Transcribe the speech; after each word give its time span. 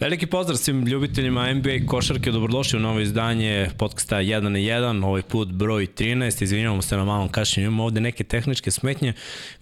Veliki 0.00 0.26
pozdrav 0.26 0.56
svim 0.56 0.86
ljubiteljima 0.86 1.52
NBA 1.52 1.86
košarke, 1.86 2.30
dobrodošli 2.30 2.76
u 2.76 2.82
novo 2.82 3.00
izdanje 3.00 3.70
podcasta 3.78 4.16
1 4.16 4.40
na 4.40 4.58
1, 4.58 5.04
ovaj 5.06 5.22
put 5.22 5.48
broj 5.48 5.86
13, 5.86 6.42
izvinjavamo 6.42 6.82
se 6.82 6.96
na 6.96 7.04
malom 7.04 7.28
kašnjenju, 7.28 7.66
imamo 7.66 7.84
ovde 7.84 8.00
neke 8.00 8.24
tehničke 8.24 8.70
smetnje, 8.70 9.12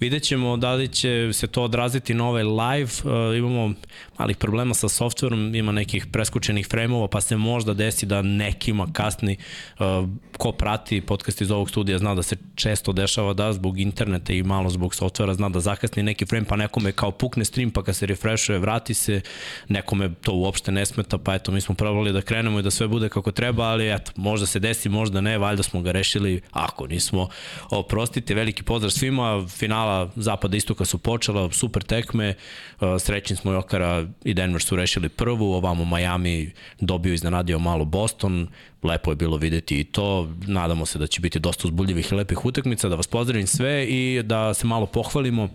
vidjet 0.01 0.23
ćemo 0.23 0.57
da 0.57 0.75
li 0.75 0.89
će 0.89 1.31
se 1.33 1.47
to 1.47 1.63
odraziti 1.63 2.15
na 2.15 2.29
ovaj 2.29 2.43
live, 2.43 2.91
uh, 3.05 3.37
imamo 3.37 3.75
malih 4.19 4.37
problema 4.37 4.75
sa 4.75 4.89
softverom, 4.89 5.55
ima 5.55 5.73
nekih 5.73 6.07
preskučenih 6.07 6.67
frejmova, 6.69 7.09
pa 7.09 7.21
se 7.21 7.37
možda 7.37 7.75
desi 7.75 8.07
da 8.07 8.23
nekima 8.23 8.87
kasni, 8.93 9.37
uh, 9.79 10.09
ko 10.37 10.53
prati 10.53 11.01
podcast 11.01 11.41
iz 11.41 11.51
ovog 11.51 11.71
studija 11.71 11.99
zna 11.99 12.15
da 12.15 12.23
se 12.23 12.37
često 12.55 12.93
dešava 12.93 13.33
da 13.33 13.53
zbog 13.53 13.79
interneta 13.79 14.33
i 14.33 14.43
malo 14.43 14.71
zbog 14.71 14.95
softvera 14.95 15.35
zna 15.35 15.49
da 15.49 15.61
zakasni 15.61 16.03
neki 16.03 16.27
frame, 16.27 16.47
pa 16.47 16.57
nekome 16.57 16.93
kao 16.93 17.11
pukne 17.11 17.45
stream, 17.45 17.71
pa 17.71 17.83
kad 17.83 17.97
se 17.97 18.07
refreshuje, 18.07 18.59
vrati 18.59 18.95
se, 18.95 19.21
nekome 19.69 20.11
to 20.29 20.35
uopšte 20.35 20.73
ne 20.73 20.85
smeta, 20.87 21.19
pa 21.19 21.35
eto, 21.35 21.53
mi 21.53 21.61
smo 21.61 21.75
probali 21.75 22.13
da 22.13 22.21
krenemo 22.21 22.59
i 22.59 22.63
da 22.63 22.71
sve 22.71 22.89
bude 22.89 23.09
kako 23.09 23.33
treba, 23.33 23.65
ali 23.65 23.95
eto, 23.95 24.13
možda 24.17 24.47
se 24.47 24.61
desi, 24.61 24.89
možda 24.89 25.21
ne, 25.21 25.39
valjda 25.39 25.63
smo 25.63 25.81
ga 25.81 25.93
rešili, 25.93 26.41
ako 26.53 26.87
nismo, 26.87 27.29
oprostite, 27.71 28.35
veliki 28.35 28.63
pozdrav 28.63 28.91
svima, 28.91 29.47
finala 29.49 30.11
Zapada 30.17 30.57
Istoka 30.57 30.85
su 30.85 30.99
počela, 30.99 31.51
super 31.53 31.83
tekme, 31.83 32.35
uh, 32.81 32.89
srećni 32.99 33.37
smo 33.37 33.53
Jokara 33.53 34.05
i 34.25 34.35
Denver 34.35 34.63
su 34.63 34.77
rešili 34.77 35.09
prvu, 35.09 35.53
ovamo 35.53 35.85
Miami 35.85 36.53
dobio 36.81 37.15
iznenadio 37.15 37.59
malo 37.59 37.85
Boston, 37.85 38.49
lepo 38.83 39.11
je 39.11 39.17
bilo 39.17 39.37
videti 39.37 39.81
i 39.81 39.85
to, 39.85 40.29
nadamo 40.47 40.87
se 40.87 40.99
da 40.99 41.07
će 41.07 41.21
biti 41.21 41.39
dosta 41.39 41.69
uzbuljivih 41.69 42.13
i 42.13 42.15
lepih 42.15 42.45
utakmica, 42.45 42.89
da 42.89 42.97
vas 42.97 43.07
pozdravim 43.07 43.47
sve 43.47 43.87
i 43.87 44.23
da 44.23 44.55
se 44.55 44.67
malo 44.67 44.87
pohvalimo 44.87 45.49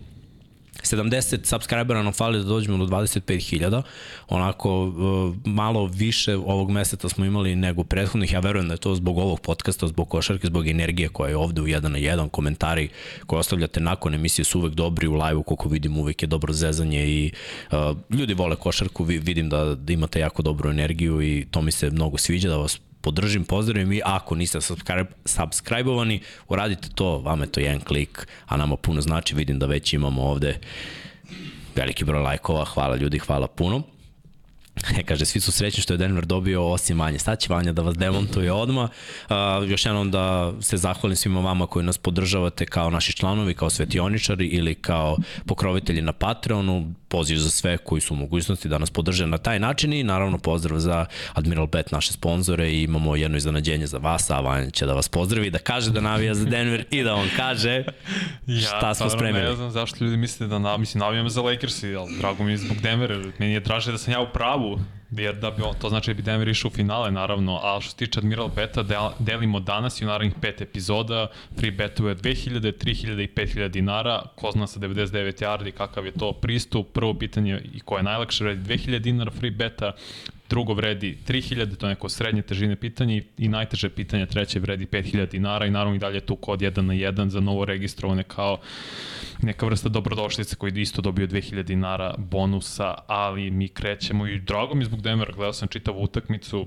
70 0.82 1.44
subscribera 1.44 2.02
nam 2.02 2.12
fali 2.12 2.38
da 2.38 2.44
dođemo 2.44 2.86
do 2.86 2.96
25.000, 2.96 3.82
onako 4.28 4.84
uh, 4.84 5.34
malo 5.44 5.86
više 5.86 6.36
ovog 6.36 6.70
meseca 6.70 7.08
smo 7.08 7.24
imali 7.24 7.56
nego 7.56 7.84
prethodnih, 7.84 8.32
ja 8.32 8.40
verujem 8.40 8.68
da 8.68 8.74
je 8.74 8.78
to 8.78 8.94
zbog 8.94 9.18
ovog 9.18 9.40
podcasta, 9.40 9.86
zbog 9.86 10.08
košarke, 10.08 10.46
zbog 10.46 10.68
energije 10.68 11.08
koja 11.08 11.28
je 11.28 11.36
ovde 11.36 11.60
u 11.60 11.66
1 11.66 11.88
na 11.88 11.98
1, 11.98 12.28
komentari 12.28 12.88
koje 13.26 13.40
ostavljate 13.40 13.80
nakon 13.80 14.14
emisije 14.14 14.44
su 14.44 14.58
uvek 14.58 14.74
dobri, 14.74 15.06
u 15.06 15.14
live-u 15.14 15.42
koliko 15.42 15.68
vidim 15.68 15.98
uvek 15.98 16.22
je 16.22 16.26
dobro 16.26 16.52
zezanje 16.52 17.06
i 17.06 17.32
uh, 17.72 17.96
ljudi 18.10 18.34
vole 18.34 18.56
košarku, 18.56 19.04
vidim 19.04 19.48
da, 19.48 19.74
da 19.74 19.92
imate 19.92 20.20
jako 20.20 20.42
dobru 20.42 20.70
energiju 20.70 21.22
i 21.22 21.46
to 21.50 21.62
mi 21.62 21.72
se 21.72 21.90
mnogo 21.90 22.18
sviđa 22.18 22.48
da 22.48 22.56
vas 22.56 22.80
podržim, 23.04 23.44
pozdravim 23.44 23.92
i 23.92 24.00
ako 24.04 24.34
niste 24.34 24.60
subscribe, 24.60 25.10
subscribe-ovani, 25.24 26.20
uradite 26.48 26.88
to, 26.94 27.18
vam 27.18 27.40
je 27.40 27.52
to 27.52 27.60
jedan 27.60 27.80
klik, 27.80 28.26
a 28.46 28.56
nama 28.56 28.76
puno 28.76 29.00
znači, 29.00 29.34
vidim 29.34 29.58
da 29.58 29.66
već 29.66 29.92
imamo 29.92 30.22
ovde 30.22 30.58
veliki 31.76 32.04
broj 32.04 32.22
lajkova, 32.22 32.64
hvala 32.64 32.96
ljudi, 32.96 33.18
hvala 33.18 33.46
puno. 33.46 33.93
E, 34.98 35.02
kaže, 35.02 35.24
svi 35.24 35.40
su 35.40 35.52
srećni 35.52 35.82
što 35.82 35.94
je 35.94 35.98
Denver 35.98 36.26
dobio 36.26 36.68
osim 36.68 36.96
manje. 36.96 37.18
Sad 37.18 37.38
će 37.38 37.52
Vanja 37.52 37.72
da 37.72 37.82
vas 37.82 37.96
demontuje 37.96 38.52
odma. 38.52 38.88
Uh, 39.28 39.70
još 39.70 39.86
jednom 39.86 40.10
da 40.10 40.52
se 40.60 40.76
zahvalim 40.76 41.16
svima 41.16 41.40
vama 41.40 41.66
koji 41.66 41.84
nas 41.84 41.98
podržavate 41.98 42.66
kao 42.66 42.90
naši 42.90 43.12
članovi, 43.12 43.54
kao 43.54 43.70
svetioničari 43.70 44.46
ili 44.46 44.74
kao 44.74 45.16
pokrovitelji 45.46 46.02
na 46.02 46.12
Patreonu 46.12 46.94
poziv 47.14 47.36
za 47.36 47.50
sve 47.50 47.76
koji 47.78 48.00
su 48.00 48.14
u 48.14 48.16
mogućnosti 48.16 48.68
da 48.68 48.78
nas 48.78 48.90
podrže 48.90 49.26
na 49.26 49.38
taj 49.38 49.58
način 49.58 49.92
i 49.92 50.02
naravno 50.02 50.38
pozdrav 50.38 50.78
za 50.78 51.06
Admiral 51.34 51.66
Bet, 51.66 51.92
naše 51.92 52.12
sponzore 52.12 52.70
i 52.70 52.82
imamo 52.82 53.16
jedno 53.16 53.36
iznenađenje 53.36 53.86
za 53.86 53.98
vas, 53.98 54.30
a 54.30 54.40
Vanja 54.40 54.70
će 54.70 54.86
da 54.86 54.94
vas 54.94 55.08
pozdravi, 55.08 55.50
da 55.50 55.58
kaže 55.58 55.90
da 55.90 56.00
navija 56.00 56.34
za 56.34 56.44
Denver 56.44 56.84
i 56.90 57.02
da 57.02 57.14
on 57.14 57.28
kaže 57.36 57.84
šta 58.66 58.88
ja, 58.88 58.94
smo 58.94 59.10
spremili. 59.10 59.44
Ne 59.44 59.54
znam 59.54 59.70
zašto 59.70 60.04
ljudi 60.04 60.16
misle 60.16 60.46
da 60.46 60.58
na, 60.58 60.76
mislim, 60.76 61.00
navijam 61.00 61.28
za 61.28 61.42
Lakers, 61.42 61.84
ali 61.84 62.18
drago 62.18 62.44
mi 62.44 62.50
je 62.50 62.58
zbog 62.58 62.80
Denvera, 62.80 63.22
meni 63.38 63.52
je 63.52 63.60
draže 63.60 63.92
da 63.92 63.98
sam 63.98 64.12
ja 64.12 64.20
u 64.20 64.26
pravu, 64.32 64.63
jer 65.10 65.34
da 65.34 65.50
bi 65.50 65.62
on, 65.62 65.74
to 65.80 65.88
znači 65.88 66.10
da 66.10 66.14
bi 66.14 66.22
Denver 66.22 66.48
išao 66.48 66.68
u 66.68 66.74
finale 66.74 67.10
naravno, 67.10 67.60
a 67.62 67.80
što 67.80 67.90
se 67.90 67.96
tiče 67.96 68.18
Admiral 68.18 68.48
Beta 68.56 68.82
del, 68.82 69.08
delimo 69.18 69.60
danas 69.60 70.00
i 70.00 70.04
u 70.04 70.08
naravnih 70.08 70.34
pet 70.40 70.60
epizoda, 70.60 71.26
free 71.58 71.70
betove 71.70 72.14
2000, 72.14 72.60
3000 72.60 73.24
i 73.24 73.28
5000 73.34 73.68
dinara, 73.68 74.22
ko 74.34 74.50
zna 74.50 74.66
sa 74.66 74.80
99 74.80 75.42
yardi 75.42 75.70
kakav 75.70 76.06
je 76.06 76.12
to 76.12 76.32
pristup, 76.32 76.92
prvo 76.92 77.14
pitanje 77.14 77.60
i 77.74 77.80
koje 77.80 77.98
je 77.98 78.04
najlakše 78.04 78.44
vredi 78.44 78.74
2000 78.74 78.98
dinara 78.98 79.30
free 79.30 79.50
beta, 79.50 79.92
drugo 80.54 80.74
vredi 80.74 81.18
3000, 81.28 81.76
to 81.76 81.86
je 81.86 81.94
neko 81.94 82.08
srednje 82.08 82.42
težine 82.42 82.76
pitanje 82.76 83.22
i 83.38 83.48
najteže 83.48 83.88
pitanje, 83.90 84.26
treće 84.26 84.60
vredi 84.60 84.86
5000 84.86 85.26
dinara 85.30 85.66
i 85.66 85.70
naravno 85.70 85.96
i 85.96 85.98
dalje 85.98 86.20
tu 86.20 86.36
kod 86.36 86.60
1 86.60 86.80
na 86.80 86.94
1 86.94 87.28
za 87.28 87.40
novo 87.40 87.64
registrovane 87.64 88.22
kao 88.22 88.58
neka 89.42 89.66
vrsta 89.66 89.88
dobrodošlice 89.88 90.56
koji 90.56 90.72
isto 90.76 91.02
dobio 91.02 91.26
2000 91.26 91.62
dinara 91.62 92.14
bonusa, 92.18 92.94
ali 93.06 93.50
mi 93.50 93.68
krećemo 93.68 94.26
i 94.26 94.38
drago 94.38 94.74
mi 94.74 94.84
zbog 94.84 95.02
Denvera, 95.02 95.32
gledao 95.32 95.52
sam 95.52 95.68
čitavu 95.68 96.02
utakmicu, 96.02 96.66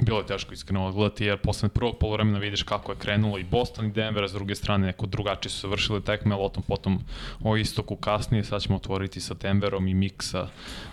bilo 0.00 0.18
je 0.18 0.26
teško 0.26 0.54
iskreno 0.54 0.86
odgledati, 0.86 1.24
jer 1.24 1.38
posle 1.38 1.68
prvog 1.68 1.98
polovremena 1.98 2.38
vidiš 2.38 2.62
kako 2.62 2.92
je 2.92 2.98
krenulo 2.98 3.38
i 3.38 3.44
Boston 3.44 3.86
i 3.86 3.92
Denver, 3.92 4.24
a 4.24 4.28
s 4.28 4.32
druge 4.32 4.54
strane 4.54 4.86
neko 4.86 5.06
drugačije 5.06 5.50
su 5.50 5.68
vršile 5.68 6.00
tekme, 6.00 6.34
ali 6.34 6.44
o 6.44 6.48
tom 6.48 6.62
potom 6.62 7.04
o 7.42 7.56
istoku 7.56 7.96
kasnije, 7.96 8.44
sad 8.44 8.62
ćemo 8.62 8.76
otvoriti 8.76 9.20
sa 9.20 9.34
Denverom 9.34 9.88
i 9.88 9.94
Miksa, 9.94 10.48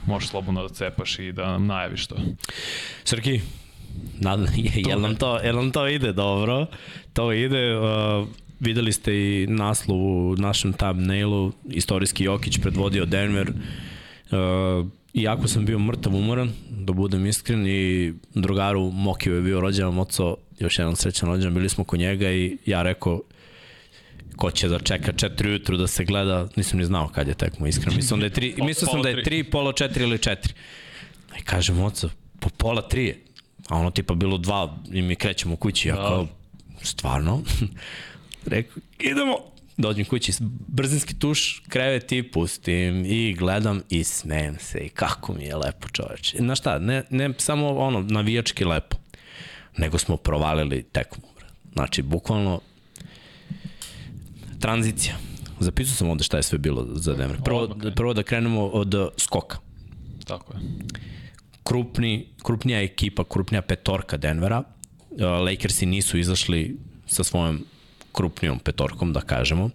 možeš 0.06 0.30
slobodno 0.30 0.62
da 0.62 0.74
cepaš 0.74 1.20
i 1.20 1.32
da 1.32 1.52
nam 1.52 1.68
najaviš 1.68 2.08
to. 2.08 2.16
Srki, 3.04 3.42
Nad, 4.20 4.40
je, 4.58 4.72
jel, 4.88 5.02
nam 5.02 5.16
to, 5.16 5.38
jel 5.38 5.56
nam 5.56 5.72
to 5.72 5.88
ide 5.88 6.14
dobro? 6.14 6.66
To 7.14 7.34
ide, 7.34 7.78
uh, 7.78 8.28
videli 8.60 8.92
ste 8.92 9.14
i 9.16 9.48
naslov 9.50 9.98
u 9.98 10.36
našem 10.36 10.74
thumbnailu, 10.74 11.52
istorijski 11.70 12.24
Jokić 12.24 12.58
predvodio 12.62 13.06
Denver, 13.06 13.50
uh, 14.32 14.88
iako 15.14 15.48
sam 15.48 15.66
bio 15.66 15.80
mrtav 15.80 16.16
umoran, 16.16 16.52
da 16.70 16.94
budem 16.94 17.26
iskren, 17.26 17.68
i 17.68 18.14
drugaru 18.34 18.92
Mokio 18.92 19.36
je 19.36 19.42
bio 19.42 19.62
rođevan 19.62 19.94
moco, 19.94 20.36
još 20.60 20.80
jedan 20.80 20.96
srećan 20.96 21.30
rođen, 21.30 21.54
bili 21.54 21.70
smo 21.70 21.84
kod 21.84 22.00
njega 22.00 22.32
i 22.32 22.58
ja 22.66 22.82
rekao, 22.84 23.22
ko 24.36 24.52
će 24.52 24.68
da 24.68 24.80
čeka 24.80 25.12
4 25.12 25.48
ujutru 25.48 25.78
da 25.78 25.88
se 25.88 26.06
gleda, 26.06 26.48
nisam 26.56 26.80
ni 26.80 26.86
znao 26.86 27.08
kad 27.08 27.28
je 27.28 27.34
tekmo, 27.34 27.68
iskreno. 27.68 27.96
Mislim 27.96 28.20
da 28.20 28.26
je 28.26 28.32
3, 28.32 28.66
mislio 28.66 28.88
sam 28.88 29.02
da 29.02 29.10
je 29.10 29.24
3, 29.24 29.44
polo 29.52 29.72
4 29.72 30.02
ili 30.02 30.18
4. 30.18 30.36
I 31.40 31.42
kaže 31.44 31.74
moco, 31.74 32.10
po 32.40 32.50
pola 32.50 32.88
3 32.92 32.98
je. 32.98 33.24
A 33.70 33.78
ono 33.78 33.92
tipa 33.92 34.14
bilo 34.14 34.38
2 34.38 34.70
i 34.92 35.02
mi 35.02 35.16
krećemo 35.16 35.56
kući, 35.56 35.88
ja 35.88 35.96
kao, 35.96 36.28
stvarno? 36.82 37.42
Rekao, 38.46 38.82
idemo, 39.00 39.38
dođem 39.80 40.06
kući, 40.06 40.32
brzinski 40.68 41.20
tuš, 41.20 41.64
krevet 41.68 42.12
i 42.12 42.32
pustim 42.32 43.06
i 43.06 43.34
gledam 43.34 43.82
i 43.90 44.04
smejem 44.04 44.56
se 44.60 44.80
i 44.80 44.90
kako 44.90 45.34
mi 45.34 45.44
je 45.44 45.56
lepo 45.56 45.88
čoveče. 45.88 46.38
Znaš 46.38 46.60
šta, 46.60 46.80
ne, 46.80 47.04
ne 47.10 47.30
samo 47.38 47.68
ono 47.70 48.02
navijački 48.02 48.66
lepo, 48.66 48.98
nego 49.78 49.98
smo 49.98 50.18
provalili 50.18 50.84
tekmu. 50.84 51.24
Znači, 51.74 52.02
bukvalno 52.02 52.62
tranzicija. 54.60 55.16
Zapisao 55.60 55.96
sam 55.96 56.10
ovde 56.10 56.24
šta 56.24 56.38
je 56.38 56.44
sve 56.44 56.58
bilo 56.58 56.88
za 56.92 57.14
Denver. 57.14 57.42
Prvo, 57.44 57.76
prvo 57.96 58.14
da 58.14 58.24
krenemo 58.24 58.66
od 58.66 58.96
skoka. 59.18 59.58
Tako 60.26 60.54
je. 60.54 60.60
Krupni, 61.64 62.28
krupnija 62.44 62.82
ekipa, 62.82 63.24
krupnija 63.24 63.62
petorka 63.62 64.18
Denvera. 64.18 64.64
Lakersi 65.20 65.86
nisu 65.86 66.18
izašli 66.18 66.78
sa 67.06 67.24
svojom 67.24 67.66
krupnijom 68.20 68.60
petorkom, 68.60 69.14
da 69.16 69.22
kažemo. 69.22 69.70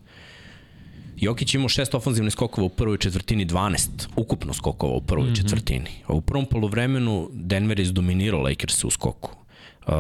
Jokić 1.17 1.55
imao 1.55 1.69
šest 1.69 1.95
ofanzivnih 1.95 2.33
skokova 2.33 2.67
u 2.67 2.69
prvoj 2.69 2.99
četvrtini, 2.99 3.47
12 3.47 4.09
ukupno 4.17 4.53
skokova 4.53 4.97
u 4.97 5.01
prvoj 5.01 5.25
mm 5.25 5.33
-hmm. 5.33 5.37
četvrtini. 5.37 5.91
U 6.09 6.21
prvom 6.21 6.47
polovremenu 6.47 7.31
Denver 7.33 7.81
je 7.81 7.83
izdominirao 7.83 8.43
Lakers 8.43 8.85
u 8.85 8.91
skoku. 8.91 9.31
Uh, 9.87 9.95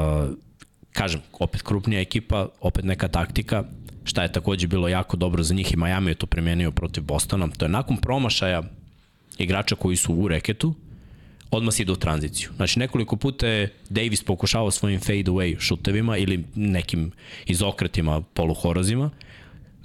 kažem, 0.93 1.21
opet 1.41 1.63
krupnija 1.63 2.01
ekipa, 2.01 2.49
opet 2.61 2.85
neka 2.85 3.09
taktika, 3.09 3.65
šta 4.05 4.23
je 4.23 4.33
takođe 4.33 4.67
bilo 4.67 4.89
jako 4.89 5.17
dobro 5.17 5.43
za 5.43 5.55
njih 5.55 5.73
i 5.73 5.77
Miami 5.77 6.11
je 6.11 6.15
to 6.15 6.27
premenio 6.27 6.71
protiv 6.71 7.05
Bostona. 7.05 7.49
To 7.49 7.65
je 7.65 7.69
nakon 7.69 7.97
promašaja 7.97 8.63
igrača 9.39 9.77
koji 9.77 9.97
su 9.97 10.15
u 10.15 10.29
reketu, 10.29 10.75
odmah 11.57 11.81
ide 11.81 11.93
u 11.93 11.97
tranziciju. 11.97 12.51
Znači 12.57 12.79
nekoliko 12.79 13.17
puta 13.17 13.47
je 13.47 13.73
Davis 13.91 14.23
pokušavao 14.23 14.71
svojim 14.71 15.01
fade 15.01 15.31
away 15.31 15.61
šutevima 15.61 16.17
ili 16.17 16.45
nekim 16.55 17.13
izokretima 17.47 18.21
poluhorozima. 18.21 19.11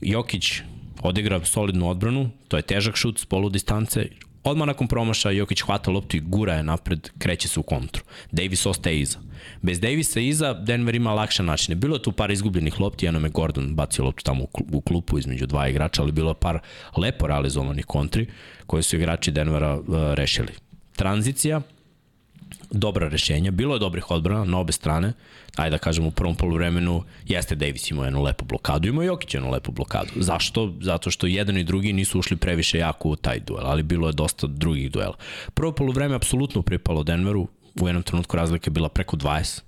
Jokić 0.02 0.62
odigra 1.02 1.46
solidnu 1.46 1.90
odbranu, 1.90 2.30
to 2.48 2.58
je 2.58 2.64
težak 2.64 2.96
šut 2.96 3.20
s 3.20 3.26
polu 3.26 3.50
distance, 3.50 4.08
odmah 4.44 4.68
nakon 4.68 4.88
promaša 4.88 5.32
Jokić 5.32 5.62
hvata 5.62 5.92
loptu 5.92 6.18
i 6.18 6.20
gura 6.20 6.54
je 6.54 6.64
napred, 6.64 7.10
kreće 7.18 7.48
se 7.48 7.60
u 7.60 7.64
kontru. 7.64 8.04
Davis 8.32 8.66
ostaje 8.66 9.00
iza. 9.00 9.20
Bez 9.62 9.80
Davisa 9.80 10.20
iza 10.20 10.54
Denver 10.54 10.96
ima 10.96 11.14
lakše 11.14 11.44
načine. 11.44 11.76
Bilo 11.76 11.96
je 11.96 12.02
tu 12.04 12.12
par 12.12 12.32
izgubljenih 12.32 12.80
lopti, 12.80 13.06
jednom 13.06 13.24
je 13.24 13.30
Gordon 13.30 13.76
bacio 13.76 14.06
loptu 14.06 14.24
tamo 14.24 14.46
u 14.72 14.82
klupu 14.82 15.20
između 15.20 15.46
dva 15.46 15.68
igrača, 15.68 16.02
ali 16.02 16.12
bilo 16.12 16.32
je 16.32 16.40
par 16.40 16.60
lepo 16.98 17.28
realizovanih 17.28 17.86
kontri 17.86 18.28
koje 18.66 18.84
su 18.84 18.96
igrači 18.96 19.32
Denvera 19.32 19.76
uh, 19.76 19.84
rešili 20.14 20.69
tranzicija, 21.00 21.62
dobra 22.72 23.08
rešenja. 23.08 23.52
Bilo 23.52 23.76
je 23.76 23.80
dobrih 23.80 24.12
odbrana 24.12 24.44
na 24.46 24.60
obe 24.60 24.72
strane. 24.72 25.14
Ajde 25.56 25.78
da 25.78 25.78
kažem 25.78 26.06
u 26.06 26.12
prvom 26.12 26.36
poluvremenu 26.36 27.04
jeste 27.28 27.56
Davis 27.56 27.92
imao 27.92 28.06
jednu 28.06 28.24
lepu 28.24 28.46
blokadu, 28.46 28.88
imao 28.88 29.04
Jokić 29.04 29.34
jednu 29.34 29.52
lepu 29.52 29.72
blokadu. 29.72 30.12
Zašto? 30.16 30.74
Zato 30.82 31.12
što 31.12 31.28
jedan 31.28 31.58
i 31.58 31.64
drugi 31.64 31.94
nisu 31.94 32.20
ušli 32.20 32.38
previše 32.38 32.78
jako 32.78 33.10
u 33.10 33.16
taj 33.16 33.40
duel, 33.40 33.68
ali 33.68 33.84
bilo 33.84 34.08
je 34.08 34.14
dosta 34.14 34.48
drugih 34.48 34.92
duela. 34.92 35.16
Prvo 35.54 35.72
poluvreme 35.72 36.16
apsolutno 36.16 36.62
pripalo 36.62 37.04
Denveru, 37.04 37.48
u 37.82 37.88
jednom 37.88 38.04
trenutku 38.04 38.38
razlika 38.38 38.68
je 38.68 38.74
bila 38.74 38.90
preko 38.90 39.18
20. 39.18 39.62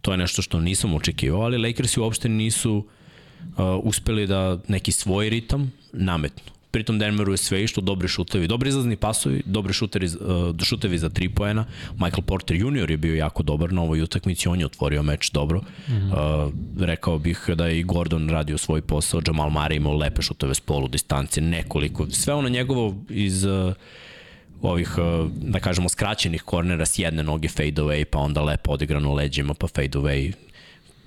To 0.00 0.12
je 0.12 0.18
nešto 0.18 0.42
što 0.42 0.60
nisam 0.60 0.94
očekivao, 0.94 1.42
ali 1.42 1.58
Lakersi 1.58 2.00
uopšte 2.00 2.28
nisu 2.28 2.76
uh, 2.76 2.84
uspeli 3.82 4.26
da 4.26 4.58
neki 4.68 4.92
svoj 4.92 5.30
ritam 5.30 5.72
nametnu. 5.92 6.59
Pritom 6.70 6.98
Denveru 6.98 7.32
je 7.32 7.36
sve 7.36 7.64
išlo, 7.64 7.82
dobri 7.82 8.08
šutevi, 8.08 8.46
dobri 8.46 8.68
izlazni 8.68 8.96
pasovi, 8.96 9.42
dobri 9.46 9.72
šuteri, 9.72 10.06
uh, 10.06 10.64
šutevi 10.64 10.98
za 10.98 11.10
3 11.10 11.28
poena. 11.34 11.64
Michael 11.92 12.22
Porter 12.22 12.56
Jr. 12.56 12.90
je 12.90 12.96
bio 12.96 13.14
jako 13.14 13.42
dobar 13.42 13.72
na 13.72 13.82
ovoj 13.82 14.02
utakmici, 14.02 14.48
on 14.48 14.60
je 14.60 14.66
otvorio 14.66 15.02
meč 15.02 15.30
dobro. 15.30 15.60
Mm 15.60 15.92
-hmm. 15.92 16.46
uh, 16.46 16.52
rekao 16.80 17.18
bih 17.18 17.44
da 17.54 17.66
je 17.66 17.78
i 17.78 17.82
Gordon 17.82 18.28
radio 18.28 18.58
svoj 18.58 18.82
posao, 18.82 19.20
Jamal 19.26 19.50
Murray 19.50 19.76
imao 19.76 19.96
lepe 19.96 20.22
šuteve 20.22 20.54
s 20.54 20.60
polu 20.60 20.88
distancije, 20.88 21.44
nekoliko, 21.44 22.06
sve 22.10 22.34
ono 22.34 22.48
njegovo 22.48 22.96
iz 23.08 23.44
uh, 23.44 23.72
ovih, 24.62 24.90
da 25.32 25.60
kažemo, 25.60 25.88
skraćenih 25.88 26.42
kornera 26.42 26.86
s 26.86 26.98
jedne 26.98 27.22
noge 27.22 27.48
fade 27.48 27.82
away, 27.82 28.04
pa 28.04 28.18
onda 28.18 28.42
lepo 28.42 28.70
odigrano 28.70 29.14
leđima, 29.14 29.54
pa 29.54 29.66
fade 29.66 29.98
away 29.98 30.32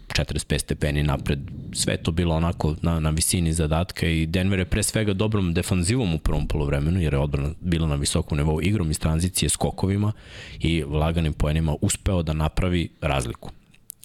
45 0.07 0.57
stepeni 0.59 1.03
napred, 1.03 1.39
sve 1.73 1.97
to 1.97 2.11
bilo 2.11 2.35
onako 2.35 2.75
na, 2.81 2.99
na 2.99 3.09
visini 3.09 3.53
zadatka 3.53 4.07
i 4.07 4.25
Denver 4.25 4.59
je 4.59 4.65
pre 4.65 4.83
svega 4.83 5.13
dobrom 5.13 5.53
defanzivom 5.53 6.13
u 6.13 6.17
prvom 6.17 6.47
polovremenu, 6.47 7.01
jer 7.01 7.13
je 7.13 7.19
odbrana 7.19 7.49
bila 7.61 7.87
na 7.87 7.95
visokom 7.95 8.37
nivou 8.37 8.61
igrom 8.61 8.91
iz 8.91 8.99
tranzicije 8.99 9.49
skokovima 9.49 10.11
i 10.59 10.83
laganim 10.83 11.33
poenima 11.33 11.75
uspeo 11.81 12.23
da 12.23 12.33
napravi 12.33 12.89
razliku. 13.01 13.51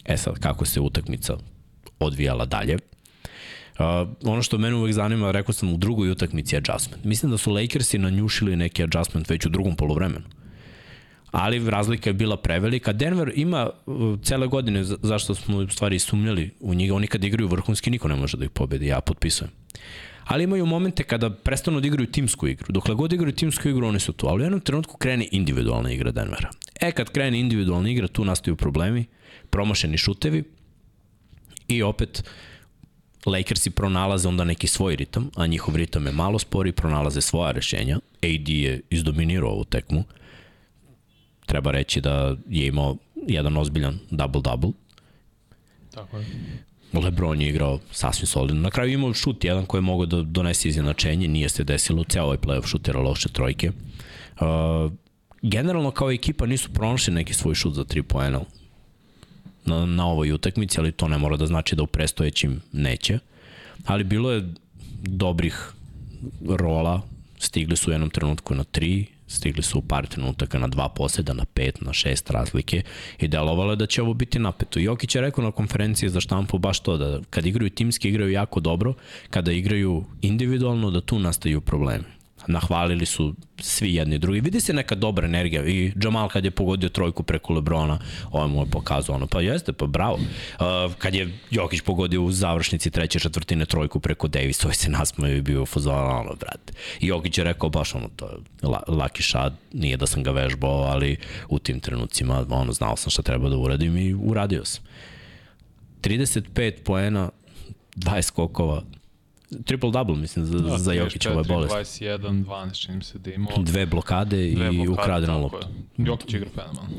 E 0.05 0.17
sad, 0.17 0.39
kako 0.39 0.65
se 0.65 0.81
utakmica 0.81 1.37
odvijala 1.99 2.45
dalje, 2.45 2.79
Uh, 3.79 3.85
ono 4.25 4.43
što 4.43 4.59
mene 4.59 4.77
uvek 4.77 4.93
zanima, 4.93 5.31
rekao 5.31 5.53
sam 5.53 5.75
u 5.75 5.77
drugoj 5.77 6.11
utakmici 6.11 6.57
adjustment. 6.57 7.05
Mislim 7.05 7.31
da 7.31 7.39
su 7.39 7.53
Lakersi 7.53 7.99
nanjušili 7.99 8.57
neki 8.57 8.83
adjustment 8.83 9.31
već 9.31 9.47
u 9.47 9.49
drugom 9.49 9.77
polovremenu 9.77 10.25
ali 11.31 11.71
razlika 11.71 12.11
je 12.11 12.15
bila 12.15 12.37
prevelika. 12.37 12.93
Denver 12.93 13.33
ima 13.35 13.71
uh, 13.87 14.21
cele 14.23 14.47
godine, 14.47 14.85
zašto 14.85 15.35
smo 15.35 15.57
u 15.57 15.69
stvari 15.69 15.99
sumnjali 15.99 16.51
u 16.61 16.75
njega, 16.75 16.95
oni 16.95 17.07
kad 17.07 17.25
igraju 17.25 17.49
vrhunski, 17.49 17.91
niko 17.91 18.09
ne 18.09 18.15
može 18.15 18.37
da 18.37 18.45
ih 18.45 18.51
pobedi, 18.51 18.87
ja 18.87 19.01
potpisujem. 19.01 19.51
Ali 20.25 20.45
imaju 20.45 20.67
momente 20.67 21.03
kada 21.03 21.31
prestanu 21.31 21.81
da 21.81 21.87
igraju 21.87 22.07
timsku 22.07 22.49
igru. 22.49 22.73
Dokle 22.73 22.95
god 22.95 23.13
igraju 23.13 23.33
timsku 23.33 23.69
igru, 23.69 23.87
oni 23.87 24.01
su 24.01 24.13
tu. 24.13 24.27
Ali 24.27 24.43
u 24.43 24.45
jednom 24.45 24.61
trenutku 24.61 24.97
krene 24.97 25.29
individualna 25.33 25.93
igra 25.93 26.11
Denvera. 26.11 26.51
E, 26.81 26.93
kad 26.93 27.11
krene 27.11 27.41
individualna 27.41 27.91
igra, 27.91 28.09
tu 28.09 28.25
nastaju 28.25 28.57
problemi, 28.57 29.05
promašeni 29.51 29.99
šutevi 29.99 30.45
i 31.69 31.83
opet 31.83 32.25
Lakersi 33.27 33.71
pronalaze 33.71 34.29
onda 34.29 34.45
neki 34.45 34.67
svoj 34.67 34.97
ritam, 34.97 35.31
a 35.37 35.47
njihov 35.47 35.77
ritam 35.77 36.07
je 36.07 36.13
malo 36.13 36.39
spori, 36.39 36.73
pronalaze 36.73 37.21
svoja 37.21 37.53
rešenja. 37.53 37.99
AD 38.23 38.49
je 38.49 38.81
izdominirao 38.91 39.51
ovu 39.51 39.65
tekmu 39.65 40.05
treba 41.49 41.71
reći 41.71 42.01
da 42.01 42.37
je 42.49 42.67
imao 42.67 42.97
jedan 43.27 43.57
ozbiljan 43.57 43.99
double-double. 44.11 44.73
Tako 45.95 46.19
je. 46.19 46.27
Lebron 46.93 47.41
je 47.41 47.49
igrao 47.49 47.79
sasvim 47.93 48.27
solidno. 48.27 48.63
Na 48.63 48.71
kraju 48.71 48.93
imao 48.93 49.15
šut 49.15 49.45
jedan 49.45 49.67
koji 49.67 49.79
je 49.79 49.83
mogao 49.83 50.07
da 50.07 50.23
donese 50.23 50.69
izjednačenje, 50.69 51.29
nije 51.29 51.49
se 51.49 51.65
desilo, 51.65 52.05
ceo 52.05 52.25
ovaj 52.25 52.37
playoff 52.37 52.67
šutira 52.67 53.01
loše 53.01 53.29
trojke. 53.29 53.71
Uh, 54.41 54.93
generalno 55.43 55.91
kao 55.91 56.11
ekipa 56.13 56.47
nisu 56.47 56.71
pronašli 56.73 57.15
neki 57.15 57.35
svoj 57.35 57.55
šut 57.55 57.75
za 57.75 57.85
3 57.85 58.03
poena 58.03 58.41
na, 59.65 59.87
na 59.87 60.07
ovoj 60.07 60.33
utakmici, 60.33 60.81
ali 60.81 60.93
to 60.93 61.09
ne 61.09 61.19
mora 61.19 61.37
da 61.37 61.47
znači 61.47 61.77
da 61.77 61.83
u 61.83 61.87
prestojećim 61.87 62.61
neće. 62.73 63.19
Ali 63.87 64.05
bilo 64.05 64.33
je 64.33 64.49
dobrih 65.03 65.73
rola, 66.49 67.03
stigli 67.39 67.77
su 67.77 67.91
u 67.91 67.95
jednom 67.95 68.11
trenutku 68.11 68.55
na 68.55 68.65
3, 68.65 69.07
Stigli 69.29 69.63
su 69.63 69.79
u 69.79 69.83
par 69.83 70.07
trenutaka 70.07 70.59
na 70.59 70.69
dva 70.69 70.89
poseda, 70.89 71.33
na 71.33 71.45
pet, 71.45 71.81
na 71.81 71.93
šest 71.93 72.31
razlike 72.31 72.83
i 73.19 73.29
delovalo 73.29 73.73
je 73.73 73.77
da 73.77 73.87
će 73.87 74.03
ovo 74.03 74.15
biti 74.15 74.39
napeto. 74.39 74.81
Jokić 74.81 75.15
je 75.15 75.21
rekao 75.21 75.45
na 75.45 75.51
konferenciji 75.53 76.09
za 76.09 76.21
štampu 76.21 76.59
baš 76.59 76.81
to, 76.81 76.97
da 76.97 77.21
kad 77.31 77.47
igraju 77.47 77.71
timski 77.71 78.09
igraju 78.09 78.33
jako 78.33 78.61
dobro, 78.61 78.95
kada 79.31 79.53
igraju 79.53 80.05
individualno 80.23 80.91
da 80.91 81.01
tu 81.01 81.19
nastaju 81.19 81.61
problemi 81.61 82.18
nahvalili 82.49 83.07
su 83.07 83.35
svi 83.59 83.95
jedni 83.95 84.19
drugi. 84.19 84.41
Vidi 84.41 84.61
se 84.61 84.73
neka 84.73 84.95
dobra 84.95 85.27
energija 85.27 85.67
i 85.67 85.93
Jamal 86.03 86.29
kad 86.29 86.45
je 86.45 86.51
pogodio 86.51 86.89
trojku 86.89 87.23
preko 87.23 87.53
Lebrona, 87.53 87.99
ovaj 88.31 88.49
mu 88.49 88.63
je 88.63 88.71
pokazao 88.71 89.17
ono, 89.17 89.27
pa 89.27 89.41
jeste, 89.41 89.73
pa 89.73 89.87
bravo. 89.87 90.15
Uh, 90.15 90.95
kad 90.99 91.15
je 91.15 91.39
Jokić 91.51 91.81
pogodio 91.81 92.23
u 92.23 92.33
završnici 92.33 92.91
treće 92.91 93.19
četvrtine 93.19 93.67
trojku 93.67 94.01
preko 94.01 94.29
Davis, 94.29 94.65
ovaj 94.65 94.75
se 94.75 94.91
nasmaju 94.91 95.37
i 95.37 95.43
bio 95.43 95.67
fuzon, 95.67 96.11
ono, 96.11 96.35
brate. 96.41 96.73
I 97.01 97.07
Jokić 97.07 97.39
je 97.39 97.45
rekao 97.45 97.71
baš 97.71 97.95
ono, 97.95 98.09
to 98.17 98.27
je 98.27 98.69
la, 98.69 98.83
laki 98.89 99.23
šad, 99.23 99.55
nije 99.73 99.97
da 99.97 100.07
sam 100.07 100.23
ga 100.23 100.31
vežbao, 100.31 100.83
ali 100.83 101.17
u 101.49 101.59
tim 101.59 101.81
trenucima, 101.81 102.47
ono, 102.51 102.73
znao 102.73 102.97
sam 102.97 103.11
šta 103.11 103.23
treba 103.23 103.49
da 103.49 103.57
uradim 103.57 103.97
i 103.97 104.15
uradio 104.15 104.65
sam. 104.65 104.83
35 106.03 106.73
poena, 106.85 107.31
20 107.97 108.23
skokova, 108.23 108.83
triple 109.65 109.91
double 109.91 110.17
mislim 110.17 110.45
za, 110.45 110.59
da, 110.59 110.79
za 110.79 110.93
Jokićova 110.93 111.43
bolest. 111.43 111.75
21, 111.75 112.45
12 112.45 112.87
čini 112.87 113.05
se 113.05 113.19
da 113.19 113.33
imao. 113.33 113.53
Dve 113.57 113.87
blokade 113.87 114.51
dve 114.51 114.75
i 114.75 114.89
ukradena 114.89 115.37
lopta. 115.37 115.69
Jokić 115.97 116.35
igra 116.35 116.49
fenomenalno. 116.55 116.91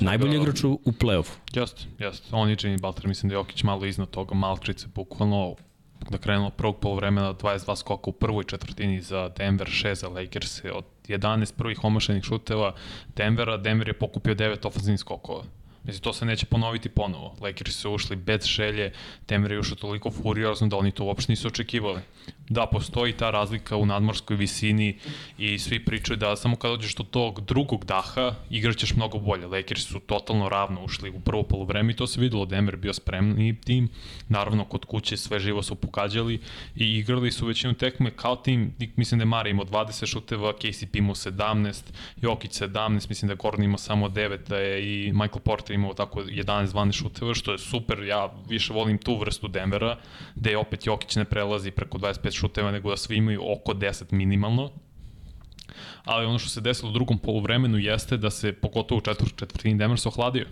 Najbolji 0.00 0.36
igrač 0.36 0.64
u, 0.64 0.80
u 0.84 0.92
play-offu. 0.92 1.32
Jeste, 1.54 1.82
jeste. 1.98 2.28
On 2.32 2.50
i 2.50 2.56
Jimmy 2.56 2.80
Butler, 2.80 3.08
mislim 3.08 3.28
da 3.28 3.34
Jokić 3.34 3.62
malo 3.62 3.86
iznad 3.86 4.10
toga, 4.10 4.34
Malkrice 4.34 4.86
bukvalno 4.94 5.54
da 6.10 6.18
krenulo 6.18 6.50
prvog 6.50 6.76
polovremena 6.80 7.34
22 7.34 7.76
skoka 7.76 8.10
u 8.10 8.12
prvoj 8.12 8.44
četvrtini 8.44 9.00
za 9.00 9.28
Denver, 9.36 9.66
6 9.68 9.94
za 9.94 10.08
Lakers 10.08 10.64
od 10.74 10.84
11 11.08 11.54
prvih 11.56 11.84
omašenih 11.84 12.24
šuteva 12.24 12.74
Denvera, 13.16 13.56
Denver 13.56 13.88
je 13.88 13.98
pokupio 13.98 14.34
9 14.34 14.66
ofenzivnih 14.66 15.00
skokova. 15.00 15.44
Mislim, 15.88 16.02
to 16.02 16.12
se 16.12 16.24
neće 16.24 16.46
ponoviti 16.46 16.88
ponovo. 16.88 17.36
Lakers 17.40 17.76
su 17.76 17.92
ušli 17.92 18.16
bez 18.16 18.44
želje, 18.44 18.92
Denver 19.28 19.52
je 19.52 19.58
ušao 19.58 19.76
toliko 19.76 20.10
furiozno 20.10 20.66
da 20.66 20.76
oni 20.76 20.90
to 20.92 21.04
uopšte 21.04 21.32
nisu 21.32 21.48
očekivali. 21.48 22.00
Da, 22.48 22.66
postoji 22.66 23.12
ta 23.12 23.30
razlika 23.30 23.76
u 23.76 23.86
nadmorskoj 23.86 24.36
visini 24.36 24.96
i 25.38 25.58
svi 25.58 25.84
pričaju 25.84 26.16
da 26.16 26.36
samo 26.36 26.56
kad 26.56 26.70
dođeš 26.70 26.94
do 26.94 27.04
tog 27.04 27.40
drugog 27.40 27.84
daha, 27.84 28.34
igraćeš 28.50 28.94
mnogo 28.94 29.18
bolje. 29.18 29.46
Lakers 29.46 29.86
su 29.86 30.00
totalno 30.00 30.48
ravno 30.48 30.84
ušli 30.84 31.10
u 31.10 31.20
prvo 31.20 31.42
polovreme 31.42 31.92
i 31.92 31.96
to 31.96 32.06
se 32.06 32.20
videlo. 32.20 32.46
Denver 32.46 32.76
bio 32.76 32.92
spremni 32.92 33.60
tim. 33.60 33.88
Naravno, 34.28 34.64
kod 34.64 34.84
kuće 34.84 35.16
sve 35.16 35.40
živo 35.40 35.62
su 35.62 35.74
pokađali 35.74 36.40
i 36.76 36.98
igrali 36.98 37.30
su 37.30 37.46
većinu 37.46 37.74
tekme 37.74 38.10
kao 38.10 38.36
tim. 38.36 38.74
Mislim 38.96 39.18
da 39.18 39.22
je 39.22 39.26
Mari 39.26 39.50
imao 39.50 39.64
20 39.64 40.06
šuteva, 40.06 40.52
KCP 40.52 40.96
imao 40.96 41.14
17, 41.14 41.82
Jokić 42.22 42.60
17, 42.60 43.08
mislim 43.08 43.26
da 43.26 43.32
je 43.32 43.36
Gordon 43.36 43.64
imao 43.64 43.78
samo 43.78 44.08
9, 44.08 44.38
da 44.48 44.58
je 44.58 45.06
i 45.06 45.12
Michael 45.12 45.40
Porter 45.44 45.74
imao 45.74 45.94
tako 45.94 46.22
11-12 46.22 46.92
šuteva, 46.92 47.34
što 47.34 47.52
je 47.52 47.58
super. 47.58 48.02
Ja 48.02 48.32
više 48.48 48.72
volim 48.72 48.98
tu 48.98 49.18
vrstu 49.18 49.48
Denvera, 49.48 49.98
gde 50.34 50.56
opet 50.56 50.86
Jokić 50.86 51.16
ne 51.16 51.24
prelazi 51.24 51.70
preko 51.70 51.98
25 51.98 52.37
šuteva, 52.38 52.70
nego 52.70 52.90
da 52.90 52.96
svi 52.96 53.16
imaju 53.16 53.42
oko 53.52 53.74
10 53.74 54.12
minimalno. 54.12 54.70
Ali 56.04 56.26
ono 56.26 56.38
što 56.38 56.48
se 56.48 56.60
desilo 56.60 56.90
u 56.90 56.92
drugom 56.92 57.18
poluvremenu 57.18 57.78
jeste 57.78 58.16
da 58.16 58.30
se, 58.30 58.52
pogotovo 58.52 58.98
u 58.98 59.00
četvrt, 59.00 59.36
četvrtini 59.36 59.78
Denver 59.78 59.98
se 59.98 60.08
ohladio. 60.08 60.46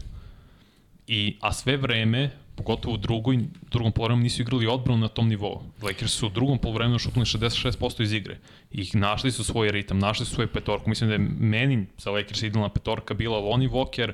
I, 1.06 1.36
a 1.40 1.52
sve 1.52 1.76
vreme, 1.76 2.30
pogotovo 2.56 2.94
u 2.94 2.96
drugoj, 2.96 3.38
drugom 3.70 3.92
polovremenu 3.92 4.22
nisu 4.22 4.42
igrali 4.42 4.66
odbranu 4.66 5.00
na 5.00 5.08
tom 5.08 5.28
nivou. 5.28 5.62
Lakers 5.82 6.12
su 6.12 6.26
u 6.26 6.30
drugom 6.30 6.58
polovremenu 6.58 6.98
šutnuli 6.98 7.26
66% 7.26 8.02
iz 8.02 8.12
igre. 8.12 8.38
I 8.70 8.88
našli 8.94 9.32
su 9.32 9.44
svoj 9.44 9.70
ritam, 9.70 9.98
našli 9.98 10.26
su 10.26 10.34
svoju 10.34 10.48
petorku. 10.48 10.88
Mislim 10.90 11.08
da 11.08 11.14
je 11.14 11.28
meni 11.38 11.86
za 11.98 12.10
Lakers 12.10 12.42
idealna 12.42 12.68
petorka 12.68 13.14
bila 13.14 13.38
Lonnie 13.38 13.68
Walker, 13.68 14.12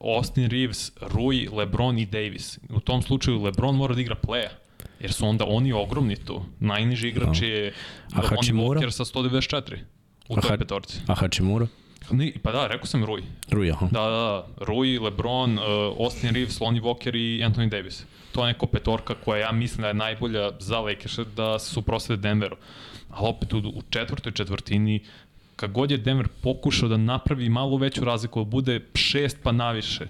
Austin 0.00 0.50
Reeves, 0.50 0.92
Rui, 1.00 1.48
LeBron 1.52 1.98
i 1.98 2.06
Davis. 2.06 2.58
U 2.68 2.80
tom 2.80 3.02
slučaju 3.02 3.42
LeBron 3.42 3.76
mora 3.76 3.94
da 3.94 4.00
igra 4.00 4.16
playa 4.22 4.65
jer 5.00 5.12
su 5.12 5.26
onda 5.26 5.44
oni 5.48 5.72
ogromni 5.72 6.16
tu. 6.16 6.42
Najniži 6.60 7.08
igrač 7.08 7.40
da. 7.40 7.46
je 7.46 7.72
A 8.12 8.22
Hachimura? 8.22 8.80
Walker 8.80 8.90
sa 8.90 9.04
194 9.04 9.76
u 10.28 10.40
toj 10.40 10.58
petorci. 10.58 11.00
A 11.06 11.14
Hachimura? 11.14 11.66
Ne, 12.10 12.32
pa 12.42 12.52
da, 12.52 12.66
rekao 12.66 12.86
sam 12.86 13.04
Rui. 13.04 13.22
Rui, 13.50 13.70
aha. 13.70 13.88
Da, 13.90 14.00
da, 14.00 14.08
da. 14.08 14.46
Rui, 14.64 14.98
LeBron, 14.98 15.58
uh, 15.58 15.64
Austin 15.98 16.34
Reeves, 16.34 16.60
Lonnie 16.60 16.82
Walker 16.82 17.16
i 17.16 17.44
Anthony 17.44 17.68
Davis. 17.68 18.04
To 18.32 18.46
je 18.46 18.52
neka 18.52 18.66
petorka 18.66 19.14
koja 19.14 19.40
ja 19.40 19.52
mislim 19.52 19.82
da 19.82 19.88
je 19.88 19.94
najbolja 19.94 20.50
za 20.58 20.80
Lakers 20.80 21.18
da 21.36 21.58
se 21.58 21.70
suprostave 21.70 22.16
Denveru. 22.16 22.56
Ali 23.10 23.28
opet 23.28 23.52
u, 23.52 23.58
u 23.58 23.82
četvrtoj 23.90 24.32
četvrtini 24.32 25.00
kad 25.56 25.72
god 25.72 25.90
je 25.90 25.98
Denver 25.98 26.28
pokušao 26.42 26.88
da 26.88 26.96
napravi 26.96 27.48
malo 27.48 27.76
veću 27.76 28.04
razliku, 28.04 28.44
da 28.44 28.50
bude 28.50 28.80
šest 28.94 29.38
pa 29.42 29.52
naviše, 29.52 30.06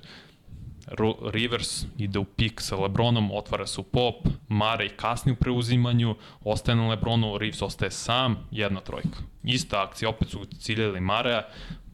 Rivers 1.33 1.85
ide 1.99 2.19
u 2.19 2.25
pik 2.25 2.61
sa 2.61 2.77
Lebronom, 2.77 3.33
otvara 3.33 3.67
se 3.67 3.81
u 3.81 3.85
pop, 3.85 4.15
Mare 4.49 4.87
i 4.87 4.89
kasni 4.89 5.33
u 5.33 5.37
preuzimanju, 5.37 6.15
ostaje 6.45 6.77
na 6.77 6.89
Lebronu, 6.89 7.39
Reeves 7.39 7.63
ostaje 7.63 7.91
sam, 7.91 8.49
jedna 8.51 8.81
trojka. 8.81 9.19
Ista 9.45 9.83
akcija, 9.83 10.09
opet 10.09 10.29
su 10.29 10.45
ciljali 10.45 11.01
Mareja, 11.01 11.47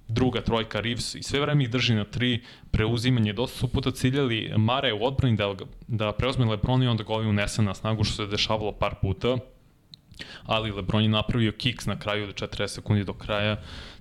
druga 0.08 0.40
trojka 0.40 0.80
Reeves 0.80 1.14
i 1.14 1.22
sve 1.22 1.40
vreme 1.40 1.64
ih 1.64 1.70
drži 1.70 1.94
na 1.94 2.04
tri, 2.04 2.42
preuzimanje, 2.70 3.32
dosta 3.32 3.58
su 3.58 3.68
puta 3.68 3.90
ciljali 3.90 4.52
Mare 4.56 4.92
u 4.92 5.04
odbrani 5.04 5.36
da, 5.36 5.54
da 5.88 6.12
preuzme 6.12 6.44
Lebron 6.44 6.82
i 6.82 6.88
onda 6.88 7.04
ga 7.04 7.12
ovaj 7.12 7.26
unese 7.26 7.62
na 7.62 7.74
snagu 7.74 8.04
što 8.04 8.14
se 8.14 8.26
dešavalo 8.26 8.72
par 8.72 8.94
puta, 9.02 9.36
ali 10.46 10.70
Lebron 10.70 11.02
je 11.02 11.08
napravio 11.08 11.52
kiks 11.52 11.86
na 11.86 11.98
kraju 11.98 12.28
od 12.28 12.34
40 12.34 12.66
sekundi 12.66 13.04
do 13.04 13.12
kraja, 13.12 13.56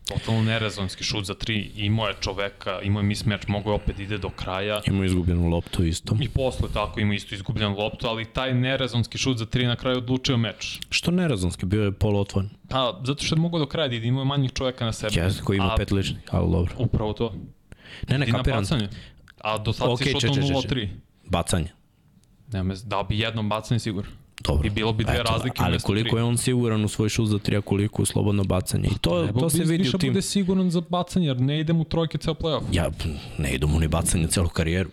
totalno 0.08 0.42
nerezonski 0.42 1.04
šut 1.04 1.26
za 1.26 1.34
tri, 1.34 1.72
imao 1.76 2.08
je 2.08 2.16
čoveka, 2.22 2.82
imao 2.82 3.02
je 3.02 3.08
mismatch, 3.08 3.50
mogo 3.50 3.70
je 3.70 3.76
opet 3.76 4.00
ide 4.00 4.18
do 4.18 4.30
kraja. 4.30 4.82
Imao 4.86 5.04
izgubljenu 5.04 5.50
loptu 5.50 5.84
isto. 5.84 6.18
I 6.22 6.30
posle 6.30 6.70
tako 6.74 7.00
ima 7.00 7.14
isto 7.14 7.36
izgubljenu 7.36 7.78
loptu, 7.78 8.08
ali 8.08 8.26
taj 8.26 8.54
nerezonski 8.54 9.18
šut 9.18 9.38
za 9.38 9.46
tri 9.46 9.66
na 9.66 9.76
kraju 9.76 9.98
odlučio 9.98 10.38
meč. 10.38 10.80
Što 10.90 11.12
nerezonski? 11.12 11.66
Bio 11.66 11.84
je 11.84 11.92
poluotvoren. 11.92 12.50
Pa, 12.70 13.02
zato 13.06 13.24
što 13.24 13.36
je 13.36 13.40
mogao 13.40 13.60
do 13.60 13.66
kraja 13.66 13.88
da 13.88 13.96
ide, 13.96 14.08
imao 14.08 14.22
je 14.22 14.26
manjih 14.26 14.52
čoveka 14.54 14.86
na 14.86 14.94
sebi. 14.94 15.20
Jeste, 15.20 15.44
koji 15.44 15.58
ima 15.58 15.74
A, 15.74 15.76
pet 15.78 15.92
ličnih, 15.92 16.22
ali 16.32 16.52
dobro. 16.52 16.74
Upravo 16.78 17.14
to. 17.14 17.34
Ne, 18.10 18.18
ne, 18.18 18.32
kapiram. 18.32 18.64
A 19.42 19.58
do 19.58 19.74
sad 19.74 19.90
okay, 19.90 20.04
si 20.04 20.28
šutno 20.28 20.44
0-3. 20.44 20.88
Bacanje. 21.26 21.70
Nema, 22.52 22.74
da 22.86 23.04
bi 23.04 23.20
jednom 23.20 23.50
bacanje 23.50 23.80
sigurno. 23.80 24.12
Dobro. 24.44 24.68
I 24.68 24.70
bilo 24.70 24.94
bi 24.94 25.04
dve 25.04 25.14
Eto, 25.14 25.24
razlike 25.24 25.64
Ali 25.64 25.80
koliko 25.80 26.10
tri. 26.10 26.20
je 26.20 26.24
on 26.24 26.38
siguran 26.38 26.86
u 26.86 26.88
svoj 26.88 27.10
šut 27.10 27.28
za 27.28 27.40
tri, 27.40 27.56
a 27.56 27.62
koliko 27.62 28.02
u 28.02 28.06
slobodno 28.06 28.44
bacanje. 28.44 28.90
I 28.92 29.00
to, 29.02 29.28
to 29.40 29.50
se 29.50 29.64
vidi 29.64 29.90
u 29.90 29.98
tim... 29.98 30.10
bude 30.10 30.22
siguran 30.22 30.72
za 30.72 30.82
bacanje, 30.90 31.28
jer 31.28 31.42
ne 31.42 31.60
idem 31.60 31.82
u 31.82 31.84
trojke 31.84 32.18
ceo 32.18 32.34
playoff. 32.34 32.62
Ja, 32.72 32.90
ne 33.38 33.54
idem 33.54 33.76
u 33.76 33.80
ni 33.80 33.88
bacanje 33.88 34.28
celu 34.28 34.50
karijeru. 34.50 34.90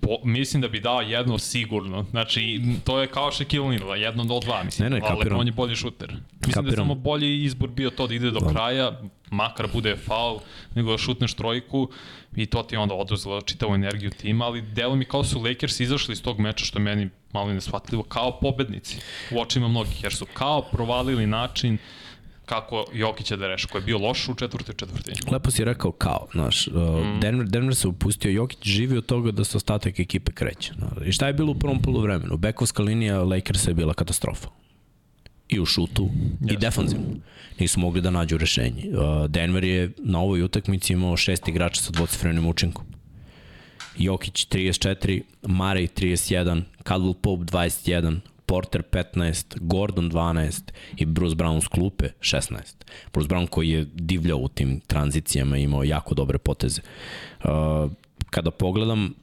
Po, 0.00 0.08
mislim 0.24 0.62
da 0.62 0.68
bi 0.68 0.80
dao 0.80 1.00
jedno 1.00 1.38
sigurno. 1.38 2.06
Znači, 2.10 2.60
to 2.84 3.00
je 3.00 3.06
kao 3.06 3.30
Shaquille 3.30 3.66
O'Neal, 3.66 3.94
jedno 3.94 4.24
do 4.24 4.40
dva, 4.40 4.62
mislim. 4.62 4.90
Ne, 4.90 4.94
ne, 4.96 5.00
kapiram. 5.00 5.32
Ali 5.32 5.40
on 5.40 5.46
je 5.46 5.52
bolji 5.52 5.76
šuter. 5.76 6.08
Mislim 6.08 6.52
kapiram. 6.52 6.64
da 6.64 6.70
je 6.70 6.76
samo 6.76 6.94
bolji 6.94 7.44
izbor 7.44 7.68
bio 7.68 7.90
to 7.90 8.06
da 8.06 8.14
ide 8.14 8.30
do 8.30 8.40
da. 8.40 8.48
kraja, 8.52 9.00
makar 9.30 9.68
bude 9.72 9.96
faul, 9.96 10.38
nego 10.74 10.90
da 10.90 10.98
šutneš 10.98 11.34
trojku 11.34 11.88
i 12.36 12.46
to 12.46 12.62
ti 12.62 12.76
onda 12.76 12.94
oduzelo 12.94 13.40
čitavu 13.40 13.74
energiju 13.74 14.10
tima, 14.10 14.44
ali 14.44 14.62
delo 14.62 14.96
mi 14.96 15.04
kao 15.04 15.24
su 15.24 15.42
Lakers 15.42 15.80
izašli 15.80 16.12
iz 16.12 16.22
tog 16.22 16.38
meča, 16.38 16.64
što 16.64 16.78
je 16.78 16.82
meni 16.82 17.08
malo 17.32 17.52
nesvatljivo, 17.52 18.02
kao 18.02 18.38
pobednici 18.40 18.96
u 19.30 19.40
očima 19.40 19.68
mnogih, 19.68 20.02
jer 20.02 20.14
su 20.14 20.26
kao 20.34 20.62
provalili 20.62 21.26
način 21.26 21.78
kako 22.46 22.84
Jokića 22.92 23.36
da 23.36 23.48
reša, 23.48 23.68
koji 23.68 23.82
je 23.82 23.86
bio 23.86 23.98
loš 23.98 24.28
u 24.28 24.34
četvrtoj 24.34 24.74
četvrtini. 24.74 25.16
Lepo 25.32 25.50
si 25.50 25.64
rekao 25.64 25.92
kao, 25.92 26.26
znaš, 26.32 26.66
mm. 26.66 27.20
Denver, 27.20 27.46
Denver 27.48 27.76
se 27.76 27.88
upustio, 27.88 28.30
Jokić 28.30 28.58
živi 28.62 28.98
od 28.98 29.06
toga 29.06 29.30
da 29.30 29.44
se 29.44 29.56
ostatak 29.56 30.00
ekipe 30.00 30.32
kreće. 30.32 30.72
I 31.06 31.12
šta 31.12 31.26
je 31.26 31.32
bilo 31.32 31.52
u 31.52 31.58
prvom 31.58 31.82
polovremenu? 31.82 32.36
Bekovska 32.36 32.82
linija 32.82 33.22
Lakersa 33.22 33.70
je 33.70 33.74
bila 33.74 33.94
katastrofa. 33.94 34.48
I 35.48 35.60
u 35.60 35.66
šutu, 35.66 36.08
yes. 36.40 36.52
i 36.52 36.56
defanzivno. 36.56 37.06
Nisu 37.58 37.80
mogli 37.80 38.00
da 38.00 38.10
nađu 38.10 38.38
rešenje. 38.38 38.90
Uh, 38.90 39.26
Denver 39.26 39.64
je 39.64 39.90
na 39.98 40.20
ovoj 40.20 40.42
utakmici 40.42 40.92
imao 40.92 41.16
šest 41.16 41.48
igrača 41.48 41.82
sa 41.82 41.90
dvocifrenim 41.90 42.46
učinkom. 42.46 42.84
Jokić 43.98 44.48
34, 44.48 45.22
Marej 45.42 45.88
31, 45.88 46.62
Caldwell 46.84 47.14
Pope 47.14 47.44
21, 47.44 48.20
Porter 48.46 48.82
15, 48.82 49.56
Gordon 49.60 50.10
12 50.10 50.72
i 50.96 51.04
Bruce 51.04 51.36
Brown 51.36 51.60
s 51.60 51.68
klupe 51.68 52.08
16. 52.20 52.60
Bruce 53.12 53.28
Brown 53.28 53.46
koji 53.46 53.68
je 53.68 53.86
divljao 53.94 54.38
u 54.38 54.48
tim 54.48 54.80
tranzicijama 54.80 55.58
i 55.58 55.62
imao 55.62 55.84
jako 55.84 56.14
dobre 56.14 56.38
poteze. 56.38 56.80
Uh, 57.44 57.50
kada 58.30 58.50
pogledam 58.50 59.14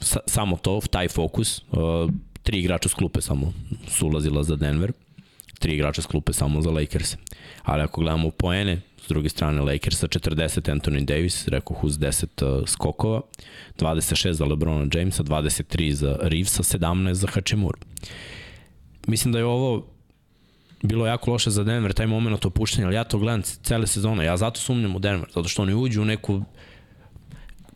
sa, 0.00 0.20
samo 0.26 0.56
to, 0.56 0.80
taj 0.90 1.08
fokus, 1.08 1.62
uh, 1.72 2.10
tri 2.42 2.58
igrača 2.58 2.88
s 2.88 2.94
klupe 2.94 3.20
samo 3.20 3.52
su 3.88 4.06
ulazila 4.06 4.42
za 4.42 4.56
Denver, 4.56 4.92
tri 5.58 5.74
igrača 5.74 6.02
s 6.02 6.06
klupe 6.06 6.32
samo 6.32 6.62
za 6.62 6.70
Lakers. 6.70 7.16
Ali 7.62 7.82
ako 7.82 8.00
gledamo 8.00 8.30
poene, 8.30 8.80
druge 9.10 9.28
strane 9.28 9.60
Lakersa 9.60 10.06
40 10.06 10.70
Anthony 10.70 11.04
Davis, 11.04 11.48
rekao 11.48 11.76
uz 11.82 11.98
10 11.98 12.60
uh, 12.60 12.68
skokova, 12.68 13.20
26 13.78 14.30
za 14.30 14.44
LeBrona 14.44 14.86
Jamesa, 14.94 15.22
23 15.22 15.92
za 15.92 16.18
Reevesa, 16.22 16.62
17 16.62 17.12
za 17.12 17.26
Hachimura. 17.26 17.78
Mislim 19.06 19.32
da 19.32 19.38
je 19.38 19.44
ovo 19.44 19.86
bilo 20.82 21.06
jako 21.06 21.30
loše 21.30 21.50
za 21.50 21.64
Denver, 21.64 21.92
taj 21.92 22.06
moment 22.06 22.46
opuštenja, 22.46 22.86
ali 22.86 22.96
ja 22.96 23.04
to 23.04 23.18
gledam 23.18 23.42
cele 23.42 23.86
sezone, 23.86 24.24
ja 24.24 24.36
zato 24.36 24.60
sumnjam 24.60 24.96
u 24.96 24.98
Denver, 24.98 25.28
zato 25.34 25.48
što 25.48 25.62
oni 25.62 25.74
uđu 25.74 26.02
u 26.02 26.04
neku 26.04 26.42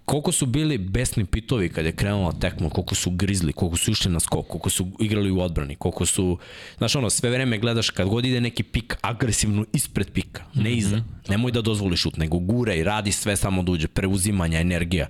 koliko 0.05 0.33
su 0.33 0.47
bili 0.47 0.79
besni 0.79 1.25
pitovi 1.25 1.69
kad 1.69 1.85
je 1.85 1.93
krenula 1.93 2.33
tekma, 2.33 2.71
koliko 2.71 2.95
su 2.95 3.11
grizli, 3.11 3.53
koliko 3.53 3.77
su 3.77 3.91
išli 3.91 4.11
na 4.11 4.21
skok, 4.21 4.47
koliko 4.47 4.71
su 4.71 4.87
igrali 5.01 5.31
u 5.31 5.41
odbrani, 5.41 5.77
koliko 5.77 6.07
su, 6.07 6.39
znaš 6.79 6.97
ono, 6.97 7.11
sve 7.11 7.31
vreme 7.31 7.59
gledaš 7.59 7.91
kad 7.91 8.09
god 8.09 8.25
ide 8.25 8.41
neki 8.41 8.63
pik 8.63 8.97
agresivno 9.01 9.65
ispred 9.73 10.11
pika, 10.11 10.45
ne 10.55 10.71
mhm, 10.71 10.79
iza. 10.79 10.97
Mm 10.97 11.01
-hmm. 11.01 11.31
Nemoj 11.31 11.53
da 11.53 11.63
dozvoliš 11.63 12.01
šut, 12.01 12.17
nego 12.17 12.39
gura 12.39 12.75
i 12.75 12.85
radi 12.85 13.13
sve 13.13 13.37
samo 13.37 13.63
da 13.63 13.73
uđe, 13.73 13.89
preuzimanja, 13.89 14.61
energija. 14.61 15.09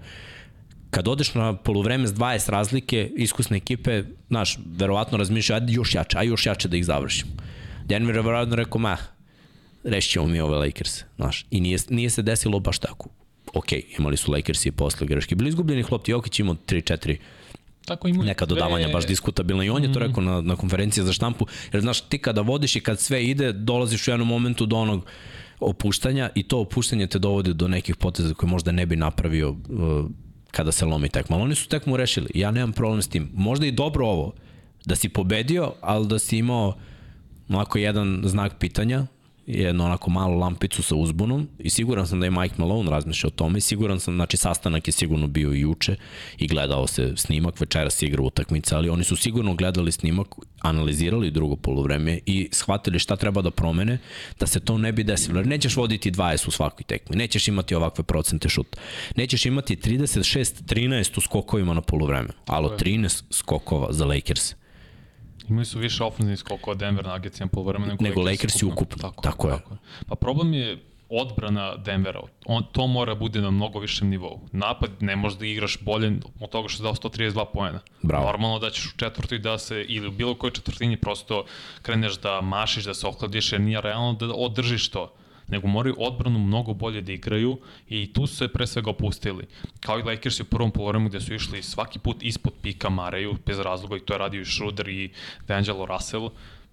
Kad 0.91 1.09
odeš 1.09 1.35
na 1.35 1.57
poluvreme 1.57 2.07
s 2.07 2.13
20 2.13 2.51
razlike, 2.51 3.11
iskusne 3.17 3.57
ekipe, 3.57 4.03
znaš, 4.29 4.59
verovatno 4.67 5.19
razmišlja, 5.19 5.55
ajde 5.55 5.73
još 5.73 5.95
jače, 5.95 6.19
aj 6.19 6.27
još 6.27 6.47
jače 6.47 6.69
da 6.69 6.77
ih 6.77 6.85
završimo. 6.85 7.33
Denver 7.85 8.17
je 8.17 8.23
verovatno 8.23 8.57
rekao, 8.57 8.79
ma, 8.79 8.97
rešćemo 9.85 10.27
mi 10.27 10.41
ove 10.41 10.57
Lakers, 10.57 11.05
znaš, 11.17 11.47
i 11.51 11.61
nije, 11.61 11.79
nije 11.89 12.11
se 12.11 12.23
desilo 12.23 12.61
baš 12.61 12.79
tako 12.79 13.24
ok, 13.55 13.73
imali 13.99 14.17
su 14.17 14.33
Lakers 14.33 14.67
i 14.67 14.71
posle 14.71 15.07
greške. 15.07 15.35
Bili 15.35 15.49
izgubljeni 15.49 15.85
lopti, 15.91 16.11
Jokić 16.11 16.41
imao 16.41 16.55
3-4 16.55 17.17
Tako 17.85 18.09
ima 18.09 18.25
neka 18.25 18.47
dodavanja 18.47 18.89
baš 18.89 19.07
diskutabilna 19.07 19.65
i 19.65 19.71
on 19.71 19.83
je 19.83 19.93
to 19.93 20.01
mhm. 20.01 20.09
rekao 20.09 20.23
na, 20.23 20.41
na 20.41 20.57
konferenciji 20.57 21.05
za 21.05 21.13
štampu, 21.13 21.47
jer 21.73 21.83
znaš 21.83 22.01
ti 22.01 22.19
kada 22.19 22.41
vodiš 22.41 22.77
i 22.77 22.81
kad 22.81 23.01
sve 23.01 23.25
ide, 23.25 23.53
dolaziš 23.53 24.09
u 24.09 24.11
jednom 24.11 24.29
momentu 24.29 24.67
do 24.67 24.77
onog 24.77 25.07
opuštanja 25.61 26.31
i 26.35 26.43
to 26.43 26.59
opuštanje 26.59 27.07
te 27.07 27.19
dovodi 27.19 27.55
do 27.55 27.69
nekih 27.69 27.97
poteza 27.97 28.35
koje 28.35 28.51
možda 28.51 28.73
ne 28.73 28.87
bi 28.87 28.97
napravio 28.97 29.51
uh, 29.51 29.57
kada 30.51 30.73
se 30.73 30.85
lomi 30.85 31.09
tekma. 31.09 31.37
Ali 31.37 31.45
oni 31.45 31.55
su 31.55 31.69
tekmu 31.69 31.97
rešili, 31.97 32.31
ja 32.35 32.51
nemam 32.51 32.73
problem 32.73 33.03
s 33.03 33.09
tim. 33.09 33.31
Možda 33.35 33.67
i 33.67 33.73
dobro 33.73 34.07
ovo, 34.07 34.33
da 34.85 34.97
si 34.97 35.09
pobedio, 35.09 35.73
ali 35.81 36.07
da 36.07 36.19
si 36.19 36.39
imao 36.39 36.75
onako 37.49 37.79
jedan 37.79 38.23
znak 38.25 38.59
pitanja, 38.59 39.07
jednu 39.47 39.85
onako 39.85 40.11
malu 40.11 40.39
lampicu 40.39 40.83
sa 40.83 40.95
uzbunom 40.95 41.49
i 41.59 41.71
siguran 41.71 42.07
sam 42.07 42.21
da 42.21 42.27
je 42.27 42.31
Mike 42.31 42.55
Malone 42.59 42.91
razmišljao 42.91 43.29
o 43.29 43.37
tome 43.37 43.59
i 43.59 43.61
siguran 43.61 44.01
sam, 44.01 44.15
znači 44.15 44.37
sastanak 44.37 44.89
je 44.89 44.93
sigurno 44.93 45.27
bio 45.27 45.53
i 45.53 45.61
juče 45.61 45.97
i 46.39 46.49
gledao 46.49 46.87
se 46.87 47.13
snimak, 47.17 47.61
večeras 47.61 48.03
igra 48.03 48.23
utakmica, 48.23 48.77
ali 48.77 48.89
oni 48.89 49.05
su 49.05 49.17
sigurno 49.17 49.55
gledali 49.55 49.93
snimak, 49.93 50.27
analizirali 50.61 51.31
drugo 51.31 51.57
polovreme 51.57 52.19
i 52.27 52.49
shvatili 52.53 52.99
šta 52.99 53.17
treba 53.17 53.43
da 53.43 53.51
promene 53.51 53.99
da 54.41 54.47
se 54.47 54.61
to 54.61 54.79
ne 54.79 54.93
bi 54.93 55.05
desilo. 55.05 55.39
Jer 55.39 55.47
nećeš 55.47 55.77
voditi 55.77 56.11
20 56.11 56.49
u 56.49 56.51
svakoj 56.51 56.85
tekmi, 56.85 57.17
nećeš 57.17 57.49
imati 57.49 57.75
ovakve 57.75 58.05
procente 58.05 58.49
šuta. 58.49 58.79
Nećeš 59.17 59.47
imati 59.47 59.77
36-13 59.77 61.19
u 61.19 61.21
skokovima 61.21 61.75
na 61.75 61.81
polovreme, 61.81 62.29
alo 62.47 62.77
13 62.79 63.23
skokova 63.31 63.93
za 63.93 64.05
Lakers 64.05 64.55
Imali 65.49 65.65
su 65.65 65.79
više 65.79 66.05
ofenzivnih 66.05 66.39
skokova 66.39 66.73
od 66.73 66.79
Denver 66.79 67.07
Nuggets 67.07 67.41
po 67.53 67.63
vremenu 67.63 67.93
nego, 67.93 68.05
nego 68.05 68.23
Lakers 68.23 68.63
i 68.63 68.65
ukupno. 68.65 68.97
Tako, 69.03 69.23
tako, 69.23 69.49
je. 69.49 69.55
tako 69.55 69.75
je. 69.75 69.79
Pa 70.09 70.15
problem 70.15 70.55
je 70.55 70.79
odbrana 71.09 71.77
Denvera. 71.77 72.21
On, 72.47 72.65
to 72.73 72.87
mora 72.87 73.15
bude 73.15 73.41
na 73.41 73.51
mnogo 73.51 73.79
višem 73.79 74.09
nivou. 74.09 74.41
Napad 74.53 74.91
ne 75.01 75.17
može 75.17 75.39
da 75.39 75.47
igraš 75.47 75.79
bolje 75.81 76.13
od 76.41 76.51
toga 76.51 76.69
što 76.69 76.83
je 76.83 76.85
dao 76.85 76.95
132 76.95 77.45
poena. 77.53 77.81
Bravo. 78.03 78.25
Normalno 78.25 78.59
da 78.59 78.71
ćeš 78.71 78.87
u 78.87 78.97
četvrtoj 78.97 79.39
da 79.39 79.59
se, 79.59 79.85
ili 79.89 80.09
u 80.09 80.11
bilo 80.11 80.35
kojoj 80.35 80.53
četvrtini 80.53 80.97
prosto 80.97 81.45
kreneš 81.83 82.19
da 82.21 82.41
mašiš, 82.41 82.85
da 82.85 82.95
se 82.95 83.07
ohladiš, 83.07 83.53
jer 83.53 83.61
nije 83.61 83.81
realno 83.81 84.13
da 84.13 84.35
održiš 84.35 84.89
to 84.89 85.13
nego 85.49 85.69
moraju 85.69 85.95
odbranu 85.99 86.39
mnogo 86.39 86.75
bolje 86.75 87.01
da 87.01 87.13
igraju 87.13 87.59
i 87.89 88.13
tu 88.13 88.27
su 88.27 88.37
se 88.37 88.49
pre 88.49 88.67
svega 88.67 88.91
opustili. 88.91 89.47
Kao 89.81 89.99
i 89.99 90.03
Lakers 90.03 90.41
u 90.41 90.45
prvom 90.45 90.71
polovremenu 90.71 91.09
gde 91.09 91.21
su 91.21 91.35
išli 91.35 91.63
svaki 91.63 91.99
put 91.99 92.23
ispod 92.23 92.53
pika 92.63 92.89
Maraju, 92.89 93.37
bez 93.47 93.59
razloga 93.59 93.97
i 93.97 94.01
to 94.01 94.15
je 94.15 94.19
radio 94.19 94.41
i 94.41 94.45
Schroeder 94.45 94.89
i 94.89 95.11
D'Angelo 95.49 95.87
Russell. 95.87 96.31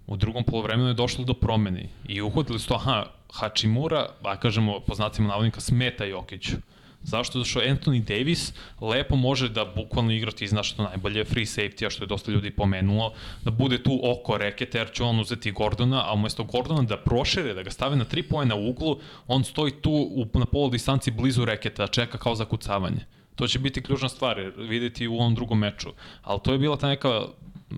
U 0.07 0.17
drugom 0.17 0.43
polovremenu 0.43 0.87
je 0.89 0.93
došlo 0.93 1.23
do 1.23 1.33
promene 1.33 1.89
i 2.07 2.21
uhodili 2.21 2.59
su 2.59 2.67
to, 2.67 2.75
aha, 2.75 3.05
Hachimura, 3.33 4.07
a 4.23 4.37
kažemo 4.37 4.79
po 4.79 4.95
znacima 4.95 5.27
navodnika, 5.27 5.61
smeta 5.61 6.05
Jokiću 6.05 6.55
Zašto? 7.03 7.39
Zato 7.39 7.49
što 7.49 7.59
Anthony 7.59 8.03
Davis 8.03 8.53
lepo 8.81 9.15
može 9.15 9.49
da 9.49 9.65
bukvalno 9.65 10.11
igrati 10.11 10.45
iz 10.45 10.53
što 10.63 10.83
najbolje 10.83 11.25
free 11.25 11.45
safety-a, 11.45 11.89
što 11.89 12.03
je 12.03 12.07
dosta 12.07 12.31
ljudi 12.31 12.51
pomenulo, 12.51 13.13
da 13.43 13.51
bude 13.51 13.83
tu 13.83 13.99
oko 14.03 14.37
reketa, 14.37 14.77
jer 14.77 14.91
će 14.91 15.03
on 15.03 15.19
uzeti 15.19 15.51
Gordona, 15.51 16.03
a 16.09 16.13
umesto 16.13 16.43
Gordona 16.43 16.81
da 16.81 16.97
prošire, 16.97 17.53
da 17.53 17.63
ga 17.63 17.71
stave 17.71 17.95
na 17.95 18.05
tri 18.05 18.23
pojena 18.23 18.55
u 18.55 18.69
uglu, 18.69 18.99
on 19.27 19.43
stoji 19.43 19.71
tu 19.71 19.91
u, 19.91 20.25
na 20.33 20.45
polu 20.45 20.69
distanci 20.69 21.11
blizu 21.11 21.45
reketa, 21.45 21.87
čeka 21.87 22.17
kao 22.17 22.35
za 22.35 22.45
kucavanje. 22.45 23.05
To 23.35 23.47
će 23.47 23.59
biti 23.59 23.81
ključna 23.81 24.09
stvar, 24.09 24.51
videti 24.57 25.07
u 25.07 25.15
ovom 25.15 25.35
drugom 25.35 25.59
meču. 25.59 25.89
Ali 26.23 26.39
to 26.43 26.51
je 26.51 26.59
bila 26.59 26.77
ta 26.77 26.87
neka 26.87 27.21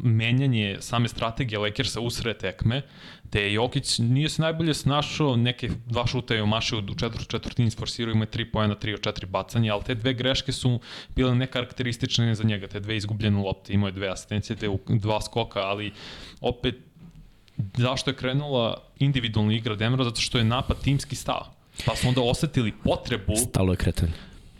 menjanje 0.03 0.77
same 0.79 1.07
strategije 1.07 1.59
Lakersa 1.59 1.99
usred 1.99 2.37
tekme, 2.37 2.81
te 3.29 3.53
Jokić 3.53 3.99
nije 3.99 4.29
se 4.29 4.41
najbolje 4.41 4.73
snašao, 4.73 5.35
neke 5.35 5.69
dva 5.85 6.07
šuta 6.07 6.35
je 6.35 6.43
omašio 6.43 6.79
u 6.79 6.95
četvrt, 6.95 7.27
četvrtini 7.27 7.67
isforsirao, 7.67 8.11
ima 8.11 8.25
3 8.25 8.51
pojena, 8.51 8.75
3 8.75 8.93
od 8.93 8.99
4 8.99 9.25
bacanja, 9.25 9.73
ali 9.73 9.83
te 9.83 9.95
dve 9.95 10.13
greške 10.13 10.51
su 10.51 10.79
bile 11.15 11.35
nekarakteristične 11.35 12.35
za 12.35 12.43
njega, 12.43 12.67
te 12.67 12.79
dve 12.79 12.97
izgubljene 12.97 13.39
lopte, 13.39 13.73
imao 13.73 13.87
je 13.87 13.91
dve 13.91 14.09
asistencije, 14.09 14.57
te 14.57 14.69
dva 14.87 15.21
skoka, 15.21 15.59
ali 15.59 15.91
opet 16.41 16.75
zašto 17.77 18.09
je 18.09 18.15
krenula 18.15 18.81
individualna 18.99 19.53
igra 19.53 19.75
Denvera, 19.75 20.03
zato 20.03 20.21
što 20.21 20.37
je 20.37 20.43
napad 20.43 20.81
timski 20.81 21.15
stav 21.15 21.63
Pa 21.85 21.95
su 21.95 22.07
onda 22.07 22.21
osetili 22.21 22.71
potrebu... 22.83 23.35
Stalo 23.35 23.73
je 23.73 23.77
kretanje. 23.77 24.11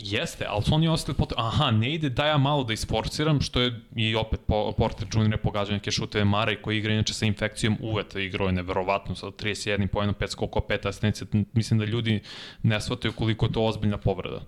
Jeste, 0.06 0.44
ali 0.48 0.62
su 0.62 0.74
oni 0.74 0.88
ostali 0.88 1.16
potrebu, 1.16 1.42
aha, 1.42 1.70
ne 1.70 1.94
ide 1.94 2.08
da 2.10 2.26
ja 2.26 2.38
malo 2.38 2.64
da 2.64 2.72
isforciram, 2.72 3.40
što 3.40 3.60
je 3.60 3.80
i 3.96 4.14
opet 4.16 4.40
po, 4.46 4.72
Porter 4.72 5.08
Jr. 5.12 5.38
pogađa 5.38 5.72
neke 5.72 5.90
šuteve 5.90 6.24
Mara 6.24 6.62
koji 6.62 6.78
igra 6.78 6.92
inače 6.92 7.14
sa 7.14 7.26
infekcijom 7.26 7.78
uveta 7.80 8.20
igrao 8.20 8.46
je 8.46 8.52
neverovatno 8.52 9.14
sa 9.14 9.26
31 9.26 9.86
pojenom, 9.86 10.14
5 10.14 10.28
skoko, 10.28 10.60
5 10.60 10.88
asistencija, 10.88 11.26
mislim 11.52 11.78
da 11.78 11.84
ljudi 11.84 12.20
ne 12.62 12.80
shvataju 12.80 13.12
koliko 13.12 13.46
je 13.46 13.52
to 13.52 13.64
ozbiljna 13.64 13.98
povreda. 13.98 14.40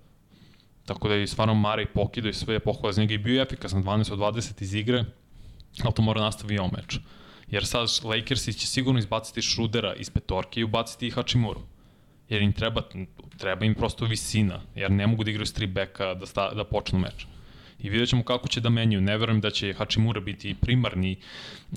Tako 0.86 1.08
da 1.08 1.14
je 1.14 1.26
stvarno 1.26 1.54
Mara 1.54 1.86
pokidao 1.94 2.30
i 2.30 2.34
sve 2.34 2.60
pohvala 2.60 2.92
za 2.92 3.00
njega 3.00 3.14
i 3.14 3.18
bio 3.18 3.34
je 3.34 3.42
efikasan 3.42 3.84
12 3.84 4.12
od 4.12 4.18
20 4.18 4.62
iz 4.62 4.74
igre, 4.74 5.04
ali 5.84 5.94
to 5.94 6.02
mora 6.02 6.20
nastavi 6.20 6.54
i 6.54 6.58
ovom. 6.58 6.72
Jer 7.50 7.66
sad 7.66 7.88
Lakersi 8.04 8.52
će 8.52 8.66
sigurno 8.66 8.98
izbaciti 8.98 9.42
Šrudera 9.42 9.94
iz 9.94 10.10
petorke 10.10 10.60
i 10.60 10.64
ubaciti 10.64 11.06
i 11.06 11.10
Hachimuru 11.10 11.60
jer 12.28 12.42
im 12.42 12.52
treba, 12.52 12.82
treba 13.38 13.64
im 13.64 13.74
prosto 13.74 14.04
visina, 14.04 14.60
jer 14.74 14.90
ne 14.90 15.06
mogu 15.06 15.24
da 15.24 15.30
igraju 15.30 15.46
s 15.46 15.52
tri 15.52 15.66
beka 15.66 16.14
da, 16.14 16.26
sta, 16.26 16.50
da 16.54 16.64
počnu 16.64 16.98
meč. 16.98 17.26
I 17.78 17.90
vidjet 17.90 18.08
ćemo 18.08 18.22
kako 18.24 18.48
će 18.48 18.60
da 18.60 18.70
menjaju. 18.70 19.00
Ne 19.00 19.18
verujem 19.18 19.40
da 19.40 19.50
će 19.50 19.72
Hachimura 19.72 20.20
biti 20.20 20.54
primarni 20.54 21.16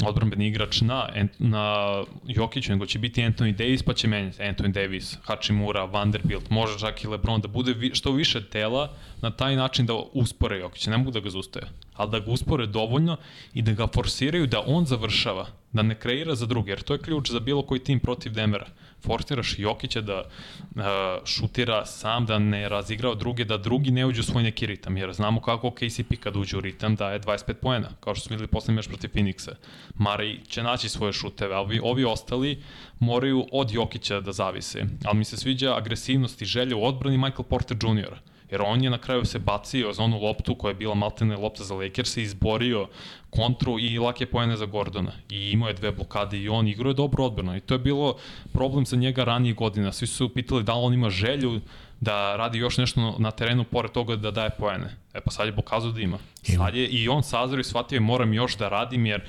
odbranbeni 0.06 0.48
igrač 0.48 0.82
na, 0.82 1.10
na 1.40 1.94
Jokiću, 2.28 2.72
nego 2.72 2.86
će 2.86 3.00
biti 3.00 3.22
Anthony 3.22 3.56
Davis, 3.56 3.84
pa 3.84 3.94
će 3.94 4.08
menjati 4.08 4.42
Anthony 4.42 4.72
Davis, 4.72 5.18
Hachimura, 5.24 5.84
Vanderbilt, 5.86 6.50
može 6.50 6.80
čak 6.80 7.04
i 7.04 7.08
Lebron, 7.08 7.42
da 7.42 7.48
bude 7.48 7.74
vi, 7.74 7.92
što 7.94 8.12
više 8.12 8.50
tela 8.50 8.94
na 9.22 9.32
taj 9.32 9.56
način 9.56 9.86
da 9.86 9.94
uspore 10.14 10.60
Jokića. 10.60 10.92
Ne 10.92 10.98
mogu 10.98 11.12
da 11.12 11.20
ga 11.20 11.30
zustave, 11.30 11.68
ali 12.00 12.12
da 12.12 12.20
ga 12.20 12.32
uspore 12.32 12.66
dovoljno 12.66 13.18
i 13.54 13.62
da 13.62 13.72
ga 13.72 13.88
forsiraju 13.88 14.48
da 14.48 14.64
on 14.68 14.86
završava, 14.86 15.48
da 15.74 15.82
ne 15.82 15.96
kreira 16.00 16.36
za 16.36 16.46
druge, 16.46 16.72
jer 16.72 16.82
to 16.82 16.94
je 16.94 17.02
ključ 17.02 17.32
za 17.32 17.40
bilo 17.40 17.62
koji 17.62 17.84
tim 17.84 18.00
protiv 18.00 18.34
Denvera 18.34 18.68
forsiraš 19.04 19.56
Jokića 19.60 20.02
da 20.02 20.24
uh, 20.24 20.82
šutira 21.26 21.86
sam, 21.86 22.26
da 22.26 22.40
ne 22.40 22.70
razigrao 22.70 23.16
druge, 23.16 23.46
da 23.46 23.58
drugi 23.58 23.92
ne 23.92 24.06
uđu 24.06 24.22
u 24.22 24.24
svoj 24.24 24.44
neki 24.44 24.66
ritam, 24.66 24.98
jer 24.98 25.14
znamo 25.14 25.42
kako 25.42 25.72
KCP 25.72 26.20
kad 26.20 26.36
uđe 26.36 26.58
u 26.58 26.62
ritam 26.62 26.96
daje 26.96 27.20
25 27.20 27.54
poena, 27.54 27.90
kao 28.00 28.16
što 28.16 28.28
smo 28.28 28.34
videli 28.34 28.48
poslednji 28.48 28.76
meš 28.76 28.88
protiv 28.88 29.10
Phoenixa. 29.14 29.52
Mari 29.96 30.40
će 30.48 30.64
naći 30.64 30.90
svoje 30.90 31.14
šuteve, 31.14 31.56
ali 31.56 31.80
ovi 31.84 32.06
ostali 32.06 32.64
moraju 33.00 33.48
od 33.52 33.72
Jokića 33.72 34.22
da 34.22 34.32
zavise. 34.32 34.86
Ali 35.06 35.18
mi 35.18 35.26
se 35.26 35.38
sviđa 35.38 35.76
agresivnost 35.76 36.42
i 36.42 36.46
želja 36.46 36.76
u 36.76 36.86
odbrani 36.86 37.18
Michael 37.18 37.44
Porter 37.44 37.78
Jr 37.82 38.29
jer 38.52 38.62
on 38.62 38.84
je 38.84 38.90
na 38.90 38.98
kraju 38.98 39.26
se 39.26 39.40
bacio 39.40 39.94
za 39.94 40.04
onu 40.04 40.20
loptu 40.22 40.56
koja 40.56 40.70
je 40.70 40.76
bila 40.76 40.96
maltene 40.96 41.36
lopta 41.38 41.64
za 41.64 41.76
Lakers 41.76 42.18
i 42.18 42.22
izborio 42.22 42.88
kontru 43.30 43.80
i 43.80 44.00
lake 44.00 44.26
pojene 44.26 44.58
za 44.58 44.66
Gordona. 44.66 45.12
I 45.30 45.52
imao 45.52 45.68
je 45.68 45.74
dve 45.74 45.92
blokade 45.92 46.38
i 46.38 46.50
on 46.50 46.68
igrao 46.68 46.90
je 46.90 46.94
dobro 46.94 47.26
odbrano. 47.26 47.58
I 47.58 47.62
to 47.62 47.74
je 47.74 47.80
bilo 47.80 48.18
problem 48.54 48.86
za 48.86 48.96
njega 48.96 49.24
ranije 49.24 49.54
godina. 49.54 49.92
Svi 49.92 50.08
su 50.08 50.30
pitali 50.30 50.64
da 50.64 50.74
li 50.74 50.86
on 50.86 50.94
ima 50.94 51.10
želju 51.10 51.62
da 52.00 52.36
radi 52.36 52.58
još 52.58 52.78
nešto 52.78 53.16
na 53.20 53.32
terenu 53.32 53.64
pored 53.64 53.92
toga 53.92 54.16
da 54.16 54.32
daje 54.32 54.50
poene. 54.50 54.96
E 55.14 55.22
pa 55.22 55.32
sad 55.32 55.48
je 55.48 55.56
pokazao 55.56 55.92
da 55.92 56.02
ima. 56.02 56.18
Sad 56.44 56.76
je 56.76 56.88
i 56.88 57.10
on 57.10 57.24
sazrio 57.24 57.62
i 57.62 57.64
shvatio 57.64 57.96
je 57.96 58.00
moram 58.00 58.34
još 58.34 58.58
da 58.58 58.70
radim 58.70 59.06
jer 59.06 59.22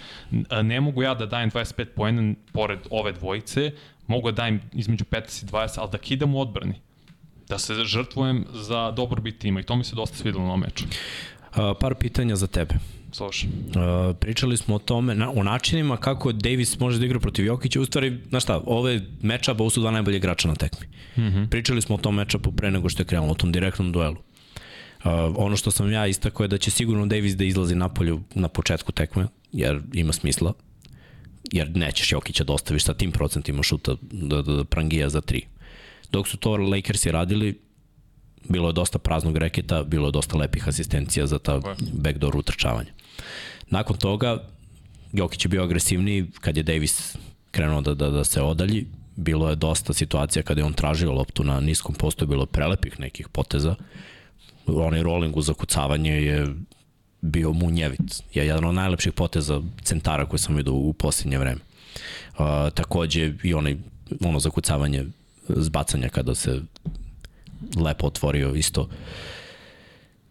ne 0.62 0.80
mogu 0.80 1.02
ja 1.02 1.14
da 1.14 1.26
dajem 1.26 1.50
25 1.50 1.84
poena 1.84 2.34
pored 2.52 2.78
ove 2.90 3.12
dvojice, 3.12 3.72
mogu 4.06 4.30
da 4.30 4.36
dajem 4.36 4.60
između 4.72 5.04
15 5.04 5.44
i 5.44 5.46
20, 5.46 5.78
ali 5.80 5.90
da 5.90 5.98
kidam 5.98 6.34
u 6.34 6.40
odbrani 6.40 6.74
da 7.50 7.58
se 7.58 7.74
žrtvujem 7.84 8.44
za 8.52 8.90
dobrobit 8.90 9.38
tima 9.38 9.60
i 9.60 9.62
to 9.62 9.76
mi 9.76 9.84
se 9.84 9.96
dosta 9.96 10.16
svidelo 10.16 10.48
na 10.48 10.56
meču. 10.56 10.84
Uh, 10.84 11.76
par 11.80 11.94
pitanja 11.94 12.36
za 12.36 12.46
tebe. 12.46 12.74
Slušaj. 13.12 13.48
Uh, 13.48 14.16
pričali 14.16 14.56
smo 14.56 14.74
o 14.74 14.78
tome, 14.78 15.14
na, 15.14 15.30
o 15.30 15.42
načinima 15.42 15.96
kako 15.96 16.32
Davis 16.32 16.78
može 16.78 16.98
da 16.98 17.04
igra 17.04 17.20
protiv 17.20 17.46
Jokića. 17.46 17.80
U 17.80 17.84
stvari, 17.84 18.18
znaš 18.28 18.42
šta, 18.42 18.60
ove 18.66 19.00
mečapa, 19.22 19.62
ovo 19.62 19.70
su 19.70 19.80
dva 19.80 19.90
najbolje 19.90 20.16
igrača 20.16 20.48
na 20.48 20.54
tekmi. 20.54 20.86
Mm 21.16 21.20
-hmm. 21.20 21.48
Pričali 21.48 21.82
smo 21.82 21.94
o 21.94 21.98
tom 21.98 22.14
mečapu 22.14 22.52
pre 22.52 22.70
nego 22.70 22.88
što 22.88 23.02
je 23.02 23.06
krenulo, 23.06 23.32
o 23.32 23.34
tom 23.34 23.52
direktnom 23.52 23.92
duelu. 23.92 24.16
Uh, 24.16 25.10
ono 25.36 25.56
što 25.56 25.70
sam 25.70 25.92
ja 25.92 26.06
istakao 26.06 26.44
je 26.44 26.48
da 26.48 26.58
će 26.58 26.70
sigurno 26.70 27.06
Davis 27.06 27.36
da 27.36 27.44
izlazi 27.44 27.74
napolju 27.74 28.20
na 28.34 28.48
početku 28.48 28.92
tekme, 28.92 29.26
jer 29.52 29.80
ima 29.92 30.12
smisla, 30.12 30.52
jer 31.52 31.76
nećeš 31.76 32.12
Jokića 32.12 32.44
da 32.44 32.52
ostaviš 32.52 32.84
sa 32.84 32.94
tim 32.94 33.12
procentima 33.12 33.62
šuta 33.62 33.94
da, 34.12 34.42
da, 34.42 34.52
da 34.52 34.64
prangija 34.64 35.08
za 35.08 35.20
tri. 35.20 35.46
Dok 36.12 36.28
su 36.28 36.36
to 36.36 36.56
Lakersi 36.56 37.12
radili, 37.12 37.60
bilo 38.48 38.68
je 38.68 38.72
dosta 38.72 38.98
praznog 38.98 39.36
reketa, 39.36 39.82
bilo 39.82 40.08
je 40.08 40.12
dosta 40.12 40.36
lepih 40.36 40.68
asistencija 40.68 41.26
za 41.26 41.38
ta 41.38 41.60
backdoor 41.92 42.36
utrčavanja. 42.36 42.92
Nakon 43.70 43.96
toga, 43.96 44.48
Jokić 45.12 45.44
je 45.44 45.48
bio 45.48 45.62
agresivniji 45.62 46.26
kad 46.40 46.56
je 46.56 46.62
Davis 46.62 47.16
krenuo 47.50 47.80
da, 47.80 47.94
da, 47.94 48.10
da 48.10 48.24
se 48.24 48.42
odalji. 48.42 48.86
Bilo 49.16 49.48
je 49.50 49.56
dosta 49.56 49.92
situacija 49.92 50.42
kada 50.42 50.60
je 50.60 50.64
on 50.64 50.72
tražio 50.72 51.12
loptu 51.12 51.44
na 51.44 51.60
niskom 51.60 51.94
postoju, 51.94 52.28
bilo 52.28 52.42
je 52.42 52.46
prelepih 52.46 53.00
nekih 53.00 53.28
poteza. 53.28 53.74
Onaj 54.66 55.02
rolling 55.02 55.36
u 55.36 55.42
zakucavanje 55.42 56.12
je 56.12 56.46
bio 57.20 57.52
munjevit. 57.52 58.22
Je 58.34 58.46
jedan 58.46 58.64
od 58.64 58.74
najlepših 58.74 59.12
poteza 59.12 59.62
centara 59.82 60.26
koje 60.26 60.38
sam 60.38 60.56
vidio 60.56 60.74
u 60.74 60.92
posljednje 60.92 61.38
vreme. 61.38 61.60
Uh, 62.38 62.46
takođe 62.74 63.32
i 63.42 63.54
onaj 63.54 63.76
ono 64.24 64.40
zakucavanje 64.40 65.04
zbacanja 65.56 66.08
kada 66.08 66.34
se 66.34 66.60
lepo 67.76 68.06
otvorio 68.06 68.54
isto. 68.54 68.88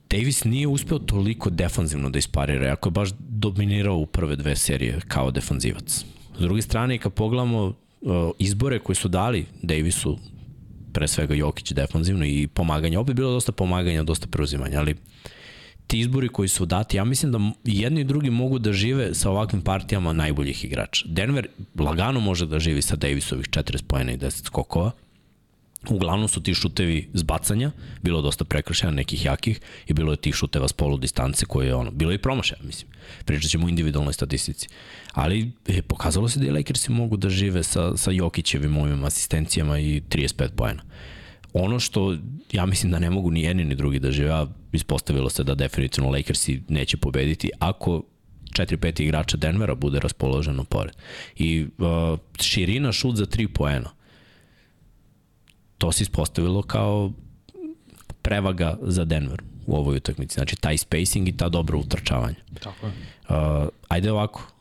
Davis 0.09 0.43
nije 0.43 0.67
uspeo 0.67 0.99
toliko 0.99 1.49
defanzivno 1.49 2.09
da 2.09 2.19
isparira, 2.19 2.67
jako 2.67 2.89
je 2.89 2.91
baš 2.91 3.09
dominirao 3.19 3.97
u 3.97 4.05
prve 4.05 4.35
dve 4.35 4.55
serije 4.55 4.99
kao 5.07 5.31
defanzivac. 5.31 6.05
S 6.37 6.39
druge 6.39 6.61
strane, 6.61 6.97
kad 6.97 7.13
pogledamo 7.13 7.73
izbore 8.39 8.79
koje 8.79 8.95
su 8.95 9.07
dali 9.07 9.45
Davisu, 9.61 10.17
pre 10.93 11.07
svega 11.07 11.35
Jokić 11.35 11.71
defanzivno 11.71 12.25
i 12.25 12.47
pomaganje, 12.47 12.97
opet 12.97 13.15
bilo 13.15 13.31
dosta 13.31 13.51
pomaganja, 13.51 14.03
dosta 14.03 14.27
preuzimanja, 14.27 14.79
ali 14.79 14.95
ti 15.87 15.99
izbori 15.99 16.29
koji 16.29 16.49
su 16.49 16.65
dati, 16.65 16.97
ja 16.97 17.03
mislim 17.05 17.31
da 17.31 17.39
jedni 17.63 18.01
i 18.01 18.03
drugi 18.03 18.29
mogu 18.29 18.59
da 18.59 18.73
žive 18.73 19.15
sa 19.15 19.29
ovakvim 19.29 19.61
partijama 19.61 20.13
najboljih 20.13 20.65
igrača. 20.65 21.05
Denver 21.07 21.47
lagano 21.79 22.19
može 22.19 22.45
da 22.45 22.59
živi 22.59 22.81
sa 22.81 22.95
Davisovih 22.95 23.45
40 23.45 23.83
pojena 23.87 24.11
i 24.11 24.17
10 24.17 24.45
skokova, 24.45 24.91
Uglavnom 25.87 26.27
su 26.27 26.43
ti 26.43 26.53
šutevi 26.53 27.09
zbacanja, 27.13 27.71
bilo 28.01 28.19
je 28.19 28.23
dosta 28.23 28.43
prekršaja 28.43 28.91
nekih 28.91 29.25
jakih 29.25 29.59
i 29.87 29.93
bilo 29.93 30.11
je 30.13 30.17
tih 30.17 30.35
šuteva 30.35 30.67
s 30.67 30.73
polu 30.73 30.97
distance 30.97 31.45
koje 31.45 31.67
je 31.67 31.75
ono, 31.75 31.91
bilo 31.91 32.11
je 32.11 32.15
i 32.15 32.21
promašaja, 32.21 32.59
mislim. 32.63 32.91
Pričat 33.25 33.51
ćemo 33.51 33.65
o 33.65 33.69
individualnoj 33.69 34.13
statistici. 34.13 34.67
Ali 35.13 35.51
je, 35.67 35.81
pokazalo 35.81 36.29
se 36.29 36.39
da 36.39 36.45
i 36.45 36.51
Lakersi 36.51 36.91
mogu 36.91 37.17
da 37.17 37.29
žive 37.29 37.63
sa, 37.63 37.97
sa 37.97 38.11
Jokićevim 38.11 38.77
ovim 38.77 39.03
asistencijama 39.03 39.79
i 39.79 40.01
35 40.09 40.49
pojena. 40.55 40.83
Ono 41.53 41.79
što 41.79 42.17
ja 42.51 42.65
mislim 42.65 42.91
da 42.91 42.99
ne 42.99 43.09
mogu 43.09 43.31
ni 43.31 43.41
jedni 43.41 43.63
ni 43.63 43.75
drugi 43.75 43.99
da 43.99 44.11
žive, 44.11 44.31
a 44.31 44.47
ispostavilo 44.71 45.29
se 45.29 45.43
da 45.43 45.55
definitivno 45.55 46.09
Lakersi 46.09 46.61
neće 46.67 46.97
pobediti 46.97 47.51
ako 47.59 48.03
4-5 48.51 49.01
igrača 49.01 49.37
Denvera 49.37 49.75
bude 49.75 49.99
raspoloženo 49.99 50.63
pored. 50.63 50.93
I 51.35 51.67
uh, 51.77 52.19
širina 52.41 52.91
šut 52.91 53.15
za 53.15 53.25
3 53.25 53.47
poena 53.47 53.98
to 55.79 55.91
se 55.91 56.03
ispostavilo 56.03 56.61
kao 56.61 57.11
prevaga 58.21 58.77
za 58.81 59.05
Denver 59.05 59.41
u 59.65 59.75
ovoj 59.75 59.97
utakmici. 59.97 60.33
Znači, 60.33 60.55
taj 60.55 60.77
spacing 60.77 61.29
i 61.29 61.37
ta 61.37 61.49
dobro 61.49 61.79
utrčavanje. 61.79 62.35
Tako 62.63 62.85
je. 62.85 62.93
Uh, 63.29 63.69
ajde 63.87 64.11
ovako, 64.11 64.51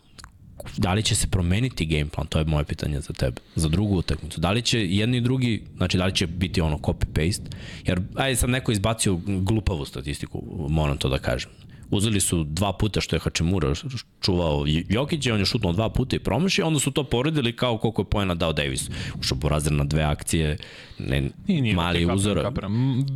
da 0.77 0.95
li 0.95 1.03
će 1.03 1.15
se 1.15 1.27
promeniti 1.27 1.87
game 1.87 2.09
plan, 2.09 2.27
to 2.27 2.39
je 2.39 2.45
moje 2.45 2.65
pitanje 2.65 3.01
za 3.01 3.13
tebe, 3.13 3.41
za 3.55 3.69
drugu 3.69 3.97
utakmicu. 3.97 4.41
Da 4.41 4.51
li 4.51 4.63
će 4.63 4.87
jedni 4.87 5.17
i 5.17 5.21
drugi, 5.21 5.65
znači 5.77 5.99
da 5.99 6.07
li 6.07 6.15
će 6.15 6.27
biti 6.27 6.61
ono 6.61 6.79
copy-paste, 6.79 7.47
jer 7.85 8.01
ajde 8.15 8.37
sam 8.37 8.51
neko 8.51 8.73
izbacio 8.73 9.19
glupavu 9.27 9.85
statistiku, 9.85 10.43
moram 10.69 10.97
to 10.97 11.09
da 11.09 11.19
kažem. 11.19 11.51
Uzeli 11.91 12.21
su 12.21 12.45
dva 12.45 12.73
puta 12.73 13.01
što 13.01 13.17
je 13.17 13.21
Hačemura 13.21 13.73
čuvao 14.21 14.65
Jokić, 14.89 15.27
on 15.27 15.39
je 15.39 15.45
šutnuo 15.45 15.73
dva 15.73 15.89
puta 15.89 16.17
i 16.17 16.19
promašio, 16.19 16.67
onda 16.67 16.81
su 16.81 16.91
to 16.91 17.05
poredili 17.05 17.57
kao 17.57 17.79
koliko 17.79 18.03
je 18.03 18.11
pojena 18.11 18.35
dao 18.35 18.53
Davis. 18.53 18.91
Ušao 19.21 19.39
Borazer 19.39 19.73
na 19.73 19.85
dve 19.85 20.03
akcije, 20.03 20.57
ne, 20.99 21.31
nije, 21.47 21.63
nije 21.63 21.75
mali 21.75 22.13
uzor. 22.15 22.53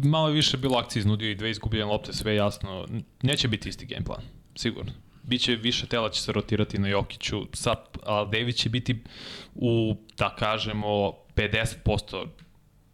Malo 0.04 0.28
je 0.28 0.34
više 0.34 0.56
bilo 0.56 0.78
akcije 0.78 1.00
iznudio 1.00 1.30
i 1.30 1.34
dve 1.34 1.50
izgubljene 1.50 1.84
lopte, 1.84 2.12
sve 2.12 2.34
jasno. 2.34 2.86
Neće 3.22 3.48
biti 3.48 3.68
isti 3.68 3.86
game 3.86 4.04
plan, 4.04 4.22
sigurno. 4.54 4.92
Biće 5.22 5.56
više 5.56 5.86
tela 5.86 6.10
će 6.10 6.22
se 6.22 6.32
rotirati 6.32 6.78
na 6.78 6.88
Jokiću, 6.88 7.46
sad, 7.52 7.78
a 8.06 8.24
Davis 8.24 8.56
će 8.56 8.68
biti 8.68 9.02
u, 9.54 9.96
da 10.18 10.34
kažemo, 10.38 11.12
50% 11.36 12.26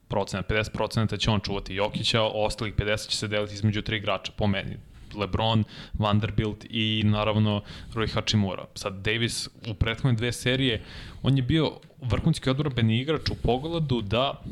procenat, 0.08 0.50
50% 0.50 1.18
će 1.18 1.30
on 1.30 1.40
čuvati 1.40 1.74
Jokića, 1.74 2.22
ostalih 2.22 2.74
50 2.74 3.08
će 3.08 3.16
se 3.16 3.28
deliti 3.28 3.54
između 3.54 3.82
tri 3.82 3.96
igrača, 3.96 4.32
po 4.36 4.46
meni. 4.46 4.76
LeBron, 5.14 5.64
Vanderbilt 5.98 6.64
i 6.70 7.02
naravno 7.04 7.62
Rui 7.94 8.08
Hachimura. 8.08 8.64
Sad 8.74 8.94
Davis 9.04 9.48
u 9.70 9.74
prethodne 9.74 10.12
dve 10.12 10.32
serije, 10.32 10.82
on 11.22 11.36
je 11.36 11.42
bio 11.42 11.72
vrhunski 12.02 12.50
odbrbeni 12.50 13.00
igrač 13.00 13.30
u 13.30 13.34
pogledu 13.34 14.00
da 14.00 14.42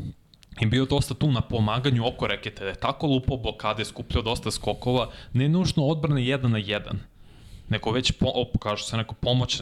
i 0.61 0.67
bio 0.67 0.85
dosta 0.85 1.15
tu 1.15 1.31
na 1.33 1.41
pomaganju 1.41 2.07
oko 2.07 2.27
rekete, 2.27 2.65
da 2.65 2.71
je 2.71 2.81
tako 2.81 3.07
lupao 3.07 3.37
blokade, 3.37 3.85
skupljao 3.85 4.23
dosta 4.23 4.51
skokova, 4.51 5.11
ne 5.33 5.49
nužno 5.49 5.85
odbrane 5.85 6.27
jedan 6.27 6.51
na 6.51 6.59
jedan 6.59 7.01
neko 7.69 7.91
već, 7.91 8.13
po, 8.13 8.27
op, 8.35 8.59
kažu 8.59 8.85
se 8.85 8.97
neko 8.97 9.15
pomoć, 9.15 9.61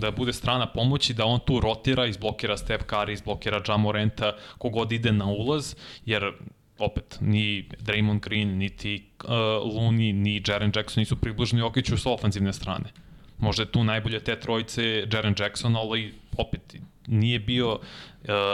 da 0.00 0.10
bude 0.10 0.32
strana 0.32 0.66
pomoći, 0.66 1.14
da 1.14 1.24
on 1.24 1.40
tu 1.40 1.60
rotira, 1.60 2.06
izblokira 2.06 2.56
Steph 2.56 2.84
Curry, 2.84 3.12
izblokira 3.12 3.62
Jamorenta, 3.68 4.36
kogod 4.58 4.92
ide 4.92 5.12
na 5.12 5.26
ulaz, 5.26 5.74
jer 6.06 6.32
opet, 6.78 7.18
ni 7.20 7.68
Draymond 7.80 8.20
Green, 8.20 8.58
niti 8.58 9.04
uh, 9.24 9.30
Looney, 9.74 10.12
ni 10.12 10.42
Jaren 10.46 10.72
Jackson 10.74 11.00
nisu 11.00 11.16
približni 11.16 11.60
Jokiću 11.60 11.96
sa 11.98 12.10
ofenzivne 12.10 12.52
strane. 12.52 12.92
Možda 13.38 13.62
je 13.62 13.72
tu 13.72 13.84
najbolje 13.84 14.20
te 14.20 14.40
trojice 14.40 15.06
Jaren 15.12 15.34
Jackson, 15.38 15.76
ali 15.76 16.14
opet 16.36 16.76
nije 17.06 17.38
bio 17.38 17.72
uh, 17.72 17.80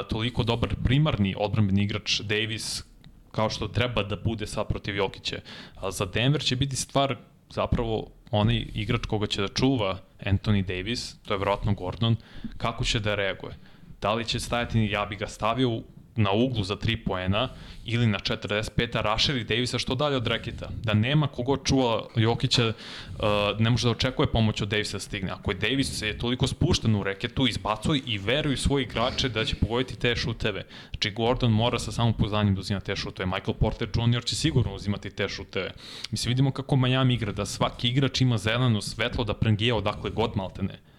toliko 0.08 0.42
dobar 0.42 0.74
primarni 0.84 1.34
odbranbeni 1.38 1.82
igrač 1.82 2.20
Davis 2.20 2.82
kao 3.30 3.50
što 3.50 3.68
treba 3.68 4.02
da 4.02 4.16
bude 4.16 4.46
sad 4.46 4.68
protiv 4.68 4.96
Jokića. 4.96 5.40
A 5.76 5.90
za 5.90 6.06
Denver 6.06 6.42
će 6.42 6.56
biti 6.56 6.76
stvar 6.76 7.16
zapravo 7.50 8.10
onaj 8.30 8.66
igrač 8.74 9.06
koga 9.06 9.26
će 9.26 9.42
da 9.42 9.48
čuva 9.48 9.98
Anthony 10.20 10.62
Davis, 10.66 11.16
to 11.22 11.34
je 11.34 11.38
vjerojatno 11.38 11.74
Gordon, 11.74 12.16
kako 12.56 12.84
će 12.84 13.00
da 13.00 13.14
reaguje. 13.14 13.54
Da 14.00 14.14
li 14.14 14.24
će 14.24 14.40
stajati, 14.40 14.88
ja 14.90 15.06
bi 15.06 15.16
ga 15.16 15.26
stavio 15.26 15.82
na 16.16 16.32
uglu 16.32 16.64
za 16.64 16.76
3 16.76 17.04
poena 17.04 17.48
ili 17.84 18.06
na 18.06 18.18
45-a 18.18 19.00
rašeri 19.00 19.44
Davisa 19.44 19.78
što 19.78 19.94
dalje 19.94 20.16
od 20.16 20.26
reketa. 20.26 20.68
Da 20.82 20.94
nema 20.94 21.26
kogo 21.26 21.56
čuva 21.56 22.02
Jokića, 22.16 22.66
uh, 22.66 23.24
ne 23.58 23.70
može 23.70 23.86
da 23.86 23.90
očekuje 23.90 24.32
pomoć 24.32 24.62
od 24.62 24.68
Davisa 24.68 24.96
da 24.96 25.00
stigne. 25.00 25.30
Ako 25.30 25.50
je 25.50 25.54
Davis 25.54 25.98
se 25.98 26.06
je 26.06 26.18
toliko 26.18 26.46
spušten 26.46 26.96
u 26.96 27.02
reketu, 27.02 27.46
izbacuje 27.46 28.02
i 28.06 28.18
veruju 28.18 28.56
svoji 28.56 28.82
igrače 28.82 29.28
da 29.28 29.44
će 29.44 29.56
pogoditi 29.56 29.98
te 29.98 30.16
šuteve. 30.16 30.64
Znači 30.90 31.10
Gordon 31.10 31.52
mora 31.52 31.78
sa 31.78 31.92
samom 31.92 32.14
pozdanjem 32.14 32.54
da 32.54 32.60
uzima 32.60 32.80
te 32.80 32.96
šuteve. 32.96 33.26
Michael 33.26 33.54
Porter 33.54 33.88
Jr. 33.94 34.24
će 34.24 34.36
sigurno 34.36 34.74
uzimati 34.74 35.10
te 35.10 35.28
šuteve. 35.28 35.72
Mislim, 36.10 36.30
vidimo 36.30 36.50
kako 36.50 36.76
Miami 36.76 37.14
igra, 37.14 37.32
da 37.32 37.46
svaki 37.46 37.88
igrač 37.88 38.20
ima 38.20 38.38
zeleno 38.38 38.80
svetlo 38.80 39.24
da 39.24 39.34
prengija 39.34 39.76
odakle 39.76 40.10
god 40.10 40.36
maltene. 40.36 40.89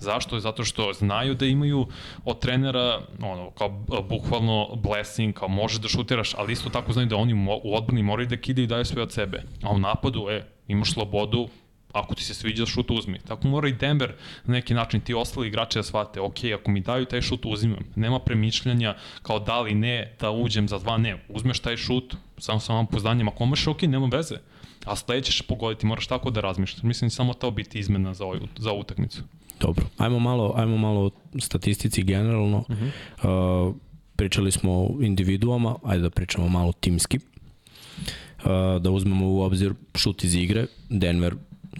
Zašto? 0.00 0.40
Zato 0.40 0.64
što 0.64 0.92
znaju 0.92 1.34
da 1.34 1.46
imaju 1.46 1.86
od 2.24 2.38
trenera 2.38 3.00
ono, 3.22 3.50
kao 3.50 3.68
bukvalno 4.08 4.76
blessing, 4.76 5.34
kao 5.34 5.48
može 5.48 5.78
da 5.78 5.88
šutiraš, 5.88 6.34
ali 6.34 6.52
isto 6.52 6.70
tako 6.70 6.92
znaju 6.92 7.08
da 7.08 7.16
oni 7.16 7.34
u 7.62 7.74
odbrani 7.74 8.02
moraju 8.02 8.28
da 8.28 8.36
kidaju 8.36 8.64
i 8.64 8.68
daju 8.68 8.84
sve 8.84 9.02
od 9.02 9.12
sebe. 9.12 9.42
A 9.62 9.70
u 9.70 9.78
napadu, 9.78 10.26
e, 10.30 10.44
imaš 10.68 10.92
slobodu, 10.92 11.48
ako 11.92 12.14
ti 12.14 12.24
se 12.24 12.34
sviđa 12.34 12.66
šut 12.66 12.90
uzmi. 12.90 13.18
Tako 13.18 13.48
mora 13.48 13.68
i 13.68 13.72
Denver 13.72 14.12
na 14.44 14.52
neki 14.52 14.74
način 14.74 15.00
ti 15.00 15.14
ostali 15.14 15.48
igrači 15.48 15.78
da 15.78 15.82
shvate, 15.82 16.20
ok, 16.20 16.38
ako 16.54 16.70
mi 16.70 16.80
daju 16.80 17.04
taj 17.04 17.22
šut 17.22 17.40
uzimam. 17.44 17.84
Nema 17.96 18.18
premišljanja 18.18 18.94
kao 19.22 19.38
da 19.38 19.60
li 19.60 19.74
ne, 19.74 20.16
da 20.20 20.30
uđem 20.30 20.68
za 20.68 20.78
dva, 20.78 20.98
ne. 20.98 21.24
Uzmeš 21.28 21.60
taj 21.60 21.76
šut, 21.76 22.16
samo 22.38 22.60
sa 22.60 22.72
vam 22.72 22.86
pozdanjem, 22.86 23.28
ako 23.28 23.46
možeš, 23.46 23.66
ok, 23.66 23.82
nema 23.82 24.08
veze. 24.12 24.36
A 24.84 24.96
sledeće 24.96 25.32
ćeš 25.32 25.42
pogoditi, 25.42 25.86
moraš 25.86 26.06
tako 26.06 26.30
da 26.30 26.40
razmišljaš. 26.40 26.82
Mislim, 26.82 27.10
samo 27.10 27.34
to 27.34 27.50
biti 27.50 27.78
izmena 27.78 28.14
za, 28.14 28.24
ovu, 28.24 28.48
za 28.56 28.72
utakmicu. 28.72 29.22
Dobro, 29.60 29.86
ajmo 29.98 30.18
malo, 30.18 30.52
ajmo 30.56 30.76
malo 30.76 31.00
o 31.06 31.10
statistici 31.40 32.02
generalno. 32.02 32.58
Uh 32.58 32.76
-huh. 33.22 33.68
uh, 33.68 33.74
pričali 34.16 34.52
smo 34.52 34.72
o 34.72 34.96
individuama, 35.00 35.76
ajde 35.84 36.02
da 36.02 36.10
pričamo 36.10 36.48
malo 36.48 36.72
timski. 36.72 37.18
Uh, 37.18 38.82
da 38.82 38.90
uzmemo 38.90 39.28
u 39.28 39.40
obzir 39.40 39.74
šut 39.94 40.24
iz 40.24 40.34
igre, 40.34 40.66
Denver 40.88 41.34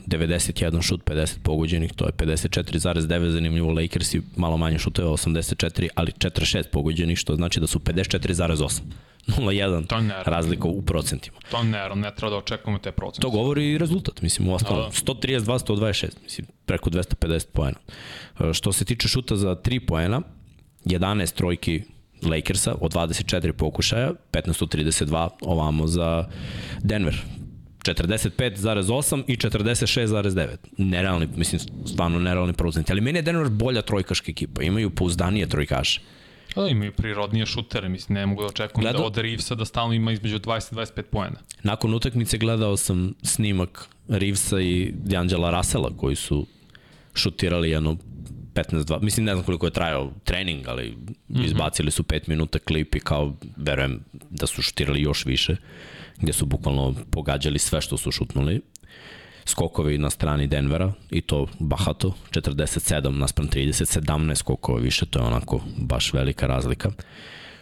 91 0.07 0.83
šut, 0.83 1.05
50 1.05 1.39
pogođenih, 1.43 1.93
to 1.93 2.07
je 2.07 2.13
54,9 2.13 3.29
zanimljivo, 3.31 3.73
Lakersi 3.73 4.23
malo 4.37 4.57
manje 4.57 4.79
šuteve, 4.79 5.09
84, 5.09 5.89
ali 5.95 6.13
46 6.13 6.65
pogođenih, 6.73 7.19
što 7.19 7.37
znači 7.37 7.61
da 7.61 7.67
su 7.67 7.79
54,8. 7.79 8.81
0,1 9.27 10.23
razlika 10.35 10.69
u 10.69 10.83
procentima. 10.83 11.39
To 11.51 11.63
ne, 11.63 11.89
ne 11.95 12.15
treba 12.15 12.31
da 12.31 12.37
očekujemo 12.37 12.79
te 12.79 12.93
procente. 12.93 13.23
To 13.23 13.31
govori 13.31 13.71
i 13.71 13.79
rezultat, 13.79 14.23
mislim, 14.23 14.49
u 14.49 14.55
ostalom. 14.55 14.91
Da. 14.91 15.13
132, 15.13 15.67
126, 15.67 16.09
mislim, 16.23 16.47
preko 16.67 16.91
250 16.91 17.47
poena. 17.53 17.79
E, 18.41 18.55
što 18.55 18.73
se 18.73 18.85
tiče 18.85 19.09
šuta 19.09 19.37
za 19.37 19.55
3 19.55 19.87
poena, 19.87 20.21
11 20.85 21.35
trojki 21.35 21.83
Lakersa 22.23 22.75
od 22.81 22.93
24 22.93 23.53
pokušaja, 23.53 24.13
1532 24.33 25.29
ovamo 25.41 25.87
za 25.87 26.25
Denver. 26.83 27.23
45,8 27.85 29.25
i 29.27 29.37
46,9. 29.37 30.57
Nerealni, 30.77 31.29
mislim, 31.37 31.61
stvarno 31.87 32.19
nerealni 32.19 32.53
procenti. 32.53 32.93
Ali 32.93 33.01
meni 33.01 33.19
je 33.19 33.23
Denver 33.23 33.49
bolja 33.49 33.83
trojkaška 33.83 34.31
ekipa. 34.31 34.63
Imaju 34.63 34.91
pouzdanije 34.91 35.47
trojkaše. 35.47 36.01
Da, 36.57 36.69
imaju 36.69 36.93
prirodnije 36.93 37.47
šutere, 37.47 37.89
mislim, 37.89 38.15
ne 38.15 38.27
mogu 38.27 38.43
da 38.43 38.49
očekujem 38.49 38.83
Gledao... 38.83 39.01
da 39.01 39.07
od 39.07 39.19
Reevesa 39.19 39.55
da 39.55 39.65
stalno 39.65 39.95
ima 39.95 40.13
između 40.13 40.39
20 40.39 40.73
i 40.73 40.77
25 40.77 41.03
poena. 41.03 41.37
Nakon 41.63 41.95
utakmice 41.95 42.39
gledao 42.39 42.77
sam 42.77 43.15
snimak 43.23 43.89
Reevesa 44.09 44.61
i 44.61 44.93
D'Angela 45.05 45.57
Russella 45.57 45.91
koji 45.97 46.17
su 46.17 46.47
šutirali 47.15 47.71
jedno 47.71 47.97
15-2, 48.55 49.03
mislim 49.03 49.27
ne 49.27 49.33
znam 49.33 49.45
koliko 49.45 49.67
je 49.67 49.71
trajao 49.73 50.13
trening, 50.25 50.69
ali 50.69 50.91
mm 50.91 51.35
-hmm. 51.35 51.45
izbacili 51.45 51.91
su 51.91 52.03
5 52.03 52.29
minuta 52.29 52.59
klip 52.59 52.95
i 52.95 53.01
kao 53.01 53.37
verujem 53.57 54.05
da 54.31 54.47
su 54.47 54.63
šutirali 54.63 55.01
još 55.01 55.25
više, 55.27 55.57
gde 56.21 56.33
su 56.33 56.47
bukvalno 56.47 56.95
pogađali 57.11 57.59
sve 57.59 57.81
što 57.81 57.97
su 57.97 58.13
šutnuli 58.13 58.61
skokovi 59.47 59.99
na 59.99 60.11
strani 60.11 60.47
Denvera 60.47 60.93
i 61.11 61.21
to 61.21 61.47
bahato, 61.59 62.15
47 62.31 63.09
naspram 63.09 63.49
30, 63.49 64.01
17 64.01 64.35
skokova 64.35 64.79
više, 64.79 65.07
to 65.07 65.19
je 65.19 65.25
onako 65.25 65.61
baš 65.77 66.13
velika 66.13 66.47
razlika. 66.47 66.91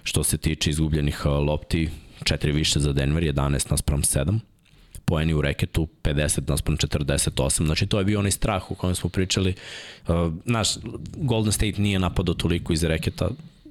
Što 0.03 0.25
se 0.25 0.39
tiče 0.39 0.71
izgubljenih 0.71 1.27
lopti, 1.27 1.91
4 2.23 2.53
više 2.55 2.81
za 2.81 2.93
Denver, 2.93 3.23
11 3.23 3.71
naspram 3.71 4.03
7 4.03 4.39
poeni 5.05 5.35
u 5.35 5.41
reketu, 5.41 5.89
50 6.03 6.51
naspram 6.51 6.77
48. 6.77 7.65
Znači, 7.67 7.87
to 7.87 7.99
je 7.99 8.05
bio 8.05 8.19
onaj 8.19 8.31
strah 8.31 8.71
u 8.71 8.75
kojem 8.75 8.95
smo 8.95 9.11
pričali. 9.11 9.55
Naš 10.45 10.69
Golden 11.17 11.53
State 11.53 11.83
nije 11.83 11.99
napadao 11.99 12.35
toliko 12.35 12.73
iz 12.73 12.85
reketa, 12.85 13.31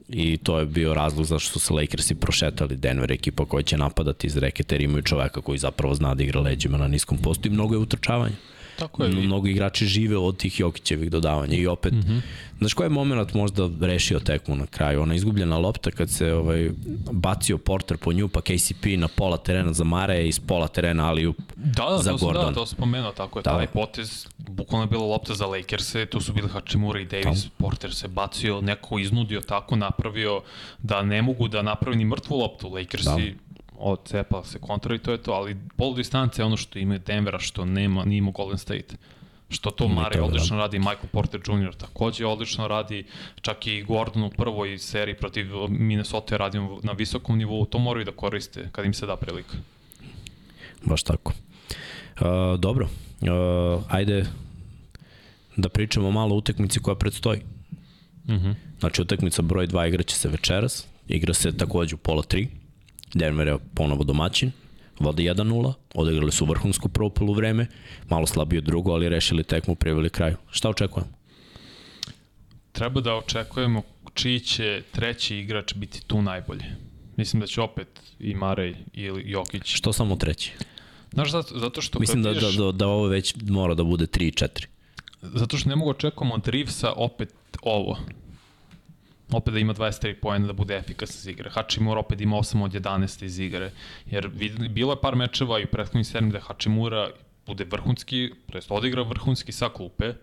i 0.10 0.38
to 0.38 0.60
je 0.60 0.66
bio 0.66 0.94
razlog 0.94 1.26
zašto 1.26 1.60
su 1.60 1.60
se 1.60 1.74
Lakersi 1.74 2.16
prošetali 2.16 2.76
Denver 2.76 3.12
ekipa 3.12 3.46
koja 3.46 3.64
će 3.64 3.78
napadati 3.78 4.28
iz 4.28 4.38
reketa 4.38 4.76
jer 4.76 4.82
imaju 4.82 5.04
čoveka 5.04 5.42
koji 5.42 5.58
zapravo 5.58 5.96
zna 5.96 6.16
da 6.16 6.24
igra 6.24 6.42
leđima 6.42 6.78
na 6.78 6.88
niskom 6.88 7.18
postu 7.18 7.48
i 7.48 7.52
mnogo 7.52 7.76
je 7.76 7.80
utrčavanja. 7.80 8.36
Tako 8.80 9.04
je. 9.04 9.10
Mnogo 9.10 9.48
igrači 9.48 9.86
žive 9.86 10.18
od 10.18 10.38
tih 10.38 10.60
Jokićevih 10.60 11.12
dodavanja 11.12 11.58
i 11.58 11.68
opet, 11.68 11.94
mm 11.94 12.02
-hmm. 12.02 12.22
znaš 12.60 12.74
koji 12.74 12.86
je 12.86 12.90
moment 12.90 13.34
možda 13.34 13.70
rešio 13.82 14.20
tekmu 14.20 14.56
na 14.56 14.66
kraju? 14.66 15.02
Ona 15.02 15.16
izgubljena 15.16 15.58
lopta 15.58 15.92
kad 15.92 16.10
se 16.10 16.34
ovaj, 16.34 16.72
bacio 17.12 17.58
Porter 17.58 17.98
po 17.98 18.14
nju, 18.14 18.28
pa 18.28 18.42
KCP 18.42 18.86
na 18.98 19.08
pola 19.08 19.38
terena 19.38 19.74
za 19.74 19.84
Mare, 19.84 20.28
iz 20.28 20.40
pola 20.40 20.68
terena 20.68 21.10
ali 21.10 21.34
da, 21.56 21.84
da, 21.84 21.98
za 21.98 22.12
to 22.12 22.18
Gordon. 22.18 22.46
Da, 22.46 22.54
to 22.54 22.66
spomenuo, 22.66 23.12
tako 23.12 23.40
je. 23.40 23.44
Da. 23.44 23.58
Taj 23.58 23.68
potez, 23.68 24.28
bukvalno 24.38 24.84
je 24.84 24.90
bila 24.90 25.06
lopta 25.06 25.34
za 25.34 25.46
Lakers-e, 25.46 26.06
tu 26.06 26.22
su 26.22 26.34
bili 26.34 26.50
Hachimura 26.50 27.00
i 27.00 27.06
Davis, 27.06 27.44
da. 27.44 27.50
Porter 27.58 27.94
se 27.94 28.08
bacio, 28.08 28.62
neko 28.62 29.00
iznudio 29.00 29.42
tako, 29.42 29.76
napravio 29.76 30.42
da 30.80 31.02
ne 31.02 31.22
mogu 31.22 31.48
da 31.48 31.62
napravi 31.62 31.98
ni 31.98 32.06
mrtvu 32.06 32.38
loptu. 32.38 32.70
Lakersi 32.70 33.06
da 33.06 33.47
cepa 34.06 34.44
se 34.44 34.60
kontra 34.60 34.96
i 34.96 35.00
to 35.00 35.12
je 35.12 35.18
to, 35.18 35.32
ali 35.32 35.58
pol 35.76 35.96
distance 35.96 36.42
je 36.42 36.46
ono 36.46 36.58
što 36.58 36.80
ima 36.80 36.98
Denvera, 36.98 37.40
što 37.40 37.66
nema, 37.66 38.06
nije 38.06 38.18
ima 38.18 38.32
Golden 38.32 38.58
State. 38.58 38.96
Što 39.50 39.72
to 39.72 39.88
Mare 39.88 40.22
odlično 40.22 40.58
da. 40.58 40.62
radi, 40.62 40.80
Michael 40.80 41.08
Porter 41.12 41.42
Jr. 41.48 41.76
takođe 41.76 42.26
odlično 42.26 42.68
radi, 42.68 43.06
čak 43.42 43.68
i 43.68 43.84
Gordon 43.84 44.24
u 44.24 44.30
prvoj 44.30 44.78
seriji 44.78 45.16
protiv 45.16 45.48
Minnesota 45.70 46.38
radi 46.38 46.58
na 46.84 46.92
visokom 46.92 47.38
nivou, 47.38 47.66
to 47.66 47.80
moraju 47.80 48.06
da 48.06 48.12
koriste 48.12 48.70
kad 48.72 48.86
im 48.86 48.94
se 48.94 49.06
da 49.06 49.16
prilika. 49.16 49.58
Baš 50.86 51.04
tako. 51.04 51.34
Uh, 52.20 52.60
dobro, 52.60 52.86
uh, 53.22 53.84
ajde 53.90 54.26
da 55.56 55.70
pričamo 55.70 56.12
malo 56.12 56.36
o 56.36 56.38
utakmici 56.38 56.80
koja 56.80 56.96
predstoji. 56.96 57.40
Uh 58.28 58.34
mhm. 58.34 58.48
-huh. 58.48 58.56
Znači, 58.80 59.02
utakmica 59.02 59.42
broj 59.42 59.68
2 59.68 59.88
igraće 59.88 60.16
se 60.16 60.30
večeras, 60.30 60.88
igra 61.08 61.34
se 61.34 61.58
takođe 61.58 61.96
u 61.96 61.98
pola 61.98 62.24
3, 62.24 62.48
Denver 63.14 63.48
je 63.48 63.58
ponovo 63.74 64.04
domaćin, 64.04 64.52
vode 65.00 65.24
1-0, 65.24 65.74
odigrali 65.94 66.32
su 66.32 66.46
vrhunsko 66.46 66.88
prvo 66.88 67.34
vreme, 67.34 67.68
malo 68.10 68.28
slabije 68.28 68.62
drugo, 68.62 68.92
ali 68.92 69.10
rešili 69.10 69.44
tekmu, 69.44 69.76
priveli 69.76 70.10
kraju. 70.10 70.36
Šta 70.52 70.70
očekujemo? 70.70 71.12
Treba 72.72 73.02
da 73.02 73.16
očekujemo 73.16 73.82
čiji 74.14 74.40
će 74.40 74.84
treći 74.92 75.38
igrač 75.38 75.74
biti 75.74 76.02
tu 76.08 76.22
najbolji. 76.22 76.64
Mislim 77.18 77.40
da 77.40 77.48
će 77.48 77.62
opet 77.62 77.88
i 78.20 78.36
Marej 78.36 78.76
ili 78.94 79.24
Jokić. 79.26 79.62
Što 79.66 79.94
samo 79.94 80.16
treći? 80.16 80.52
Znaš, 81.14 81.32
zato, 81.32 81.60
zato 81.60 81.82
što... 81.82 82.00
Mislim 82.00 82.24
da, 82.24 82.34
da, 82.34 82.52
da, 82.52 82.72
da 82.72 82.88
ovo 82.88 83.08
već 83.08 83.36
mora 83.50 83.74
da 83.74 83.84
bude 83.84 84.06
3 84.06 84.28
i 84.28 84.32
4. 84.32 84.66
Zato 85.22 85.58
što 85.58 85.70
ne 85.70 85.76
mogu 85.76 85.92
očekujemo 85.92 86.36
od 86.36 86.48
Reevesa 86.48 86.94
opet 86.96 87.34
ovo 87.62 87.98
opet 89.32 89.54
da 89.54 89.60
ima 89.60 89.74
23 89.74 90.14
poena 90.14 90.48
da 90.48 90.54
bude 90.54 90.78
efikasan 90.78 91.18
iz 91.18 91.28
igre. 91.28 91.50
Hachimura 91.50 92.00
opet 92.00 92.22
ima 92.22 92.38
8 92.38 92.64
od 92.64 92.72
11 92.72 93.24
iz 93.26 93.40
igre. 93.40 93.72
Jer 94.06 94.28
bilo 94.70 94.94
je 94.94 95.02
par 95.02 95.16
mečeva 95.16 95.60
i 95.60 95.64
u 95.64 95.68
prethodnim 95.68 96.04
serijama 96.04 96.34
da 96.34 96.40
Hachimura 96.40 97.10
bude 97.46 97.64
vrhunski, 97.64 98.32
to 98.52 98.58
jest 98.58 98.72
odigra 98.72 99.02
vrhunski 99.02 99.52
sa 99.52 99.70
klupe, 99.70 100.14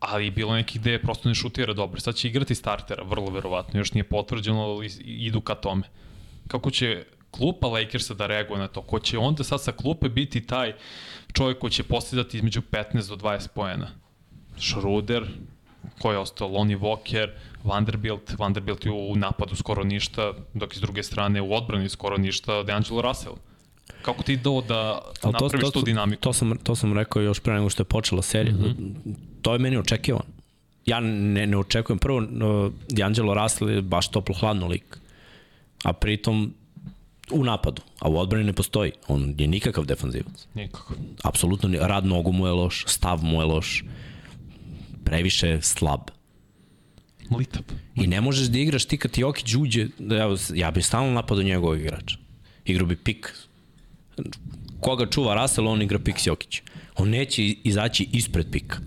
ali 0.00 0.30
bilo 0.30 0.54
nekih 0.54 0.80
gde 0.80 0.92
je 0.92 1.02
prosto 1.02 1.28
ne 1.28 1.34
šutira 1.34 1.72
dobro. 1.72 2.00
Sad 2.00 2.14
će 2.14 2.28
igrati 2.28 2.54
startera, 2.54 3.02
vrlo 3.02 3.30
verovatno, 3.30 3.80
još 3.80 3.92
nije 3.92 4.04
potvrđeno, 4.04 4.60
ali 4.60 4.90
idu 5.00 5.40
ka 5.40 5.54
tome. 5.54 5.82
Kako 6.48 6.70
će 6.70 7.04
klupa 7.30 7.66
Lakersa 7.66 8.14
da 8.14 8.26
reaguje 8.26 8.58
na 8.58 8.68
to? 8.68 8.82
Ko 8.82 8.98
će 8.98 9.18
onda 9.18 9.44
sad 9.44 9.62
sa 9.62 9.72
klupe 9.72 10.08
biti 10.08 10.46
taj 10.46 10.72
čovjek 11.32 11.58
koji 11.58 11.70
će 11.70 11.82
postizati 11.82 12.36
između 12.36 12.60
15 12.60 13.08
do 13.08 13.16
20 13.16 13.48
poena? 13.54 13.88
Schroeder, 14.58 15.24
ko 15.98 16.12
je 16.12 16.18
ostao? 16.18 16.48
Lonnie 16.48 16.78
Walker, 16.78 17.30
Vanderbilt, 17.64 18.34
Vanderbilt 18.38 18.84
je 18.86 18.92
u 18.92 19.16
napadu 19.16 19.56
skoro 19.56 19.84
ništa, 19.84 20.32
dok 20.54 20.74
iz 20.74 20.80
druge 20.80 21.02
strane 21.02 21.42
u 21.42 21.54
odbrani 21.54 21.88
skoro 21.88 22.16
ništa, 22.16 22.62
DeAngelo 22.62 23.02
Russell. 23.02 23.34
Kako 24.02 24.22
ti 24.22 24.36
do 24.36 24.60
da 24.68 25.00
Ali 25.22 25.32
napraviš 25.32 25.60
to, 25.60 25.70
tu 25.70 25.80
to, 25.80 25.84
dinamiku? 25.84 26.22
To 26.22 26.32
sam, 26.32 26.56
to 26.62 26.76
sam 26.76 26.92
rekao 26.92 27.22
još 27.22 27.40
pre 27.40 27.54
nego 27.54 27.70
što 27.70 27.80
je 27.80 27.84
počela 27.84 28.22
serija. 28.22 28.54
Mm 28.54 28.58
-hmm. 28.58 29.14
To 29.42 29.52
je 29.52 29.58
meni 29.58 29.76
očekivano. 29.76 30.24
Ja 30.86 31.00
ne, 31.00 31.46
ne 31.46 31.56
očekujem. 31.56 31.98
Prvo, 31.98 32.18
uh, 32.18 32.24
D'Angelo 32.88 33.42
Russell 33.42 33.70
je 33.70 33.82
baš 33.82 34.10
toplo-hladno 34.10 34.68
lik. 34.68 34.98
A 35.84 35.92
pritom 35.92 36.54
u 37.30 37.44
napadu, 37.44 37.82
a 38.00 38.08
u 38.08 38.18
odbrani 38.18 38.44
ne 38.44 38.52
postoji. 38.52 38.92
On 39.08 39.34
je 39.38 39.46
nikakav 39.46 39.84
defanzivac. 39.84 40.46
Nikako. 40.54 40.94
Apsolutno, 41.22 41.68
rad 41.80 42.06
nogu 42.06 42.32
mu 42.32 42.46
je 42.46 42.52
loš, 42.52 42.84
stav 42.88 43.24
mu 43.24 43.40
je 43.40 43.44
loš, 43.44 43.84
previše 45.04 45.58
slab. 45.62 46.00
Litap. 47.30 47.72
I 47.94 48.06
ne 48.06 48.20
možeš 48.20 48.48
da 48.48 48.58
igraš 48.58 48.84
ti 48.84 48.96
kad 48.96 49.18
Jokić 49.18 49.54
uđe, 49.54 49.88
da 49.98 50.16
ja, 50.16 50.28
ja 50.54 50.70
bih 50.70 50.86
stalno 50.86 51.12
napadao 51.12 51.44
njegovog 51.44 51.80
igrača. 51.80 52.16
Igrao 52.64 52.86
bi 52.86 52.96
pik. 52.96 53.34
Koga 54.80 55.06
čuva 55.06 55.34
Russell, 55.42 55.68
on 55.68 55.82
igra 55.82 55.98
pik 55.98 56.18
s 56.18 56.26
Jokić. 56.26 56.62
On 56.96 57.08
neće 57.08 57.44
izaći 57.44 58.08
ispred 58.12 58.46
pika. 58.50 58.78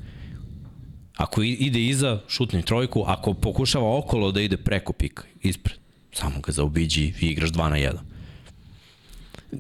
Ako 1.18 1.42
ide 1.42 1.80
iza, 1.80 2.22
šutni 2.28 2.62
trojku, 2.62 3.04
ako 3.08 3.34
pokušava 3.34 3.98
okolo 3.98 4.32
da 4.32 4.42
ide 4.42 4.58
preko 4.58 4.94
pika, 4.94 5.24
ispred, 5.42 5.76
samo 6.14 6.40
ga 6.40 6.52
zaobiđi 6.52 7.14
i 7.22 7.28
igraš 7.28 7.50
2 7.50 7.70
na 7.70 7.76
1. 7.76 8.15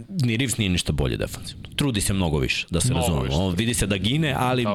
Ni 0.10 0.38
Reeves 0.38 0.58
nije 0.58 0.70
ništa 0.70 0.92
bolje 0.92 1.18
defanzivno. 1.18 1.70
Trudi 1.76 2.02
se 2.02 2.14
mnogo 2.14 2.38
više, 2.38 2.68
da 2.70 2.82
se 2.82 2.94
Mnogo 2.94 3.08
razumemo. 3.08 3.46
On 3.46 3.56
vidi 3.56 3.74
se 3.74 3.88
da 3.88 3.98
gine, 3.98 4.36
ali 4.38 4.66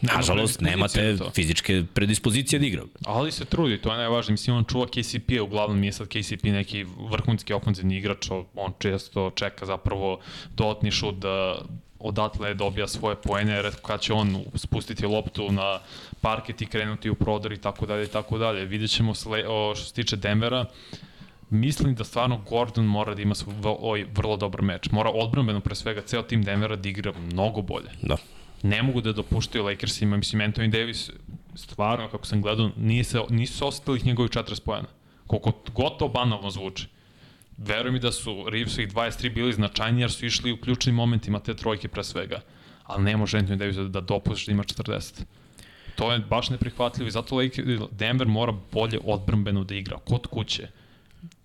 nažalost 0.00 0.60
nemate 0.60 1.16
fizičke 1.34 1.84
predispozicije 1.94 2.58
da 2.58 2.66
igra. 2.66 2.82
Ali 3.04 3.32
se 3.32 3.44
trudi, 3.44 3.78
to 3.78 3.92
je 3.92 3.98
najvažnije. 3.98 4.32
Mislim, 4.32 4.56
on 4.56 4.64
čuva 4.64 4.86
KCP, 4.86 5.30
uglavnom 5.42 5.80
nije 5.80 5.92
sad 5.92 6.08
KCP 6.08 6.42
neki 6.42 6.84
vrhunski 7.10 7.52
ofenzivni 7.52 7.96
igrač, 7.96 8.30
on 8.54 8.72
često 8.78 9.30
čeka 9.34 9.66
zapravo 9.66 10.20
dodatni 10.56 10.90
šut 10.90 11.14
da 11.14 11.58
odatle 11.98 12.54
dobija 12.54 12.88
svoje 12.88 13.16
poene, 13.16 13.52
jer 13.52 13.70
kad 13.82 14.00
će 14.00 14.12
on 14.12 14.44
spustiti 14.54 15.06
loptu 15.06 15.52
na 15.52 15.80
parket 16.20 16.62
i 16.62 16.66
krenuti 16.66 17.10
u 17.10 17.14
prodor 17.14 17.52
i 17.52 17.60
tako 17.60 17.86
dalje 17.86 18.04
i 18.04 18.08
tako 18.08 18.38
dalje. 18.38 18.64
Vidjet 18.64 18.90
ćemo 18.90 19.14
sle, 19.14 19.48
o, 19.48 19.74
što 19.74 19.84
se 19.84 19.94
tiče 19.94 20.16
Denvera, 20.16 20.64
mislim 21.50 21.94
da 21.94 22.04
stvarno 22.04 22.40
Gordon 22.48 22.84
mora 22.84 23.14
da 23.14 23.22
ima 23.22 23.34
svoj 23.34 23.54
ovaj 23.62 24.06
vrlo 24.14 24.36
dobar 24.36 24.62
meč. 24.62 24.90
Mora 24.90 25.10
odbranbeno 25.10 25.60
pre 25.60 25.74
svega 25.74 26.02
ceo 26.02 26.22
tim 26.22 26.42
Denvera 26.42 26.76
da 26.76 26.88
igra 26.88 27.12
mnogo 27.12 27.62
bolje 27.62 27.88
Da. 28.02 28.16
ne 28.62 28.82
mogu 28.82 29.00
da 29.00 29.12
dopuštaju 29.12 29.64
Lakersima, 29.64 30.16
mislim, 30.16 30.42
Anthony 30.42 30.70
Davis 30.70 31.10
stvarno, 31.54 32.08
kako 32.08 32.26
sam 32.26 32.42
gledao, 32.42 32.70
nije 32.76 33.04
se, 33.04 33.20
nisu 33.28 33.66
ostali 33.66 34.00
njegovih 34.04 34.30
40 34.30 34.60
pojena. 34.64 34.88
Koliko 35.26 35.52
god 35.74 35.98
to 35.98 36.08
banalno 36.08 36.50
zvuči. 36.50 36.86
Veruj 37.56 37.92
mi 37.92 37.98
da 37.98 38.12
su 38.12 38.44
Reevesovih 38.48 38.88
23 38.88 39.34
bili 39.34 39.52
značajni 39.52 40.00
jer 40.00 40.12
su 40.12 40.26
išli 40.26 40.52
u 40.52 40.60
ključnim 40.60 40.94
momentima 40.94 41.40
te 41.40 41.54
trojke 41.56 41.88
pre 41.88 42.04
svega. 42.04 42.40
Ali 42.84 43.04
ne 43.04 43.16
može 43.16 43.38
Anthony 43.38 43.56
Davis 43.56 43.76
da, 43.76 43.84
da 43.84 44.00
dopustiš 44.00 44.46
da 44.46 44.52
ima 44.52 44.62
40. 44.62 45.22
To 45.96 46.12
je 46.12 46.18
baš 46.18 46.50
neprihvatljivo 46.50 47.08
i 47.08 47.10
zato 47.10 47.36
Denver 47.90 48.28
mora 48.28 48.52
bolje 48.72 48.98
odbrambeno 49.04 49.64
da 49.64 49.74
igra 49.74 49.98
kod 49.98 50.26
kuće. 50.26 50.68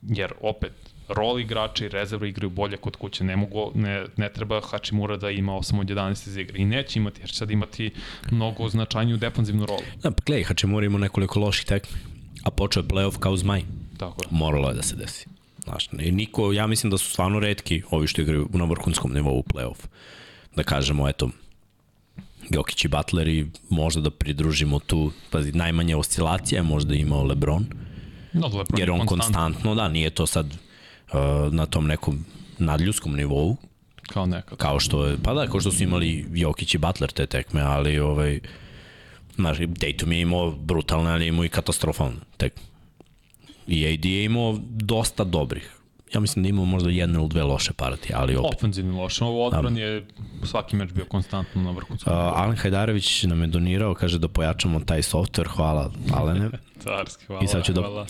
Jer 0.02 0.34
opet, 0.42 0.72
rol 1.08 1.40
igrači 1.40 1.86
i 1.86 1.90
rezerve 1.90 2.30
igraju 2.30 2.50
bolje 2.50 2.78
kod 2.78 2.96
kuće. 2.96 3.24
Ne, 3.24 3.36
mogu, 3.36 3.72
ne, 3.76 4.06
ne 4.18 4.30
treba 4.34 4.62
Hachimura 4.62 5.18
da 5.18 5.30
ima 5.30 5.54
8 5.54 5.80
od 5.80 5.88
11 5.88 6.28
iz 6.28 6.38
igre. 6.38 6.60
I 6.60 6.66
neće 6.66 7.00
imati, 7.00 7.22
jer 7.22 7.30
će 7.30 7.36
sad 7.36 7.52
imati 7.52 7.92
mnogo 8.32 8.70
značajniju 8.70 9.18
defanzivnu 9.18 9.66
rolu. 9.66 9.82
Da, 10.04 10.12
pa 10.12 10.24
gledaj, 10.26 10.44
Hačimura 10.44 10.86
ima 10.86 10.98
nekoliko 10.98 11.40
loših 11.40 11.66
tekmi, 11.66 12.00
a 12.44 12.52
počeo 12.52 12.82
je 12.82 12.88
playoff 12.88 13.20
kao 13.20 13.38
zmaj. 13.38 13.64
Tako 13.98 14.24
je. 14.24 14.28
Moralo 14.32 14.70
je 14.70 14.76
da 14.76 14.82
se 14.82 14.96
desi. 14.96 15.28
Znaš, 15.64 15.92
niko, 15.92 16.54
ja 16.54 16.68
mislim 16.68 16.92
da 16.92 16.98
su 16.98 17.10
stvarno 17.10 17.40
redki 17.40 17.82
ovi 17.92 18.08
što 18.08 18.22
igraju 18.22 18.50
na 18.54 18.66
vrhunskom 18.66 19.14
nivou 19.14 19.40
u 19.40 19.44
playoff. 19.44 19.88
Da 20.56 20.64
kažemo, 20.64 21.10
eto, 21.10 21.30
Jokić 22.50 22.86
i 22.86 22.88
Butler 22.88 23.28
i 23.28 23.46
možda 23.70 24.02
da 24.02 24.10
pridružimo 24.10 24.80
tu, 24.80 25.12
pazi, 25.30 25.52
najmanje 25.52 25.96
oscilacija 25.96 26.60
je 26.60 26.64
možda 26.64 26.96
imao 26.96 27.24
Lebron, 27.24 27.66
No, 28.34 28.48
Lebron 28.48 28.80
jer 28.80 28.88
je 28.88 28.92
on 28.92 29.06
konstantno, 29.06 29.42
konstantno, 29.44 29.76
da, 29.76 29.88
nije 29.88 30.10
to 30.10 30.26
sad 30.28 30.46
uh, 30.48 31.54
na 31.54 31.65
tom 31.65 31.88
nekom 31.88 32.26
nadljudskom 32.58 33.15
nivou, 33.15 33.58
Kao 34.08 34.26
nekad. 34.26 34.58
kao 34.58 34.80
što 34.80 35.06
je, 35.06 35.18
pa 35.24 35.34
da, 35.34 35.48
kao 35.48 35.60
što 35.60 35.72
su 35.72 35.84
imali 35.84 36.26
Jokić 36.34 36.76
i 36.76 36.78
Butler 36.78 37.12
te 37.12 37.26
tekme, 37.26 37.62
ali 37.62 38.00
ovaj, 38.00 38.39
znaš, 39.36 39.58
Tatum 39.58 40.12
je 40.12 40.22
imao 40.22 40.52
brutalne, 40.52 41.12
ali 41.12 41.26
je 41.26 41.28
imao 41.28 41.46
i 41.46 41.50
katastrofalne 41.50 42.20
tekme. 42.38 42.63
I 43.68 43.94
AD 43.94 44.06
je 44.06 44.24
imao 44.24 44.58
dosta 44.70 45.24
dobrih. 45.24 45.79
Ja 46.13 46.19
mislim 46.19 46.43
da 46.43 46.48
je 46.48 46.50
imao 46.50 46.65
možda 46.65 46.89
jedne 46.89 47.19
ili 47.19 47.30
dve 47.30 47.43
loše 47.43 47.74
partije, 47.74 48.15
ali 48.15 48.36
opet. 48.36 48.54
Ofenzivni 48.58 48.91
loš. 48.91 49.22
Ovo 49.22 49.45
odbran 49.45 49.78
je 49.78 50.06
svaki 50.43 50.76
meč 50.76 50.91
bio 50.91 51.06
konstantno 51.06 51.62
na 51.62 51.72
vrhu. 51.72 51.93
Uh, 51.93 52.00
Alen 52.13 52.56
Hajdarević 52.56 53.24
nam 53.24 53.41
je 53.41 53.48
donirao, 53.48 53.93
kaže 53.93 54.19
da 54.19 54.28
pojačamo 54.28 54.80
taj 54.80 55.02
software, 55.02 55.48
hvala 55.48 55.91
Alene. 56.13 56.50
Carski, 56.84 57.26
hvala. 57.26 57.43
I 57.43 57.48
sad 57.48 57.63
ću 57.65 57.74
da- 57.74 57.82
hvala. 57.82 58.06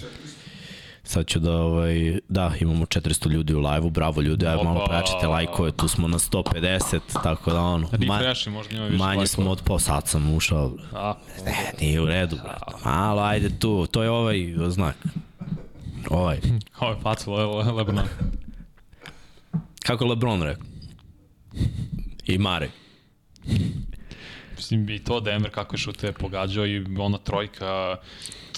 Sad 1.03 1.27
ću 1.27 1.39
da, 1.39 1.51
ovaj, 1.51 2.19
da, 2.29 2.51
imamo 2.59 2.85
400 2.85 3.29
ljudi 3.29 3.53
u 3.53 3.59
live-u, 3.59 3.89
bravo 3.89 4.21
ljudi, 4.21 4.47
ajde 4.47 4.63
malo 4.63 4.85
pojačite 4.85 5.27
lajkove, 5.27 5.71
tu 5.71 5.87
smo 5.87 6.07
na 6.07 6.19
150, 6.19 6.99
tako 7.23 7.51
da 7.51 7.61
ono, 7.61 7.87
ma, 7.91 7.97
možda 7.97 8.05
ima 8.05 8.29
više 8.29 8.49
manje 8.49 8.79
lajkova. 8.99 9.27
smo 9.27 9.51
od 9.51 9.61
po, 9.61 9.79
sad 9.79 10.07
sam 10.07 10.33
ušao, 10.33 10.71
A, 10.93 11.13
Ne, 11.45 11.71
nije 11.81 12.01
u 12.01 12.05
redu, 12.05 12.35
brate. 12.35 12.75
Malo, 12.85 13.21
ajde 13.21 13.59
tu, 13.59 13.87
to 13.87 14.03
je 14.03 14.09
ovaj 14.09 14.53
znak. 14.67 14.95
Ovaj. 16.09 16.39
ovo 16.79 16.91
je 16.91 17.01
facilo, 17.01 17.61
Le. 17.61 18.03
Kako 19.85 20.03
je 20.03 20.09
Lebron 20.09 20.43
rekao? 20.43 20.65
I 22.25 22.37
Mare. 22.37 22.69
Mislim, 24.55 24.89
i 24.89 25.03
to 25.03 25.19
Denver 25.19 25.51
kako 25.51 25.75
je 25.75 25.79
šute 25.79 26.11
pogađao 26.11 26.65
i 26.67 26.85
ona 26.99 27.17
trojka 27.17 27.97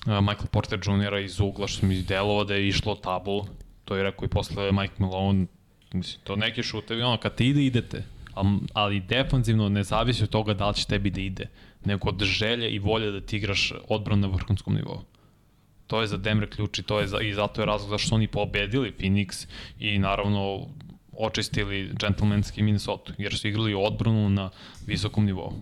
Michael 0.06 0.48
Porter 0.52 0.80
Jr. 0.86 1.18
iz 1.18 1.40
ugla 1.40 1.68
što 1.68 1.86
mi 1.86 2.02
delovao 2.02 2.44
da 2.44 2.54
je 2.56 2.68
išlo 2.68 2.96
tabu. 2.96 3.46
To 3.86 3.96
je 3.96 4.04
rekao 4.04 4.26
i 4.26 4.30
posle 4.30 4.72
Mike 4.72 4.94
Malone. 4.98 5.46
Mislim, 5.94 6.22
to 6.24 6.36
neke 6.36 6.64
šutevi, 6.64 7.02
ono, 7.02 7.18
kad 7.18 7.36
ti 7.36 7.48
ide, 7.48 7.66
idete. 7.66 8.04
Al- 8.36 8.60
Ali 8.74 9.00
defanzivno 9.00 9.70
ne 9.70 9.84
zavisi 9.84 10.24
od 10.24 10.30
toga 10.30 10.54
da 10.54 10.68
li 10.70 10.76
će 10.76 10.86
tebi 10.86 11.10
da 11.10 11.22
ide, 11.22 11.48
nego 11.86 12.10
od 12.10 12.24
želje 12.24 12.70
i 12.70 12.80
volje 12.80 13.12
da 13.12 13.22
ti 13.22 13.38
igraš 13.38 13.74
odbran 13.90 14.20
na 14.20 14.28
vrhunskom 14.28 14.76
nivou. 14.76 15.02
To 15.92 16.02
je 16.02 16.08
za 16.08 16.18
Denver 16.18 16.50
ključ 16.50 16.80
i, 16.80 16.84
to 16.84 17.00
je 17.00 17.08
za, 17.08 17.20
i 17.20 17.34
zato 17.34 17.62
je 17.62 17.66
razlog 17.66 17.90
zašto 17.90 18.08
su 18.08 18.16
oni 18.16 18.28
pobedili 18.28 18.94
Phoenix 19.00 19.48
i 19.80 20.00
naravno 20.00 20.68
očistili 21.18 21.90
džentlmenski 22.00 22.64
Minnesota, 22.64 23.14
jer 23.18 23.38
su 23.38 23.48
igrali 23.48 23.74
odbranu 23.74 24.30
na 24.30 24.50
visokom 24.88 25.26
nivou. 25.26 25.54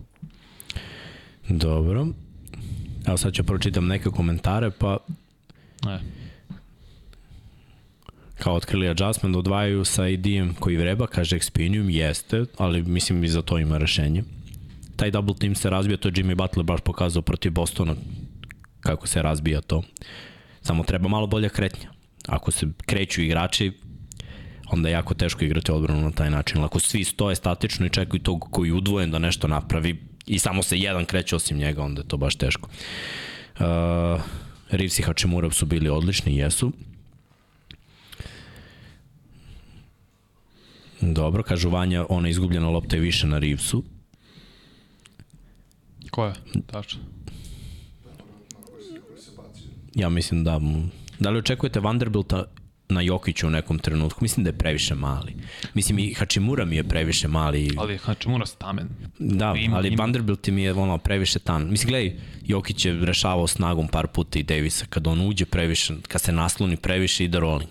Dobro. 1.48 2.06
Evo 3.06 3.16
sad 3.16 3.32
ću 3.32 3.44
pročitam 3.44 3.86
neke 3.86 4.10
komentare, 4.10 4.70
pa 4.70 4.96
E, 5.88 5.98
kao 8.38 8.54
otkrili 8.54 8.88
adjustment, 8.88 9.36
odvajaju 9.36 9.84
sa 9.84 10.08
ID-em 10.08 10.54
koji 10.54 10.76
vreba, 10.76 11.06
kaže 11.06 11.36
Expinium, 11.36 11.88
jeste, 11.88 12.44
ali 12.58 12.82
mislim 12.82 13.24
i 13.24 13.28
za 13.28 13.42
to 13.42 13.58
ima 13.58 13.78
rešenje. 13.78 14.22
Taj 14.96 15.10
double 15.10 15.34
team 15.34 15.54
se 15.54 15.70
razbija, 15.70 15.96
to 15.96 16.08
je 16.08 16.12
Jimmy 16.12 16.34
Butler 16.34 16.64
baš 16.64 16.80
pokazao 16.80 17.22
protiv 17.22 17.52
Bostona 17.52 17.94
kako 18.80 19.06
se 19.06 19.22
razbija 19.22 19.60
to. 19.60 19.82
Samo 20.62 20.84
treba 20.84 21.08
malo 21.08 21.26
bolja 21.26 21.48
kretnja. 21.48 21.90
Ako 22.28 22.50
se 22.50 22.66
kreću 22.86 23.22
igrači, 23.22 23.72
onda 24.70 24.88
je 24.88 24.92
jako 24.92 25.14
teško 25.14 25.44
igrati 25.44 25.72
odbranu 25.72 26.00
na 26.00 26.10
taj 26.10 26.30
način. 26.30 26.64
Ako 26.64 26.80
svi 26.80 27.04
stoje 27.04 27.36
statično 27.36 27.86
i 27.86 27.90
čekaju 27.90 28.22
tog 28.22 28.48
koji 28.50 28.68
je 28.68 28.74
udvojen 28.74 29.10
da 29.10 29.18
nešto 29.18 29.48
napravi 29.48 30.02
i 30.26 30.38
samo 30.38 30.62
se 30.62 30.78
jedan 30.78 31.04
kreće 31.04 31.36
osim 31.36 31.58
njega, 31.58 31.82
onda 31.82 32.00
je 32.00 32.08
to 32.08 32.16
baš 32.16 32.34
teško. 32.34 32.68
Uh, 32.68 33.64
Reeves 34.70 34.98
i 34.98 35.02
Hachimura 35.02 35.50
su 35.50 35.66
bili 35.66 35.88
odlični, 35.88 36.36
jesu. 36.36 36.72
Dobro, 41.00 41.42
kažu 41.42 41.70
Vanja, 41.70 42.06
ona 42.08 42.28
izgubljena 42.28 42.68
lopta 42.68 42.96
je 42.96 43.02
više 43.02 43.26
na 43.26 43.38
Reevesu. 43.38 43.84
ko 46.10 46.24
je? 46.24 46.34
Tačno. 46.66 47.00
Ja 49.94 50.08
mislim 50.08 50.44
da. 50.44 50.60
Da 51.18 51.30
li 51.30 51.38
očekujete 51.38 51.80
Vanderbilta 51.80 52.44
na 52.88 53.00
Jokiću 53.00 53.46
u 53.46 53.50
nekom 53.50 53.78
trenutku? 53.78 54.18
Mislim 54.22 54.44
da 54.44 54.50
je 54.50 54.58
previše 54.58 54.94
mali. 54.94 55.34
Mislim 55.74 55.98
i 55.98 56.14
Hachimura 56.14 56.64
mi 56.64 56.76
je 56.76 56.84
previše 56.84 57.28
mali. 57.28 57.70
Ali 57.76 57.98
Hačimura 57.98 58.46
stamen. 58.46 58.88
Da, 59.18 59.54
Ima- 59.56 59.76
ali 59.76 59.88
ima- 59.88 59.96
Vanderbilt 59.98 60.46
mi 60.46 60.62
je 60.62 60.72
ono 60.72 60.98
previše 60.98 61.38
tan. 61.38 61.70
Mislim, 61.70 61.88
gledaj, 61.88 62.12
Jokić 62.42 62.84
je 62.84 62.92
rešavao 62.96 63.46
snagom 63.46 63.88
par 63.88 64.06
puta 64.06 64.38
i 64.38 64.42
Davisa. 64.42 64.86
Kad 64.86 65.06
on 65.06 65.20
uđe 65.20 65.44
previše, 65.46 65.94
kad 66.08 66.20
se 66.20 66.32
nasloni 66.32 66.76
previše, 66.76 67.24
ide 67.24 67.40
rolling. 67.40 67.70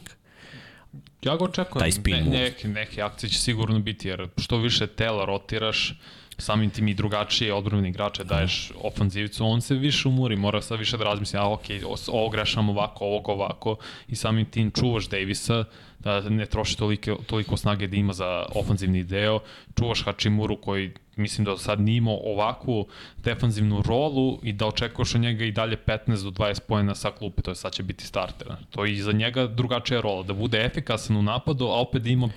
Ja 1.21 1.37
ga 1.37 1.43
očekujem. 1.43 1.79
Taj 1.79 1.91
spin 1.91 2.15
ne, 2.15 2.29
neke, 2.29 2.67
neke 2.67 3.01
akcije 3.01 3.29
će 3.29 3.39
sigurno 3.39 3.79
biti, 3.79 4.07
jer 4.07 4.27
što 4.37 4.57
više 4.57 4.87
tela 4.87 5.25
rotiraš, 5.25 5.99
samim 6.39 6.69
tim 6.69 6.87
i 6.87 6.93
drugačije 6.93 7.53
odbrvene 7.53 7.89
igrače 7.89 8.23
daješ 8.23 8.71
ofanzivcu, 8.81 9.45
on 9.45 9.61
se 9.61 9.75
više 9.75 10.07
umori, 10.07 10.35
mora 10.35 10.61
sad 10.61 10.79
više 10.79 10.97
da 10.97 11.03
razmisli, 11.03 11.39
a 11.39 11.49
ok, 11.53 11.65
ovo 12.07 12.29
grešam 12.29 12.69
ovako, 12.69 13.05
ovog 13.05 13.29
ovako, 13.29 13.75
i 14.07 14.15
samim 14.15 14.45
tim 14.45 14.71
čuvaš 14.71 15.07
Davisa, 15.07 15.65
da 15.99 16.21
ne 16.29 16.45
troši 16.45 16.77
toliko, 16.77 17.15
toliko 17.27 17.57
snage 17.57 17.87
da 17.87 17.95
ima 17.95 18.13
za 18.13 18.45
ofanzivni 18.55 19.03
deo, 19.03 19.39
čuvaš 19.77 20.03
Hachimuru 20.05 20.55
koji 20.61 20.91
mislim 21.19 21.45
da 21.45 21.57
sad 21.57 21.81
nije 21.81 21.97
imao 21.97 22.19
ovakvu 22.23 22.87
defanzivnu 23.23 23.81
rolu 23.81 24.39
i 24.43 24.53
da 24.53 24.67
očekuješ 24.67 25.15
od 25.15 25.21
njega 25.21 25.45
i 25.45 25.51
dalje 25.51 25.77
15 25.85 26.23
do 26.23 26.29
20 26.29 26.59
pojena 26.67 26.95
sa 26.95 27.11
klupe, 27.11 27.41
to 27.41 27.51
je 27.51 27.55
sad 27.55 27.73
će 27.73 27.83
biti 27.83 28.05
starter. 28.05 28.47
To 28.69 28.85
je 28.85 28.93
i 28.93 29.01
za 29.01 29.11
njega 29.11 29.47
drugačija 29.47 30.01
rola, 30.01 30.23
da 30.23 30.33
bude 30.33 30.65
efikasan 30.65 31.17
u 31.17 31.21
napadu, 31.21 31.65
a 31.65 31.81
opet 31.81 32.01
da 32.01 32.09
ima 32.09 32.29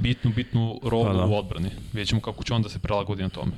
bitnu, 0.00 0.32
bitnu 0.36 0.80
rolu 0.82 1.04
Pa 1.04 1.12
da. 1.12 1.26
u 1.26 1.34
odbrani. 1.34 1.70
Vidjet 1.92 2.08
ćemo 2.08 2.20
kako 2.20 2.44
će 2.44 2.54
on 2.54 2.62
da 2.62 2.68
se 2.68 2.78
prelagodi 2.78 3.22
na 3.22 3.28
tome. 3.28 3.52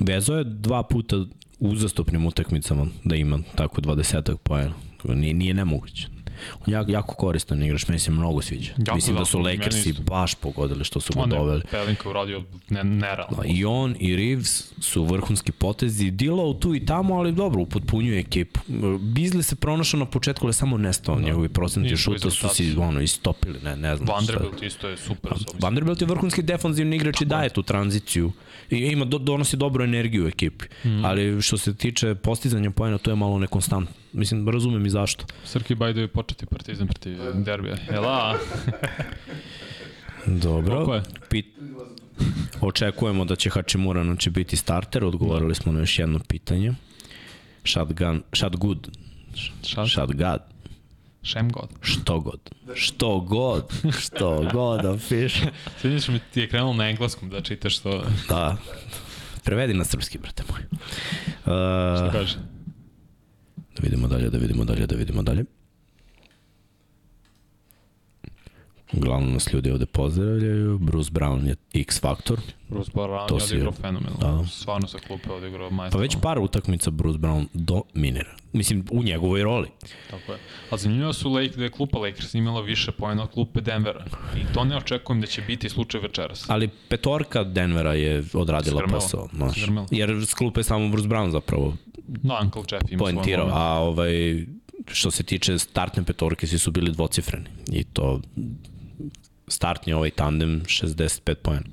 Vezo 0.00 0.34
je 0.34 0.44
dva 0.44 0.82
puta 0.82 1.16
uzastopnim 1.58 2.26
utakmicama 2.26 2.86
da 3.04 3.16
ima 3.16 3.38
tako 3.54 3.80
20 3.80 4.36
pojena. 4.36 4.74
Nije, 5.04 5.34
nije 5.34 5.54
nemoguće. 5.54 6.13
On 6.60 6.66
je 6.66 6.72
jako, 6.72 6.90
jako 6.90 7.14
koristan 7.14 7.62
igrač, 7.62 7.88
meni 7.88 7.98
se 7.98 8.10
mnogo 8.10 8.42
sviđa. 8.42 8.72
Jako 8.78 8.94
Mislim 8.94 9.14
da 9.14 9.20
da, 9.20 9.24
su 9.24 9.38
Lakersi 9.38 9.92
baš 9.92 10.34
pogodili 10.34 10.84
što 10.84 11.00
su 11.00 11.12
ga 11.12 11.20
On 11.20 11.32
je 11.32 11.38
doveli. 11.38 11.62
Pelinka 11.70 12.08
uradio 12.10 12.42
ne, 12.68 12.84
nerealno. 12.84 13.36
Da, 13.36 13.42
I 13.46 13.64
on 13.64 13.96
i 13.98 14.16
Reeves 14.16 14.72
su 14.80 15.04
vrhunski 15.04 15.52
potezi. 15.52 16.10
Dilo 16.10 16.54
tu 16.54 16.74
i 16.74 16.86
tamo, 16.86 17.14
ali 17.14 17.32
dobro, 17.32 17.62
upotpunjuje 17.62 18.20
ekipu. 18.20 18.60
Bizli 19.00 19.42
se 19.42 19.56
pronašao 19.56 20.00
na 20.00 20.06
početku, 20.06 20.46
ali 20.46 20.52
samo 20.52 20.78
nestao. 20.78 21.16
Da. 21.16 21.22
Njegovi 21.22 21.48
procenti 21.48 21.96
šuta 21.96 22.30
su 22.30 22.48
si 22.48 22.62
rezultati. 22.62 22.88
ono, 22.88 23.00
istopili. 23.00 23.58
Ne, 23.64 23.76
ne 23.76 23.96
znam 23.96 24.06
šta. 24.06 24.14
Vanderbilt 24.14 24.62
isto 24.62 24.88
je 24.88 24.96
super. 24.96 25.32
Vanderbilt 25.60 26.00
je 26.00 26.06
vrhunski 26.06 26.42
defanzivni 26.42 26.96
igrač 26.96 27.20
i 27.20 27.24
daje 27.24 27.48
tu 27.48 27.62
tranziciju. 27.62 28.32
Ima, 28.78 29.04
do, 29.04 29.18
donosi 29.18 29.56
dobru 29.56 29.84
energiju 29.84 30.24
u 30.24 30.28
ekipi. 30.28 30.64
Mm. 30.84 31.04
Ali 31.04 31.42
što 31.42 31.58
se 31.58 31.74
tiče 31.74 32.14
postizanja 32.14 32.70
pojena, 32.70 32.98
to 32.98 33.10
je 33.10 33.16
malo 33.16 33.38
nekonstantno. 33.38 33.94
Mislim, 34.12 34.48
razumem 34.48 34.86
i 34.86 34.90
zašto. 34.90 35.24
Srki 35.44 35.74
Bajdo 35.74 36.00
je 36.00 36.08
početi 36.08 36.46
partizan 36.46 36.86
protiv 36.86 37.18
derbija. 37.34 37.76
Jela, 37.92 38.34
Dobro. 40.26 40.74
Koliko 40.74 40.94
je? 40.94 41.02
Pit... 41.28 41.46
Očekujemo 42.60 43.24
da 43.24 43.36
će 43.36 43.50
Hachimura 43.50 44.04
znači, 44.04 44.30
biti 44.30 44.56
starter, 44.56 45.04
odgovorili 45.04 45.54
smo 45.54 45.72
na 45.72 45.80
još 45.80 45.98
jedno 45.98 46.18
pitanje. 46.28 46.74
Shotgun, 47.64 48.22
shot 48.32 48.56
good, 48.56 48.88
Šat? 49.62 49.88
shot 49.88 50.14
god, 50.14 50.40
Šem 51.24 51.50
god. 51.50 51.68
što 51.80 52.20
god, 52.20 52.50
što 52.74 53.20
god, 53.20 53.72
što 54.00 54.48
god, 54.52 54.82
da 54.82 54.98
fiš. 54.98 55.34
Sviđaš 55.80 56.08
mi 56.08 56.20
ti 56.32 56.40
je 56.40 56.48
krenulo 56.48 56.72
na 56.72 56.88
engleskom 56.88 57.30
da 57.30 57.40
čitaš 57.40 57.78
to. 57.78 58.04
Da, 58.28 58.56
prevedi 59.44 59.74
na 59.74 59.84
srpski, 59.84 60.18
brate 60.18 60.42
moj. 60.50 60.60
Uh, 61.44 62.12
kaže? 62.12 62.36
da 63.56 63.82
vidimo 63.82 64.08
dalje, 64.08 64.30
da 64.30 64.38
vidimo 64.38 64.64
dalje, 64.64 64.86
da 64.86 64.96
vidimo 64.96 65.22
dalje. 65.22 65.44
Uglavnom 68.96 69.32
nas 69.32 69.52
ljudi 69.52 69.70
ovde 69.70 69.86
pozdravljaju. 69.86 70.78
Bruce 70.78 71.10
Brown 71.10 71.46
je 71.46 71.56
X 71.74 72.00
faktor. 72.00 72.38
Bruce 72.68 72.90
Brown 72.92 73.28
To 73.28 73.34
je 73.34 73.40
si- 73.40 73.52
odigrao 73.52 73.72
fenomenalno. 73.72 74.18
da. 74.38 74.48
Stvarno 74.48 74.88
sa 74.88 74.98
klupe 74.98 75.30
odigrao 75.30 75.68
Pa 75.68 75.74
majstor. 75.74 76.00
već 76.00 76.16
par 76.22 76.38
utakmica 76.38 76.90
Bruce 76.90 77.18
Brown 77.18 77.46
dominira. 77.54 78.30
Mislim, 78.52 78.84
u 78.90 79.02
njegovoj 79.02 79.42
roli. 79.42 79.68
Tako 80.10 80.32
je. 80.32 80.38
A 80.70 80.76
zanimljivo 80.76 81.12
su 81.12 81.30
Lake, 81.30 81.52
da 81.56 81.64
je 81.64 81.70
klupa 81.70 81.98
Lakers 81.98 82.34
imala 82.34 82.60
više 82.60 82.92
pojena 82.92 83.22
od 83.22 83.30
klupe 83.30 83.60
Denvera. 83.60 84.04
I 84.36 84.54
to 84.54 84.64
ne 84.64 84.76
očekujem 84.76 85.20
da 85.20 85.26
će 85.26 85.42
biti 85.42 85.68
slučaj 85.68 86.00
večeras. 86.00 86.44
Ali 86.48 86.68
petorka 86.88 87.44
Denvera 87.44 87.94
je 87.94 88.24
odradila 88.34 88.76
Sgrmela. 88.76 89.00
posao. 89.00 89.28
Znaš. 89.32 89.56
Jer 89.90 90.26
s 90.26 90.34
klupe 90.34 90.60
je 90.60 90.64
samo 90.64 90.88
Bruce 90.88 91.08
Brown 91.08 91.30
zapravo 91.30 91.76
No, 92.22 92.38
Uncle 92.42 92.62
Jeff 92.72 92.84
ima 92.90 92.98
poentirao. 92.98 93.48
A 93.52 93.78
ovaj, 93.78 94.44
što 94.86 95.10
se 95.10 95.22
tiče 95.22 95.58
startne 95.58 96.02
petorke, 96.02 96.46
svi 96.46 96.58
su 96.58 96.70
bili 96.70 96.92
dvocifreni. 96.92 97.46
I 97.68 97.84
to 97.84 98.20
startni 99.48 99.92
ovaj 99.92 100.10
tandem 100.10 100.62
65 100.66 101.34
pojena. 101.34 101.66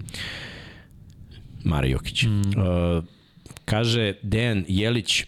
Mare 1.63 1.89
Jokić. 1.89 2.23
Mm. 2.23 2.39
Uh, 2.39 3.03
kaže 3.65 4.13
Dejan 4.21 4.65
Jelić, 4.67 5.23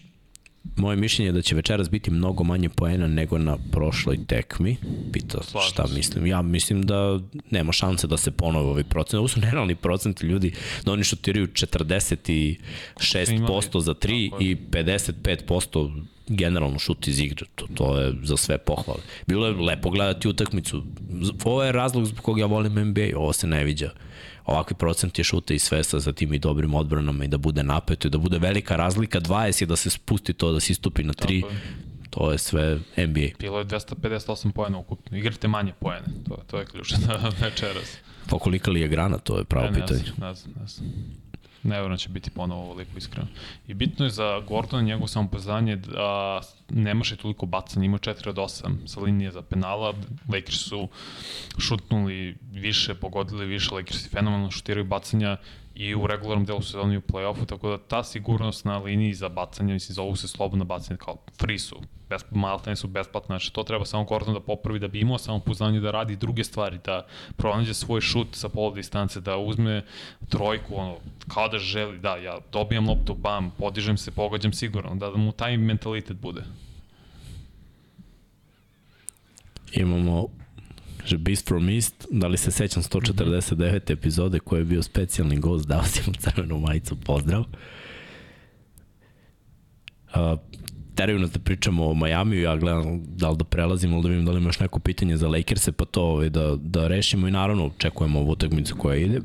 moje 0.76 0.96
mišljenje 0.96 1.28
je 1.28 1.32
da 1.32 1.42
će 1.42 1.54
večeras 1.54 1.90
biti 1.90 2.10
mnogo 2.10 2.44
manje 2.44 2.68
poena 2.68 3.06
nego 3.06 3.38
na 3.38 3.56
prošloj 3.70 4.18
tekmi. 4.26 4.76
Pita 5.12 5.42
Slažem 5.42 5.70
šta 5.70 5.86
se. 5.86 5.94
mislim. 5.94 6.26
Ja 6.26 6.42
mislim 6.42 6.82
da 6.82 7.20
nema 7.50 7.72
šanse 7.72 8.06
da 8.06 8.16
se 8.16 8.30
ponove 8.30 8.66
ovi 8.66 8.84
procent. 8.84 9.18
Ovo 9.18 9.28
su 9.28 9.40
nerealni 9.40 9.74
procenti 9.74 10.26
ljudi 10.26 10.52
da 10.84 10.92
oni 10.92 11.04
šutiraju 11.04 11.46
46% 11.46 12.56
za 13.80 13.94
3 13.94 14.30
Tako 14.30 14.42
je. 14.42 14.50
i 14.50 14.56
55% 14.70 16.02
generalno 16.28 16.78
šut 16.78 17.08
iz 17.08 17.20
igre. 17.20 17.46
To, 17.54 17.66
to 17.74 18.00
je 18.00 18.12
za 18.22 18.36
sve 18.36 18.58
pohvale. 18.58 19.00
Bilo 19.26 19.46
je 19.46 19.52
lepo 19.52 19.90
gledati 19.90 20.28
utakmicu. 20.28 20.82
Ovo 21.44 21.64
je 21.64 21.72
razlog 21.72 22.04
zbog 22.06 22.24
kog 22.24 22.38
ja 22.38 22.46
volim 22.46 22.88
NBA. 22.88 23.08
Ovo 23.16 23.32
se 23.32 23.46
ne 23.46 23.64
viđa. 23.64 23.90
Ovakvi 24.46 24.76
procenti 24.76 25.24
šuta 25.24 25.54
i 25.54 25.58
svesa 25.58 25.98
za 25.98 26.12
tim 26.12 26.32
i 26.34 26.38
dobrim 26.38 26.74
odbranama 26.74 27.24
i 27.24 27.28
da 27.28 27.38
bude 27.38 27.62
napeto 27.62 28.08
i 28.08 28.10
da 28.10 28.18
bude 28.18 28.38
velika 28.38 28.76
razlika 28.76 29.20
20 29.20 29.62
i 29.62 29.66
da 29.66 29.76
se 29.76 29.90
spusti 29.90 30.32
to, 30.32 30.52
da 30.52 30.60
se 30.60 30.72
istupi 30.72 31.04
na 31.04 31.12
3. 31.12 31.40
Tako 31.40 31.52
je. 31.52 31.60
To 32.10 32.32
je 32.32 32.38
sve 32.38 32.78
NBA. 32.96 33.28
Bilo 33.38 33.58
je 33.58 33.64
258 33.64 34.52
pojena 34.52 34.78
ukupno. 34.78 35.18
Igrate 35.18 35.48
manje 35.48 35.72
pojene. 35.80 36.06
To, 36.28 36.36
to 36.46 36.58
je 36.58 36.66
ključno 36.66 36.98
večeras. 37.42 37.96
Pa 38.30 38.38
kolika 38.38 38.70
li 38.70 38.80
je 38.80 38.88
grana, 38.88 39.18
to 39.18 39.38
je 39.38 39.44
pravo 39.44 39.66
Ne, 39.66 39.70
ne 39.72 39.80
pitanje. 39.80 40.02
ne 40.18 40.34
znam, 40.34 40.54
ne 40.60 40.66
znam. 40.66 40.92
Ne 41.64 41.70
vjerujem 41.70 41.92
da 41.92 41.96
će 41.96 42.08
biti 42.08 42.30
ponovo 42.30 42.62
ovoliko 42.62 42.98
iskreno. 42.98 43.28
I 43.68 43.74
bitno 43.74 44.04
je 44.04 44.10
za 44.10 44.40
Gordona 44.40 44.82
njegovo 44.82 45.06
samopoznanje 45.06 45.76
da 45.76 46.40
nemaše 46.68 47.16
toliko 47.16 47.46
bacanja, 47.46 47.84
ima 47.86 47.98
4 47.98 48.28
od 48.28 48.36
8 48.36 48.86
sa 48.86 49.00
linije 49.00 49.32
za 49.32 49.42
penala. 49.42 49.94
Lakers 50.32 50.58
su 50.58 50.88
šutnuli 51.58 52.36
više, 52.52 52.94
pogodili 52.94 53.46
više, 53.46 53.74
Lakers 53.74 54.10
fenomenalno 54.10 54.50
šutiraju 54.50 54.84
bacanja 54.84 55.36
i 55.74 55.94
u 55.94 56.06
regularnom 56.06 56.44
delu 56.44 56.62
sezoni 56.62 56.96
u 56.96 57.00
play-offu, 57.00 57.46
tako 57.46 57.70
da 57.70 57.78
ta 57.78 58.04
sigurnost 58.04 58.64
na 58.64 58.78
liniji 58.78 59.14
za 59.14 59.28
bacanje, 59.28 59.72
mislim, 59.72 59.94
zovu 59.94 60.16
se 60.16 60.28
slobodno 60.28 60.64
bacanje, 60.64 60.98
kao 60.98 61.16
free 61.40 61.58
su, 61.58 61.80
bez, 62.10 62.24
maltene 62.30 62.76
su 62.76 62.88
besplatne, 62.88 63.32
znači 63.32 63.52
to 63.52 63.62
treba 63.62 63.84
samo 63.84 64.04
Gordon 64.04 64.34
da 64.34 64.40
popravi 64.40 64.78
da 64.78 64.88
bi 64.88 65.00
imao 65.00 65.18
samopouzdanje 65.18 65.80
da 65.80 65.90
radi 65.90 66.16
druge 66.16 66.44
stvari, 66.44 66.78
da 66.84 67.06
pronađe 67.36 67.74
svoj 67.74 68.00
šut 68.00 68.28
sa 68.32 68.48
pola 68.48 68.74
distance, 68.74 69.20
da 69.20 69.36
uzme 69.36 69.84
trojku, 70.28 70.76
ono, 70.76 70.96
kao 71.28 71.48
da 71.48 71.58
želi, 71.58 71.98
da, 71.98 72.16
ja 72.16 72.38
dobijam 72.52 72.88
loptu, 72.88 73.14
bam, 73.14 73.50
podižem 73.58 73.96
se, 73.96 74.10
pogađam 74.10 74.52
sigurno, 74.52 74.94
da, 74.94 75.10
da 75.10 75.16
mu 75.16 75.32
taj 75.32 75.56
mentalitet 75.56 76.16
bude. 76.16 76.42
Imamo 79.72 80.28
že 81.04 81.18
Beast 81.18 81.48
from 81.48 81.68
East, 81.68 82.06
da 82.10 82.26
li 82.26 82.36
se 82.36 82.50
sećam 82.50 82.82
149. 82.82 83.90
epizode 83.90 84.38
koje 84.38 84.60
je 84.60 84.64
bio 84.64 84.82
specijalni 84.82 85.36
gost, 85.40 85.68
dao 85.68 85.84
si 85.84 86.02
mu 86.06 86.12
crvenu 86.12 86.58
majicu, 86.58 86.96
pozdrav. 86.96 87.44
Uh, 90.14 90.38
teraju 90.94 91.18
nas 91.18 91.30
da 91.30 91.38
pričamo 91.38 91.86
o 91.86 91.94
Majamiju, 91.94 92.42
ja 92.42 92.56
gledam 92.56 93.02
da 93.06 93.30
li 93.30 93.36
da 93.36 93.44
prelazimo, 93.44 93.96
ali 93.96 94.02
da 94.02 94.08
vidim 94.08 94.24
da 94.24 94.32
li 94.32 94.40
imaš 94.40 94.60
neko 94.60 94.78
pitanje 94.78 95.16
za 95.16 95.28
Lakers-e, 95.28 95.72
pa 95.72 95.84
to 95.84 96.02
ovaj, 96.02 96.30
da, 96.30 96.56
da 96.56 96.86
rešimo 96.86 97.28
i 97.28 97.30
naravno 97.30 97.66
očekujemo 97.66 98.20
ovu 98.20 98.30
utakmicu 98.30 98.76
koja 98.76 98.96
ide. 98.96 99.18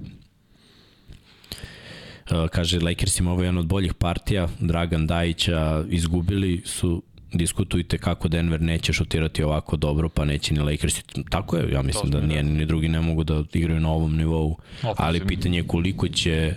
Uh, 2.32 2.48
kaže, 2.48 2.80
Lakers 2.80 3.20
ima 3.20 3.32
ovo 3.32 3.44
jedan 3.44 3.58
od 3.58 3.68
boljih 3.68 3.94
partija, 3.94 4.48
Dragan 4.60 5.08
Dajića 5.08 5.84
izgubili 5.90 6.62
su 6.66 7.04
diskutujte 7.34 7.98
kako 7.98 8.28
Denver 8.28 8.62
neće 8.62 8.94
šutirati 8.94 9.44
ovako 9.44 9.78
dobro, 9.78 10.10
pa 10.10 10.26
neće 10.26 10.54
ni 10.54 10.60
Lakers. 10.60 11.02
Tako 11.30 11.58
je, 11.58 11.72
ja 11.72 11.82
mislim 11.82 12.12
To 12.12 12.20
da 12.20 12.28
smo 12.28 12.42
ni 12.42 12.66
drugi 12.66 12.88
ne 12.88 13.02
mogu 13.02 13.24
da 13.24 13.44
igraju 13.54 13.80
na 13.80 13.92
ovom 13.92 14.16
nivou, 14.16 14.58
ali 14.82 15.28
pitanje 15.28 15.58
je 15.58 15.68
koliko 15.68 16.08
će 16.08 16.56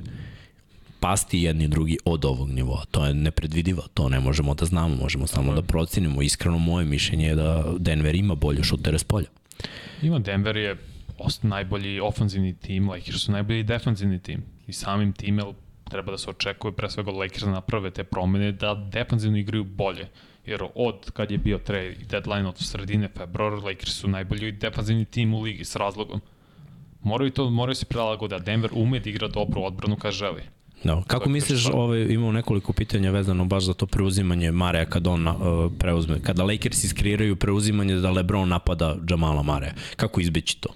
pasti 1.00 1.42
jedni 1.42 1.68
drugi 1.68 1.98
od 2.04 2.24
ovog 2.24 2.50
nivoa. 2.50 2.84
To 2.90 3.06
je 3.06 3.14
nepredvidivo, 3.14 3.82
to 3.94 4.08
ne 4.08 4.20
možemo 4.20 4.54
da 4.54 4.64
znamo, 4.64 4.96
možemo 4.96 5.26
samo 5.26 5.54
da 5.54 5.62
procenimo. 5.62 6.22
Iskreno 6.22 6.58
moje 6.58 6.86
mišljenje 6.86 7.26
je 7.26 7.34
da 7.34 7.64
Denver 7.78 8.14
ima 8.14 8.34
bolje 8.34 8.64
šutere 8.64 8.98
s 8.98 9.04
polja. 9.04 9.26
Ima 10.02 10.18
Denver 10.18 10.56
je 10.56 10.76
najbolji 11.42 12.00
ofanzivni 12.00 12.54
tim, 12.54 12.88
Lakers 12.88 13.20
su 13.20 13.32
najbolji 13.32 13.62
defanzivni 13.62 14.18
tim. 14.18 14.42
I 14.66 14.72
samim 14.72 15.12
tim 15.12 15.38
jel, 15.38 15.52
treba 15.90 16.12
da 16.12 16.18
se 16.18 16.30
očekuje 16.30 16.72
pre 16.72 16.90
svega 16.90 17.10
Lakers 17.10 17.42
da 17.42 17.50
naprave 17.50 17.90
te 17.90 18.04
promene 18.04 18.52
da 18.52 18.74
defanzivno 18.92 19.38
igraju 19.38 19.64
bolje. 19.64 20.08
Jer 20.46 20.62
od 20.74 21.10
kad 21.10 21.30
je 21.30 21.38
bio 21.38 21.58
trade 21.58 21.96
deadline 22.10 22.48
od 22.48 22.58
sredine 22.58 23.08
februara, 23.08 23.56
Lakers 23.56 23.94
su 23.94 24.08
najbolji 24.08 24.52
defanzivni 24.52 25.04
tim 25.04 25.34
u 25.34 25.40
ligi 25.40 25.64
s 25.64 25.76
razlogom. 25.76 26.20
Moraju 27.02 27.30
to, 27.30 27.50
moraju 27.50 27.74
se 27.74 27.84
prilagode, 27.84 28.36
a 28.36 28.38
Denver 28.38 28.70
ume 28.74 29.00
da 29.00 29.10
igra 29.10 29.28
dobru 29.28 29.62
odbranu 29.62 29.96
kad 29.96 30.12
želi. 30.12 30.42
Da. 30.84 31.02
Kako 31.06 31.28
misliš, 31.28 31.66
ovaj, 31.66 32.00
imamo 32.00 32.32
nekoliko 32.32 32.72
pitanja 32.72 33.10
vezano 33.10 33.44
baš 33.44 33.64
za 33.64 33.74
to 33.74 33.86
preuzimanje 33.86 34.50
Mareja 34.50 34.84
kad 34.84 35.06
on 35.06 35.28
uh, 35.28 35.34
preuzme, 35.78 36.20
kada 36.22 36.42
Lakers 36.42 36.84
iskreiraju 36.84 37.36
preuzimanje 37.36 37.94
da 37.94 38.10
LeBron 38.10 38.48
napada 38.48 38.96
Jamala 39.08 39.42
Mareja. 39.42 39.74
Kako 39.96 40.20
izbeći 40.20 40.60
to? 40.60 40.68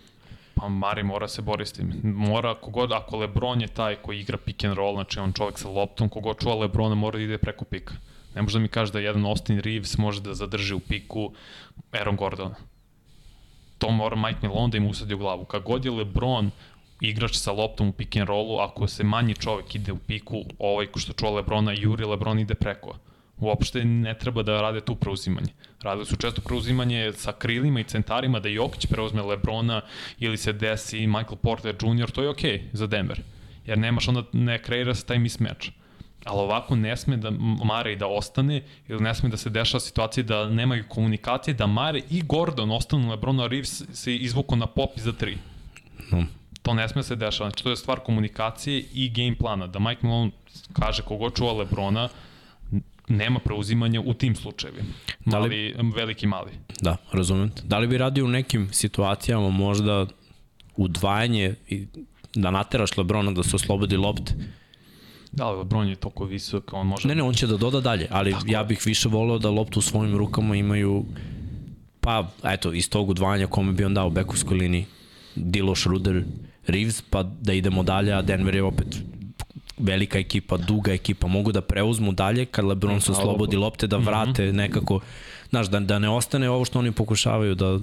Pa 0.55 0.69
Mari 0.69 1.03
mora 1.03 1.29
se 1.29 1.43
boriti 1.43 1.71
s 1.71 1.73
tim. 1.73 1.93
Mora, 2.03 2.55
kogod, 2.55 2.93
ako 2.93 3.17
Lebron 3.17 3.61
je 3.61 3.69
taj 3.69 3.97
koji 3.97 4.21
igra 4.21 4.37
pick 4.37 4.65
and 4.65 4.77
roll, 4.77 4.95
znači 4.95 5.19
on 5.19 5.33
čovek 5.33 5.59
sa 5.59 5.69
loptom, 5.69 6.09
kogod 6.09 6.37
čuva 6.41 6.55
Lebrona 6.55 6.95
mora 6.95 7.19
da 7.19 7.25
ide 7.25 7.39
preko 7.39 7.65
pika. 7.65 7.95
Ne 8.37 8.43
može 8.43 8.59
da 8.59 8.63
mi 8.63 8.69
kaže 8.69 8.93
da 8.93 9.01
jedan 9.01 9.27
Austin 9.27 9.61
Reeves 9.61 9.99
može 9.99 10.21
da 10.21 10.35
zadrži 10.35 10.75
u 10.75 10.81
piku 10.81 11.33
Aaron 11.93 12.17
Gordona. 12.17 12.55
To 13.79 13.91
mora 13.91 14.17
Mike 14.17 14.49
Malone 14.49 14.71
da 14.71 14.77
im 14.77 14.87
usadi 14.87 15.15
u 15.15 15.19
glavu. 15.19 15.45
Kad 15.45 15.63
god 15.63 15.85
je 15.85 15.91
Lebron 15.91 16.51
igrač 17.01 17.37
sa 17.37 17.53
loptom 17.53 17.89
u 17.89 17.93
pick 17.93 18.17
and 18.17 18.29
rollu, 18.29 18.59
ako 18.59 18.89
se 18.89 19.05
manji 19.05 19.35
čovek 19.35 19.75
ide 19.75 19.93
u 19.93 19.99
piku, 19.99 20.45
ovaj 20.59 20.87
što 20.97 21.13
čuva 21.13 21.31
Lebrona, 21.31 21.73
Juri 21.73 22.05
Lebron 22.05 22.39
ide 22.39 22.55
preko. 22.55 22.99
Uopšte 23.39 23.85
ne 23.85 24.15
treba 24.19 24.43
da 24.43 24.61
rade 24.61 24.81
tu 24.81 24.95
preuzimanje. 24.95 25.53
Radili 25.83 26.07
su 26.07 26.17
često 26.17 26.43
preuzimanje 26.43 27.13
sa 27.13 27.33
krilima 27.33 27.81
i 27.81 27.85
centarima 27.85 28.41
da 28.41 28.49
Jokić 28.49 28.87
preuzme 28.87 29.23
Lebrona 29.23 29.81
ili 30.19 30.37
se 30.37 30.53
desi 30.53 31.07
Michael 31.07 31.37
Porter 31.37 31.77
Jr. 31.83 32.11
To 32.11 32.23
je 32.23 32.29
okej 32.29 32.59
okay 32.59 32.69
za 32.73 32.87
Denver. 32.87 33.21
Jer 33.67 33.79
nemaš 33.79 34.09
onda, 34.09 34.23
ne 34.33 34.63
kreira 34.63 34.95
se 34.95 35.07
taj 35.07 35.19
mismatch 35.19 35.69
ali 36.27 36.41
ovako 36.41 36.77
ne 36.77 36.97
sme 36.97 37.17
da 37.17 37.31
Mare 37.65 37.93
i 37.93 37.97
da 37.97 38.07
ostane 38.07 38.63
ili 38.89 39.01
ne 39.01 39.15
sme 39.15 39.29
da 39.29 39.37
se 39.37 39.51
dešava 39.51 39.81
situacija 39.81 40.25
da 40.25 40.49
nemaju 40.51 40.85
komunikacije, 40.89 41.55
da 41.55 41.67
Mare 41.67 42.03
i 42.11 42.23
Gordon 42.23 42.71
ostanu 42.71 43.11
Lebrona 43.11 43.47
Reeves 43.47 43.83
se 43.93 44.17
izvuku 44.17 44.57
na 44.57 44.67
pop 44.67 44.91
za 44.97 45.13
tri. 45.13 45.39
No. 46.13 46.27
To 46.63 46.75
ne 46.75 46.89
sme 46.89 47.03
se 47.03 47.17
dešava. 47.17 47.51
Znači, 47.51 47.65
to 47.65 47.71
je 47.71 47.77
stvar 47.77 48.01
komunikacije 48.01 48.85
i 48.95 49.11
game 49.11 49.37
plana. 49.37 49.67
Da 49.67 49.79
Mike 49.79 50.07
Malone 50.07 50.31
kaže 50.73 51.03
kogo 51.03 51.31
čuva 51.31 51.53
Lebrona, 51.53 52.09
nema 53.09 53.39
preuzimanja 53.39 54.01
u 54.01 54.15
tim 54.15 54.37
slučajevima. 54.37 54.89
Mali, 55.25 55.73
da 55.75 55.83
li, 55.83 55.93
veliki 55.95 56.27
mali. 56.27 56.51
Da, 56.81 56.97
razumem. 57.13 57.53
Da 57.65 57.79
li 57.79 57.87
bi 57.87 57.99
radio 57.99 58.25
u 58.25 58.29
nekim 58.29 58.69
situacijama 58.73 59.51
možda 59.51 60.07
udvajanje 60.77 61.55
i 61.69 61.87
da 62.35 62.51
nateraš 62.51 62.97
Lebrona 62.97 63.33
da 63.33 63.43
se 63.43 63.57
oslobodi 63.57 63.97
lopte 63.97 64.35
Da, 65.37 65.51
Lebron 65.51 65.89
je 65.89 65.97
toliko 65.97 66.25
visok, 66.25 66.73
on 66.73 66.87
može... 66.87 67.09
Ne, 67.09 67.15
ne, 67.15 67.23
on 67.23 67.35
će 67.35 67.47
da 67.47 67.57
doda 67.57 67.81
dalje, 67.81 68.07
ali 68.11 68.33
Tako. 68.33 68.45
ja 68.49 68.65
bih 68.65 68.83
više 68.85 69.09
voleo 69.09 69.39
da 69.39 69.51
loptu 69.51 69.79
u 69.79 69.83
svojim 69.83 70.17
rukama 70.17 70.57
imaju 70.57 71.05
pa, 72.01 72.29
eto, 72.45 72.73
iz 72.73 72.91
tog 72.91 73.09
udvajanja 73.09 73.47
kome 73.47 73.73
bi 73.73 73.85
on 73.85 73.95
dao 73.95 74.11
bekovskoj 74.11 74.59
liniji 74.59 74.87
Dilo 75.35 75.75
Schruder, 75.75 76.25
Reeves, 76.67 77.03
pa 77.03 77.23
da 77.23 77.53
idemo 77.53 77.83
dalje, 77.83 78.13
a 78.13 78.23
Denver 78.23 78.55
je 78.55 78.63
opet 78.63 79.03
velika 79.79 80.19
ekipa, 80.19 80.57
duga 80.57 80.93
ekipa, 80.93 81.27
mogu 81.27 81.53
da 81.53 81.61
preuzmu 81.61 82.13
dalje 82.13 82.47
kad 82.47 82.65
LeBron 82.65 83.01
se 83.01 83.13
oslobodi 83.13 83.57
lopte, 83.57 83.87
da 83.87 83.99
mhm. 83.99 84.07
vrate 84.07 84.43
mm 84.43 84.49
-hmm. 84.49 84.57
nekako, 84.57 85.01
znaš, 85.51 85.67
da, 85.67 85.81
da 85.81 85.99
ne 85.99 86.09
ostane 86.09 86.51
ovo 86.51 86.65
što 86.65 86.79
oni 86.79 86.93
pokušavaju 86.93 87.55
da 87.55 87.79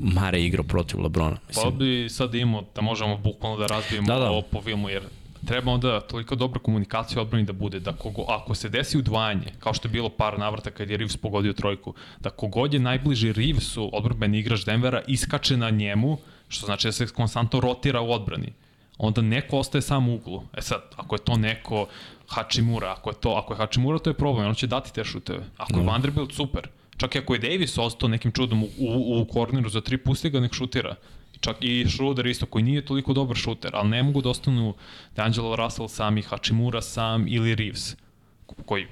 Mare 0.00 0.42
igra 0.42 0.62
protiv 0.62 1.02
Lebrona. 1.02 1.36
Mislim. 1.48 1.64
Pa 1.64 1.70
bi 1.70 2.08
sad 2.08 2.34
imao 2.34 2.64
da 2.74 2.82
možemo 2.82 3.16
bukvalno 3.16 3.58
da 3.58 3.66
razbijemo 3.66 4.06
da, 4.06 4.18
da. 4.18 4.30
ovo 4.30 4.42
po 4.42 4.62
filmu, 4.62 4.88
jer 4.88 5.02
treba 5.46 5.72
onda 5.72 6.00
toliko 6.00 6.34
dobra 6.34 6.60
komunikacija 6.60 7.22
odbrani 7.22 7.44
da 7.44 7.52
bude, 7.52 7.80
da 7.80 7.92
kogo, 7.92 8.24
ako 8.28 8.54
se 8.54 8.68
desi 8.68 8.98
udvajanje, 8.98 9.52
kao 9.58 9.74
što 9.74 9.88
je 9.88 9.92
bilo 9.92 10.08
par 10.08 10.38
navrata 10.38 10.70
kad 10.70 10.90
je 10.90 10.96
Reeves 10.96 11.16
pogodio 11.16 11.52
trojku, 11.52 11.94
da 12.20 12.30
kogod 12.30 12.74
je 12.74 12.80
najbliži 12.80 13.32
Reevesu, 13.32 13.90
odbrbeni 13.92 14.38
igrač 14.38 14.64
Denvera, 14.64 15.02
iskače 15.06 15.56
na 15.56 15.70
njemu, 15.70 16.18
što 16.48 16.66
znači 16.66 16.88
da 16.88 16.92
se 16.92 17.06
konstantno 17.06 17.60
rotira 17.60 18.00
u 18.00 18.10
odbrani. 18.10 18.52
Onda 18.98 19.22
neko 19.22 19.58
ostaje 19.58 19.82
sam 19.82 20.08
u 20.08 20.14
uglu. 20.14 20.42
E 20.56 20.62
sad, 20.62 20.82
ako 20.96 21.14
je 21.14 21.18
to 21.18 21.36
neko 21.36 21.86
Hachimura, 22.28 22.92
ako 22.92 23.10
je 23.10 23.14
to, 23.20 23.30
ako 23.30 23.52
je 23.52 23.56
Hachimura, 23.56 23.98
to 23.98 24.10
je 24.10 24.14
problem, 24.14 24.48
on 24.48 24.54
će 24.54 24.66
dati 24.66 24.92
te 24.92 25.04
šuteve. 25.04 25.44
Ako 25.56 25.76
je 25.76 25.82
mm. 25.82 25.86
Vanderbilt, 25.86 26.32
super. 26.34 26.68
Čak 26.96 27.14
i 27.14 27.18
ako 27.18 27.34
je 27.34 27.38
Davis 27.38 27.78
ostao 27.78 28.08
nekim 28.08 28.32
čudom 28.32 28.62
u, 28.62 28.68
u, 28.78 29.20
u 29.20 29.24
korneru 29.24 29.68
za 29.68 29.80
tri, 29.80 29.98
pusti 29.98 30.30
ga 30.30 30.40
nek 30.40 30.54
šutira. 30.54 30.94
Čak 31.40 31.56
i 31.60 31.86
Schroeder 31.88 32.26
isto, 32.26 32.46
koji 32.46 32.64
nije 32.64 32.84
toliko 32.84 33.12
dobar 33.12 33.36
šuter, 33.36 33.70
ali 33.74 33.88
ne 33.88 34.02
mogu 34.02 34.22
da 34.22 34.28
ostanu 34.28 34.74
D'Angelo 35.16 35.56
Russell 35.56 35.88
sam 35.88 36.18
i 36.18 36.22
Hachimura 36.22 36.82
sam 36.82 37.28
ili 37.28 37.54
Reeves, 37.54 37.96
koji 38.66 38.86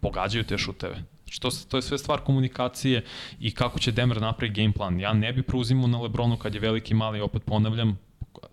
pogađaju 0.00 0.44
te 0.44 0.58
šuteve. 0.58 1.02
Što, 1.30 1.50
to 1.68 1.78
je 1.78 1.82
sve 1.82 1.98
stvar 1.98 2.20
komunikacije 2.20 3.04
i 3.40 3.50
kako 3.50 3.78
će 3.78 3.92
Denver 3.92 4.20
napraviti 4.20 4.62
game 4.62 4.72
plan. 4.72 5.00
Ja 5.00 5.12
ne 5.12 5.32
bi 5.32 5.42
preuzimao 5.42 5.86
na 5.86 6.00
Lebronu 6.00 6.36
kad 6.36 6.54
je 6.54 6.60
veliki 6.60 6.94
mali, 6.94 7.20
opet 7.20 7.42
ponavljam, 7.44 7.98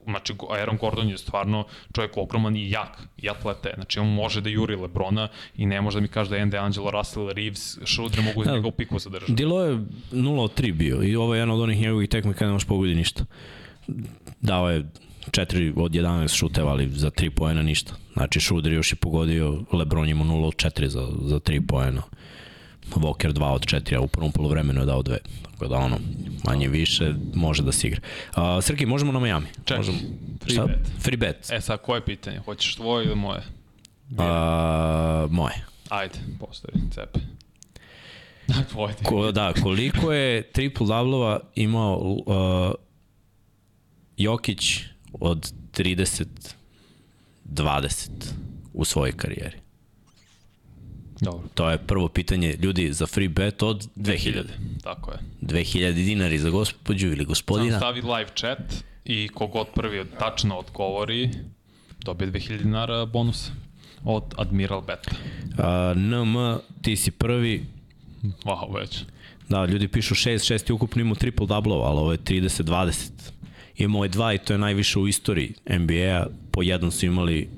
znači 0.05 0.33
Aaron 0.49 0.77
Gordon 0.77 1.09
je 1.09 1.17
stvarno 1.17 1.65
čovjek 1.95 2.17
ogroman 2.17 2.55
i 2.55 2.69
jak 2.69 3.07
i 3.17 3.29
atlete, 3.29 3.71
znači 3.75 3.99
on 3.99 4.07
može 4.07 4.41
da 4.41 4.49
juri 4.49 4.75
Lebrona 4.75 5.27
i 5.57 5.65
ne 5.65 5.81
može 5.81 5.97
da 5.97 6.01
mi 6.01 6.07
kaže 6.07 6.29
da 6.29 6.35
je 6.35 6.57
Angelo 6.57 6.91
Russell, 6.91 7.29
Reeves, 7.29 7.77
Schroeder 7.85 8.21
mogu 8.21 8.43
da 8.43 8.59
ga 8.59 8.67
u 8.67 8.71
piku 8.71 8.99
zadržati. 8.99 9.33
Dilo 9.33 9.63
je 9.63 9.77
0 10.11 10.39
od 10.39 10.59
3 10.59 10.73
bio 10.73 11.03
i 11.03 11.15
ovo 11.15 11.33
je 11.33 11.39
jedan 11.39 11.51
od 11.51 11.61
onih 11.61 11.81
njegovih 11.81 12.09
tekme 12.09 12.33
kada 12.33 12.45
ne 12.45 12.53
može 12.53 12.65
pogodi 12.65 12.95
ništa. 12.95 13.25
Dao 14.41 14.69
je 14.69 14.85
4 15.31 15.73
od 15.75 15.91
11 15.91 16.35
šuteva, 16.35 16.71
ali 16.71 16.89
za 16.89 17.09
3 17.11 17.29
poena 17.29 17.61
ništa. 17.61 17.93
Znači 18.13 18.39
Schroeder 18.39 18.73
još 18.73 18.91
je 18.91 18.95
pogodio, 18.95 19.63
Lebron 19.71 20.09
ima 20.09 20.23
0 20.23 20.45
od 20.45 20.55
4 20.55 20.85
za, 20.85 21.07
za 21.21 21.39
3 21.39 21.67
poena. 21.67 22.01
Walker 22.95 23.33
2 23.33 23.43
od 23.43 23.61
4, 23.65 23.95
a 23.95 24.01
u 24.01 24.07
prvom 24.07 24.31
polovremenu 24.31 24.81
je 24.81 24.85
dao 24.85 25.03
2. 25.03 25.17
Tako 25.51 25.67
da 25.67 25.75
ono, 25.77 25.97
manje 26.43 26.67
više 26.67 27.13
može 27.33 27.63
da 27.63 27.71
se 27.71 27.87
igra. 27.87 28.01
Uh, 28.37 28.63
Srki, 28.63 28.85
možemo 28.85 29.11
na 29.11 29.19
Miami? 29.19 29.47
Čekaj, 29.65 29.77
možemo... 29.77 29.97
free 30.43 30.53
Šta? 30.53 30.65
bet. 30.65 30.79
Free 30.99 31.17
bet. 31.17 31.49
E 31.51 31.61
sad, 31.61 31.81
koje 31.81 32.05
pitanje? 32.05 32.39
Hoćeš 32.39 32.75
tvoje 32.75 33.05
ili 33.05 33.15
moje? 33.15 33.41
Uh, 34.09 35.31
moje. 35.31 35.65
Ajde, 35.89 36.19
postavi, 36.39 36.79
cepe. 36.91 37.19
Da, 38.47 38.63
tvoje. 38.71 38.93
Ko, 39.03 39.31
da, 39.31 39.53
koliko 39.63 40.13
je 40.13 40.41
triple 40.41 40.87
double 40.87 41.37
imao 41.55 41.97
uh, 41.97 42.71
Jokić 44.17 44.79
od 45.13 45.53
30 45.73 46.25
20 47.45 48.09
u 48.73 48.85
svojoj 48.85 49.11
karijeri? 49.11 49.57
Dobro. 51.21 51.47
To 51.53 51.69
je 51.69 51.77
prvo 51.77 52.07
pitanje 52.07 52.55
ljudi 52.61 52.93
za 52.93 53.07
free 53.07 53.29
bet 53.29 53.63
od 53.63 53.87
2000. 53.95 53.95
2000 53.95 54.43
tako 54.83 55.11
je. 55.11 55.17
2000 55.41 55.93
dinari 55.93 56.39
za 56.39 56.49
gospođu 56.49 57.07
ili 57.07 57.25
gospodina. 57.25 57.71
Sam 57.71 57.79
stavi 57.79 58.01
live 58.01 58.29
chat 58.35 58.83
i 59.05 59.27
kogod 59.27 59.67
prvi 59.75 60.05
tačno 60.19 60.57
odgovori 60.57 61.29
dobije 62.05 62.31
2000 62.31 62.57
dinara 62.63 63.05
bonus 63.05 63.51
od 64.03 64.23
Admiral 64.37 64.81
Bet. 64.81 65.07
Uh, 65.07 65.97
NM, 65.97 66.35
ti 66.81 66.95
si 66.95 67.11
prvi. 67.11 67.65
Wow, 68.43 68.79
već. 68.79 69.03
Da, 69.49 69.65
ljudi 69.65 69.87
pišu 69.87 70.15
6, 70.15 70.53
6 70.53 70.69
je 70.69 70.73
ukupno 70.73 71.01
imao 71.01 71.15
triple 71.15 71.47
double 71.47 71.73
ali 71.73 71.99
ovo 71.99 72.11
je 72.11 72.17
30-20. 72.17 73.09
Imao 73.77 74.03
je 74.03 74.09
dva 74.09 74.33
i 74.33 74.37
to 74.37 74.53
je 74.53 74.59
najviše 74.59 74.99
u 74.99 75.07
istoriji 75.07 75.53
NBA-a. 75.69 76.27
Po 76.51 76.63
jednom 76.63 76.91
su 76.91 77.05
imali 77.05 77.49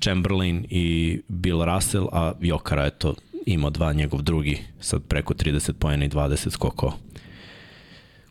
Chamberlain 0.00 0.66
i 0.70 1.20
Bill 1.28 1.64
Russell, 1.64 2.06
a 2.12 2.32
Jokara, 2.40 2.86
eto, 2.86 3.14
ima 3.46 3.70
dva 3.70 3.92
njegov 3.92 4.22
drugi, 4.22 4.58
sad 4.80 5.02
preko 5.08 5.34
30 5.34 5.72
pojena 5.72 6.04
i 6.04 6.08
20 6.08 6.50
skoko 6.50 6.92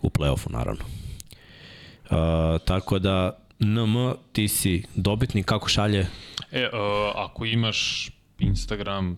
u 0.01 0.09
play-offu, 0.09 0.51
naravno. 0.51 0.83
Uh, 0.83 2.61
tako 2.65 2.99
da, 2.99 3.37
NM, 3.59 4.13
ti 4.31 4.47
si 4.47 4.83
dobitnik, 4.95 5.45
kako 5.45 5.69
šalje? 5.69 6.07
E, 6.51 6.63
uh, 6.63 6.71
ako 7.15 7.45
imaš 7.45 8.09
Instagram 8.39 9.17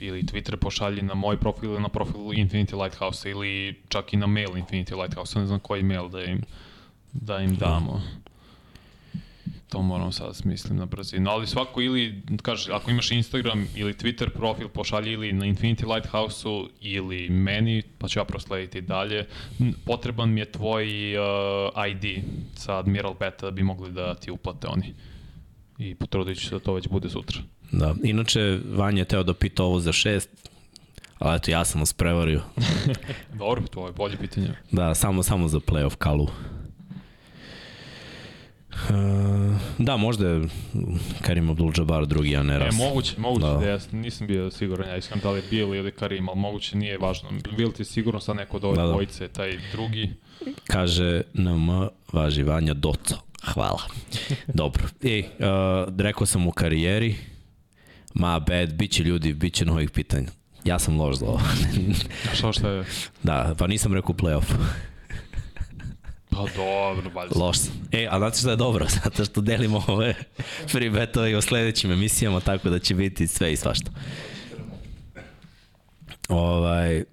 ili 0.00 0.22
Twitter, 0.22 0.56
pošalji 0.56 1.02
na 1.02 1.14
moj 1.14 1.36
profil 1.36 1.70
ili 1.70 1.82
na 1.82 1.88
profil 1.88 2.20
Infinity 2.20 2.82
Lighthouse 2.82 3.30
ili 3.30 3.82
čak 3.88 4.12
i 4.12 4.16
na 4.16 4.26
mail 4.26 4.48
Infinity 4.48 5.02
Lighthouse, 5.02 5.38
ne 5.38 5.46
znam 5.46 5.60
koji 5.60 5.82
mail 5.82 6.08
da 6.08 6.22
im, 6.22 6.42
da 7.12 7.38
im 7.38 7.56
damo 7.56 8.02
to 9.74 9.82
moram 9.82 10.12
sad 10.12 10.36
smislim 10.36 10.78
na 10.78 10.86
brzinu. 10.86 11.30
Ali 11.30 11.46
svako 11.46 11.80
ili, 11.80 12.22
kaže, 12.42 12.72
ako 12.72 12.90
imaš 12.90 13.10
Instagram 13.10 13.66
ili 13.76 13.92
Twitter 13.92 14.28
profil, 14.28 14.68
pošalji 14.68 15.12
ili 15.12 15.32
na 15.32 15.46
Infinity 15.46 15.94
Lighthouse-u 15.94 16.68
ili 16.80 17.28
meni, 17.28 17.82
pa 17.98 18.08
ću 18.08 18.18
ja 18.18 18.24
proslediti 18.24 18.80
dalje. 18.80 19.26
Potreban 19.84 20.30
mi 20.30 20.40
je 20.40 20.52
tvoj 20.52 20.84
uh, 21.18 21.24
ID 21.88 22.24
sa 22.54 22.78
Admiral 22.78 23.14
Beta 23.14 23.46
da 23.46 23.50
bi 23.50 23.62
mogli 23.62 23.92
da 23.92 24.14
ti 24.14 24.30
uplate 24.30 24.66
oni. 24.66 24.94
I 25.78 25.94
potrudit 25.94 26.38
ću 26.38 26.48
se 26.48 26.54
da 26.54 26.58
to 26.58 26.74
već 26.74 26.88
bude 26.88 27.10
sutra. 27.10 27.38
Da, 27.72 27.94
inače 28.02 28.58
Vanja 28.76 28.98
je 28.98 29.04
teo 29.04 29.22
da 29.22 29.34
pita 29.34 29.64
ovo 29.64 29.80
za 29.80 29.92
šest, 29.92 30.30
ali 31.18 31.36
eto 31.36 31.50
ja 31.50 31.64
sam 31.64 31.80
vas 31.80 31.92
prevario. 31.92 32.42
Dobro, 33.38 33.62
to 33.70 33.86
je 33.86 33.92
bolje 33.92 34.16
pitanje. 34.16 34.48
Da, 34.70 34.94
samo, 34.94 35.22
samo 35.22 35.48
za 35.48 35.58
playoff 35.58 35.96
kalu. 35.96 36.28
Uh, 38.74 39.56
da, 39.78 39.96
možda 39.96 40.28
je 40.28 40.48
Karim 41.22 41.50
Abdul-Jabbar 41.50 42.06
drugi, 42.06 42.36
a 42.36 42.42
ne 42.42 42.58
raz. 42.58 42.74
E, 42.74 42.78
moguće, 42.78 43.14
moguće 43.18 43.46
da, 43.46 43.52
da 43.52 43.66
ja 43.68 43.78
nisam 43.92 44.26
bio 44.26 44.50
siguran, 44.50 44.88
ja 44.88 44.96
iskreno 44.96 45.22
da 45.22 45.30
li 45.30 45.38
je 45.38 45.44
Bill 45.50 45.74
ili 45.74 45.92
Karim, 45.92 46.28
ali 46.28 46.38
moguće 46.38 46.76
nije 46.76 46.98
važno. 46.98 47.28
Bill 47.56 47.72
ti 47.72 47.84
sigurno 47.84 48.20
sad 48.20 48.36
neko 48.36 48.56
od 48.56 48.64
ove 48.64 48.76
da, 48.76 48.82
da. 48.82 48.88
dvojice, 48.88 49.28
taj 49.28 49.58
drugi. 49.72 50.10
Kaže 50.66 51.22
NM 51.34 51.88
važi 52.12 52.42
Vanja 52.42 52.74
Doco. 52.74 53.16
Hvala. 53.44 53.82
Dobro. 54.54 54.82
E, 55.02 55.18
uh, 55.18 55.94
rekao 55.98 56.26
sam 56.26 56.46
u 56.46 56.52
karijeri, 56.52 57.16
ma 58.14 58.40
bad, 58.40 58.74
bit 58.74 58.90
će 58.90 59.02
ljudi, 59.02 59.32
bit 59.32 59.54
će 59.54 59.64
novih 59.64 59.90
pitanja. 59.90 60.28
Ja 60.64 60.78
sam 60.78 61.00
loš 61.00 61.16
za 61.16 61.26
ovo. 61.26 61.40
A 62.32 62.34
što 62.34 62.52
što 62.52 62.68
je? 62.68 62.84
da, 63.22 63.54
pa 63.58 63.66
nisam 63.66 63.94
rekao 63.94 64.14
playoff. 64.14 64.54
Pa 66.34 66.42
dobro, 66.56 67.10
valjda. 67.14 67.38
Loš 67.38 67.58
sam. 67.58 67.72
E, 67.92 68.08
a 68.10 68.18
znate 68.18 68.38
što 68.38 68.50
je 68.50 68.56
dobro? 68.56 68.86
Zato 69.04 69.24
što 69.24 69.40
delimo 69.40 69.82
ove 69.86 70.14
free 70.68 70.90
betove 70.90 71.30
i 71.30 71.34
o 71.34 71.42
sledećim 71.42 71.92
emisijama, 71.92 72.40
tako 72.40 72.70
da 72.70 72.78
će 72.78 72.94
biti 72.94 73.26
sve 73.26 73.52
i 73.52 73.56
svašta. 73.56 73.90
Ovaj, 76.28 77.04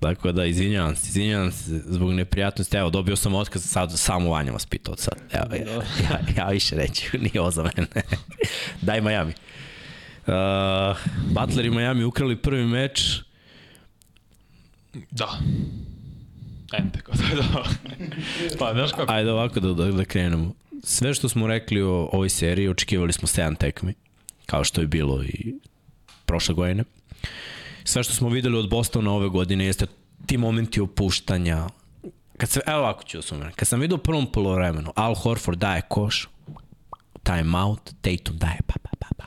Tako 0.00 0.32
da, 0.32 0.44
izvinjavam 0.44 0.96
se, 0.96 1.08
izvinjavam 1.08 1.52
se 1.52 1.82
zbog 1.86 2.12
neprijatnosti. 2.12 2.76
Evo, 2.76 2.90
dobio 2.90 3.16
sam 3.16 3.34
otkaz, 3.34 3.64
sad 3.64 3.98
samo 3.98 4.30
Vanja 4.30 4.52
vas 4.52 4.66
pitao 4.66 4.96
sad. 4.96 5.14
Evo, 5.32 5.54
ja, 5.54 5.72
ja, 6.10 6.20
ja 6.36 6.48
više 6.48 6.76
neću, 6.76 7.18
nije 7.24 7.40
ovo 7.40 7.50
za 7.50 7.62
mene. 7.62 7.88
Daj 8.82 9.00
Miami. 9.00 9.32
Uh, 10.26 10.96
Butler 11.34 11.66
i 11.66 11.70
Miami 11.70 12.04
ukrali 12.04 12.36
prvi 12.36 12.64
meč. 12.64 13.20
Da. 15.10 15.38
Je 17.30 17.36
da. 17.36 17.64
Pa, 18.58 18.72
znaš 18.72 18.92
kako? 18.92 19.12
Ajde 19.12 19.32
ovako 19.32 19.60
da, 19.60 19.72
da, 19.72 19.92
da 19.92 20.04
krenemo. 20.04 20.52
Sve 20.82 21.14
što 21.14 21.28
smo 21.28 21.46
rekli 21.46 21.82
o 21.82 22.08
ovoj 22.12 22.28
seriji, 22.28 22.68
očekivali 22.68 23.12
smo 23.12 23.28
7 23.28 23.56
tekmi, 23.58 23.94
kao 24.46 24.64
što 24.64 24.80
je 24.80 24.86
bilo 24.86 25.22
i 25.22 25.54
prošle 26.26 26.54
godine. 26.54 26.84
Sve 27.84 28.02
što 28.02 28.14
smo 28.14 28.28
videli 28.28 28.58
od 28.58 28.70
Bostona 28.70 29.12
ove 29.12 29.28
godine 29.28 29.64
jeste 29.64 29.86
ti 30.26 30.38
momenti 30.38 30.80
opuštanja. 30.80 31.66
Kad 32.36 32.48
se, 32.48 32.60
evo 32.66 32.78
ovako 32.78 33.04
ću 33.04 33.18
da. 33.30 33.50
Kad 33.50 33.68
sam 33.68 33.80
vidio 33.80 33.94
u 33.94 33.98
prvom 33.98 34.26
polovremenu, 34.32 34.92
Al 34.96 35.14
Horford 35.14 35.58
daje 35.58 35.82
koš, 35.88 36.28
time 37.22 37.58
out, 37.58 37.90
Tatum 38.00 38.38
daje 38.38 38.58
pa 38.66 38.74
pa 38.82 38.90
pa 38.98 39.06
pa. 39.16 39.24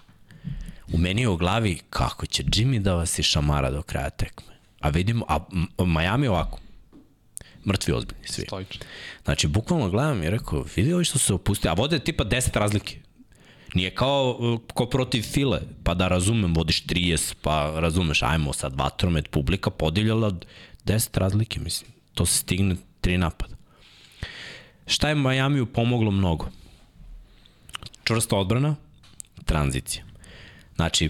U 0.94 0.98
meni 0.98 1.22
je 1.22 1.30
u 1.30 1.38
glavi 1.38 1.80
kako 1.90 2.26
će 2.26 2.44
Jimmy 2.44 2.80
da 2.80 2.94
vas 2.94 3.20
šamara 3.20 3.72
do 3.72 3.82
kraja 3.82 4.10
tekme. 4.10 4.54
A 4.80 4.90
vidimo, 4.90 5.26
a 5.30 5.40
Miami 5.86 6.28
ovako, 6.28 6.60
mrtvi 7.68 7.94
ozbiljni 7.94 8.28
svi. 8.28 8.44
Stojično. 8.46 8.86
Znači, 9.24 9.48
bukvalno 9.48 9.90
gledam 9.90 10.24
i 10.24 10.30
rekao, 10.30 10.66
vidi 10.76 10.94
ovi 10.94 11.06
što 11.06 11.20
se 11.20 11.34
opustili, 11.34 11.72
a 11.72 11.74
vode 11.74 12.00
tipa 12.00 12.24
10 12.24 12.60
razlike. 12.60 13.00
Nije 13.74 13.96
kao, 13.96 14.38
uh, 14.40 14.60
kao 14.76 14.90
protiv 14.90 15.22
file, 15.22 15.62
pa 15.84 15.94
da 15.94 16.08
razumem, 16.08 16.54
vodiš 16.54 16.84
30, 16.86 17.34
pa 17.42 17.74
razumeš, 17.76 18.24
ajmo 18.24 18.54
sad 18.54 18.76
vatromet, 18.76 19.30
publika 19.30 19.70
podiljala 19.70 20.32
10 20.86 21.20
razlike, 21.20 21.60
mislim. 21.60 21.92
To 22.14 22.26
se 22.26 22.38
stigne 22.38 22.76
tri 23.02 23.18
napada. 23.18 23.56
Šta 24.88 25.10
je 25.10 25.16
Majamiju 25.16 25.66
pomoglo 25.66 26.12
mnogo? 26.12 26.50
Čvrsta 28.04 28.36
odbrana, 28.36 28.76
tranzicija. 29.46 30.04
Znači, 30.76 31.10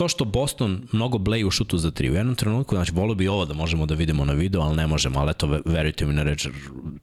to 0.00 0.08
što 0.08 0.24
Boston 0.24 0.88
mnogo 0.92 1.18
bleji 1.18 1.44
u 1.44 1.50
šutu 1.50 1.78
za 1.78 1.90
tri. 1.90 2.10
U 2.10 2.14
jednom 2.14 2.34
trenutku, 2.34 2.74
znači, 2.74 2.92
volio 2.92 3.14
bi 3.14 3.28
ovo 3.28 3.44
da 3.44 3.54
možemo 3.54 3.86
da 3.86 3.94
vidimo 3.94 4.24
na 4.24 4.32
video, 4.32 4.62
ali 4.62 4.76
ne 4.76 4.86
možemo, 4.86 5.20
ali 5.20 5.30
eto, 5.30 5.60
verujte 5.64 6.06
mi 6.06 6.14
na 6.14 6.22
reč, 6.22 6.46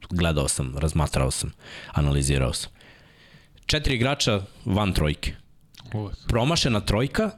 gledao 0.10 0.48
sam, 0.48 0.78
razmatrao 0.78 1.32
sam, 1.32 1.52
analizirao 1.92 2.54
sam. 2.54 2.72
Četiri 3.66 3.96
igrača 3.96 4.42
van 4.66 4.94
trojke. 4.94 5.34
Promašena 6.28 6.80
trojka 6.80 7.30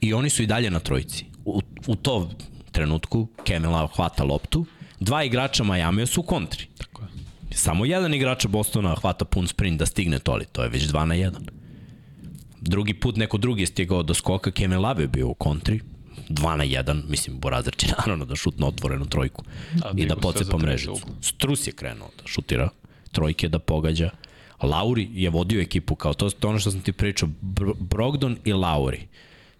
i 0.00 0.14
oni 0.14 0.30
su 0.30 0.42
i 0.42 0.46
dalje 0.46 0.70
na 0.70 0.80
trojici. 0.80 1.24
U, 1.44 1.60
u 1.86 1.96
to 1.96 2.30
trenutku 2.72 3.28
Kemela 3.44 3.88
hvata 3.96 4.24
loptu, 4.24 4.66
dva 5.00 5.24
igrača 5.24 5.64
Majamija 5.64 6.06
su 6.06 6.20
u 6.20 6.24
kontri. 6.24 6.66
Tako 6.78 7.02
je. 7.02 7.08
Samo 7.56 7.84
jedan 7.84 8.14
igrač 8.14 8.46
Bostona 8.46 8.94
hvata 8.94 9.24
pun 9.24 9.46
sprint 9.46 9.78
da 9.78 9.86
stigne 9.86 10.18
toli, 10.18 10.44
to 10.52 10.62
je 10.62 10.68
već 10.68 10.82
2 10.82 11.04
na 11.04 11.14
1. 11.14 11.55
Drugi 12.66 12.94
put 12.94 13.16
neko 13.16 13.38
drugi 13.38 13.62
je 13.62 13.66
stigao 13.66 14.02
do 14.02 14.14
skoka, 14.14 14.50
Kemel 14.50 14.82
Love 14.82 15.02
je 15.02 15.08
bio 15.08 15.28
u 15.28 15.34
kontri, 15.34 15.80
2 16.28 16.56
na 16.56 16.64
1, 16.64 17.08
mislim 17.08 17.38
Borazar 17.38 17.76
će 17.80 17.86
naravno 17.98 18.24
da 18.24 18.36
šutne 18.36 18.66
otvorenu 18.66 19.06
trojku 19.06 19.44
A 19.84 19.90
i 19.96 20.06
da 20.06 20.16
pocepa 20.16 20.58
mrežicu. 20.58 21.06
Strus 21.20 21.66
je 21.66 21.72
krenuo 21.72 22.08
da 22.18 22.26
šutira, 22.26 22.68
trojke 23.12 23.48
da 23.48 23.58
pogađa. 23.58 24.10
Lauri 24.62 25.08
je 25.12 25.30
vodio 25.30 25.60
ekipu 25.60 25.94
kao 25.94 26.14
to, 26.14 26.30
to 26.30 26.48
ono 26.48 26.58
što 26.58 26.70
sam 26.70 26.80
ti 26.80 26.92
pričao, 26.92 27.28
Br 27.40 27.64
Brogdon 27.80 28.36
i 28.44 28.52
Lauri 28.52 29.06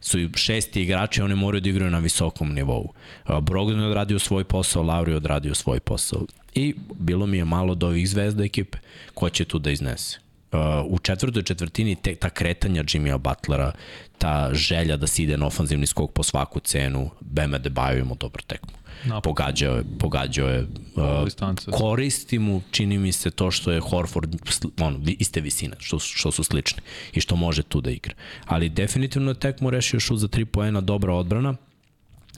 su 0.00 0.18
šesti 0.34 0.82
igrači, 0.82 1.22
oni 1.22 1.34
moraju 1.34 1.60
da 1.60 1.68
igraju 1.68 1.90
na 1.90 1.98
visokom 1.98 2.54
nivou. 2.54 2.92
Brogdon 3.40 3.80
je 3.80 3.86
odradio 3.86 4.18
svoj 4.18 4.44
posao, 4.44 4.82
Lauri 4.82 5.12
je 5.12 5.16
odradio 5.16 5.54
svoj 5.54 5.80
posao. 5.80 6.26
I 6.54 6.74
bilo 6.98 7.26
mi 7.26 7.36
je 7.36 7.44
malo 7.44 7.74
do 7.74 7.86
ovih 7.86 8.08
zvezda 8.08 8.44
ekipe 8.44 8.78
ko 9.14 9.30
će 9.30 9.44
tu 9.44 9.58
da 9.58 9.70
iznese. 9.70 10.25
Uh, 10.56 10.86
u 10.88 10.98
četvrtoj 10.98 11.42
četvrtini 11.42 11.94
te, 11.94 12.14
ta 12.14 12.30
kretanja 12.30 12.82
Jimmya 12.82 13.18
Butlera, 13.18 13.72
ta 14.18 14.50
želja 14.52 14.96
da 14.96 15.06
se 15.06 15.22
ide 15.22 15.36
na 15.36 15.46
ofanzivni 15.46 15.86
skok 15.86 16.12
po 16.12 16.22
svaku 16.22 16.60
cenu, 16.60 17.10
Bema 17.20 17.58
Debajo 17.58 17.98
imao 17.98 18.16
dobro 18.16 18.42
tekmu. 18.46 18.72
Napad. 19.04 19.22
Pogađao 19.22 19.76
je, 19.76 19.84
pogađao 19.98 20.48
je 20.48 20.62
uh, 20.62 21.78
koristi 21.78 22.38
mu, 22.38 22.62
čini 22.70 22.98
mi 22.98 23.12
se 23.12 23.30
to 23.30 23.50
što 23.50 23.72
je 23.72 23.80
Horford 23.80 24.36
ono, 24.80 25.00
iste 25.06 25.40
visine, 25.40 25.76
što, 25.78 25.98
što 25.98 26.32
su 26.32 26.44
slični 26.44 26.82
i 27.12 27.20
što 27.20 27.36
može 27.36 27.62
tu 27.62 27.80
da 27.80 27.90
igra. 27.90 28.14
Ali 28.44 28.68
definitivno 28.68 29.30
je 29.30 29.40
tekmu 29.40 29.70
rešio 29.70 30.00
šut 30.00 30.18
za 30.18 30.28
3 30.28 30.44
poena, 30.44 30.80
dobra 30.80 31.14
odbrana 31.14 31.54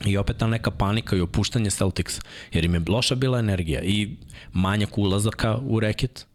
i 0.05 0.17
opet 0.17 0.37
ta 0.37 0.47
neka 0.47 0.71
panika 0.71 1.15
i 1.15 1.21
opuštanje 1.21 1.69
Celtics, 1.69 2.19
jer 2.51 2.65
im 2.65 2.73
je 2.73 2.81
loša 2.87 3.15
bila 3.15 3.39
energija 3.39 3.81
i 3.81 4.15
manjak 4.53 4.97
ulazaka 4.97 5.57
u 5.57 5.79
reket, 5.79 6.25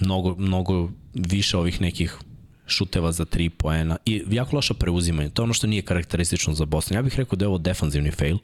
mnogo, 0.00 0.34
mnogo 0.38 0.90
više 1.14 1.56
ovih 1.56 1.80
nekih 1.80 2.18
šuteva 2.66 3.12
za 3.12 3.24
3 3.24 3.48
poena 3.48 3.96
i 4.06 4.22
jako 4.30 4.56
loša 4.56 4.74
preuzimanje. 4.74 5.30
To 5.30 5.42
je 5.42 5.44
ono 5.44 5.52
što 5.52 5.66
nije 5.66 5.82
karakteristično 5.82 6.54
za 6.54 6.64
Boston. 6.64 6.96
Ja 6.96 7.02
bih 7.02 7.16
rekao 7.16 7.36
da 7.36 7.44
je 7.44 7.48
ovo 7.48 7.58
defanzivni 7.58 8.10
fail, 8.10 8.38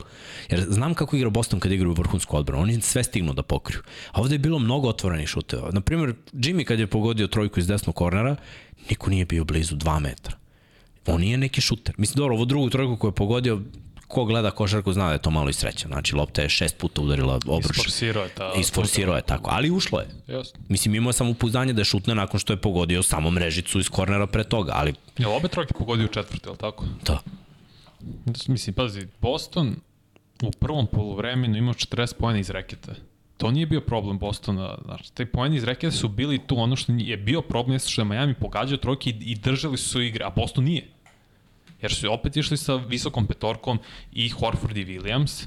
jer 0.51 0.67
znam 0.69 0.95
kako 0.95 1.17
igra 1.17 1.31
Boston 1.31 1.61
kad 1.61 1.73
igra 1.73 1.89
u 1.89 1.93
vrhunsku 1.93 2.37
odbranu. 2.37 2.63
Oni 2.63 2.81
sve 2.81 3.05
stignu 3.05 3.35
da 3.35 3.43
pokriju. 3.43 3.81
A 4.13 4.21
ovde 4.21 4.35
je 4.35 4.39
bilo 4.39 4.59
mnogo 4.59 4.89
otvorenih 4.89 5.29
šuteva. 5.29 5.71
Naprimer, 5.73 6.15
Jimmy 6.33 6.65
kad 6.65 6.79
je 6.79 6.87
pogodio 6.87 7.27
trojku 7.27 7.61
iz 7.61 7.67
desnog 7.67 7.95
kornera, 7.95 8.37
niko 8.91 9.11
nije 9.11 9.25
bio 9.25 9.45
blizu 9.45 9.77
2 9.77 10.01
metra. 10.01 10.37
On 11.07 11.21
nije 11.21 11.39
neki 11.39 11.61
šuter. 11.61 11.95
Mislim, 11.99 12.17
dobro, 12.17 12.35
ovo 12.35 12.45
drugu 12.45 12.71
trojku 12.71 12.97
koju 12.97 13.09
je 13.09 13.15
pogodio, 13.15 13.61
ko 14.15 14.25
gleda 14.25 14.51
košarku 14.51 14.93
zna 14.93 15.07
da 15.07 15.12
je 15.12 15.19
to 15.19 15.31
malo 15.31 15.51
i 15.51 15.53
sreća. 15.53 15.89
Znači, 15.89 16.17
lopta 16.17 16.43
je 16.43 16.49
šest 16.49 16.79
puta 16.79 17.03
udarila 17.03 17.35
obruč. 17.47 17.77
Isforsirao 17.77 18.25
je 18.25 18.29
ta... 18.29 18.53
Isforsirao 18.59 19.17
je 19.17 19.23
tako, 19.23 19.51
ali 19.53 19.71
ušlo 19.71 20.01
je. 20.01 20.07
Jasno. 20.29 20.61
Mislim, 20.69 20.95
imao 20.95 21.09
je 21.09 21.12
samopouzdanje 21.12 21.73
da 21.73 21.81
je 21.81 21.85
šutne 21.85 22.15
nakon 22.15 22.41
što 22.41 22.53
je 22.53 22.57
pogodio 22.57 23.03
samo 23.03 23.31
mrežicu 23.31 23.79
iz 23.79 23.89
kornera 23.89 24.27
pre 24.27 24.45
toga, 24.45 24.73
ali 24.75 24.95
Jel 25.19 25.33
obe 25.33 25.49
trojke 25.49 25.75
pogodio 25.79 26.05
u 26.05 26.09
četvrti, 26.09 26.49
jel 26.49 26.57
tako? 26.57 26.85
to. 27.05 27.19
Mislim, 28.47 28.75
pazi, 28.75 29.07
Boston 29.21 29.77
u 30.43 30.51
prvom 30.51 30.87
poluvremenu 30.87 31.57
imao 31.57 31.75
40 31.75 32.15
pojena 32.15 32.41
iz 32.41 32.51
reketa. 32.51 32.93
To 33.37 33.51
nije 33.51 33.67
bio 33.67 33.81
problem 33.81 34.19
Bostona. 34.19 34.79
Znači, 34.85 35.12
te 35.12 35.27
pojeni 35.27 35.57
iz 35.57 35.65
reketa 35.65 35.97
su 35.97 36.09
bili 36.09 36.39
tu. 36.47 36.59
Ono 36.59 36.77
što 36.77 36.93
je 36.93 37.17
bio 37.17 37.43
problem 37.43 37.73
jeste 37.73 37.91
što 37.91 38.01
je 38.01 38.05
Miami 38.05 38.35
pogađao 38.35 38.79
trojke 38.79 39.11
i, 39.11 39.15
i 39.21 39.35
držali 39.35 39.77
su 39.77 40.03
igre, 40.03 40.25
a 40.25 40.31
Boston 40.31 40.65
nije. 40.65 40.93
Jer 41.85 41.93
su 41.95 42.12
opet 42.12 42.37
išli 42.37 42.57
sa 42.57 42.74
visokom 42.74 43.26
petorkom 43.26 43.78
i 44.12 44.28
Horford 44.28 44.76
i 44.76 44.85
Williams. 44.85 45.47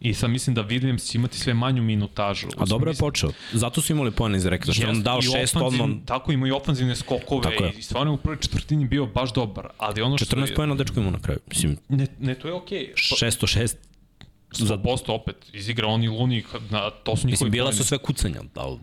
I 0.00 0.14
sad 0.14 0.30
mislim 0.30 0.54
da 0.54 0.64
Williams 0.64 1.10
će 1.10 1.18
imati 1.18 1.38
sve 1.38 1.54
manju 1.54 1.82
minutažu. 1.82 2.48
A 2.56 2.64
dobro 2.66 2.90
je 2.90 2.96
počeo. 2.96 3.30
Zato 3.52 3.80
su 3.80 3.92
imali 3.92 4.10
pojene 4.10 4.38
iz 4.38 4.46
reketa, 4.46 4.72
što 4.72 4.88
on 4.88 5.02
dao 5.02 5.22
šest 5.22 5.56
odmah, 5.56 5.88
Tako 6.04 6.32
ima 6.32 6.48
i 6.48 6.50
ofanzivne 6.50 6.96
skokove 6.96 7.72
i 7.78 7.82
stvarno 7.82 8.12
u 8.12 8.16
prvoj 8.16 8.40
četvrtini 8.40 8.84
bio 8.84 9.06
baš 9.06 9.32
dobar, 9.32 9.68
ali 9.78 10.02
ono 10.02 10.18
što 10.18 10.36
14 10.36 10.48
je, 10.48 10.54
pojena 10.54 10.74
dečko 10.74 11.00
ima 11.00 11.10
na 11.10 11.20
kraju. 11.20 11.40
Mislim, 11.48 11.76
ne, 11.88 12.06
ne, 12.18 12.34
to 12.34 12.48
je 12.48 12.54
okej. 12.54 12.92
Okay. 12.96 13.26
606, 13.26 13.74
Za 14.52 14.78
posto 14.78 15.14
opet 15.14 15.36
izigra 15.52 15.86
oni 15.86 16.08
Luni, 16.08 16.44
na, 16.70 16.90
to 16.90 17.16
su 17.16 17.26
njihovi 17.26 17.30
mislim, 17.30 17.50
bila 17.50 17.72
su 17.72 17.84
sve 17.84 17.98
kucanja, 17.98 18.40
ali 18.54 18.78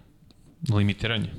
limitiranje. 0.74 1.30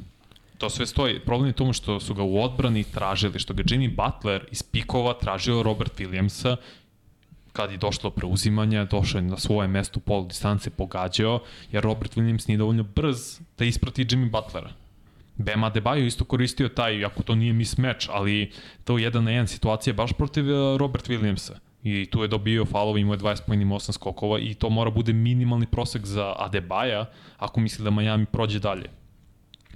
To 0.59 0.71
sve 0.71 0.87
stoji. 0.87 1.21
Problem 1.21 1.47
je 1.47 1.53
tome 1.53 1.73
što 1.73 2.01
su 2.01 2.15
ga 2.15 2.23
u 2.23 2.43
odbrani 2.43 2.85
tražili, 2.85 3.39
što 3.39 3.55
ga 3.55 3.63
Jimmy 3.63 3.97
Butler 3.97 4.45
iz 4.51 4.63
pikova 4.63 5.15
tražio 5.15 5.63
Robert 5.63 6.01
Williamsa 6.01 6.57
kad 7.53 7.71
je 7.71 7.79
došlo 7.79 8.11
do 8.11 8.17
preuzimanja, 8.17 8.85
došao 8.85 9.19
je 9.19 9.23
na 9.23 9.37
svoje 9.37 9.69
mesto 9.69 9.99
u 9.99 10.03
polu 10.03 10.27
distance, 10.27 10.71
pogađao, 10.71 11.41
jer 11.73 11.83
Robert 11.83 12.17
Williams 12.17 12.49
nije 12.49 12.59
dovoljno 12.59 12.83
brz 12.83 13.41
da 13.59 13.65
isprati 13.65 14.05
Jimmy 14.05 14.31
Butlera. 14.31 14.71
Bema 15.37 15.71
Adebayo 15.71 16.07
isto 16.07 16.25
koristio 16.25 16.69
taj, 16.69 17.05
ako 17.05 17.23
to 17.23 17.35
nije 17.35 17.53
mismatch, 17.53 18.07
ali 18.11 18.51
to 18.85 18.99
jedan 18.99 19.25
na 19.25 19.31
jedan 19.31 19.47
situacija 19.47 19.95
baš 19.95 20.13
protiv 20.13 20.51
eh, 20.51 20.79
Robert 20.79 21.09
Williamsa. 21.09 21.53
I 21.83 22.07
tu 22.11 22.23
je 22.23 22.29
dobio 22.29 22.65
falova, 22.65 22.99
imao 22.99 23.15
je 23.15 23.19
20 23.19 23.41
pojena, 23.47 23.63
imao 23.63 23.79
8 23.79 23.93
skokova 23.93 24.39
i 24.39 24.55
to 24.55 24.71
mora 24.71 24.91
bude 24.91 25.13
minimalni 25.13 25.67
prosek 25.67 26.07
za 26.07 26.35
Adebaja 26.39 27.07
ako 27.37 27.61
misli 27.61 27.85
da 27.85 27.91
Miami 27.91 28.27
prođe 28.27 28.59
dalje 28.59 29.04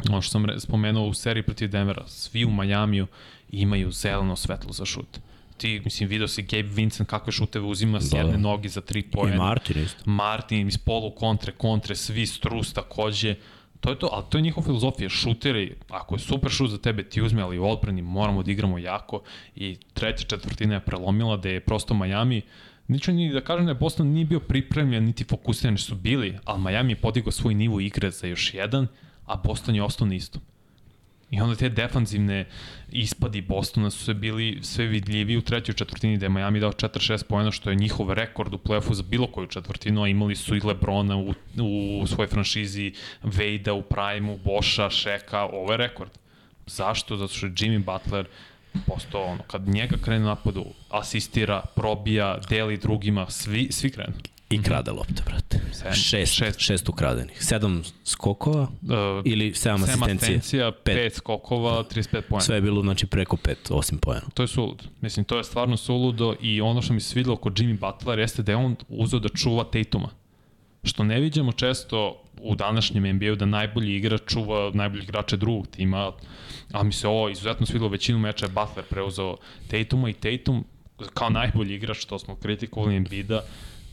ono 0.09 0.23
što 0.23 0.33
sam 0.33 0.61
spomenuo 0.61 1.07
u 1.07 1.15
seriji 1.15 1.43
protiv 1.43 1.69
Denvera, 1.69 2.07
svi 2.07 2.45
u 2.45 2.51
Majamiju 2.51 3.07
imaju 3.51 3.91
zeleno 3.91 4.37
svetlo 4.37 4.73
za 4.73 4.85
šut. 4.85 5.19
Ti, 5.57 5.81
mislim, 5.85 6.09
video 6.09 6.29
si 6.29 6.43
Gabe 6.43 6.69
Vincent 6.69 7.09
kakve 7.09 7.33
šuteve 7.33 7.67
uzima 7.67 8.01
s 8.01 8.11
Da, 8.11 8.17
jedne 8.17 8.33
da. 8.33 8.39
noge 8.39 8.69
za 8.69 8.81
tri 8.81 9.01
i 9.01 9.03
pojene. 9.03 9.37
Martin 9.37 9.83
isto. 9.83 10.11
Martin 10.11 10.69
iz 10.69 10.79
polu 10.79 11.11
kontre, 11.11 11.53
kontre, 11.53 11.97
svi 11.97 12.27
strus 12.27 12.73
takođe. 12.73 13.35
To 13.81 13.91
je 13.91 13.99
to, 13.99 14.09
ali 14.13 14.25
to 14.29 14.39
je 14.39 14.43
njihova 14.43 14.65
filozofija, 14.65 15.09
šuteri, 15.09 15.75
ako 15.89 16.15
je 16.15 16.19
super 16.19 16.51
šut 16.51 16.71
za 16.71 16.79
tebe, 16.79 17.03
ti 17.03 17.23
uzme, 17.23 17.43
ali 17.43 17.59
u 17.59 17.65
odbrani 17.65 18.03
moramo 18.03 18.43
da 18.43 18.51
igramo 18.51 18.79
jako 18.79 19.23
i 19.57 19.77
treća 19.95 20.27
četvrtina 20.27 20.75
je 20.75 20.81
prelomila 20.81 21.37
da 21.37 21.49
je 21.49 21.61
prosto 21.61 21.95
Miami, 21.95 22.43
Niču 22.89 23.13
ni 23.13 23.33
da 23.33 23.41
kažem 23.41 23.67
da 23.67 23.71
je 23.71 23.75
Boston 23.75 24.07
nije 24.07 24.25
bio 24.25 24.41
pripremljen, 24.41 25.05
niti 25.05 25.25
fokusiran 25.25 25.79
su 25.79 25.95
bili, 25.95 26.39
ali 26.45 26.63
Miami 26.63 26.93
je 26.93 26.97
podigao 26.97 27.33
svoj 27.33 27.55
nivo 27.55 27.81
igre 27.81 28.11
za 28.11 28.27
još 28.27 28.55
jedan, 28.55 28.87
a 29.29 29.37
Boston 29.37 29.75
je 29.75 29.83
ostao 29.83 30.07
na 30.07 30.15
istom. 30.15 30.43
I 31.31 31.41
onda 31.41 31.57
te 31.57 31.69
defanzivne 31.69 32.47
ispadi 32.91 33.41
Bostona 33.41 33.91
su 33.91 34.05
se 34.05 34.15
bili 34.15 34.59
sve 34.63 34.87
vidljivi 34.87 35.37
u 35.37 35.43
trećoj 35.43 35.75
četvrtini 35.75 36.17
gde 36.17 36.27
je 36.27 36.31
Miami 36.31 36.61
dao 36.61 36.73
4-6 36.73 37.23
pojena 37.23 37.51
što 37.51 37.71
je 37.71 37.77
njihov 37.77 38.13
rekord 38.13 38.55
u 38.55 38.59
playoffu 38.59 38.93
za 38.93 39.03
bilo 39.03 39.27
koju 39.27 39.47
četvrtinu, 39.47 40.03
a 40.03 40.09
imali 40.09 40.37
su 40.37 40.57
i 40.57 40.61
Lebrona 40.61 41.17
u, 41.17 41.35
u 42.03 42.07
svojoj 42.07 42.29
franšizi, 42.29 42.93
Vejda 43.23 43.73
u 43.73 43.83
Prime-u, 43.83 44.39
Boša, 44.45 44.91
Šeka, 44.91 45.43
ovo 45.43 45.73
je 45.73 45.77
rekord. 45.77 46.11
Zašto? 46.67 47.17
Zato 47.17 47.35
što 47.35 47.47
je 47.47 47.53
Jimmy 47.53 47.85
Butler 47.85 48.27
postao 48.87 49.23
ono, 49.23 49.43
kad 49.43 49.69
njega 49.69 49.97
krene 50.05 50.25
napadu, 50.25 50.65
asistira, 50.91 51.63
probija, 51.77 52.39
deli 52.49 52.77
drugima, 52.77 53.31
svi, 53.31 53.69
svi 53.71 53.91
krenu. 53.91 54.15
I 54.51 54.63
krade 54.63 54.91
lopte, 54.91 55.23
brate. 55.27 55.61
Sedam. 55.73 55.93
Šest, 55.95 56.33
Šest. 56.35 56.61
šest 56.61 56.89
ukradenih. 56.89 57.45
Sedam 57.45 57.83
skokova 58.05 58.63
Uh, 58.83 58.89
ili 59.25 59.55
sedam 59.55 59.81
7 59.81 59.83
asistencija. 59.83 60.15
asistencija, 60.15 60.73
Pet. 60.85 61.13
5 61.13 61.17
skokova, 61.17 61.85
35 61.85 62.21
poena. 62.21 62.41
Sve 62.41 62.57
je 62.57 62.61
bilo 62.61 62.83
znači 62.83 63.07
preko 63.07 63.37
pet, 63.37 63.59
osim 63.71 63.99
pojena. 63.99 64.27
To 64.35 64.43
je 64.43 64.49
suludo. 64.49 64.85
Mislim, 65.01 65.25
to 65.25 65.37
je 65.39 65.45
stvarno 65.45 65.77
suludo 65.77 66.35
i 66.41 66.61
ono 66.61 66.83
što 66.83 66.95
mi 66.95 67.01
se 67.01 67.09
svidilo 67.09 67.37
kod 67.37 67.53
Jimmy 67.53 67.79
Butler 67.79 68.19
jeste 68.19 68.43
da 68.43 68.53
je 68.53 68.57
on 68.57 68.77
uzeo 68.89 69.21
da 69.21 69.29
čuva 69.29 69.65
Tatuma. 69.65 70.09
Što 70.85 71.05
ne 71.05 71.21
viđamo 71.21 71.53
često 71.53 72.23
u 72.41 72.55
današnjem 72.55 73.17
NBA-u 73.17 73.37
da 73.37 73.47
najbolji 73.47 73.97
igrač 73.97 74.21
čuva 74.27 74.71
najbolji 74.75 75.03
igrače 75.03 75.37
drugog 75.37 75.67
tima, 75.67 76.13
a 76.73 76.83
mi 76.83 76.93
se 76.93 77.09
ovo 77.09 77.29
izuzetno 77.29 77.67
svidilo 77.67 77.89
većinu 77.89 78.19
meča 78.19 78.47
je 78.47 78.53
Butler 78.53 78.85
preuzeo 78.91 79.37
Tatuma 79.71 80.11
i 80.11 80.13
Tatum 80.13 80.65
kao 81.15 81.31
najbolji 81.31 81.75
igrač, 81.75 81.97
što 81.97 82.19
smo 82.19 82.37
kritikovali 82.37 82.97
Embiida, 82.97 83.43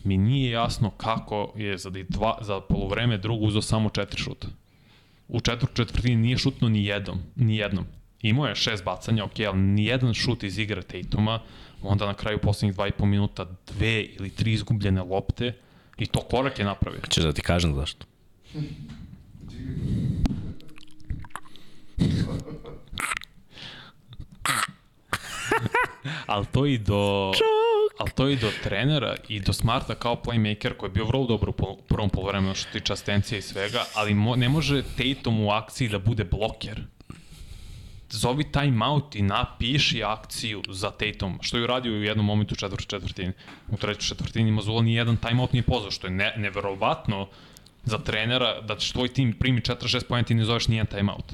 mi 0.05 0.17
nije 0.17 0.51
jasno 0.51 0.89
kako 0.89 1.53
je 1.55 1.77
za, 1.77 1.89
dva, 2.09 2.37
za 2.41 2.59
polovreme 2.59 3.17
drugo 3.17 3.45
uzeo 3.45 3.61
samo 3.61 3.89
četiri 3.89 4.21
šuta. 4.21 4.47
U 5.27 5.39
četvrt 5.39 5.73
četvrtini 5.73 6.15
nije 6.15 6.37
šutno 6.37 6.69
ni 6.69 6.85
jednom, 6.85 7.19
ni 7.35 7.57
jednom. 7.57 7.85
Imao 8.21 8.47
je 8.47 8.55
šest 8.55 8.83
bacanja, 8.83 9.23
ok, 9.23 9.39
ali 9.47 9.57
ni 9.57 9.85
jedan 9.85 10.13
šut 10.13 10.43
iz 10.43 10.57
igre 10.57 10.81
Tatuma, 10.81 11.39
onda 11.81 12.05
na 12.05 12.13
kraju 12.13 12.39
poslednjih 12.39 12.75
dva 12.75 12.87
i 12.87 12.91
po 12.91 13.05
minuta 13.05 13.45
dve 13.67 14.03
ili 14.03 14.29
tri 14.29 14.53
izgubljene 14.53 15.03
lopte 15.03 15.53
i 15.97 16.05
to 16.05 16.19
korak 16.19 16.59
je 16.59 16.65
napravio. 16.65 17.01
Češ 17.09 17.23
da 17.23 17.33
ti 17.33 17.41
kažem 17.41 17.75
zašto? 17.75 18.05
Ali 26.25 26.45
to 26.45 26.65
i 26.65 26.77
do... 26.77 27.31
Ali 27.99 28.11
to 28.11 28.29
i 28.29 28.35
do 28.35 28.51
trenera 28.63 29.15
i 29.27 29.39
do 29.39 29.53
Smarta 29.53 29.95
kao 29.95 30.15
playmaker 30.15 30.77
koji 30.77 30.89
je 30.89 30.93
bio 30.93 31.05
vrlo 31.05 31.25
dobro 31.25 31.53
u 31.59 31.77
prvom 31.87 32.09
polovremenu 32.09 32.55
što 32.55 32.71
tiče 32.71 32.93
asistencije 32.93 33.39
i 33.39 33.41
svega, 33.41 33.85
ali 33.95 34.13
mo, 34.13 34.35
ne 34.35 34.49
može 34.49 34.83
Tatum 34.83 35.39
u 35.39 35.51
akciji 35.51 35.89
da 35.89 35.99
bude 35.99 36.23
bloker. 36.23 36.81
Zovi 38.09 38.51
timeout 38.51 39.15
i 39.15 39.21
napiši 39.21 40.03
akciju 40.03 40.61
za 40.69 40.91
Tatum, 40.91 41.39
što 41.41 41.57
je 41.57 41.63
uradio 41.63 41.93
u 41.93 42.03
jednom 42.03 42.25
momentu 42.25 42.53
u 42.53 42.55
četvrtoj 42.55 42.99
četvrtini. 42.99 43.33
U 43.69 43.77
trećoj 43.77 44.07
četvrtini 44.07 44.51
Mazula 44.51 44.81
ni 44.81 44.93
jedan 44.93 45.17
timeout 45.17 45.53
nije 45.53 45.63
pozvao, 45.63 45.91
što 45.91 46.07
je 46.07 46.11
ne, 46.11 46.33
neverovatno 46.37 47.27
za 47.83 47.97
trenera 47.97 48.61
da 48.61 48.75
će 48.75 48.93
tvoj 48.93 49.07
tim 49.07 49.33
primi 49.33 49.61
4-6 49.61 50.03
pojenta 50.07 50.33
i 50.33 50.37
ne 50.37 50.45
zoveš 50.45 50.67
nijedan 50.67 50.97
timeout. 50.97 51.33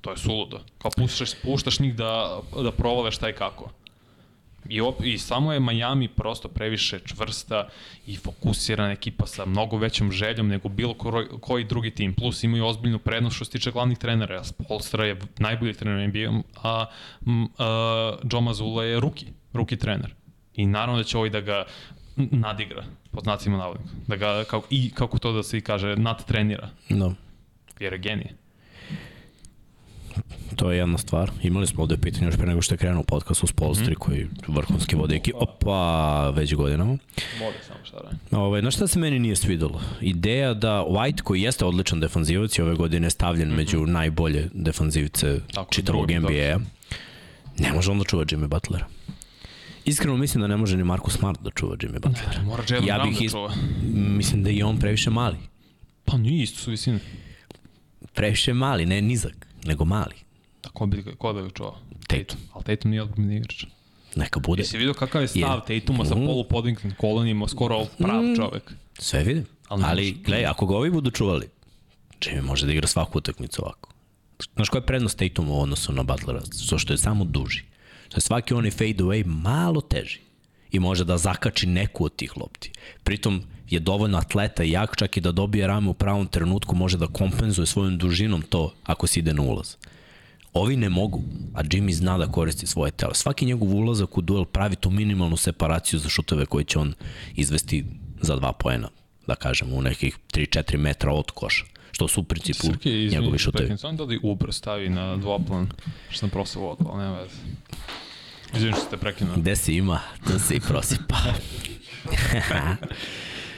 To 0.00 0.10
je 0.10 0.16
suludo. 0.16 0.60
Kao 0.78 0.90
puštaš, 0.96 1.30
puštaš 1.42 1.78
njih 1.80 1.94
da, 1.94 2.40
da 2.62 2.72
provale 2.72 3.10
šta 3.10 3.28
i 3.28 3.32
kako. 3.32 3.70
I, 4.68 4.80
op, 4.80 5.04
I 5.04 5.18
samo 5.18 5.52
je 5.52 5.60
Miami 5.60 6.08
prosto 6.08 6.48
previše 6.48 7.00
čvrsta 7.04 7.68
i 8.06 8.16
fokusirana 8.16 8.92
ekipa 8.92 9.26
sa 9.26 9.44
mnogo 9.44 9.76
većom 9.76 10.12
željom 10.12 10.48
nego 10.48 10.68
bilo 10.68 10.94
ko, 10.94 11.24
koji 11.40 11.64
drugi 11.64 11.90
tim. 11.90 12.14
Plus 12.14 12.44
imaju 12.44 12.66
ozbiljnu 12.66 12.98
prednost 12.98 13.36
što 13.36 13.44
se 13.44 13.50
tiče 13.50 13.70
glavnih 13.70 13.98
trenera. 13.98 14.44
Spolstra 14.44 15.04
je 15.04 15.16
najbolji 15.38 15.72
trener 15.74 16.08
NBA, 16.08 16.42
a, 16.62 16.86
a 17.58 18.16
Joe 18.32 18.40
Mazzulla 18.40 18.84
je 18.84 19.00
ruki, 19.00 19.26
ruki 19.52 19.76
trener. 19.76 20.14
I 20.54 20.66
naravno 20.66 20.96
da 20.96 21.04
će 21.04 21.16
ovaj 21.16 21.30
da 21.30 21.40
ga 21.40 21.64
nadigra, 22.16 22.84
pod 23.10 23.24
znacima 23.24 23.58
navodnika. 23.58 23.90
Da 24.06 24.16
ga, 24.16 24.44
kako, 24.44 24.66
i 24.70 24.90
kako 24.90 25.18
to 25.18 25.32
da 25.32 25.42
se 25.42 25.58
i 25.58 25.60
kaže, 25.60 25.96
nadtrenira. 25.96 26.68
No. 26.88 27.14
Jer 27.80 27.92
je 27.92 27.98
genije. 27.98 28.39
To 30.56 30.70
je 30.70 30.78
jedna 30.78 30.98
stvar. 30.98 31.30
Imali 31.42 31.66
smo 31.66 31.82
ovde 31.82 31.96
pitanje 31.96 32.26
još 32.26 32.36
pre 32.36 32.46
nego 32.46 32.62
što 32.62 32.74
je 32.74 32.78
krenuo 32.78 33.02
podcast 33.02 33.42
u 33.42 33.46
Spolstri 33.46 33.92
mm 33.92 33.98
koji 33.98 34.26
vrhunski 34.48 34.96
vode 34.96 35.16
ekip. 35.16 35.34
Opa, 35.38 36.30
već 36.30 36.54
godinama. 36.54 36.98
Mode 37.38 37.56
samo 37.66 37.78
šta 37.84 37.96
radi. 38.04 38.16
Ovaj, 38.30 38.60
znaš 38.60 38.74
šta 38.74 38.86
se 38.86 38.98
meni 38.98 39.18
nije 39.18 39.36
svidelo? 39.36 39.80
Ideja 40.00 40.54
da 40.54 40.84
White, 40.88 41.22
koji 41.22 41.42
jeste 41.42 41.64
odličan 41.64 42.00
defanzivac 42.00 42.58
i 42.58 42.62
ove 42.62 42.74
godine 42.74 43.10
stavljen 43.10 43.48
mm 43.48 43.52
-hmm. 43.52 43.56
među 43.56 43.86
najbolje 43.86 44.48
defanzivce 44.54 45.40
Tako, 45.54 45.74
čitavog 45.74 46.10
NBA-a, 46.10 46.58
ne 47.58 47.72
može 47.72 47.90
on 47.90 47.98
da 47.98 48.04
čuva 48.04 48.24
Jimmy 48.24 48.46
Butlera. 48.46 48.86
Iskreno 49.84 50.16
mislim 50.16 50.40
da 50.40 50.46
ne 50.46 50.56
može 50.56 50.76
ni 50.76 50.84
Marcus 50.84 51.14
Smart 51.14 51.40
da 51.42 51.50
čuva 51.50 51.76
Jimmy 51.76 51.98
Butlera. 52.00 52.42
Mora 52.42 52.64
Jalen 52.68 52.88
ja 52.88 52.98
Brown 52.98 53.18
da 53.18 53.24
is... 53.24 53.32
čuva. 53.32 53.52
Mislim 53.92 54.42
da 54.42 54.50
je 54.50 54.56
i 54.56 54.62
on 54.62 54.78
previše 54.78 55.10
mali. 55.10 55.36
Pa 56.04 56.16
nije 56.16 56.42
isto 56.42 56.58
su 56.58 56.70
visine. 56.70 56.98
Previše 58.14 58.54
mali, 58.54 58.86
ne 58.86 59.02
nizak, 59.02 59.46
nego 59.64 59.84
mali. 59.84 60.14
A 60.64 60.68
ko 60.68 60.86
bi, 60.86 61.04
ko 61.18 61.32
da 61.32 61.42
ga 61.42 61.50
čuva? 61.50 61.74
Tatum. 62.06 62.38
Ali 62.52 62.64
Tatum 62.64 62.90
nije 62.90 63.02
odbrani 63.02 63.36
igrač. 63.36 63.64
Neka 64.16 64.40
bude. 64.40 64.62
Jesi 64.62 64.78
vidio 64.78 64.94
kakav 64.94 65.22
je 65.22 65.28
stav 65.28 65.60
Je. 65.68 65.80
Tatuma 65.80 66.04
sa 66.04 66.14
Mm. 66.14 66.26
polupodvignutim 66.26 66.94
kolenima, 66.94 67.48
skoro 67.48 67.86
prav 67.98 68.22
čovek. 68.36 68.72
Sve 68.98 69.24
vidim. 69.24 69.46
Ali 69.68 69.84
Ali 69.84 70.12
gledaj, 70.12 70.46
ako 70.46 70.66
ga 70.66 70.76
ovi 70.76 70.90
budu 70.90 71.10
čuvali, 71.10 71.48
Jimmy 72.20 72.42
može 72.42 72.66
da 72.66 72.72
igra 72.72 72.86
svaku 72.86 73.18
utakmicu 73.18 73.62
ovako. 73.62 73.92
Znaš 74.54 74.68
koja 74.68 74.80
je 74.80 74.86
prednost 74.86 75.18
Tatuma 75.18 75.52
u 75.52 75.60
odnosu 75.60 75.92
na 75.92 76.02
Butlera? 76.02 76.40
Zato 76.44 76.78
što 76.78 76.92
je 76.92 76.98
samo 76.98 77.24
duži. 77.24 77.62
Što 78.08 78.16
je 78.16 78.20
svaki 78.20 78.54
onaj 78.54 78.70
fade 78.70 78.94
away 78.96 79.26
malo 79.26 79.80
teži. 79.80 80.20
I 80.72 80.78
može 80.78 81.04
da 81.04 81.18
zakači 81.18 81.66
neku 81.66 82.04
od 82.04 82.16
tih 82.16 82.36
lopti. 82.36 82.70
Pritom 83.04 83.42
je 83.70 83.80
dovoljno 83.80 84.18
atleta 84.18 84.64
i 84.64 84.70
jak 84.70 84.96
čak 84.96 85.16
i 85.16 85.20
da 85.20 85.32
dobije 85.32 85.66
rame 85.66 85.88
u 85.88 85.94
pravom 85.94 86.26
trenutku, 86.26 86.76
može 86.76 86.98
da 86.98 87.06
kompenzuje 87.06 87.66
svojom 87.66 87.98
dužinom 87.98 88.42
to 88.42 88.74
ako 88.84 89.06
se 89.06 89.20
ide 89.20 89.34
na 89.34 89.42
ulaz. 89.42 89.76
Ovi 90.52 90.76
ne 90.76 90.88
mogu, 90.88 91.22
a 91.54 91.62
Jimmy 91.62 91.92
zna 91.92 92.18
da 92.18 92.26
koristi 92.26 92.66
svoje 92.66 92.90
telo. 92.90 93.14
Svaki 93.14 93.46
njegov 93.46 93.74
ulazak 93.74 94.18
u 94.18 94.20
duel 94.20 94.44
pravi 94.44 94.76
tu 94.76 94.90
minimalnu 94.90 95.36
separaciju 95.36 96.00
za 96.00 96.08
šuteve 96.08 96.46
koje 96.46 96.64
će 96.64 96.78
on 96.78 96.94
izvesti 97.36 97.84
za 98.20 98.36
dva 98.36 98.52
poena, 98.52 98.88
da 99.26 99.34
kažem, 99.34 99.72
u 99.72 99.82
nekih 99.82 100.18
3-4 100.32 100.76
metra 100.76 101.12
od 101.12 101.30
koša. 101.30 101.64
Što 101.92 102.08
su 102.08 102.20
u 102.20 102.24
principu 102.24 102.66
Srke, 102.66 102.90
izvini, 102.90 103.20
njegovi 103.20 103.38
šutevi. 103.38 103.56
prekinem, 103.56 103.78
samo 103.78 103.96
da 103.96 104.04
li 104.04 104.20
Uber 104.22 104.52
stavi 104.52 104.88
na 104.88 105.16
dvoplan, 105.16 105.68
što 106.08 106.18
sam 106.18 106.30
prosao 106.30 106.62
ovo, 106.62 106.76
ali 106.92 107.02
nema 107.02 107.18
veze. 107.18 107.34
Izvini 108.54 108.72
što 108.72 108.84
ste 108.84 108.96
prekinuo. 108.96 109.36
Gde 109.36 109.56
se 109.56 109.74
ima, 109.74 110.00
to 110.26 110.38
se 110.38 110.56
i 110.56 110.60
prosipa. 110.60 111.16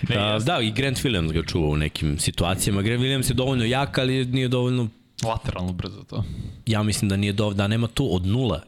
Jeste. 0.09 0.53
da, 0.53 0.61
i 0.61 0.70
Grant 0.70 0.98
Williams 0.98 1.32
ga 1.32 1.42
čuva 1.42 1.68
u 1.68 1.76
nekim 1.76 2.18
situacijama. 2.18 2.82
Grant 2.82 3.03
Williams 3.03 3.30
je 3.30 3.34
dovoljno 3.34 3.64
jak, 3.64 3.98
ali 3.98 4.24
nije 4.24 4.48
dovoljno, 4.48 4.88
Lateralno 5.24 5.72
brzo 5.72 6.03
to. 6.03 6.24
ja 6.66 6.82
mislim 6.82 7.09
da 7.09 7.16
nije 7.16 7.32
dovoljno, 7.32 7.57
da 7.57 7.68
nema 7.68 7.86
tu 7.86 8.14
od 8.14 8.26
nula 8.26 8.62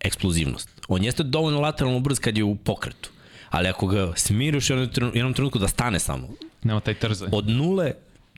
eksplozivnost. 0.00 0.68
On 0.88 1.04
jeste 1.04 1.22
dovoljno 1.22 1.60
lateralno 1.60 2.00
brz 2.00 2.18
kad 2.18 2.36
je 2.36 2.44
u 2.44 2.54
pokretu. 2.56 3.10
Ali 3.50 3.68
ako 3.68 3.86
ga 3.86 4.12
smiriš 4.16 4.70
u 4.70 4.72
jednom 4.72 4.88
trenu- 4.88 5.14
jednom 5.16 5.34
trenutku 5.34 5.58
da 5.58 5.68
stane 5.68 5.98
samo, 5.98 6.28
Nema 6.62 6.80
taj 6.80 6.94
trzaj. 6.94 7.28
od 7.32 7.48
nule 7.48 7.92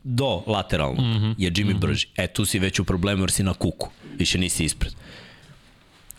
do 0.05 0.43
lateralno 0.47 1.03
mm. 1.03 1.15
-hmm. 1.21 1.35
je 1.39 1.51
Jimmy 1.51 1.65
mm 1.65 1.77
-hmm. 1.77 1.81
brži. 1.81 2.07
E, 2.17 2.27
tu 2.27 2.45
si 2.45 2.59
već 2.59 2.79
u 2.81 2.85
problemu 2.85 3.23
jer 3.23 3.31
si 3.31 3.43
na 3.43 3.55
kuku. 3.55 3.91
Više 4.19 4.39
nisi 4.39 4.65
ispred. 4.65 4.93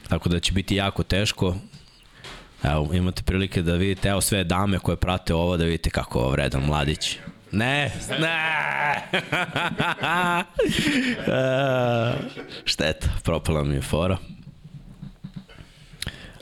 Tako 0.08 0.30
da 0.30 0.40
će 0.40 0.52
biti 0.52 0.76
jako 0.76 1.04
teško. 1.04 1.56
Evo, 2.64 2.90
imate 2.94 3.24
prilike 3.24 3.62
da 3.62 3.74
vidite, 3.74 4.10
evo 4.10 4.22
sve 4.22 4.44
dame 4.44 4.80
koje 4.80 4.98
prate 4.98 5.34
ovo, 5.34 5.58
da 5.58 5.64
vidite 5.64 5.90
kako 5.90 6.26
je 6.26 6.32
vredan 6.32 6.64
mladić. 6.64 7.18
Ne, 7.52 7.92
ne! 8.20 9.04
E, 11.28 12.14
Šteta, 12.66 13.10
propala 13.24 13.64
mi 13.64 13.76
je 13.76 13.82
fora. 13.82 14.18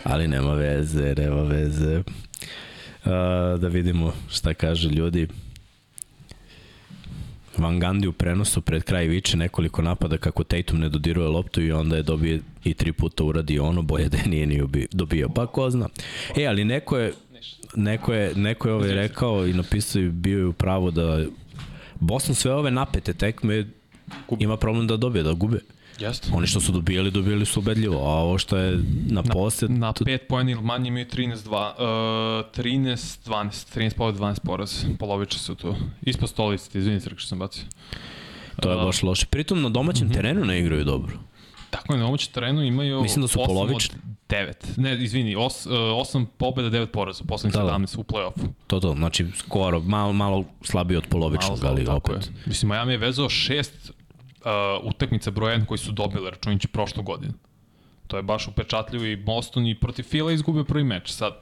Ali 0.03 0.28
nema 0.28 0.53
veze, 0.53 1.15
nema 1.17 1.41
veze. 1.41 1.97
Uh, 1.97 2.03
da 3.59 3.67
vidimo 3.67 4.13
šta 4.30 4.53
kaže 4.53 4.89
ljudi. 4.89 5.28
Van 7.58 7.80
Gandhi 7.80 8.08
u 8.08 8.12
prenosu 8.12 8.62
pred 8.62 8.84
kraj 8.84 9.08
viče 9.08 9.38
nekoliko 9.38 9.82
napada 9.82 10.18
kako 10.18 10.43
Tatum 10.43 10.80
ne 10.80 10.89
dodiruje 10.89 11.28
loptu 11.28 11.62
i 11.62 11.72
onda 11.72 11.95
je 11.95 12.04
dobije 12.04 12.39
i 12.64 12.74
tri 12.74 12.91
puta 12.91 13.24
uradi 13.24 13.60
ono, 13.60 13.82
bolje 13.82 14.10
da 14.10 14.18
je 14.18 14.28
nije 14.28 14.45
ni 14.45 14.62
dobio. 14.91 15.30
Pa 15.30 15.47
ko 15.47 15.70
zna. 15.70 15.89
E, 16.38 16.45
ali 16.45 16.66
neko 16.66 16.97
je, 16.97 17.14
neko 17.76 18.14
je, 18.14 18.36
neko 18.36 18.68
je 18.68 18.74
ovaj 18.74 18.93
rekao 18.93 19.47
i 19.47 19.54
napisao 19.54 20.02
i 20.02 20.10
bio 20.10 20.39
je 20.39 20.45
u 20.45 20.54
pravu 20.54 20.91
da 20.91 21.26
Boston 21.99 22.36
sve 22.36 22.54
ove 22.54 22.72
napete 22.72 23.14
tekme 23.14 23.66
ima 24.39 24.58
problem 24.58 24.88
da 24.88 24.97
dobije, 24.97 25.24
da 25.24 25.34
gube. 25.34 25.60
Jeste. 26.02 26.30
Oni 26.34 26.47
što 26.47 26.60
su 26.60 26.72
dobijali, 26.72 27.12
dobijali 27.12 27.45
su 27.45 27.60
ubedljivo, 27.60 27.97
a 27.97 28.14
ovo 28.14 28.38
što 28.38 28.58
je 28.58 28.78
na. 29.06 29.24
Na 29.70 29.93
tu- 29.93 30.06
5 30.06 30.18
pojena 30.20 30.52
ili 30.52 30.62
manje 30.62 30.88
imaju 30.88 31.06
13-2, 31.08 31.74
uh, 32.39 32.52
13-12, 32.54 33.26
13 33.70 33.93
pobjeda, 33.93 34.18
12 34.18 34.39
poraz, 34.39 34.86
poloviče 34.99 35.39
su 35.39 35.56
tu. 35.56 35.76
Ispod 36.02 36.30
stolice, 36.30 36.80
izvini 36.80 36.99
Srk 36.99 37.18
što 37.18 37.28
sam 37.28 37.39
bacio. 37.39 37.64
To 38.62 38.72
je 38.72 38.78
baš 38.78 39.04
loše. 39.04 39.26
Pritom 39.26 39.62
na 39.62 39.70
domaćem 39.70 40.06
Mhm. 40.06 40.14
terenu 40.14 40.45
ne 40.45 40.60
igraju 40.60 40.84
dobro. 40.84 41.14
Tako 41.70 41.93
je, 41.93 41.99
na 41.99 42.06
ovom 42.06 42.18
terenu 42.34 42.64
imaju 42.64 43.02
Mislim 43.02 43.22
da 43.22 43.28
su 43.28 43.39
8 43.39 43.45
polovični. 43.47 43.95
od 43.95 44.02
9. 44.30 44.78
Ne, 44.78 45.04
izvini, 45.04 45.36
8 45.36 46.26
pobjeda, 46.28 46.70
9 46.70 46.86
poraza, 46.86 47.24
poslednjih 47.24 47.54
Da, 47.56 47.62
da. 47.62 47.70
17 47.70 47.97
u 47.97 48.04
play-offu. 48.04 48.47
To 48.68 48.80
to, 48.80 48.93
znači 48.93 49.26
skoro, 49.36 49.80
malo, 49.80 50.14
malo 50.14 50.43
slabije 50.62 50.97
od 50.97 51.04
polovičnog, 51.06 51.64
ali 51.64 51.86
opet. 51.88 52.16
Je. 52.16 52.34
Mislim, 52.45 52.70
Miami 52.70 52.91
je 52.91 52.97
vezao 52.97 53.30
šest 53.30 53.91
uh, 54.45 54.85
utakmica 54.89 55.31
broj 55.31 55.55
1 55.57 55.65
koji 55.65 55.77
su 55.77 55.91
dobili, 55.91 56.29
računajući 56.29 56.67
prošlu 56.67 57.03
godinu. 57.03 57.33
To 58.07 58.17
je 58.17 58.23
baš 58.23 58.47
upečatljivo 58.47 59.05
i 59.05 59.15
Boston 59.15 59.67
i 59.67 59.79
protiv 59.79 60.03
Fila 60.03 60.31
izgubio 60.31 60.63
prvi 60.63 60.83
meč. 60.83 61.11
Sad, 61.11 61.33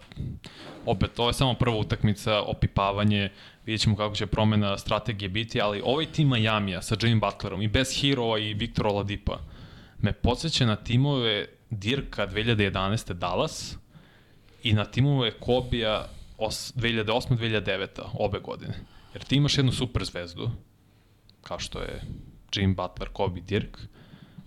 opet, 0.86 1.20
ovo 1.20 1.30
je 1.30 1.34
samo 1.34 1.54
prva 1.54 1.76
utakmica, 1.78 2.42
opipavanje, 2.42 3.30
vidjet 3.66 3.82
ćemo 3.82 3.96
kako 3.96 4.16
će 4.16 4.26
promena 4.26 4.78
strategije 4.78 5.30
biti, 5.30 5.62
ali 5.62 5.82
ovaj 5.86 6.06
tim 6.06 6.28
Majamija 6.28 6.82
sa 6.82 6.96
Jimmy 6.96 7.20
Butlerom 7.20 7.62
i 7.62 7.68
bez 7.68 8.02
Hero 8.02 8.38
i 8.38 8.54
Viktora 8.54 8.90
Oladipa 8.90 9.40
me 10.02 10.14
podsjeća 10.14 10.66
na 10.66 10.76
timove 10.76 11.46
Dirka 11.70 12.28
2011. 12.28 13.14
Dallas 13.14 13.78
i 14.64 14.74
na 14.74 14.86
timove 14.86 15.32
Kobija 15.32 16.08
2008-2009. 16.38 17.88
obe 18.14 18.40
godine. 18.40 18.74
Jer 19.14 19.24
ti 19.24 19.36
imaš 19.36 19.58
jednu 19.58 19.72
super 19.72 20.06
zvezdu, 20.06 20.52
kao 21.42 21.60
što 21.60 21.80
je 21.80 22.02
Jim 22.56 22.76
Butler, 22.76 23.10
Kobe 23.14 23.42
Dirk, 23.42 23.78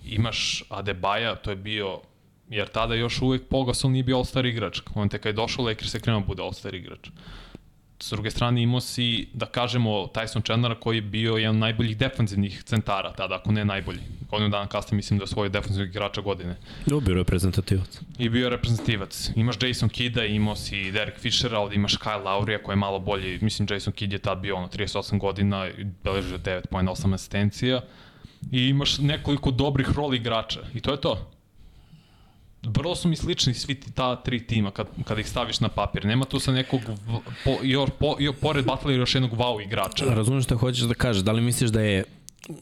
imaš 0.05 0.65
Adebaja, 0.69 1.35
to 1.35 1.51
je 1.51 1.57
bio, 1.57 2.01
jer 2.49 2.69
tada 2.69 2.95
još 2.95 3.23
uvek 3.23 3.49
Pogasol 3.49 3.91
nije 3.91 4.05
bio 4.05 4.17
All-Star 4.17 4.47
igrač. 4.47 4.81
On 4.95 5.09
te 5.09 5.19
kad 5.19 5.31
je 5.31 5.37
došao 5.37 5.65
Lakers 5.65 5.91
se 5.91 6.01
krenuo 6.01 6.21
da 6.21 6.27
bude 6.27 6.43
All-Star 6.43 6.75
igrač. 6.75 7.09
S 8.03 8.11
druge 8.11 8.31
strane 8.31 8.63
imao 8.63 8.81
si, 8.81 9.29
da 9.33 9.47
kažemo, 9.47 9.91
Tyson 9.91 10.45
Chandlera 10.45 10.75
koji 10.75 10.97
je 10.97 11.03
bio 11.03 11.37
jedan 11.37 11.57
od 11.57 11.61
najboljih 11.61 11.97
defanzivnih 11.97 12.63
centara 12.63 13.13
tada, 13.13 13.35
ako 13.35 13.53
ne 13.53 13.65
najbolji. 13.65 14.01
Godinu 14.31 14.51
dana 14.51 14.67
kasnije 14.67 14.97
mislim 14.97 15.19
da 15.19 15.23
je 15.23 15.27
svoj 15.27 15.49
defanzivnog 15.49 15.89
igrača 15.89 16.21
godine. 16.21 16.57
Dobio 16.87 17.15
reprezentativac. 17.15 18.01
I 18.19 18.29
bio 18.29 18.49
reprezentativac. 18.49 19.31
Imaš 19.37 19.57
Jason 19.63 19.89
Kidda, 19.89 20.25
imao 20.25 20.57
si 20.57 20.91
Derek 20.91 21.19
Fishera, 21.19 21.59
ovde 21.59 21.77
imaš 21.77 21.99
Kyle 21.99 22.25
Laurija 22.25 22.63
koji 22.63 22.73
je 22.73 22.79
malo 22.79 22.99
bolji. 22.99 23.39
Mislim, 23.41 23.69
Jason 23.71 23.93
Kidd 23.93 24.13
je 24.13 24.19
tad 24.19 24.39
bio 24.39 24.57
ono 24.57 24.69
38 24.69 25.19
godina, 25.19 25.69
i 25.69 25.85
beležio 26.05 26.39
9 26.39 26.67
pojena, 26.67 26.91
8 26.91 27.15
asistencija. 27.15 27.81
I 28.53 28.69
imaš 28.69 28.99
nekoliko 28.99 29.51
dobrih 29.51 29.89
rol 29.97 30.15
igrača. 30.15 30.61
I 30.75 30.81
to 30.81 30.91
je 30.91 31.01
to. 31.01 31.32
Vrlo 32.63 32.95
su 32.97 33.09
mi 33.09 33.17
slični 33.17 33.55
svi 33.55 33.75
ti, 33.75 33.93
ta 33.93 34.17
tri 34.17 34.47
tima 34.47 34.71
kad, 34.71 34.87
kad 35.05 35.19
ih 35.19 35.29
staviš 35.29 35.61
na 35.61 35.69
papir. 35.69 36.05
Nema 36.05 36.25
tu 36.25 36.39
sa 36.41 36.53
nekog, 36.53 36.81
po, 37.45 37.53
još, 37.63 37.91
po, 37.99 38.17
još, 38.19 38.37
pored 38.41 38.65
Butlera 38.65 38.99
još 38.99 39.15
jednog 39.15 39.33
wow 39.33 39.63
igrača. 39.67 40.05
Razumeš 40.05 40.45
šta 40.45 40.57
hoćeš 40.57 40.83
da 40.83 40.95
kažeš, 40.95 41.23
da 41.23 41.33
li 41.33 41.41
misliš 41.43 41.71
da 41.71 41.81
je 41.81 42.05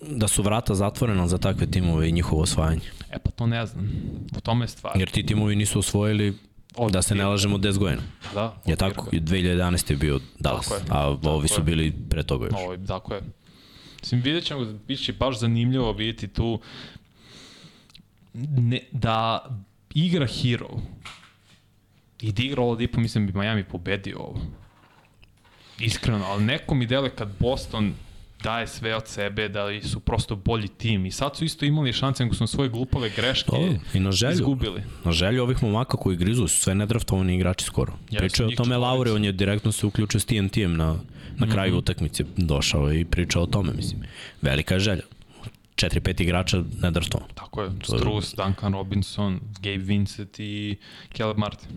da 0.02 0.28
su 0.28 0.42
vrata 0.42 0.74
zatvorena 0.74 1.28
za 1.28 1.38
takve 1.38 1.66
timove 1.66 2.08
i 2.08 2.12
njihovo 2.12 2.42
osvajanje? 2.42 2.90
E 3.10 3.18
pa 3.18 3.30
to 3.30 3.46
ne 3.46 3.66
znam. 3.66 3.90
U 4.36 4.40
tome 4.40 4.64
je 4.64 4.68
stvar. 4.68 4.96
Jer 4.96 5.10
ti 5.10 5.26
timovi 5.26 5.56
nisu 5.56 5.78
osvojili, 5.78 6.34
Od 6.76 6.92
da 6.92 7.02
se 7.02 7.14
ne 7.14 7.26
lažemo, 7.26 7.58
10 7.58 7.78
godina. 7.78 8.02
Da, 8.34 8.54
Je 8.66 8.76
tako? 8.76 9.10
Dirka. 9.10 9.26
2011. 9.26 9.90
je 9.90 9.96
bio 9.96 10.20
Dallas, 10.38 10.68
Tako 10.68 10.74
je. 10.74 10.82
a 10.90 11.16
ovi 11.22 11.48
su 11.48 11.60
je. 11.60 11.64
bili 11.64 11.92
pre 12.10 12.22
toga 12.22 12.44
još. 12.46 12.54
Ovo, 12.56 12.76
tako 12.76 13.14
je. 13.14 13.20
Mislim, 14.00 14.20
vidjet 14.20 14.44
ćemo, 14.44 14.64
bit 14.86 15.04
će 15.04 15.12
baš 15.12 15.38
zanimljivo 15.38 15.92
vidjeti 15.92 16.28
tu 16.28 16.60
ne, 18.34 18.80
da 18.92 19.44
igra 19.94 20.26
Hero 20.26 20.68
i 22.20 22.32
da 22.32 22.42
igra 22.42 22.62
Oladipo, 22.62 23.00
mislim 23.00 23.26
bi 23.26 23.32
Miami 23.32 23.64
pobedio 23.64 24.18
ovo. 24.18 24.40
Iskreno, 25.78 26.24
ali 26.24 26.44
neko 26.44 26.74
mi 26.74 26.86
dele 26.86 27.10
kad 27.10 27.28
Boston 27.38 27.94
daje 28.42 28.66
sve 28.66 28.96
od 28.96 29.06
sebe, 29.08 29.48
da 29.48 29.66
su 29.82 30.00
prosto 30.00 30.36
bolji 30.36 30.68
tim. 30.68 31.06
I 31.06 31.10
sad 31.10 31.36
su 31.36 31.44
isto 31.44 31.64
imali 31.64 31.92
šanse, 31.92 32.22
nego 32.24 32.34
su 32.34 32.42
na 32.42 32.46
svoje 32.46 32.68
glupave 32.70 33.10
greške 33.16 33.50
To, 33.50 33.74
I 33.94 34.00
na 34.00 34.12
želju, 34.12 34.32
izgubili. 34.32 34.82
na 35.04 35.12
želju 35.12 35.42
ovih 35.42 35.62
momaka 35.62 35.96
koji 35.96 36.16
grizu 36.16 36.48
su 36.48 36.60
sve 36.60 36.74
nedraftovani 36.74 37.34
igrači 37.34 37.64
skoro. 37.64 37.92
Jeste, 38.10 38.18
Pričao 38.18 38.46
o 38.46 38.50
tome. 38.50 38.76
Laure, 38.76 39.12
on 39.12 39.24
je 39.24 39.32
direktno 39.32 39.72
se 39.72 39.86
uključio 39.86 40.20
s 40.20 40.24
TNT-em 40.24 40.76
na, 40.76 40.96
na 41.38 41.50
kraju 41.50 41.76
utakmice, 41.76 42.24
došao 42.36 42.92
i 42.92 43.04
pričao 43.04 43.42
o 43.42 43.46
tome, 43.46 43.72
mislim. 43.72 44.02
Velika 44.42 44.74
je 44.74 44.80
želja. 44.80 45.02
4-5 45.86 46.22
igrača 46.22 46.62
nedraftovano. 46.82 47.28
Tako 47.34 47.62
je, 47.62 47.70
Strus, 47.82 48.34
Duncan 48.34 48.72
Robinson, 48.72 49.40
Gabe 49.60 49.84
Vincent 49.84 50.40
i 50.40 50.76
Caleb 51.16 51.38
Martin. 51.38 51.70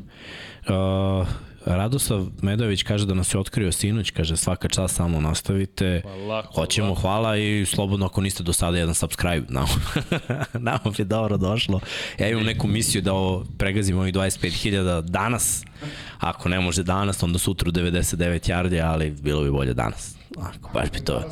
Uh, 0.68 1.28
Radoslav 1.66 2.26
Medović 2.41 2.84
kaže 2.84 3.06
da 3.06 3.14
nas 3.14 3.34
je 3.34 3.39
otkrio 3.39 3.72
sinoć, 3.72 4.12
kaže 4.12 4.38
svaka 4.38 4.68
čast 4.68 4.95
samo 4.95 5.22
nastavite. 5.22 6.01
Hvala, 6.04 6.18
hvala. 6.26 6.47
Hoćemo, 6.56 6.95
hvala 6.95 7.38
i 7.38 7.66
slobodno 7.66 8.06
ako 8.06 8.22
niste 8.22 8.43
do 8.43 8.54
sada 8.54 8.78
jedan 8.78 8.95
subscribe, 8.95 9.45
nam, 9.49 9.68
nam 10.68 10.80
bi 10.97 11.04
dobro 11.04 11.38
došlo. 11.38 11.80
Ja 12.20 12.30
imam 12.30 12.43
neku 12.43 12.68
misiju 12.68 13.01
da 13.01 13.14
ovo 13.14 13.45
pregazim 13.58 13.97
ovih 13.97 14.14
25.000 14.14 15.01
danas, 15.01 15.66
ako 16.20 16.49
ne 16.49 16.60
može 16.60 16.84
danas, 16.84 17.24
onda 17.24 17.39
sutra 17.39 17.70
u 17.70 17.72
99 17.72 18.49
yardi, 18.51 18.84
ali 18.86 19.12
bilo 19.12 19.43
bi 19.43 19.51
bolje 19.51 19.74
danas. 19.74 20.16
Ako, 20.38 20.70
baš 20.74 20.91
bi 20.91 20.99
to... 20.99 21.24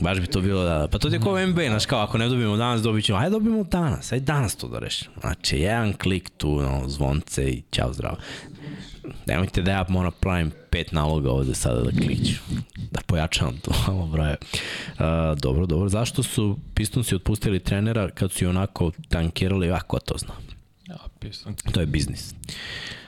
Baš 0.00 0.20
bi 0.20 0.26
to 0.26 0.40
bilo 0.40 0.64
da... 0.64 0.88
Pa 0.88 0.98
to 0.98 1.08
je 1.08 1.20
kao 1.20 1.46
NBA, 1.46 1.68
znaš 1.68 1.86
kao, 1.86 2.00
ako 2.00 2.18
ne 2.18 2.28
dobijemo 2.28 2.56
danas, 2.56 2.82
dobit 2.82 3.04
ćemo, 3.04 3.18
ajde 3.18 3.30
dobijemo 3.30 3.64
danas, 3.64 4.12
ajde 4.12 4.24
danas 4.24 4.56
to 4.56 4.68
da 4.68 4.78
rešimo. 4.78 5.14
Znači, 5.20 5.58
jedan 5.58 5.92
klik 5.92 6.30
tu, 6.36 6.60
no, 6.60 6.88
zvonce 6.88 7.50
i 7.50 7.62
ćao 7.70 7.92
zdravo. 7.92 8.16
Nemojte 9.26 9.62
da 9.62 9.70
ja 9.70 9.84
moram 9.88 10.12
pravim 10.20 10.52
pet 10.70 10.92
naloga 10.92 11.30
ovde 11.30 11.54
sada 11.54 11.80
da 11.80 11.90
kliću. 11.90 12.40
Da 12.90 13.00
pojačavam 13.06 13.56
to 13.58 13.70
malo 13.86 14.06
broje. 14.06 14.36
Uh, 14.42 15.38
dobro, 15.38 15.66
dobro. 15.66 15.88
Zašto 15.88 16.22
su 16.22 16.58
Pistonsi 16.74 17.14
otpustili 17.14 17.60
trenera 17.60 18.10
kad 18.10 18.32
su 18.32 18.44
i 18.44 18.46
onako 18.46 18.90
tankirali, 19.08 19.70
a 19.70 19.80
ko 19.80 19.98
to 19.98 20.18
zna? 20.18 20.34
Ja, 20.88 20.96
Pistons. 21.18 21.62
To 21.72 21.80
je 21.80 21.86
biznis. 21.86 22.34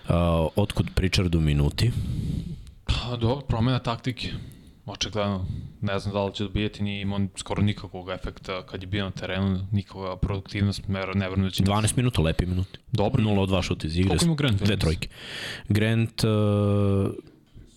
Uh, 0.09 0.15
otkud 0.57 0.87
Pritchardu 0.95 1.41
minuti? 1.41 1.91
Pa, 2.85 3.17
dobro, 3.17 3.41
promena 3.41 3.79
taktike. 3.79 4.33
Očigledno, 4.89 5.47
ne 5.81 5.99
znam 5.99 6.15
da 6.15 6.25
li 6.25 6.35
će 6.35 6.45
dobijeti, 6.45 6.83
nije 6.83 7.01
imao 7.01 7.21
skoro 7.37 7.63
nikakvog 7.63 8.11
efekta 8.11 8.63
kad 8.67 8.83
je 8.83 8.87
bio 8.87 9.05
na 9.05 9.11
terenu, 9.11 9.67
nikakva 9.73 10.17
produktivnost, 10.17 10.89
ne, 10.89 11.07
ne 11.15 11.31
vrnu 11.31 11.45
da 11.45 11.51
će... 11.51 11.63
12 11.63 11.97
minuta, 11.97 12.23
lepi 12.23 12.47
minuti. 12.47 12.79
Dobro. 12.93 13.23
0 13.23 13.41
od 13.41 13.49
2 13.49 13.63
šut 13.63 13.85
iz 13.85 13.97
igre. 13.97 14.09
Koliko 14.09 14.25
ima 14.25 14.35
Grant 14.35 14.63
Dve 14.63 14.77
trojke. 14.77 15.09
Grant, 15.69 16.25
uh, 16.25 16.31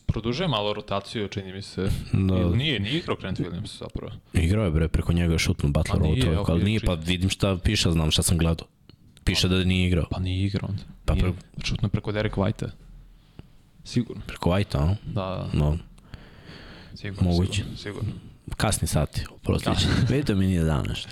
Produžuje 0.05 0.47
malo 0.47 0.73
rotaciju, 0.73 1.27
čini 1.27 1.53
mi 1.53 1.61
se. 1.61 1.89
Da. 2.13 2.35
Ili 2.37 2.57
nije, 2.57 2.79
nije 2.79 2.97
igrao 2.97 3.15
Grant 3.15 3.39
Williams 3.39 3.79
zapravo. 3.79 4.11
igrao 4.33 4.65
je 4.65 4.71
bre, 4.71 4.87
preko 4.87 5.13
njega 5.13 5.33
je 5.33 5.39
šutnu 5.39 5.69
Butler 5.69 5.99
Pa 5.99 6.03
ovo 6.03 6.13
nije, 6.13 6.21
trojku, 6.21 6.51
ali 6.51 6.63
nije, 6.63 6.79
pa 6.79 6.93
vidim 6.93 7.29
šta 7.29 7.57
piše, 7.63 7.91
znam 7.91 8.11
šta 8.11 8.21
sam 8.23 8.37
gledao. 8.37 8.67
Piše 9.23 9.47
da 9.47 9.63
nije 9.63 9.87
igrao. 9.87 10.05
Pa 10.11 10.19
nije 10.19 10.45
igrao 10.45 10.69
onda. 10.69 10.83
Pa 11.05 11.13
pre- 11.13 11.33
Šutno 11.63 11.89
preko 11.89 12.11
Derek 12.11 12.35
White-a. 12.35 12.69
Sigurno. 13.83 14.21
Preko 14.27 14.49
White-a, 14.49 14.79
a? 14.79 14.95
Da, 15.05 15.49
No, 15.53 15.77
sigurno. 16.95 17.29
Moguće. 17.31 17.51
Sigurno. 17.53 17.77
sigurno. 17.77 18.11
kasni 18.57 18.87
sati, 18.87 19.25
oprostiće. 19.29 19.87
Vidite 20.09 20.35
mi 20.35 20.47
nije 20.47 20.63
dano 20.63 20.83
nešto. 20.83 21.09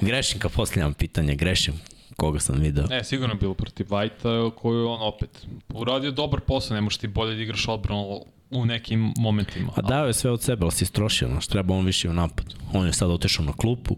grešim 0.00 0.38
kad 0.38 0.52
postavljam 0.52 0.94
pitanje, 0.94 1.34
grešim 1.34 1.74
koga 2.16 2.40
sam 2.40 2.60
video. 2.60 2.86
Ne, 2.86 3.04
sigurno 3.04 3.34
je 3.34 3.38
bilo 3.38 3.54
protiv 3.54 3.86
White-a 3.86 4.50
koju 4.56 4.88
on 4.88 5.02
opet 5.02 5.46
uradio 5.68 6.10
dobar 6.10 6.40
posao, 6.40 6.74
ne 6.74 6.80
možeš 6.80 6.98
ti 6.98 7.08
bolje 7.08 7.34
da 7.34 7.42
igraš 7.42 7.68
odbranu 7.68 8.24
u 8.50 8.66
nekim 8.66 9.14
momentima. 9.16 9.72
A 9.76 9.82
dao 9.82 10.06
je 10.06 10.12
sve 10.12 10.30
od 10.30 10.42
sebe, 10.42 10.64
ali 10.64 10.72
si 10.72 10.84
istrošio, 10.84 11.28
znaš, 11.28 11.46
treba 11.46 11.74
on 11.74 11.86
više 11.86 12.08
u 12.08 12.12
napad. 12.12 12.54
On 12.72 12.86
je 12.86 12.92
sad 12.92 13.10
otešao 13.10 13.44
na 13.44 13.52
klupu, 13.52 13.96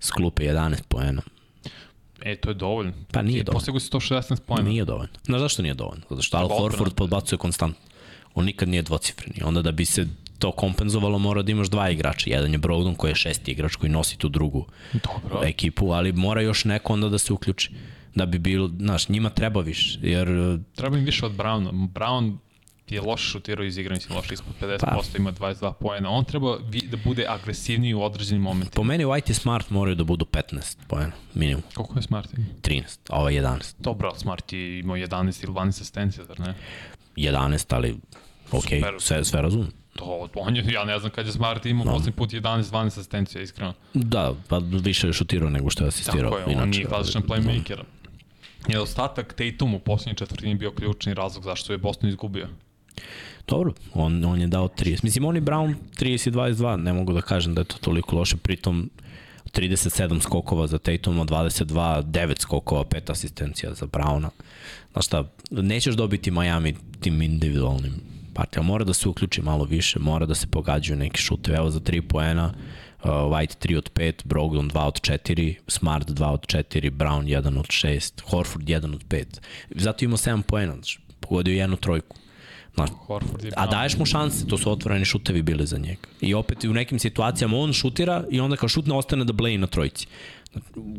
s 0.00 0.10
klupe 0.10 0.42
11 0.42 0.82
poena. 0.88 1.22
E, 2.22 2.36
to 2.36 2.50
je 2.50 2.54
dovoljno. 2.54 2.92
Pa 3.12 3.22
nije 3.22 3.42
dovoljno. 3.42 3.56
Postigao 3.56 3.80
si 3.80 3.90
116 3.90 4.40
pojena. 4.46 4.68
Nije 4.68 4.84
dovoljno. 4.84 5.12
Znaš 5.24 5.40
zašto 5.40 5.62
nije 5.62 5.74
dovoljno? 5.74 6.02
Zato 6.10 6.22
što 6.22 6.36
Al. 6.36 6.48
Horford 6.48 6.94
podbacuje 6.94 7.38
konstantno. 7.38 7.82
On 8.34 8.44
nikad 8.44 8.68
nije 8.68 8.82
dvocifreni. 8.82 9.42
Onda 9.42 9.62
da 9.62 9.72
bi 9.72 9.84
se 9.84 10.06
to 10.40 10.52
kompenzovalo 10.52 11.18
mora 11.18 11.42
da 11.42 11.52
imaš 11.52 11.68
dva 11.68 11.90
igrača. 11.90 12.30
Jedan 12.30 12.52
je 12.52 12.58
Brogdon 12.58 12.94
koji 12.94 13.10
je 13.10 13.14
šesti 13.14 13.50
igrač 13.50 13.76
koji 13.76 13.90
nosi 13.90 14.18
tu 14.18 14.28
drugu 14.28 14.66
Dobro. 14.92 15.40
ekipu, 15.46 15.92
ali 15.92 16.12
mora 16.12 16.40
još 16.40 16.64
neko 16.64 16.92
onda 16.92 17.08
da 17.08 17.18
se 17.18 17.32
uključi. 17.32 17.70
Da 18.14 18.26
bi 18.26 18.38
bilo, 18.38 18.68
znaš, 18.78 19.08
njima 19.08 19.30
treba 19.30 19.60
više, 19.60 19.98
jer 20.02 20.28
Treba 20.74 20.98
im 20.98 21.04
više 21.04 21.26
od 21.26 21.32
Browna. 21.32 21.88
Brown 21.88 22.36
je 22.88 23.00
loše 23.00 23.24
šutirao 23.28 23.64
iz 23.64 23.78
igra, 23.78 23.94
mislim, 23.94 24.16
loše 24.16 24.34
ispod 24.34 24.54
50%, 24.60 24.78
Pa. 24.80 25.00
ima 25.18 25.32
22 25.32 25.72
pojena. 25.72 26.10
On 26.10 26.24
treba 26.24 26.58
da 26.90 26.96
bude 27.04 27.26
agresivniji 27.28 27.94
u 27.94 28.02
određenim 28.02 28.42
momentima. 28.42 28.74
po 28.74 28.84
meni 28.84 29.04
White 29.04 29.30
i 29.30 29.34
Smart 29.34 29.70
moraju 29.70 29.94
da 29.94 30.04
budu 30.04 30.24
15 30.24 30.76
poena, 30.88 31.12
minimum. 31.34 31.62
Koliko 31.74 31.98
je 31.98 32.02
Smart? 32.02 32.28
13, 32.62 32.82
a 33.08 33.18
ovo 33.18 33.28
je 33.28 33.42
11. 33.42 33.74
Dobro, 33.78 34.14
Smart 34.16 34.52
je 34.52 34.78
imao 34.78 34.96
11 34.96 35.44
ili 35.44 35.52
12 35.52 35.68
asistencija, 35.68 36.24
zar 36.24 36.40
ne? 36.40 36.54
11, 37.16 37.74
ali 37.74 37.96
ok, 38.52 38.62
Super. 38.62 38.94
sve, 38.98 39.24
sve 39.24 39.42
razumem. 39.42 39.79
To, 40.00 40.28
on 40.34 40.56
je, 40.56 40.64
ja 40.72 40.84
ne 40.84 40.98
znam 40.98 41.10
kad 41.10 41.26
je 41.26 41.32
Smart 41.32 41.66
imao 41.66 41.84
no. 41.84 41.92
poslednji 41.92 42.12
put 42.12 42.30
11-12 42.30 42.86
asistencija, 42.86 43.42
iskreno. 43.42 43.72
Da, 43.94 44.34
pa 44.48 44.58
više 44.58 45.06
je 45.06 45.12
šutirao 45.12 45.50
nego 45.50 45.70
što 45.70 45.84
je 45.84 45.88
asistirao. 45.88 46.30
Tako 46.30 46.50
je, 46.50 46.62
on 46.62 46.68
nije 46.68 46.84
klasičan 46.84 47.22
playmaker. 47.22 47.76
Da. 47.76 48.72
Je 48.72 48.80
ostatak 48.80 49.34
Tatum 49.34 49.74
u 49.74 49.78
poslednjoj 49.78 50.14
četvrtini 50.14 50.54
bio 50.54 50.70
ključni 50.70 51.14
razlog 51.14 51.44
zašto 51.44 51.72
je 51.72 51.78
Boston 51.78 52.08
izgubio. 52.08 52.48
Dobro, 53.48 53.72
on, 53.94 54.24
on 54.24 54.40
je 54.40 54.46
dao 54.46 54.68
30. 54.68 55.04
Mislim, 55.04 55.24
on 55.24 55.36
i 55.36 55.40
Brown 55.40 55.74
30 55.98 56.30
22, 56.30 56.76
ne 56.76 56.92
mogu 56.92 57.12
da 57.12 57.20
kažem 57.20 57.54
da 57.54 57.60
je 57.60 57.64
to 57.64 57.76
toliko 57.80 58.16
loše, 58.16 58.36
pritom 58.36 58.90
37 59.52 60.20
skokova 60.20 60.66
za 60.66 60.78
Tatuma, 60.78 61.24
22, 61.24 62.02
9 62.02 62.40
skokova, 62.40 62.84
5 62.84 63.10
asistencija 63.10 63.74
za 63.74 63.86
Browna. 63.86 64.28
Znaš 64.92 65.06
šta, 65.06 65.24
nećeš 65.50 65.94
dobiti 65.94 66.30
Miami 66.30 66.74
tim 67.00 67.22
individualnim 67.22 68.09
partijama, 68.40 68.66
mora 68.66 68.84
da 68.84 68.92
se 68.92 69.08
uključi 69.08 69.42
malo 69.42 69.64
više, 69.64 69.98
mora 69.98 70.26
da 70.26 70.34
se 70.34 70.46
pogađaju 70.46 70.98
neki 70.98 71.20
šutevi, 71.20 71.56
evo 71.56 71.70
za 71.70 71.80
3 71.80 72.00
poena, 72.00 72.54
uh, 73.02 73.10
White 73.10 73.68
3 73.68 73.76
od 73.76 73.90
5, 73.94 74.24
Brogdon 74.24 74.70
2 74.70 74.86
od 74.86 75.00
4, 75.00 75.54
Smart 75.66 76.08
2 76.08 76.26
od 76.26 76.46
4, 76.46 76.90
Brown 76.90 77.24
1 77.24 77.58
od 77.58 77.66
6, 77.66 78.22
Horford 78.30 78.64
1 78.64 78.94
od 78.94 79.04
5. 79.08 79.24
Zato 79.70 80.04
imao 80.04 80.16
7 80.16 80.42
poena, 80.42 80.72
znači, 80.72 80.98
pogodio 81.20 81.54
jednu 81.54 81.76
trojku. 81.76 82.16
Znaš, 82.74 82.90
a 83.56 83.66
daješ 83.66 83.96
mu 83.98 84.06
šanse, 84.06 84.46
to 84.46 84.58
su 84.58 84.70
otvoreni 84.72 85.04
šutevi 85.04 85.42
bili 85.42 85.66
za 85.66 85.78
njega. 85.78 86.00
I 86.20 86.34
opet 86.34 86.64
u 86.64 86.72
nekim 86.72 86.98
situacijama 86.98 87.56
on 87.56 87.72
šutira 87.72 88.24
i 88.30 88.40
onda 88.40 88.56
kao 88.56 88.68
šutne 88.68 88.94
ostane 88.94 89.24
da 89.24 89.32
bleji 89.32 89.58
na 89.58 89.66
trojici. 89.66 90.06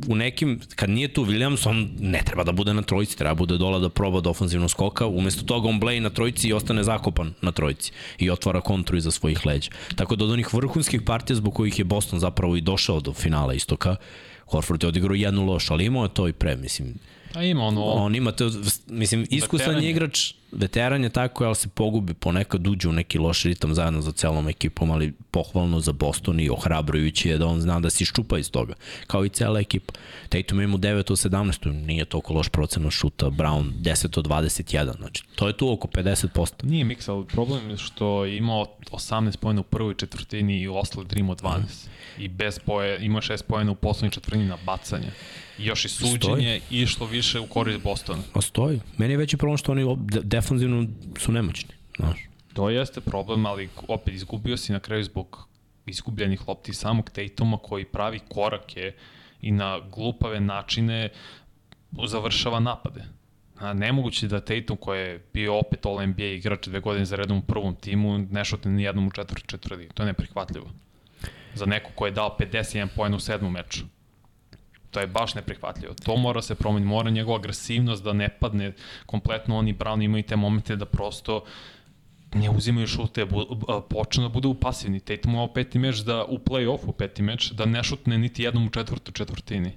U 0.08 0.16
nekim, 0.16 0.60
kad 0.76 0.90
nije 0.90 1.14
tu 1.14 1.26
Williams, 1.26 1.70
on 1.70 1.90
ne 2.00 2.22
treba 2.26 2.44
da 2.44 2.52
bude 2.52 2.74
na 2.74 2.82
trojici, 2.82 3.18
treba 3.18 3.36
bude 3.36 3.58
dola 3.58 3.80
da 3.80 3.90
proba 3.90 4.22
do 4.22 4.30
ofenzivnog 4.30 4.72
skoka, 4.72 5.08
umesto 5.08 5.44
toga 5.44 5.70
on 5.70 5.80
bleji 5.80 6.00
na 6.00 6.10
trojici 6.10 6.48
i 6.48 6.54
ostane 6.54 6.84
zakopan 6.84 7.34
na 7.42 7.52
trojici 7.52 7.92
i 8.20 8.30
otvara 8.30 8.62
kontru 8.62 8.98
iza 8.98 9.12
svojih 9.12 9.46
leđa. 9.46 9.72
Tako 9.96 10.16
da 10.16 10.26
od 10.26 10.32
onih 10.32 10.54
vrhunskih 10.54 11.02
partija 11.02 11.36
zbog 11.36 11.54
kojih 11.54 11.80
je 11.80 11.86
Boston 11.86 12.20
zapravo 12.20 12.56
i 12.56 12.62
došao 12.62 13.00
do 13.00 13.14
finala 13.14 13.54
istoka, 13.54 13.96
Horford 14.46 14.84
je 14.84 14.90
odigrao 14.90 15.16
jednu 15.16 15.46
loš, 15.46 15.72
ali 15.72 15.86
imao 15.86 16.04
je 16.04 16.14
to 16.14 16.28
i 16.28 16.34
pre, 16.34 16.56
mislim. 16.56 16.96
A 17.34 17.44
ima 17.44 17.64
ono... 17.64 17.82
On 17.82 18.16
ima 18.16 18.32
to, 18.32 18.52
mislim, 18.88 19.28
iskusan 19.30 19.84
igrač, 19.84 20.34
veteran 20.52 21.04
je 21.04 21.10
tako, 21.10 21.46
ali 21.46 21.56
se 21.56 21.68
pogubi, 21.68 22.14
ponekad 22.14 22.68
uđe 22.68 22.90
u 22.90 22.92
neki 22.92 23.18
loš 23.18 23.44
ritam 23.44 23.74
zajedno 23.74 24.02
za 24.02 24.12
celom 24.12 24.48
ekipom, 24.48 24.92
ali 24.92 25.14
pohvalno 25.32 25.80
za 25.80 25.92
Boston 25.92 26.40
i 26.40 26.50
ohrabrujući 26.50 27.30
je 27.30 27.38
da 27.38 27.48
on 27.48 27.62
zna 27.62 27.80
da 27.80 27.90
se 27.90 28.04
iščupa 28.04 28.38
iz 28.38 28.52
toga, 28.52 28.74
kao 29.08 29.26
i 29.26 29.30
cela 29.30 29.60
ekipa. 29.60 29.94
Tatum 30.30 30.62
ima 30.62 30.78
9 30.78 30.98
od 30.98 31.06
17, 31.06 31.86
nije 31.86 32.06
toliko 32.06 32.34
loš 32.34 32.50
procena 32.50 32.92
šuta, 32.92 33.26
Brown 33.26 33.72
10 33.82 34.20
od 34.20 34.28
21, 34.28 34.98
znači 34.98 35.24
to 35.36 35.48
je 35.48 35.58
tu 35.58 35.72
oko 35.72 35.88
50%. 35.88 36.64
Nije 36.64 36.84
miks, 36.84 37.10
ali 37.10 37.26
problem 37.26 37.70
je 37.70 37.78
što 37.78 38.26
je 38.26 38.38
imao 38.38 38.66
18 38.92 39.38
pojena 39.38 39.62
u 39.62 39.64
prvoj 39.64 39.96
četvrtini 39.96 40.62
i 40.62 40.68
u 40.68 40.76
ostali 40.76 41.06
Dream 41.06 41.30
od 41.30 41.42
12. 41.42 41.58
Mm. 41.58 42.22
I 42.22 42.28
bez 42.28 42.60
poje, 42.60 43.06
ima 43.06 43.22
6 43.22 43.44
pojena 43.44 43.72
u 43.72 43.76
poslednjoj 43.76 44.12
četvrtini 44.12 44.46
na 44.46 44.58
bacanje 44.66 45.12
još 45.58 45.86
i 45.86 45.90
suđenje 45.90 46.60
stoji. 46.66 46.82
išlo 46.82 47.08
više 47.08 47.40
u 47.40 47.48
korist 47.48 47.84
Bostona. 47.84 48.24
A 48.34 48.42
stoji. 48.42 48.80
Meni 48.98 49.14
je 49.14 49.18
veći 49.18 49.38
problem 49.38 49.58
što 49.58 49.72
oni 49.72 49.98
defanzivno 50.24 50.88
su 51.20 51.32
nemoćni. 51.32 51.74
Znaš. 51.98 52.20
To 52.54 52.70
jeste 52.70 53.02
problem, 53.02 53.46
ali 53.46 53.70
opet 53.88 54.14
izgubio 54.14 54.58
si 54.58 54.72
na 54.72 54.80
kraju 54.80 55.04
zbog 55.04 55.48
izgubljenih 55.86 56.48
lopti 56.48 56.74
samog 56.74 57.10
Tatuma 57.10 57.58
koji 57.58 57.86
pravi 57.86 58.20
korake 58.30 58.94
i 59.42 59.52
na 59.52 59.80
glupave 59.80 60.40
načine 60.40 61.10
završava 62.06 62.60
napade. 62.60 63.04
A 63.60 63.74
nemoguće 63.74 64.28
da 64.28 64.42
Tatum 64.42 64.78
koji 64.78 65.00
je 65.00 65.26
bio 65.34 65.58
opet 65.58 65.86
All 65.86 66.08
NBA 66.08 66.24
igrač 66.24 66.68
dve 66.68 66.80
godine 66.80 67.06
za 67.06 67.16
redom 67.16 67.38
u 67.38 67.42
prvom 67.42 67.76
timu 67.76 68.18
ne 68.18 68.46
šutne 68.46 68.72
ni 68.72 68.84
jednom 68.84 69.08
u 69.08 69.12
četvrti 69.12 69.48
četvrti. 69.48 69.90
To 69.94 70.04
je 70.04 70.08
neprihvatljivo. 70.08 70.72
Za 71.54 71.66
neko 71.66 71.92
ko 71.96 72.06
je 72.06 72.12
dao 72.12 72.38
51 72.40 72.88
poena 72.96 73.16
u 73.16 73.20
sedmom 73.20 73.52
meču. 73.52 73.86
To 74.92 75.00
je 75.00 75.08
baš 75.08 75.36
neprihvatljivo. 75.36 75.94
To 76.06 76.16
mora 76.16 76.42
se 76.42 76.56
promeniti, 76.56 76.88
mora 76.88 77.10
njegova 77.10 77.38
agresivnost 77.38 78.04
da 78.04 78.14
ne 78.14 78.30
padne 78.30 78.74
kompletno. 79.06 79.58
Oni 79.58 79.74
Brown 79.74 80.04
imaju 80.04 80.24
te 80.24 80.36
momente 80.36 80.76
da 80.76 80.86
prosto 80.86 81.44
ne 82.34 82.50
uzimaju 82.50 82.88
šute, 82.88 83.26
počne 83.90 84.24
da 84.24 84.30
bude 84.30 84.48
u 84.48 84.54
pasivni. 84.54 85.00
Tatum 85.00 85.32
imao 85.32 85.54
peti 85.54 85.80
meč 85.80 85.98
da 85.98 86.26
u 86.26 86.38
play-offu 86.38 86.92
peti 86.92 87.22
meč 87.22 87.52
da 87.52 87.66
ne 87.66 87.84
šutne 87.84 88.18
niti 88.18 88.44
jednom 88.44 88.68
u 88.68 88.70
četvrtoj 88.70 89.14
četvrtini. 89.14 89.72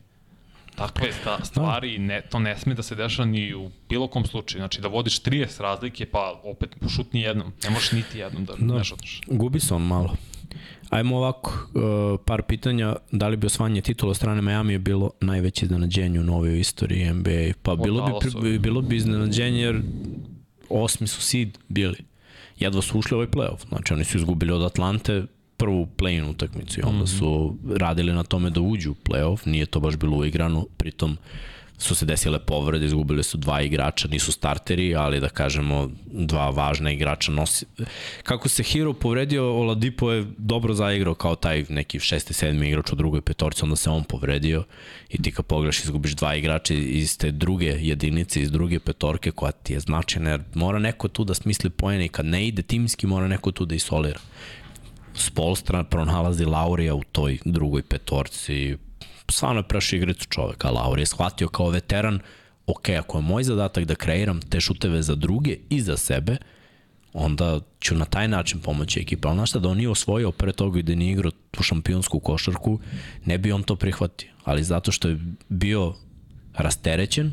Takve 0.75 1.13
sta, 1.13 1.39
stvari, 1.45 1.99
ne, 1.99 2.23
to 2.31 2.39
ne 2.39 2.57
sme 2.59 2.75
da 2.75 2.83
se 2.83 2.95
dešava 2.95 3.27
ni 3.27 3.55
u 3.55 3.71
bilo 3.89 4.09
kom 4.09 4.27
slučaju. 4.27 4.61
Znači 4.61 4.81
da 4.81 4.89
vodiš 4.89 5.23
30 5.23 5.61
razlike, 5.61 6.07
pa 6.07 6.41
opet 6.45 6.77
šutni 6.97 7.21
jednom. 7.21 7.53
Ne 7.65 7.71
možeš 7.71 7.93
niti 7.93 8.19
jednom 8.19 8.45
da 8.45 8.55
no, 8.59 8.79
ne 8.79 8.85
šutneš. 8.85 9.21
Gubi 9.27 9.61
se 9.61 9.75
on 9.75 9.83
malo. 9.83 10.17
Ajmo 10.95 11.17
ovako, 11.17 11.69
uh, 11.75 12.21
par 12.25 12.43
pitanja. 12.43 12.97
Da 13.13 13.29
li 13.29 13.37
bi 13.37 13.47
osvanje 13.47 13.81
titula 13.81 14.11
od 14.11 14.17
strane 14.17 14.43
Miami 14.43 14.73
je 14.73 14.79
bilo 14.79 15.11
najveće 15.21 15.67
iznenađenje 15.67 16.21
u 16.21 16.25
novoj 16.25 16.61
istoriji 16.61 17.13
NBA? 17.13 17.53
Pa 17.63 17.77
bilo 17.77 18.21
bi, 18.43 18.59
bilo 18.59 18.81
bi 18.81 18.97
iznenađenje 18.97 19.61
jer 19.61 19.83
osmi 20.69 21.07
su 21.07 21.21
seed 21.21 21.59
bili. 21.69 21.99
Jedva 22.59 22.83
su 22.83 22.99
ušli 22.99 23.15
ovaj 23.15 23.27
playoff. 23.27 23.69
Znači 23.69 23.95
oni 23.95 24.05
su 24.05 24.19
izgubili 24.19 24.53
od 24.53 24.63
Atlante 24.63 25.25
prvu 25.57 25.89
play-in 25.97 26.31
utakmicu 26.31 26.81
i 26.81 26.83
onda 26.83 27.05
mhm. 27.05 27.19
su 27.19 27.57
radili 27.77 28.13
na 28.13 28.23
tome 28.23 28.51
da 28.51 28.61
uđu 28.61 28.91
u 28.91 28.95
playoff. 29.09 29.47
Nije 29.47 29.67
to 29.67 29.81
baš 29.81 29.97
bilo 29.97 30.17
uigrano. 30.17 30.67
Pritom 30.77 31.17
su 31.79 31.95
se 31.95 32.07
desile 32.07 32.39
povrede, 32.39 32.87
izgubili 32.87 33.23
su 33.23 33.39
dva 33.39 33.61
igrača, 33.63 34.09
nisu 34.09 34.33
starteri, 34.33 34.95
ali 34.95 35.21
da 35.21 35.29
kažemo 35.29 35.91
dva 36.07 36.51
važna 36.51 36.91
igrača 36.93 37.33
nosi. 37.33 37.67
Kako 38.23 38.49
se 38.49 38.63
Hero 38.63 38.93
povredio, 38.93 39.53
Oladipo 39.53 40.13
je 40.13 40.27
dobro 40.39 40.75
zaigrao 40.75 41.15
kao 41.15 41.37
taj 41.37 41.65
neki 41.69 42.01
šesti, 42.01 42.35
sedmi 42.35 42.69
igrač 42.69 42.93
u 42.93 42.97
drugoj 42.97 43.21
petorci, 43.21 43.65
onda 43.65 43.77
se 43.77 43.91
on 43.91 44.05
povredio 44.05 44.65
i 45.09 45.23
ti 45.23 45.33
kad 45.33 45.47
pogledaš 45.47 45.85
izgubiš 45.85 46.13
dva 46.13 46.35
igrača 46.35 46.75
iz 46.75 47.19
te 47.19 47.31
druge 47.31 47.67
jedinice, 47.67 48.43
iz 48.43 48.51
druge 48.51 48.81
petorke 48.81 49.31
koja 49.31 49.53
ti 49.53 49.73
je 49.73 49.81
značajna, 49.81 50.31
jer 50.31 50.43
mora 50.55 50.79
neko 50.79 51.09
tu 51.09 51.25
da 51.25 51.35
smisli 51.35 51.71
pojene 51.71 52.05
i 52.05 52.09
kad 52.09 52.27
ne 52.27 52.47
ide 52.47 52.63
timski 52.63 53.07
mora 53.07 53.29
neko 53.29 53.53
tu 53.53 53.65
da 53.65 53.75
isolira. 53.75 54.19
Spolstra 55.15 55.85
pronalazi 55.85 56.45
Laurija 56.45 56.95
u 56.95 57.03
toj 57.13 57.39
drugoj 57.45 57.83
petorci, 57.83 58.77
stvarno 59.31 59.61
je 59.61 59.69
prešao 59.69 59.97
igricu 59.97 60.27
čoveka. 60.31 60.71
Lauri 60.71 61.03
je 61.03 61.07
shvatio 61.07 61.49
kao 61.49 61.71
veteran, 61.71 62.21
ok, 62.67 62.89
ako 62.89 63.19
je 63.19 63.23
moj 63.23 63.45
zadatak 63.45 63.85
da 63.85 63.95
kreiram 63.95 64.41
te 64.41 64.61
šuteve 64.61 65.03
za 65.03 65.15
druge 65.15 65.57
i 65.71 65.81
za 65.81 65.97
sebe, 65.97 66.37
onda 67.13 67.61
ću 67.81 67.95
na 67.95 68.05
taj 68.05 68.29
način 68.29 68.61
pomoći 68.61 69.01
ekipa. 69.01 69.29
Ali 69.29 69.37
znaš 69.37 69.51
šta, 69.51 69.59
da 69.59 69.69
on 69.69 69.77
nije 69.77 69.89
osvojio 69.89 70.33
pre 70.33 70.53
toga 70.53 70.79
i 70.79 70.83
da 70.83 70.95
nije 70.95 71.13
igrao 71.13 71.31
tu 71.51 71.63
šampionsku 71.63 72.21
košarku, 72.21 72.79
ne 73.25 73.39
bi 73.39 73.53
on 73.53 73.63
to 73.63 73.77
prihvatio. 73.77 74.31
Ali 74.45 74.65
zato 74.65 74.93
što 74.93 75.09
je 75.09 75.19
bio 75.49 75.95
rasterećen, 76.55 77.33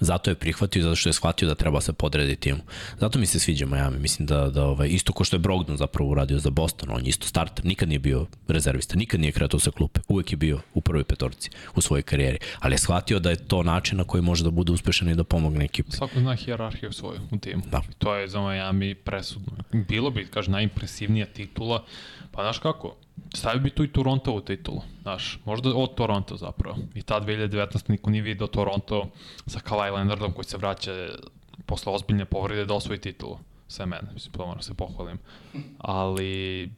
Zato 0.00 0.30
je 0.30 0.34
prihvatio, 0.34 0.82
zato 0.82 0.96
što 0.96 1.08
je 1.08 1.12
shvatio 1.12 1.48
da 1.48 1.54
treba 1.54 1.80
se 1.80 1.92
podredi 1.92 2.36
timu. 2.36 2.60
Zato 2.98 3.18
mi 3.18 3.26
se 3.26 3.38
sviđa 3.38 3.66
Miami. 3.66 3.98
Mislim 3.98 4.26
da, 4.26 4.50
da 4.50 4.64
ovaj, 4.64 4.88
isto 4.88 5.12
ko 5.12 5.24
što 5.24 5.36
je 5.36 5.40
Brogdon 5.40 5.76
zapravo 5.76 6.10
uradio 6.10 6.38
za 6.38 6.50
Boston, 6.50 6.88
on 6.92 7.04
je 7.04 7.08
isto 7.08 7.26
starter, 7.26 7.64
nikad 7.64 7.88
nije 7.88 7.98
bio 7.98 8.26
rezervista, 8.48 8.96
nikad 8.96 9.20
nije 9.20 9.32
kretao 9.32 9.60
sa 9.60 9.70
klupe, 9.70 10.00
uvek 10.08 10.32
je 10.32 10.36
bio 10.36 10.60
u 10.74 10.80
prvoj 10.80 11.04
petorci 11.04 11.50
u 11.74 11.80
svojoj 11.80 12.02
karijeri. 12.02 12.38
Ali 12.58 12.74
je 12.74 12.78
shvatio 12.78 13.18
da 13.18 13.30
je 13.30 13.36
to 13.36 13.62
način 13.62 13.98
na 13.98 14.04
koji 14.04 14.22
može 14.22 14.44
da 14.44 14.50
bude 14.50 14.72
uspešan 14.72 15.08
i 15.08 15.14
da 15.14 15.24
pomogne 15.24 15.64
ekipu. 15.64 15.92
Svako 15.92 16.20
zna 16.20 16.34
hijerarhiju 16.34 16.92
svoju 16.92 17.20
u 17.30 17.38
timu. 17.38 17.62
Da. 17.70 17.82
To 17.98 18.14
je 18.14 18.28
za 18.28 18.40
Miami 18.40 18.94
presudno. 18.94 19.52
Bilo 19.72 20.10
bi, 20.10 20.26
kaže, 20.26 20.50
najimpresivnija 20.50 21.26
titula. 21.26 21.84
Pa 22.32 22.42
znaš 22.42 22.58
kako, 22.58 22.96
Stavio 23.34 23.60
bi 23.60 23.70
tu 23.70 23.84
i 23.84 23.92
Toronto 23.92 24.32
u 24.32 24.40
titulu, 24.40 24.82
znaš, 25.02 25.38
možda 25.44 25.74
od 25.74 25.94
Toronto 25.94 26.36
zapravo. 26.36 26.76
I 26.94 27.02
ta 27.02 27.20
2019 27.20 27.90
niko 27.90 28.10
nije 28.10 28.22
vidio 28.22 28.46
Toronto 28.46 29.10
sa 29.46 29.58
Kawhi 29.58 29.94
Leonardom 29.94 30.32
koji 30.32 30.44
se 30.44 30.56
vraća 30.56 31.08
posle 31.66 31.92
ozbiljne 31.92 32.24
povrede 32.24 32.64
da 32.64 32.74
osvoji 32.74 33.00
titulu. 33.00 33.38
Sve 33.68 33.86
mene, 33.86 34.08
mislim, 34.14 34.32
to 34.32 34.38
moram 34.38 34.56
da 34.56 34.62
se 34.62 34.74
pohvalim. 34.74 35.18
Ali, 35.78 36.70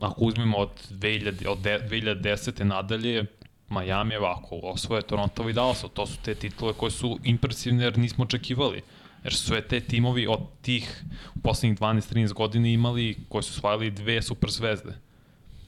ako 0.00 0.24
uzmemo 0.24 0.56
od, 0.56 0.70
2000, 0.90 1.48
od 1.48 1.58
2010. 1.58 2.64
nadalje, 2.64 3.24
Miami 3.68 4.14
je 4.14 4.18
ovako, 4.18 4.60
osvoje 4.62 5.02
Toronto 5.02 5.48
i 5.48 5.52
Dallas, 5.52 5.84
to 5.94 6.06
su 6.06 6.18
te 6.24 6.34
titule 6.34 6.72
koje 6.72 6.90
su 6.90 7.18
impresivne 7.24 7.84
jer 7.84 7.98
nismo 7.98 8.24
očekivali. 8.24 8.82
Jer 9.24 9.34
su 9.34 9.46
sve 9.46 9.60
te 9.68 9.80
timovi 9.80 10.26
od 10.26 10.40
tih 10.62 11.04
u 11.34 11.40
poslednjih 11.40 11.78
12-13 11.78 12.32
godina 12.32 12.68
imali, 12.68 13.16
koji 13.28 13.42
su 13.42 13.52
osvajali 13.58 13.90
dve 13.90 14.22
super 14.22 14.50
zvezde 14.50 15.07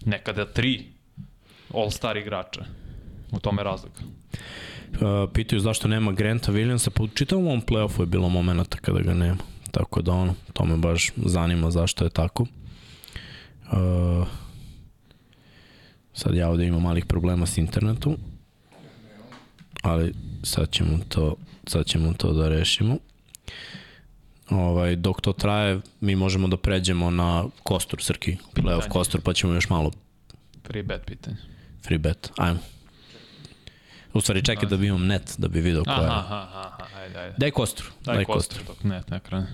nekada 0.05 0.45
tri 0.45 0.85
all-star 1.75 2.17
igrača. 2.17 2.65
U 3.33 3.39
tome 3.39 3.63
razlika. 3.63 4.03
Uh, 4.03 5.31
pitaju 5.35 5.61
zašto 5.61 5.89
nema 5.89 6.13
Granta 6.13 6.53
Williamsa, 6.53 6.91
pa 6.91 7.03
u 7.03 7.09
čitavom 7.09 7.47
ovom 7.47 7.63
playoffu 7.63 8.01
je 8.01 8.07
bilo 8.07 8.29
momenta 8.29 8.79
kada 8.79 9.01
ga 9.01 9.15
nema. 9.15 9.39
Tako 9.71 10.03
da 10.03 10.13
ono, 10.13 10.35
to 10.53 10.65
me 10.65 10.77
baš 10.77 11.11
zanima 11.17 11.71
zašto 11.71 12.05
je 12.05 12.11
tako. 12.11 12.47
Uh, 13.73 14.27
sad 16.13 16.35
ja 16.35 16.49
ovde 16.51 16.67
imam 16.67 16.83
malih 16.83 17.07
problema 17.07 17.47
s 17.47 17.59
internetom, 17.59 18.17
ali 19.83 20.15
sad 20.43 20.71
ćemo 20.71 20.99
to, 21.09 21.37
sad 21.67 21.87
ćemo 21.87 22.13
to 22.13 22.33
da 22.33 22.49
rešimo. 22.49 22.99
Ovaj, 24.51 24.97
dok 24.97 25.21
to 25.21 25.33
traje, 25.33 25.81
mi 26.01 26.17
možemo 26.17 26.49
da 26.49 26.57
pređemo 26.57 27.11
na 27.11 27.45
Kostur, 27.63 28.03
Srki, 28.03 28.37
playoff 28.55 28.89
Kostur, 28.89 29.21
pa 29.21 29.33
ćemo 29.33 29.55
još 29.55 29.69
malo 29.69 29.91
Free 30.67 30.83
bet 30.83 31.03
pitanje. 31.07 31.37
free 31.83 31.99
bet. 31.99 32.31
Ajmo. 32.37 32.59
U 34.13 34.21
stvari 34.21 34.45
čekaj 34.45 34.69
da 34.69 34.77
bi 34.77 34.87
imam 34.87 35.07
net, 35.07 35.35
da 35.39 35.49
bi 35.49 35.61
video 35.61 35.85
ko 35.85 35.91
Aha, 35.91 36.03
je. 36.03 36.09
aha, 36.09 36.49
aha, 36.55 36.87
ajde, 36.97 37.19
ajde. 37.19 37.35
Daj 37.39 37.51
Kostur. 37.51 37.87
Daj 38.05 38.25
kostur 38.25 38.63
dok 38.67 38.85
ne, 38.85 39.03
ne 39.11 39.21
krene. 39.21 39.47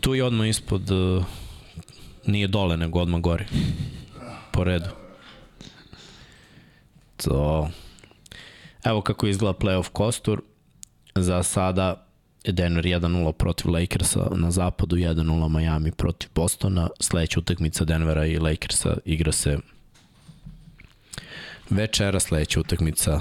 Tu 0.00 0.14
je 0.14 0.24
odmah 0.24 0.48
ispod, 0.48 0.90
uh, 0.90 1.24
nije 2.26 2.46
dole, 2.46 2.76
nego 2.76 3.00
odmah 3.00 3.20
gori. 3.20 3.44
Po 4.52 4.64
redu. 4.64 4.88
To. 7.16 7.70
Evo 8.84 9.00
kako 9.00 9.26
izgleda 9.26 9.58
playoff 9.58 9.88
kostur. 9.88 10.42
Za 11.14 11.42
sada 11.42 12.06
Denver 12.44 12.84
1-0 12.84 13.32
protiv 13.32 13.70
Lakersa, 13.70 14.28
na 14.34 14.50
zapadu 14.50 14.96
1-0 14.96 15.48
Miami 15.48 15.92
protiv 15.92 16.30
Bostona. 16.34 16.88
Sledeća 17.00 17.40
utakmica 17.40 17.84
Denvera 17.84 18.26
i 18.26 18.38
Lakersa 18.38 18.96
igra 19.04 19.32
se 19.32 19.58
večera, 21.70 22.20
sledeća 22.20 22.60
utakmica 22.60 23.20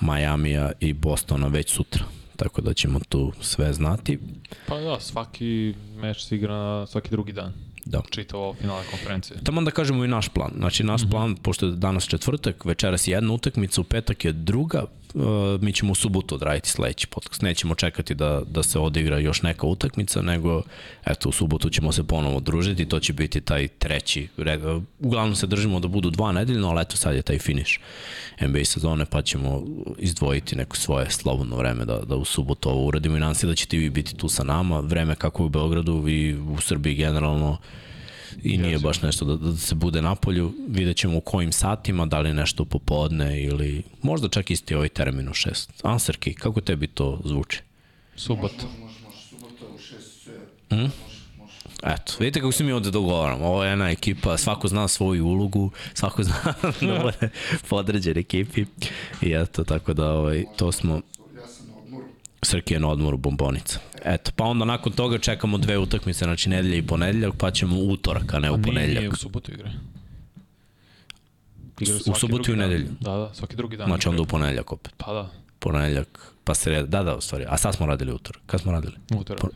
Majamija 0.00 0.72
i 0.80 0.92
Bostona 0.92 1.46
već 1.46 1.70
sutra. 1.70 2.04
Tako 2.36 2.60
da 2.60 2.74
ćemo 2.74 3.00
tu 3.08 3.32
sve 3.40 3.72
znati. 3.72 4.18
Pa 4.66 4.80
da, 4.80 5.00
svaki 5.00 5.74
meč 5.96 6.24
se 6.24 6.36
igra 6.36 6.86
svaki 6.86 7.10
drugi 7.10 7.32
dan. 7.32 7.52
Da. 7.84 8.02
Čita 8.10 8.36
ovo 8.36 8.54
finale 8.54 8.82
konferencije. 8.90 9.40
Tamo 9.44 9.62
da 9.62 9.70
kažemo 9.70 10.04
i 10.04 10.08
naš 10.08 10.28
plan. 10.28 10.52
Znači, 10.56 10.84
naš 10.84 11.02
plan, 11.10 11.36
pošto 11.36 11.66
je 11.66 11.72
danas 11.72 12.04
četvrtak, 12.04 12.64
večeras 12.64 13.08
je 13.08 13.12
jedna 13.12 13.32
utakmica, 13.34 13.80
u 13.80 13.84
petak 13.84 14.24
je 14.24 14.32
druga, 14.32 14.84
uh, 15.14 15.22
mi 15.62 15.72
ćemo 15.72 15.92
u 15.92 15.94
subotu 15.94 16.34
odraditi 16.34 16.70
sledeći 16.70 17.06
podcast. 17.06 17.42
Nećemo 17.42 17.74
čekati 17.74 18.14
da, 18.14 18.42
da 18.46 18.62
se 18.62 18.78
odigra 18.78 19.18
još 19.18 19.42
neka 19.42 19.66
utakmica, 19.66 20.22
nego, 20.22 20.62
eto, 21.06 21.28
u 21.28 21.32
subotu 21.32 21.70
ćemo 21.70 21.92
se 21.92 22.04
ponovo 22.04 22.40
družiti, 22.40 22.88
to 22.88 23.00
će 23.00 23.12
biti 23.12 23.40
taj 23.40 23.68
treći, 23.68 24.28
uglavnom 25.00 25.36
se 25.36 25.46
držimo 25.46 25.80
da 25.80 25.88
budu 25.88 26.10
dva 26.10 26.32
nedeljno, 26.32 26.68
ali 26.68 26.82
eto, 26.82 26.96
sad 26.96 27.14
je 27.14 27.22
taj 27.22 27.38
finish 27.38 27.72
NBA 28.40 28.64
sezone, 28.64 29.04
pa 29.04 29.22
ćemo 29.22 29.62
izdvojiti 29.98 30.56
neko 30.56 30.76
svoje 30.76 31.10
slobodno 31.10 31.56
vreme 31.56 31.84
da, 31.84 31.98
da 31.98 32.16
u 32.16 32.24
subotu 32.24 32.70
ovo 32.70 32.86
uradimo. 32.86 33.16
I 33.16 33.20
nadam 33.20 33.34
se 33.34 33.46
da 33.46 33.54
ćete 33.54 33.76
vi 33.76 33.90
biti 33.90 34.14
tu 34.14 34.28
sa 34.28 34.44
nama, 34.44 34.80
vreme 34.80 35.14
kako 35.14 35.44
u 35.44 35.48
Beogradu 35.48 36.08
i 36.08 36.34
u 36.34 36.60
Srbiji 36.60 36.94
generalno, 36.94 37.58
i 38.42 38.58
nije 38.58 38.78
baš 38.78 39.02
nešto 39.02 39.24
da, 39.24 39.36
da 39.36 39.56
se 39.56 39.74
bude 39.74 40.02
na 40.02 40.14
polju. 40.14 40.52
Vidjet 40.68 40.96
ćemo 40.96 41.16
u 41.16 41.20
kojim 41.20 41.52
satima, 41.52 42.06
da 42.06 42.20
li 42.20 42.34
nešto 42.34 42.64
popodne 42.64 43.42
ili 43.42 43.82
možda 44.02 44.28
čak 44.28 44.50
isti 44.50 44.74
ovaj 44.74 44.88
termin 44.88 45.28
u 45.28 45.34
šest. 45.34 45.70
Ansarki, 45.82 46.34
kako 46.34 46.60
tebi 46.60 46.86
to 46.86 47.20
zvuči? 47.24 47.60
Subot. 48.16 48.52
Eto, 51.82 52.12
vidite 52.18 52.40
kako 52.40 52.52
se 52.52 52.64
mi 52.64 52.72
ovde 52.72 52.90
dogovaramo. 52.90 53.46
Ovo 53.46 53.64
je 53.64 53.70
jedna 53.70 53.90
ekipa, 53.90 54.38
svako 54.38 54.68
zna 54.68 54.88
svoju 54.88 55.26
ulogu, 55.26 55.70
svako 55.94 56.22
zna 56.22 56.34
da 56.62 56.98
bude 57.02 57.30
podređen 57.68 58.18
ekipi. 58.18 58.64
I 59.22 59.32
eto, 59.32 59.64
tako 59.64 59.94
da 59.94 60.10
ovaj, 60.10 60.44
to 60.56 60.72
smo... 60.72 61.00
Srki 62.42 62.74
je 62.74 62.80
na 62.80 62.88
odmoru 62.88 63.16
bombonica. 63.16 63.78
Eto, 64.04 64.30
pa 64.36 64.44
onda 64.44 64.64
nakon 64.64 64.92
toga 64.92 65.18
čekamo 65.18 65.58
dve 65.58 65.78
utakmice, 65.78 66.24
znači 66.24 66.48
nedelja 66.48 66.76
i 66.76 66.86
ponedeljak, 66.86 67.34
pa 67.38 67.50
ćemo 67.50 67.76
utorak, 67.76 68.34
a 68.34 68.38
ne 68.38 68.50
u 68.50 68.62
ponedeljak. 68.62 68.98
nije 68.98 69.08
u 69.08 69.16
subotu 69.16 69.52
igre. 69.52 69.70
Igraju 71.80 72.00
U 72.06 72.14
subotu 72.14 72.50
i 72.50 72.54
u 72.54 72.56
nedelju. 72.56 72.86
Da, 73.00 73.10
da, 73.16 73.34
svaki 73.34 73.56
drugi 73.56 73.76
dan. 73.76 73.86
Znači 73.86 74.08
onda 74.08 74.22
u 74.22 74.26
ponedeljak 74.26 74.72
opet. 74.72 74.92
Pa 74.96 75.12
da, 75.12 75.30
Ponedeljak, 75.58 76.32
pa 76.44 76.54
sreda, 76.54 76.86
da, 76.86 77.02
da, 77.02 77.16
u 77.16 77.20
stvari. 77.20 77.44
A 77.48 77.56
sad 77.56 77.74
smo 77.74 77.86
radili 77.86 78.12
utorak. 78.12 78.42
Kad 78.46 78.60
smo 78.60 78.72
radili? 78.72 78.94
utorak. 79.16 79.40
Po- 79.40 79.48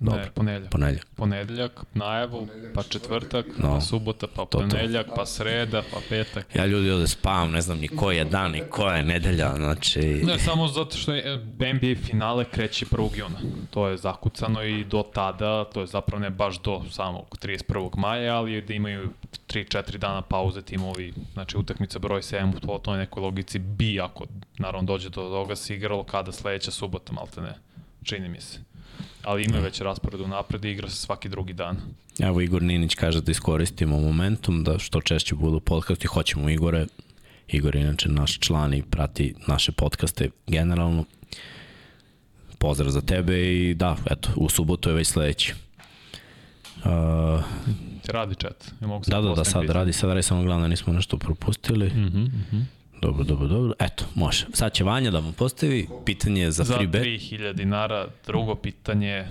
dobro. 0.00 0.20
Ne, 0.20 0.30
ponedeljak. 0.34 0.70
Ponedeljak. 0.70 1.06
Ponedeljak, 1.16 1.84
najavu, 1.94 2.48
pa 2.74 2.82
četvrtak, 2.82 3.46
No. 3.58 3.74
pa 3.74 3.80
subota, 3.80 4.26
pa 4.26 4.44
to. 4.44 4.58
ponedeljak, 4.58 5.06
pa 5.16 5.26
sreda, 5.26 5.82
pa 5.92 5.98
petak. 6.08 6.46
Ja 6.54 6.66
ljudi 6.66 6.90
ovde 6.90 7.06
spavam, 7.06 7.50
ne 7.52 7.60
znam 7.60 7.78
ni 7.78 7.88
koji 7.88 8.16
je 8.16 8.24
dan, 8.24 8.50
ni 8.52 8.62
koja 8.70 8.96
je 8.96 9.02
nedelja, 9.04 9.54
znači... 9.56 10.00
Ne, 10.00 10.38
samo 10.38 10.68
zato 10.68 10.96
što 10.96 11.14
je 11.14 11.36
NBA 11.74 12.02
finale 12.06 12.44
kreće 12.44 12.86
1. 12.86 13.18
juna. 13.18 13.38
To 13.70 13.88
je 13.88 13.96
zakucano 13.96 14.62
i 14.62 14.84
do 14.84 15.04
tada, 15.14 15.64
to 15.64 15.80
je 15.80 15.86
zapravo 15.86 16.20
ne 16.22 16.30
baš 16.30 16.60
do 16.62 16.82
samog 16.90 17.36
31. 17.42 17.96
maja, 17.96 18.36
ali 18.36 18.52
je 18.52 18.60
da 18.60 18.74
imaju 18.74 19.10
3-4 19.48 19.96
dana 19.96 20.22
pauze 20.22 20.62
timovi, 20.62 21.12
znači 21.32 21.56
utakmica 21.58 21.98
broj 21.98 22.20
7 22.20 22.52
po 22.66 22.78
toj 22.78 22.98
nekoj 22.98 23.20
logici 23.22 23.58
bi, 23.58 24.00
ako 24.00 24.24
naravno 24.58 24.86
dođe 24.86 25.08
do 25.08 25.14
toga, 25.22 25.56
se 25.56 25.74
igralo 25.74 26.04
kada 26.04 26.32
sledeća 26.32 26.70
subota, 26.70 27.12
malte 27.12 27.40
ne, 27.40 27.54
čini 28.02 28.28
mi 28.28 28.40
se. 28.40 28.58
Ali 29.22 29.44
ima 29.44 29.58
već 29.58 29.80
raspored 29.80 30.20
u 30.20 30.28
napred 30.28 30.64
i 30.64 30.70
igra 30.70 30.88
se 30.88 30.96
svaki 30.96 31.28
drugi 31.28 31.52
dan. 31.52 31.76
Evo 32.18 32.40
Igor 32.40 32.62
Ninić 32.62 32.94
kaže 32.94 33.20
da 33.20 33.30
iskoristimo 33.30 34.00
momentum, 34.00 34.64
da 34.64 34.78
što 34.78 35.00
češće 35.00 35.34
budu 35.34 35.60
podcasti, 35.60 36.06
hoćemo 36.06 36.48
Igore. 36.48 36.86
Igor 37.48 37.76
je 37.76 37.82
inače 37.82 38.08
naš 38.08 38.38
član 38.38 38.74
i 38.74 38.82
prati 38.82 39.34
naše 39.46 39.72
podcaste 39.72 40.30
generalno. 40.46 41.04
Pozdrav 42.58 42.90
za 42.90 43.00
tebe 43.00 43.54
i 43.54 43.74
da, 43.74 43.96
eto, 44.10 44.28
u 44.36 44.48
subotu 44.48 44.88
je 44.88 44.94
već 44.94 45.08
sledeći. 45.08 45.54
Uh, 46.84 47.44
Radi 48.06 48.34
chat. 48.34 48.72
Ja 48.80 48.86
mogu 48.86 49.04
da, 49.06 49.20
da, 49.20 49.34
da, 49.34 49.44
sad 49.44 49.62
pitanje. 49.62 49.78
radi, 49.78 49.92
sad 49.92 50.10
radi, 50.10 50.22
samo 50.22 50.42
gledam 50.42 50.60
da 50.60 50.68
nismo 50.68 50.92
nešto 50.92 51.16
propustili. 51.16 51.86
Mhm, 51.86 52.22
mhm. 52.22 52.60
Dobro, 53.02 53.24
dobro, 53.24 53.48
dobro. 53.48 53.72
Eto, 53.78 54.04
može. 54.14 54.46
Sad 54.52 54.72
će 54.72 54.84
Vanja 54.84 55.10
da 55.10 55.20
mu 55.20 55.32
postavi 55.32 55.88
pitanje 56.04 56.50
za, 56.50 56.64
Za 56.64 56.74
free 56.76 56.86
bet. 56.86 57.02
3000 57.02 57.52
dinara. 57.52 58.08
Drugo 58.26 58.54
pitanje 58.54 59.26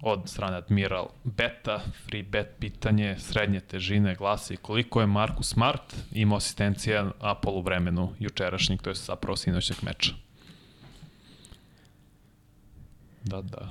od 0.00 0.20
strane 0.24 0.56
Admiral 0.56 1.08
Beta. 1.24 1.80
Free 2.06 2.22
bet 2.22 2.46
pitanje 2.58 3.16
srednje 3.18 3.60
težine 3.60 4.14
glasi 4.14 4.56
koliko 4.56 5.00
je 5.00 5.06
Markus 5.06 5.48
Smart 5.48 5.94
imao 6.12 6.36
asistencija 6.36 7.10
na 7.22 7.34
poluvremenu 7.34 8.12
jučerašnjeg, 8.18 8.82
to 8.82 8.90
je 8.90 8.94
zapravo 8.94 9.36
sinoćeg 9.36 9.76
meča. 9.82 10.12
Da, 13.24 13.42
da. 13.42 13.70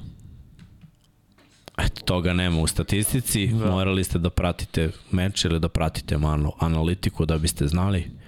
Eto, 1.78 2.02
toga 2.06 2.34
nema 2.34 2.62
u 2.62 2.68
statistici. 2.68 3.47
Da. 3.47 3.72
Morali 3.72 4.04
ste 4.04 4.20
da 4.20 4.30
pratite 4.30 4.91
meč 5.12 5.45
ili 5.45 5.60
da 5.60 5.70
pratite 5.70 6.18
malo 6.18 6.52
analitiku 6.60 7.26
da 7.26 7.38
biste 7.38 7.68
znali 7.68 8.21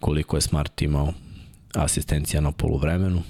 koliko 0.00 0.36
je 0.36 0.40
Smart 0.40 0.82
imao 0.82 1.12
asistencija 1.74 2.40
na 2.40 2.52
poluvremenu. 2.52 3.22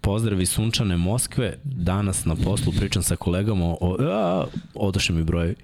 Pozdrav 0.00 0.40
iz 0.40 0.50
sunčane 0.50 0.96
Moskve. 0.96 1.58
Danas 1.64 2.24
na 2.24 2.36
poslu 2.36 2.72
pričam 2.72 3.02
sa 3.02 3.16
kolegama 3.16 3.64
o... 3.80 3.96
A, 4.00 4.44
odošli 4.74 5.14
mi 5.14 5.24
broj. 5.24 5.54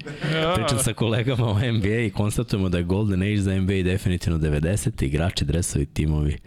Pričam 0.55 0.79
sa 0.79 0.93
kolegama 0.93 1.47
o 1.47 1.73
NBA 1.73 2.01
i 2.07 2.11
konstatujemo 2.11 2.69
da 2.69 2.79
je 2.79 2.85
Golden 2.85 3.23
Age 3.23 3.37
za 3.37 3.61
NBA 3.61 3.83
definitivno 3.85 4.39
90. 4.39 5.05
Igrači, 5.05 5.45
dresovi, 5.45 5.87
timovi. 5.87 6.39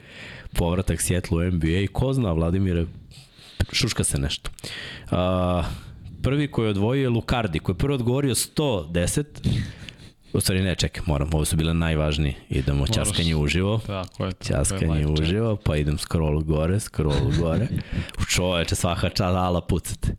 Povratak 0.54 1.02
Sjetlu 1.02 1.38
u 1.38 1.44
NBA. 1.44 1.88
Ko 1.92 2.14
zna, 2.14 2.32
Vladimire, 2.32 2.86
šuška 3.72 4.04
se 4.04 4.18
nešto. 4.18 4.50
A, 5.12 5.64
prvi 6.22 6.48
koji 6.48 6.66
je 6.66 6.70
odvojio 6.70 7.02
je 7.02 7.10
Lukardi, 7.10 7.60
koji 7.60 7.74
je 7.74 7.78
prvo 7.78 7.96
odgovorio 7.96 8.36
110. 8.36 9.26
U 10.34 10.42
stvari 10.42 10.62
ne, 10.62 10.76
čekaj, 10.76 11.04
moram, 11.06 11.30
ovo 11.34 11.46
su 11.46 11.56
bile 11.56 11.74
najvažniji. 11.74 12.36
Idemo, 12.50 12.80
Moraš. 12.80 12.96
ćaskanje 12.96 13.36
uživo. 13.36 13.80
Tako 13.88 14.26
je. 14.26 14.32
to, 14.32 14.64
to 14.80 14.96
je 14.96 15.08
uživo, 15.08 15.56
pa 15.56 15.78
idem 15.78 15.98
scroll 15.98 16.42
gore, 16.42 16.80
scroll 16.80 17.32
gore. 17.40 17.68
U 18.22 18.26
čoveče, 18.26 18.76
svaka 18.76 19.10
čast, 19.10 19.22
ala 19.22 19.62
pucate. 19.62 20.16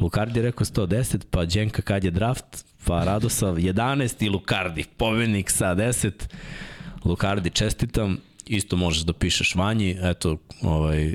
Lukardi 0.00 0.38
je 0.38 0.42
rekao 0.42 0.64
110, 0.64 1.24
pa 1.30 1.44
Đenka 1.44 1.82
kad 1.82 2.04
je 2.04 2.10
draft, 2.10 2.66
pa 2.86 3.04
Radosav 3.04 3.54
11 3.54 4.24
i 4.24 4.28
Lukardi, 4.28 4.84
pobednik 4.96 5.50
sa 5.50 5.74
10. 5.74 6.12
Lukardi, 7.04 7.50
čestitam, 7.50 8.18
isto 8.46 8.76
možeš 8.76 9.02
da 9.02 9.12
pišeš 9.12 9.54
vanji, 9.54 9.96
eto, 10.02 10.36
ovaj, 10.62 11.14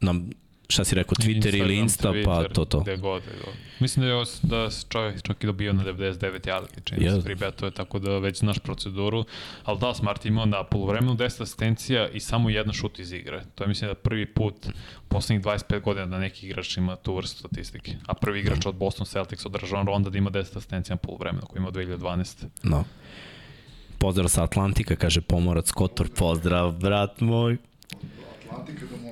nam, 0.00 0.30
šta 0.72 0.84
si 0.84 0.94
rekao, 0.94 1.14
Twitter 1.14 1.58
ili 1.58 1.76
Instagram, 1.76 2.16
Insta, 2.16 2.30
pa 2.30 2.40
Twitter, 2.40 2.52
to 2.54 2.64
to. 2.64 2.80
Gde 2.80 2.96
god, 2.96 3.22
gde 3.22 3.34
god. 3.44 3.54
Mislim 3.80 4.02
da 4.02 4.08
je, 4.08 4.16
os- 4.16 4.40
da 4.42 4.70
se 4.70 4.86
čovjek 4.88 5.22
čak 5.22 5.44
i 5.44 5.46
dobio 5.46 5.72
na 5.72 5.84
99 5.84 6.18
yardi, 6.40 6.84
čini 6.84 7.10
se 7.10 7.20
free 7.20 7.34
betove, 7.36 7.70
tako 7.70 7.98
da 7.98 8.18
već 8.18 8.38
znaš 8.38 8.58
proceduru. 8.58 9.24
Ali 9.64 9.78
da, 9.78 9.94
Smart 9.94 10.24
je 10.24 10.28
imao 10.28 10.46
na 10.46 10.64
polovremenu 10.64 11.14
10 11.14 11.42
asistencija 11.42 12.08
i 12.08 12.20
samo 12.20 12.50
jedan 12.50 12.72
šut 12.72 12.98
iz 12.98 13.12
igre. 13.12 13.42
To 13.54 13.64
je 13.64 13.68
mislim 13.68 13.90
da 13.90 13.94
prvi 13.94 14.26
put 14.26 14.54
u 14.66 14.70
poslednjih 15.08 15.44
25 15.44 15.80
godina 15.80 16.06
da 16.06 16.18
neki 16.18 16.46
igrač 16.46 16.76
ima 16.76 16.96
tu 16.96 17.14
vrstu 17.14 17.38
statistike. 17.38 17.92
A 18.06 18.14
prvi 18.14 18.40
igrač 18.40 18.66
od 18.66 18.74
Boston 18.74 19.06
Celtics 19.06 19.46
od 19.46 19.54
Rajon 19.54 19.86
Ronda 19.86 20.10
da 20.10 20.18
ima 20.18 20.30
10 20.30 20.56
asistencija 20.56 20.94
na 20.94 20.98
polovremenu, 20.98 21.46
koji 21.46 21.60
ima 21.60 21.70
2012. 21.70 22.44
No. 22.62 22.84
Pozdrav 23.98 24.28
sa 24.28 24.42
Atlantika, 24.42 24.96
kaže 24.96 25.20
Pomorac 25.20 25.70
Kotor, 25.70 26.08
pozdrav, 26.10 26.72
brat 26.72 27.20
moj. 27.20 27.56
Atlantika 28.44 28.80
to, 28.80 28.96
bre. 28.96 29.11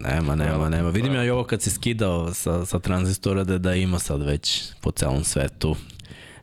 Nema, 0.00 0.34
nema, 0.34 0.68
nema. 0.68 0.90
Vidim 0.90 1.14
ja 1.14 1.24
i 1.24 1.30
ovo 1.30 1.44
kad 1.44 1.62
se 1.62 1.70
skidao 1.70 2.34
sa, 2.34 2.66
sa 2.66 2.78
tranzistora 2.78 3.44
da, 3.44 3.58
da 3.58 3.74
ima 3.74 3.98
sad 3.98 4.22
već 4.22 4.62
po 4.80 4.90
celom 4.90 5.24
svetu. 5.24 5.76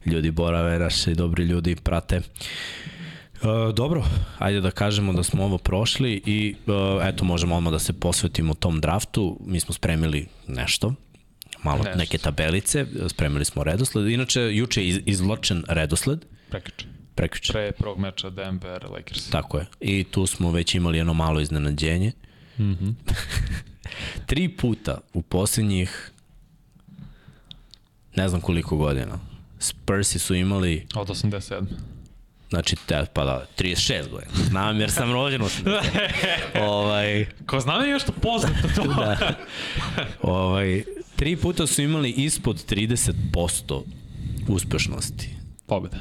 Ljudi 0.05 0.31
borave, 0.31 0.79
naši 0.79 1.15
dobri 1.15 1.43
ljudi 1.43 1.75
prate. 1.75 2.21
Uh, 3.41 3.73
dobro, 3.75 4.03
ajde 4.37 4.61
da 4.61 4.71
kažemo 4.71 5.13
da 5.13 5.23
smo 5.23 5.43
ovo 5.43 5.57
prošli 5.57 6.21
i 6.25 6.55
uh, 6.67 6.73
eto 7.07 7.25
možemo 7.25 7.55
odmah 7.55 7.71
da 7.73 7.79
se 7.79 7.93
posvetimo 7.93 8.53
tom 8.53 8.81
draftu. 8.81 9.39
Mi 9.45 9.59
smo 9.59 9.73
spremili 9.73 10.27
nešto, 10.47 10.93
malo 11.63 11.83
Nešto. 11.83 11.97
neke 11.97 12.17
tabelice, 12.17 12.85
spremili 13.09 13.45
smo 13.45 13.63
redosled. 13.63 14.07
Inače, 14.07 14.41
juče 14.41 14.81
je 14.81 14.87
iz, 14.87 14.99
izvlačen 15.05 15.63
redosled, 15.67 16.25
Prekiče. 16.49 16.85
prekjuče. 17.15 17.53
Pre 17.53 17.71
prvog 17.71 17.99
meča 17.99 18.29
Denver 18.29 18.85
Lakers. 18.89 19.29
Tako 19.29 19.57
je. 19.57 19.65
I 19.81 20.03
tu 20.03 20.25
smo 20.25 20.51
već 20.51 20.75
imali 20.75 20.97
jedno 20.97 21.13
malo 21.13 21.39
iznenađenje. 21.39 22.11
Mm. 22.57 22.63
-hmm. 22.63 22.93
Tri 24.25 24.49
puta 24.49 24.97
u 25.13 25.21
poslednjih 25.21 26.11
ne 28.15 28.29
znam 28.29 28.41
koliko 28.41 28.77
godina. 28.77 29.19
Spursi 29.59 30.19
su 30.19 30.35
imali, 30.35 30.87
Od 30.95 31.07
87. 31.07 31.65
znači, 32.49 32.75
te, 32.85 33.05
pa 33.13 33.25
da, 33.25 33.45
36 33.57 34.09
godina. 34.09 34.31
Znam 34.49 34.79
jer 34.79 34.91
sam 34.91 35.11
rođen 35.11 35.41
u 35.41 35.45
80. 35.45 35.81
ovaj, 36.69 37.25
Ko 37.45 37.59
zna 37.59 37.79
mi 37.79 37.87
je 37.87 37.93
nešto 37.93 38.11
poznato 38.11 38.67
to? 38.75 38.83
da. 38.93 39.33
ovaj, 40.21 40.83
tri 41.15 41.35
puta 41.35 41.67
su 41.67 41.81
imali 41.81 42.11
ispod 42.11 42.65
30% 42.69 43.81
uspešnosti. 44.47 45.29
Pobjeda. 45.65 45.97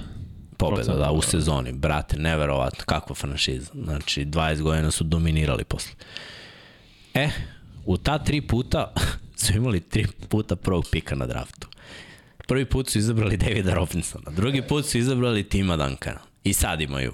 Pobeda, 0.56 0.82
Procent, 0.82 0.98
da, 0.98 1.10
u 1.10 1.22
sezoni. 1.22 1.72
Brate, 1.72 2.18
neverovatno, 2.18 2.84
kakva 2.86 3.14
franšiza. 3.14 3.70
Znači, 3.74 4.24
20 4.26 4.62
godina 4.62 4.90
su 4.90 5.04
dominirali 5.04 5.64
posle. 5.64 5.92
E, 7.16 7.30
u 7.86 7.96
ta 7.96 8.18
tri 8.18 8.40
puta 8.40 8.92
su 9.40 9.56
imali 9.56 9.80
tri 9.80 10.06
puta 10.28 10.56
prvog 10.56 10.86
pika 10.90 11.14
na 11.14 11.26
draftu. 11.26 11.68
Prvi 12.46 12.64
put 12.64 12.88
su 12.88 12.98
izabrali 12.98 13.36
Davida 13.36 13.74
Robinsona, 13.74 14.30
drugi 14.30 14.62
put 14.62 14.86
su 14.86 14.98
izabrali 14.98 15.48
Tima 15.48 15.76
Duncana. 15.76 16.20
I 16.44 16.52
sad 16.52 16.80
imaju 16.80 17.12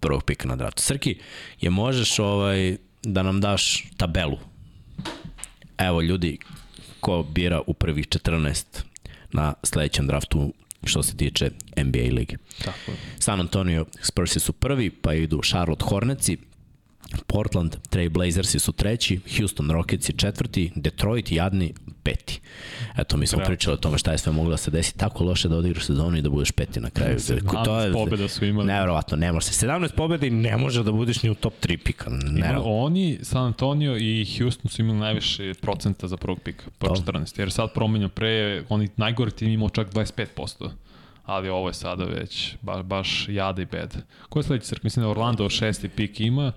prvog 0.00 0.24
pika 0.24 0.48
na 0.48 0.56
draftu. 0.56 0.82
Srki, 0.82 1.18
je 1.60 1.70
možeš 1.70 2.18
ovaj, 2.18 2.76
da 3.02 3.22
nam 3.22 3.40
daš 3.40 3.84
tabelu? 3.96 4.38
Evo 5.78 6.00
ljudi, 6.00 6.38
ko 7.00 7.22
bira 7.22 7.60
u 7.66 7.74
prvih 7.74 8.08
14 8.08 8.64
na 9.32 9.54
sledećem 9.62 10.06
draftu 10.06 10.52
što 10.84 11.02
se 11.02 11.16
tiče 11.16 11.50
NBA 11.76 12.14
lige. 12.14 12.36
Tako 12.64 12.90
je. 12.90 12.96
San 13.18 13.40
Antonio 13.40 13.86
Spursi 14.02 14.40
su 14.40 14.52
prvi, 14.52 14.90
pa 14.90 15.14
idu 15.14 15.40
Charlotte 15.42 15.84
Hornetsi, 15.84 16.36
Portland 17.26 17.76
Trail 17.90 18.10
Blazersi 18.10 18.58
su 18.58 18.72
treći, 18.72 19.20
Houston 19.38 19.70
Rocketsi 19.70 20.12
četvrti, 20.12 20.72
Detroit 20.74 21.32
jadni 21.32 21.74
peti. 22.02 22.40
Eto, 22.98 23.16
mi 23.16 23.26
smo 23.26 23.38
pričali 23.46 23.74
o 23.74 23.76
tome 23.76 23.98
šta 23.98 24.12
je 24.12 24.18
sve 24.18 24.32
moglo 24.32 24.50
da 24.50 24.56
se 24.56 24.70
desi. 24.70 24.96
Tako 24.96 25.24
loše 25.24 25.48
da 25.48 25.56
odigraš 25.56 25.84
sezonu 25.84 26.16
i 26.16 26.22
da 26.22 26.30
budeš 26.30 26.50
peti 26.50 26.80
na 26.80 26.90
kraju. 26.90 27.18
17 27.18 27.92
pobjeda 27.92 28.28
su 28.28 28.44
imali. 28.44 28.66
Neverovatno, 28.66 29.16
ne 29.16 29.32
može 29.32 29.46
se. 29.46 29.66
17 29.66 29.94
pobjeda 29.96 30.26
i 30.26 30.30
ne 30.30 30.56
može 30.56 30.82
da 30.82 30.92
budeš 30.92 31.22
ni 31.22 31.30
u 31.30 31.34
top 31.34 31.54
3 31.62 31.76
pika. 31.76 32.10
Neverovatno. 32.10 32.72
oni, 32.72 33.18
San 33.22 33.44
Antonio 33.44 33.96
i 33.96 34.26
Houston 34.38 34.70
su 34.70 34.82
imali 34.82 34.98
najviše 34.98 35.54
procenta 35.54 36.08
za 36.08 36.16
prvog 36.16 36.40
pika, 36.40 36.64
po 36.78 36.86
To. 36.86 36.94
14. 36.94 37.38
Jer 37.38 37.52
sad 37.52 37.72
promenja 37.74 38.08
pre, 38.08 38.64
oni 38.68 38.88
najgori 38.96 39.30
tim 39.30 39.50
imao 39.50 39.68
čak 39.68 39.92
25%. 39.92 40.70
Ali 41.24 41.48
ovo 41.48 41.68
je 41.68 41.74
sada 41.74 42.04
već 42.04 42.56
ba, 42.60 42.82
baš 42.82 43.28
jada 43.28 43.62
i 43.62 43.64
bed. 43.64 43.96
Ko 44.28 44.38
je 44.38 44.42
sledeći 44.42 44.66
srk? 44.66 44.82
Mislim 44.82 45.02
da 45.02 45.10
Orlando 45.10 45.50
šesti 45.50 45.88
pik 45.88 46.20
ima. 46.20 46.52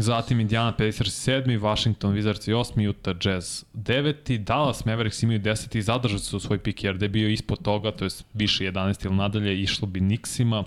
Zatim 0.00 0.40
Indiana 0.40 0.72
Pacers 0.72 1.28
7. 1.28 1.58
Washington 1.60 2.14
Wizards 2.14 2.48
8. 2.48 2.88
Utah 2.88 3.14
Jazz 3.20 3.64
9. 3.74 4.38
Dallas 4.38 4.84
Mavericks 4.84 5.22
imaju 5.22 5.40
10. 5.40 5.78
i 5.78 5.82
zadržali 5.82 6.20
su 6.20 6.40
svoj 6.40 6.58
pik 6.58 6.84
jer 6.84 6.96
da 6.96 7.04
je 7.04 7.08
bio 7.08 7.28
ispod 7.28 7.62
toga, 7.62 7.90
to 7.90 8.04
je 8.04 8.10
više 8.34 8.64
11 8.64 9.06
ili 9.06 9.14
nadalje, 9.14 9.62
išlo 9.62 9.88
bi 9.88 10.00
Knicksima. 10.00 10.64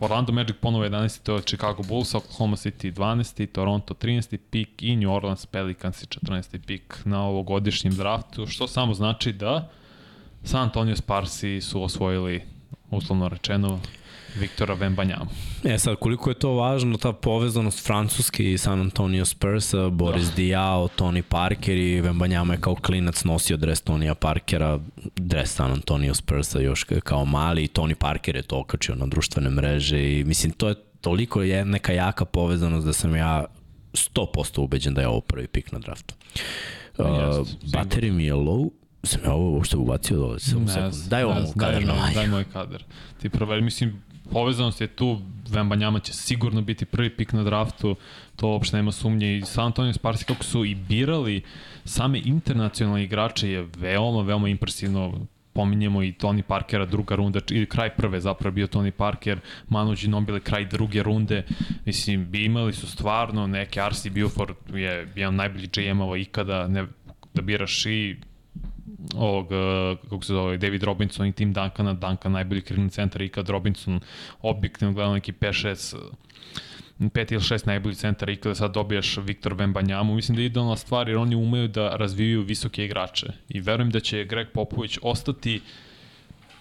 Orlando 0.00 0.32
Magic 0.32 0.56
ponovo 0.60 0.84
11. 0.84 1.22
to 1.22 1.34
je 1.34 1.42
Chicago 1.42 1.82
Bulls, 1.82 2.14
Oklahoma 2.14 2.56
City 2.56 2.92
12. 2.92 3.46
Toronto 3.46 3.94
13. 3.94 4.38
pik 4.50 4.82
i 4.82 4.96
New 4.96 5.12
Orleans 5.12 5.46
Pelicans 5.46 6.06
14. 6.06 6.58
pik 6.66 7.00
na 7.04 7.22
ovogodišnjem 7.22 7.94
draftu, 7.94 8.46
što 8.46 8.68
samo 8.68 8.94
znači 8.94 9.32
da 9.32 9.70
San 10.42 10.62
Antonio 10.62 10.96
Sparsi 10.96 11.60
su 11.60 11.82
osvojili 11.82 12.42
uslovno 12.90 13.28
rečeno 13.28 13.80
Viktora 14.40 14.74
Vembanjama. 14.74 15.26
E 15.64 15.78
sad, 15.78 15.96
koliko 15.96 16.30
je 16.30 16.34
to 16.34 16.52
važno, 16.52 16.96
ta 16.96 17.12
povezanost 17.12 17.86
Francuske 17.86 18.52
i 18.52 18.58
San 18.58 18.80
Antonio 18.80 19.24
Spursa, 19.24 19.88
Boris 19.88 20.26
da. 20.26 20.34
Diao, 20.34 20.88
Tony 20.98 21.22
Parker 21.22 21.76
i 21.76 22.00
Vembanjama 22.00 22.54
je 22.54 22.60
kao 22.60 22.74
klinac 22.74 23.24
nosio 23.24 23.56
dres 23.56 23.80
Tonija 23.80 24.14
Parkera, 24.14 24.78
dres 25.16 25.54
San 25.54 25.72
Antonio 25.72 26.14
Spursa 26.14 26.60
još 26.60 26.86
kao 27.04 27.24
mali 27.24 27.64
i 27.64 27.68
Tony 27.68 27.94
Parker 27.94 28.36
je 28.36 28.42
to 28.42 28.58
okačio 28.60 28.94
na 28.94 29.06
društvene 29.06 29.50
mreže 29.50 30.18
i 30.18 30.24
mislim, 30.24 30.52
to 30.52 30.68
je 30.68 30.74
toliko 31.00 31.42
je 31.42 31.64
neka 31.64 31.92
jaka 31.92 32.24
povezanost 32.24 32.86
da 32.86 32.92
sam 32.92 33.16
ja 33.16 33.44
100% 33.92 34.60
ubeđen 34.60 34.94
da 34.94 35.00
je 35.00 35.08
ovo 35.08 35.20
prvi 35.20 35.46
pik 35.46 35.72
na 35.72 35.78
draftu. 35.78 36.14
Uh, 36.98 37.06
Jest, 37.06 37.50
sigurno. 37.50 37.70
bateri 37.72 38.10
mi 38.10 38.24
je 38.24 38.34
low, 38.34 38.70
sam 39.02 39.20
ja 39.24 39.32
ovo 39.32 39.50
uopšte 39.50 39.76
ubacio 39.76 40.16
dole, 40.16 40.40
samo 40.40 40.68
sekund. 40.68 40.94
Daj 41.08 41.22
ovo 41.22 41.34
mu 41.34 41.52
kader 41.58 41.86
na 41.86 41.94
manje. 41.94 42.14
daj 42.14 42.26
moj 42.28 42.44
kader. 42.52 42.84
Ti 43.22 43.28
proveri, 43.28 43.62
mislim, 43.62 44.02
povezanost 44.34 44.80
je 44.80 44.86
tu, 44.86 45.20
Vembanjama 45.50 46.00
će 46.00 46.12
sigurno 46.12 46.62
biti 46.62 46.84
prvi 46.84 47.10
pik 47.10 47.32
na 47.32 47.42
draftu, 47.42 47.96
to 48.36 48.48
uopšte 48.48 48.76
nema 48.76 48.92
sumnje. 48.92 49.36
I 49.36 49.42
San 49.42 49.66
Antonio 49.66 49.92
Sparsi 49.92 50.24
kako 50.24 50.44
su 50.44 50.64
i 50.64 50.74
birali 50.74 51.42
same 51.84 52.20
internacionalne 52.24 53.04
igrače 53.04 53.50
je 53.50 53.68
veoma, 53.78 54.22
veoma 54.22 54.48
impresivno. 54.48 55.26
Pominjemo 55.54 56.02
i 56.02 56.12
Tony 56.12 56.42
Parkera 56.42 56.84
druga 56.84 57.14
runda, 57.14 57.40
ili 57.50 57.66
kraj 57.66 57.90
prve 57.94 58.20
zapravo 58.20 58.54
bio 58.54 58.66
Tony 58.66 58.90
Parker, 58.90 59.38
Manu 59.68 59.94
Ginobili 59.94 60.40
kraj 60.40 60.64
druge 60.64 61.02
runde, 61.02 61.44
mislim, 61.84 62.26
bi 62.30 62.44
imali 62.44 62.72
su 62.72 62.86
stvarno 62.86 63.46
neke, 63.46 63.80
RC 63.90 64.06
Buford 64.08 64.56
je 64.74 65.08
jedan 65.16 65.34
najbolji 65.34 65.66
GM-ova 65.66 66.16
ikada, 66.16 66.66
ne, 66.68 66.86
da 67.34 67.42
biraš 67.42 67.86
i 67.86 68.16
ovog, 69.16 69.44
uh, 69.44 69.98
kako 70.10 70.24
se 70.24 70.32
zove, 70.32 70.56
David 70.56 70.82
Robinson 70.82 71.26
i 71.26 71.32
Tim 71.32 71.52
Duncana, 71.52 71.92
Duncan 71.92 72.32
najbolji 72.32 72.62
krivni 72.62 72.90
centar 72.90 73.22
ikad, 73.22 73.48
Robinson 73.48 74.00
objektivno 74.42 74.94
gledano 74.94 75.14
neki 75.14 75.32
5-6 75.32 75.96
pet 77.12 77.32
ili 77.32 77.42
šest 77.42 77.66
najboljih 77.66 77.98
centara 77.98 78.32
i 78.32 78.36
kada 78.36 78.54
sad 78.54 78.74
dobijaš 78.74 79.16
Viktor 79.16 79.54
Vembanjamu, 79.54 80.14
mislim 80.14 80.36
da 80.36 80.42
je 80.42 80.46
idealna 80.46 80.76
stvar 80.76 81.08
jer 81.08 81.18
oni 81.18 81.36
umeju 81.36 81.68
da 81.68 81.96
razvijaju 81.96 82.42
visoke 82.42 82.84
igrače 82.84 83.26
i 83.48 83.60
verujem 83.60 83.90
da 83.90 84.00
će 84.00 84.24
Greg 84.24 84.48
Popović 84.54 84.98
ostati 85.02 85.60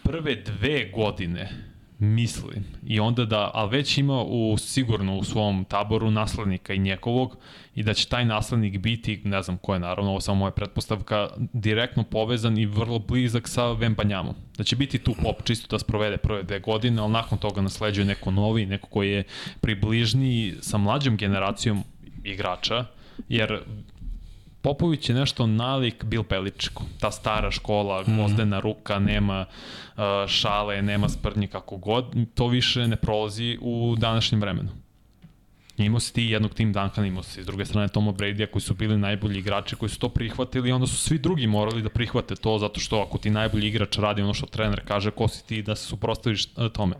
prve 0.03 0.35
dve 0.35 0.91
godine 0.95 1.72
mislim 1.99 2.63
i 2.87 2.99
onda 2.99 3.25
da, 3.25 3.51
ali 3.53 3.77
već 3.77 3.97
ima 3.97 4.21
u, 4.21 4.57
sigurno 4.57 5.17
u 5.17 5.23
svom 5.23 5.65
taboru 5.65 6.11
naslednika 6.11 6.73
i 6.73 6.79
njegovog 6.79 7.37
i 7.75 7.83
da 7.83 7.93
će 7.93 8.07
taj 8.07 8.25
naslednik 8.25 8.77
biti, 8.77 9.21
ne 9.23 9.41
znam 9.41 9.57
ko 9.57 9.73
je 9.73 9.79
naravno, 9.79 10.11
ovo 10.11 10.19
samo 10.19 10.39
moja 10.39 10.51
pretpostavka, 10.51 11.29
direktno 11.53 12.03
povezan 12.03 12.57
i 12.57 12.65
vrlo 12.65 12.99
blizak 12.99 13.47
sa 13.47 13.71
Vembanjamom. 13.71 14.35
Da 14.57 14.63
će 14.63 14.75
biti 14.75 14.97
tu 14.97 15.15
pop 15.23 15.43
čisto 15.43 15.67
da 15.75 15.79
sprovede 15.79 16.17
prve 16.17 16.43
dve 16.43 16.59
godine, 16.59 17.01
ali 17.01 17.11
nakon 17.11 17.37
toga 17.37 17.61
nasleđuje 17.61 18.05
neko 18.05 18.31
novi, 18.31 18.65
neko 18.65 18.87
koji 18.87 19.11
je 19.11 19.23
približniji 19.61 20.53
sa 20.61 20.77
mlađom 20.77 21.17
generacijom 21.17 21.83
igrača, 22.23 22.85
jer 23.29 23.59
Popović 24.63 25.09
je 25.09 25.15
nešto 25.15 25.47
nalik 25.47 26.03
Bill 26.03 26.23
Beličko. 26.29 26.83
Ta 26.99 27.11
stara 27.11 27.51
škola, 27.51 28.03
gvozdena 28.03 28.59
ruka, 28.59 28.99
nema 28.99 29.45
uh, 29.45 30.03
šale, 30.27 30.81
nema 30.81 31.09
sprdnje 31.09 31.47
kako 31.47 31.77
god. 31.77 32.05
To 32.35 32.47
više 32.47 32.87
ne 32.87 32.95
prolazi 32.95 33.57
u 33.61 33.95
današnjem 33.97 34.41
vremenu. 34.41 34.69
Imao 35.77 35.99
si 35.99 36.13
ti 36.13 36.23
jednog 36.23 36.53
Tim 36.53 36.73
Duncana, 36.73 37.07
imao 37.07 37.23
si 37.23 37.43
s 37.43 37.45
druge 37.45 37.65
strane 37.65 37.87
Toma 37.87 38.11
Brady-a 38.11 38.47
koji 38.47 38.61
su 38.61 38.73
bili 38.73 38.97
najbolji 38.97 39.39
igrači 39.39 39.75
koji 39.75 39.89
su 39.89 39.99
to 39.99 40.09
prihvatili 40.09 40.69
i 40.69 40.71
onda 40.71 40.87
su 40.87 40.97
svi 40.97 41.17
drugi 41.17 41.47
morali 41.47 41.81
da 41.81 41.89
prihvate 41.89 42.35
to 42.35 42.57
zato 42.57 42.79
što 42.79 43.01
ako 43.01 43.17
ti 43.17 43.29
najbolji 43.29 43.67
igrač 43.67 43.97
radi 43.97 44.21
ono 44.21 44.33
što 44.33 44.45
trener 44.45 44.81
kaže 44.87 45.11
ko 45.11 45.27
si 45.27 45.47
ti 45.47 45.61
da 45.61 45.75
se 45.75 45.85
suprostaviš 45.85 46.45
eh, 46.45 46.69
tome. 46.73 46.95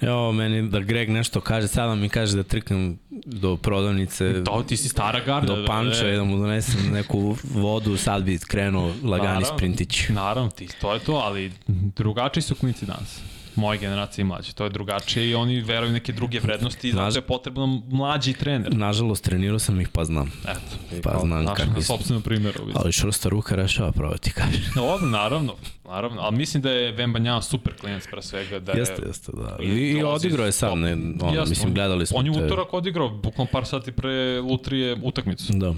Evo, 0.00 0.32
meni 0.32 0.68
da 0.68 0.80
Greg 0.80 1.10
nešto 1.10 1.40
kaže, 1.40 1.68
sada 1.68 1.94
mi 1.94 2.08
kaže 2.08 2.36
da 2.36 2.42
trknem 2.42 2.98
do 3.26 3.56
prodavnice, 3.56 4.44
To 4.44 4.62
ti 4.62 4.76
si 4.76 4.88
stara 4.88 5.20
garda. 5.20 5.46
do 5.46 5.64
panča 5.66 6.08
i 6.08 6.16
da 6.16 6.24
mu 6.24 6.38
donesem 6.38 6.92
neku 6.92 7.36
vodu, 7.44 7.96
sad 7.96 8.22
bi 8.22 8.38
krenuo 8.40 8.86
lagani 9.02 9.18
Naravno. 9.24 9.46
sprintić. 9.48 10.08
Naravno, 10.08 10.50
ti, 10.50 10.68
to 10.80 10.94
je 10.94 11.00
to, 11.00 11.12
ali 11.14 11.52
drugačiji 11.68 12.42
su 12.42 12.54
klinici 12.54 12.86
danas. 12.86 13.20
Moje 13.56 13.78
generacije 13.78 14.22
i 14.22 14.26
mlađe. 14.26 14.52
To 14.52 14.64
je 14.64 14.70
drugačije 14.70 15.30
i 15.30 15.34
oni 15.34 15.60
veruju 15.60 15.92
neke 15.92 16.12
druge 16.12 16.40
vrednosti 16.40 16.88
i 16.88 16.92
zato 16.92 17.18
je 17.18 17.22
potrebno 17.22 17.66
mlađi 17.88 18.32
trener. 18.32 18.74
Nažalost, 18.76 19.24
trenirao 19.24 19.58
sam 19.58 19.80
ih 19.80 19.88
pa 19.88 20.04
znam. 20.04 20.32
Eto. 20.42 21.00
Pa 21.02 21.18
znam 21.20 21.42
Znaš, 21.42 21.56
kakvi 21.56 21.72
na 21.72 21.82
sobstvenom 21.82 22.22
primjeru. 22.22 22.64
vidim. 22.64 22.80
Ali 22.80 22.92
čvrsta 22.92 23.28
ruka 23.28 23.56
rešava, 23.56 23.92
pravo 23.92 24.16
ti 24.16 24.32
kažem. 24.32 24.60
No, 24.76 25.06
naravno, 25.08 25.54
naravno, 25.84 26.20
ali 26.22 26.36
mislim 26.36 26.62
da 26.62 26.70
je 26.70 26.92
Vembanjama 26.92 27.42
super 27.42 27.74
klinac 27.74 28.06
pre 28.10 28.22
svega. 28.22 28.58
Da 28.60 28.72
je, 28.72 28.78
Jeste, 28.78 29.02
jeste, 29.06 29.32
da. 29.32 29.56
I 29.62 29.66
I, 29.68 30.02
odigrao 30.02 30.46
je 30.46 30.52
top- 30.52 30.78
ne, 30.78 30.92
ono, 30.92 31.34
Jasno, 31.34 31.50
mislim, 31.50 31.74
gledali 31.74 32.06
smo 32.06 32.18
On 32.18 32.26
je 32.26 32.32
te- 32.32 32.44
utorak 32.44 32.74
odigrao, 32.74 33.08
bukvalno 33.08 33.48
par 33.52 33.66
sati 33.66 33.92
pre 33.92 34.40
Lutrije 34.40 34.96
utakmicu. 35.02 35.52
Da, 35.52 35.74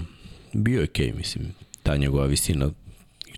bio 0.53 0.77
je 0.79 0.83
okej, 0.83 1.07
okay, 1.07 1.17
mislim, 1.17 1.53
ta 1.83 1.95
njegova 1.97 2.25
visina 2.25 2.69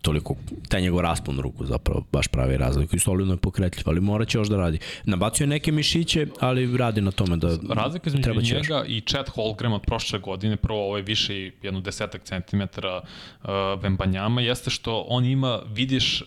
toliko, 0.02 0.36
taj 0.70 0.82
njegov 0.82 1.02
raspon 1.02 1.40
ruku 1.40 1.66
zapravo 1.66 2.04
baš 2.12 2.28
pravi 2.28 2.58
razliku 2.58 2.96
i 2.96 3.00
solidno 3.00 3.34
je 3.34 3.38
pokretljiv, 3.38 3.84
ali 3.86 4.02
morat 4.02 4.28
će 4.28 4.38
još 4.38 4.48
da 4.48 4.58
radi. 4.58 4.80
Nabacio 5.06 5.44
je 5.44 5.48
neke 5.48 5.72
mišiće, 5.72 6.28
ali 6.40 6.78
radi 6.78 7.02
na 7.02 7.12
tome 7.12 7.38
da 7.38 7.58
Razlika 7.70 8.10
između 8.10 8.24
treba 8.24 8.42
će 8.42 8.56
još. 8.56 8.70
njega 8.70 8.84
i 8.88 9.02
Chad 9.02 9.30
Holmgren 9.30 9.74
od 9.74 9.82
prošle 9.82 10.20
godine, 10.20 10.58
prvo 10.58 10.86
ovo 10.86 10.98
je 10.98 11.04
više 11.04 11.52
jedno 11.62 11.82
desetak 11.82 12.24
centimetara 12.24 13.02
uh, 13.02 13.50
Vembanjama, 13.82 14.42
jeste 14.42 14.70
što 14.70 15.06
on 15.08 15.26
ima, 15.26 15.60
vidiš 15.68 16.24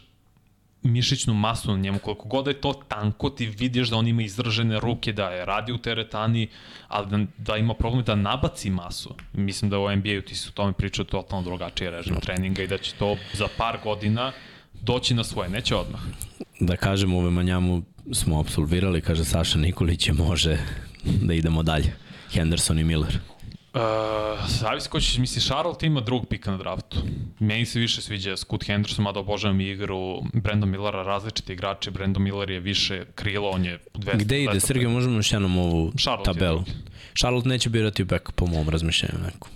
mišićnu 0.85 1.35
masu 1.35 1.71
na 1.71 1.79
njemu, 1.79 1.99
koliko 1.99 2.29
god 2.29 2.45
da 2.45 2.51
je 2.51 2.61
to 2.61 2.73
tanko, 2.73 3.31
ti 3.31 3.47
vidiš 3.47 3.89
da 3.89 3.97
on 3.97 4.09
ima 4.09 4.23
izražene 4.23 4.81
ruke, 4.81 5.13
da 5.13 5.29
je 5.31 5.45
radi 5.45 5.73
u 5.73 5.79
teretani, 5.79 6.49
ali 6.89 7.07
da, 7.07 7.19
da 7.39 7.57
ima 7.57 7.75
problem 7.75 8.05
da 8.05 8.15
nabaci 8.15 8.71
masu. 8.71 9.15
Mislim 9.33 9.71
da 9.71 9.79
u 9.79 9.97
NBA-u 9.97 10.23
ti 10.23 10.35
su 10.35 10.49
o 10.49 10.53
tome 10.53 10.73
pričao 10.73 11.05
totalno 11.05 11.45
drugačiji 11.45 11.91
režim 11.91 12.17
treninga 12.21 12.63
i 12.63 12.67
da 12.67 12.79
će 12.79 12.95
to 12.99 13.17
za 13.33 13.49
par 13.57 13.79
godina 13.85 14.33
doći 14.83 15.15
na 15.15 15.25
svoje, 15.25 15.49
neće 15.49 15.77
odmah. 15.77 16.01
Da 16.61 16.77
kažem, 16.77 17.15
ove 17.15 17.31
manjamu 17.31 17.83
smo 18.13 18.41
absolvirali, 18.41 19.01
kaže 19.01 19.25
Saša 19.25 19.59
Nikolić 19.59 20.09
može 20.09 20.59
da 21.05 21.35
idemo 21.35 21.63
dalje. 21.63 21.97
Henderson 22.33 22.79
i 22.79 22.85
Miller. 22.85 23.19
Uh, 23.75 23.81
zavisi 24.49 24.89
ko 24.89 25.01
će, 25.01 25.21
misli, 25.21 25.43
Charlotte 25.43 25.87
ima 25.87 26.01
drugog 26.01 26.29
pika 26.29 26.51
na 26.51 26.57
draftu. 26.57 26.97
Meni 27.39 27.67
se 27.67 27.79
više 27.79 28.03
sviđa 28.03 28.37
Scoot 28.37 28.65
Henderson, 28.67 29.05
mada 29.05 29.21
obožavam 29.21 29.61
igru 29.61 30.23
Brandon 30.33 30.71
Millera, 30.71 31.03
različiti 31.03 31.53
igrači. 31.53 31.91
Brandon 31.91 32.23
Miller 32.23 32.51
je 32.51 32.61
više 32.61 33.05
krilo, 33.15 33.51
on 33.51 33.65
je 33.65 33.79
200. 33.95 34.17
Gde 34.17 34.43
ide, 34.43 34.61
Sergej, 34.61 34.89
možemo 34.89 35.17
još 35.17 35.33
jednom 35.33 35.59
ovu 35.59 35.93
Charlotte 35.99 36.33
tabelu? 36.33 36.65
Charlotte 37.19 37.49
neće 37.49 37.71
birati 37.71 38.05
back 38.05 38.33
po 38.33 38.47
mom 38.47 38.69
razmišljanju 38.69 39.25
neku. 39.25 39.49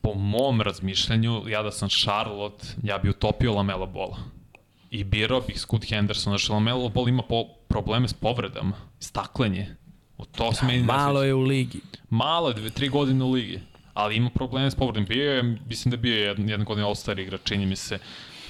Po 0.00 0.14
mom 0.14 0.60
razmišljanju, 0.60 1.42
ja 1.48 1.62
da 1.62 1.70
sam 1.70 1.88
Charlotte, 1.88 2.66
ja 2.82 2.98
bi 2.98 3.08
utopio 3.08 3.54
Lamela 3.54 3.86
Bola. 3.86 4.18
I 4.90 5.04
birao 5.04 5.40
bih 5.40 5.60
Scoot 5.60 5.88
Henderson, 5.88 6.30
znači 6.30 6.52
Lamelo 6.52 6.88
Ball 6.88 7.08
ima 7.08 7.22
po, 7.22 7.44
probleme 7.68 8.08
s 8.08 8.12
povredama, 8.12 8.76
staklenje. 9.00 9.76
U 10.18 10.24
to 10.24 10.52
se 10.52 10.66
meni 10.66 10.82
Malo 10.82 11.22
je 11.22 11.34
u 11.34 11.40
ligi. 11.40 11.80
Malo 12.10 12.48
je, 12.48 12.54
dve, 12.54 12.70
tri 12.70 12.88
godine 12.88 13.24
u 13.24 13.32
ligi, 13.32 13.60
ali 13.94 14.16
ima 14.16 14.30
probleme 14.30 14.70
s 14.70 14.74
povredom. 14.74 15.04
Bio 15.04 15.32
je, 15.32 15.42
mislim 15.42 15.90
da 15.90 15.94
je 15.94 16.00
bio 16.00 16.24
jedan, 16.24 16.48
jedan 16.48 16.64
godin 16.64 16.84
All-Star 16.84 17.20
igrač, 17.20 17.40
čini 17.44 17.66
mi 17.66 17.76
se. 17.76 17.98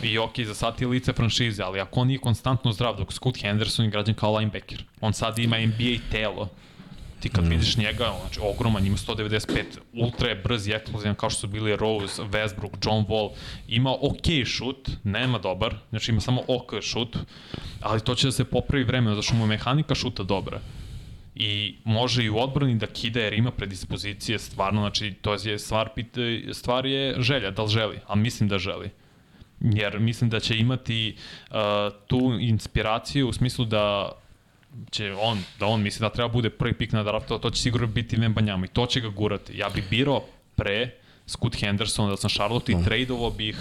I 0.02 0.18
ok, 0.18 0.40
za 0.40 0.54
sad 0.54 0.80
je 0.80 0.86
lice 0.86 1.12
franšize, 1.12 1.62
ali 1.62 1.80
ako 1.80 2.00
on 2.00 2.06
nije 2.06 2.18
konstantno 2.18 2.72
zdrav, 2.72 2.96
dok 2.96 3.12
Scott 3.12 3.40
Henderson 3.40 3.84
je 3.84 3.90
građan 3.90 4.14
kao 4.14 4.36
linebacker. 4.36 4.84
On 5.00 5.12
sad 5.12 5.38
ima 5.38 5.58
NBA 5.58 6.10
telo. 6.10 6.48
Ti 7.20 7.28
kad 7.28 7.44
mm. 7.44 7.48
vidiš 7.48 7.76
njega, 7.76 8.10
on, 8.10 8.20
znači 8.20 8.40
ogroman, 8.42 8.86
ima 8.86 8.96
195, 8.96 9.64
ultra 9.92 10.28
je 10.28 10.34
brz 10.34 10.68
i 10.68 10.72
eksplozivan 10.72 11.14
kao 11.14 11.30
što 11.30 11.40
su 11.40 11.46
bili 11.46 11.76
Rose, 11.76 12.22
Westbrook, 12.22 12.86
John 12.86 13.06
Wall. 13.06 13.30
Ima 13.68 13.92
ok 13.92 14.46
šut, 14.46 14.90
nema 15.04 15.38
dobar, 15.38 15.74
znači 15.90 16.10
ima 16.10 16.20
samo 16.20 16.42
ok 16.48 16.82
šut, 16.82 17.16
ali 17.80 18.00
to 18.00 18.14
će 18.14 18.26
da 18.26 18.32
se 18.32 18.44
popravi 18.44 18.84
vremena, 18.84 19.14
zato 19.14 19.22
što 19.22 19.34
mu 19.34 19.44
je 19.44 19.48
mehanika 19.48 19.94
šuta 19.94 20.22
dobra 20.22 20.60
i 21.34 21.76
može 21.84 22.24
i 22.24 22.30
u 22.30 22.38
odbrani 22.38 22.74
da 22.74 22.86
kida 22.86 23.20
jer 23.20 23.32
ima 23.32 23.50
predispozicije 23.50 24.38
stvarno, 24.38 24.80
znači 24.80 25.14
to 25.22 25.32
je 25.32 25.58
stvar, 25.58 25.88
stvar 26.52 26.86
je 26.86 27.14
želja, 27.18 27.50
da 27.50 27.62
li 27.62 27.68
želi, 27.68 27.98
a 28.06 28.14
mislim 28.14 28.48
da 28.48 28.58
želi. 28.58 28.90
Jer 29.60 30.00
mislim 30.00 30.30
da 30.30 30.40
će 30.40 30.56
imati 30.58 31.16
uh, 31.50 31.56
tu 32.06 32.36
inspiraciju 32.40 33.28
u 33.28 33.32
smislu 33.32 33.64
da 33.64 34.12
će 34.90 35.14
on, 35.20 35.38
da 35.60 35.66
on 35.66 35.82
misli 35.82 36.04
da 36.04 36.10
treba 36.10 36.28
bude 36.28 36.50
prvi 36.50 36.72
pik 36.72 36.92
na 36.92 37.02
draftu, 37.02 37.38
to 37.38 37.50
će 37.50 37.62
sigurno 37.62 37.86
biti 37.86 38.16
Vembanjama 38.16 38.66
i 38.66 38.68
to 38.68 38.86
će 38.86 39.00
ga 39.00 39.08
gurati. 39.08 39.58
Ja 39.58 39.68
bih 39.68 39.84
birao 39.90 40.24
pre 40.56 41.03
Scoot 41.26 41.56
Henderson 41.60 42.10
da 42.10 42.16
sam 42.16 42.30
Charlotte 42.30 42.72
i 42.72 42.84
tradeovao 42.84 43.30
bih 43.30 43.58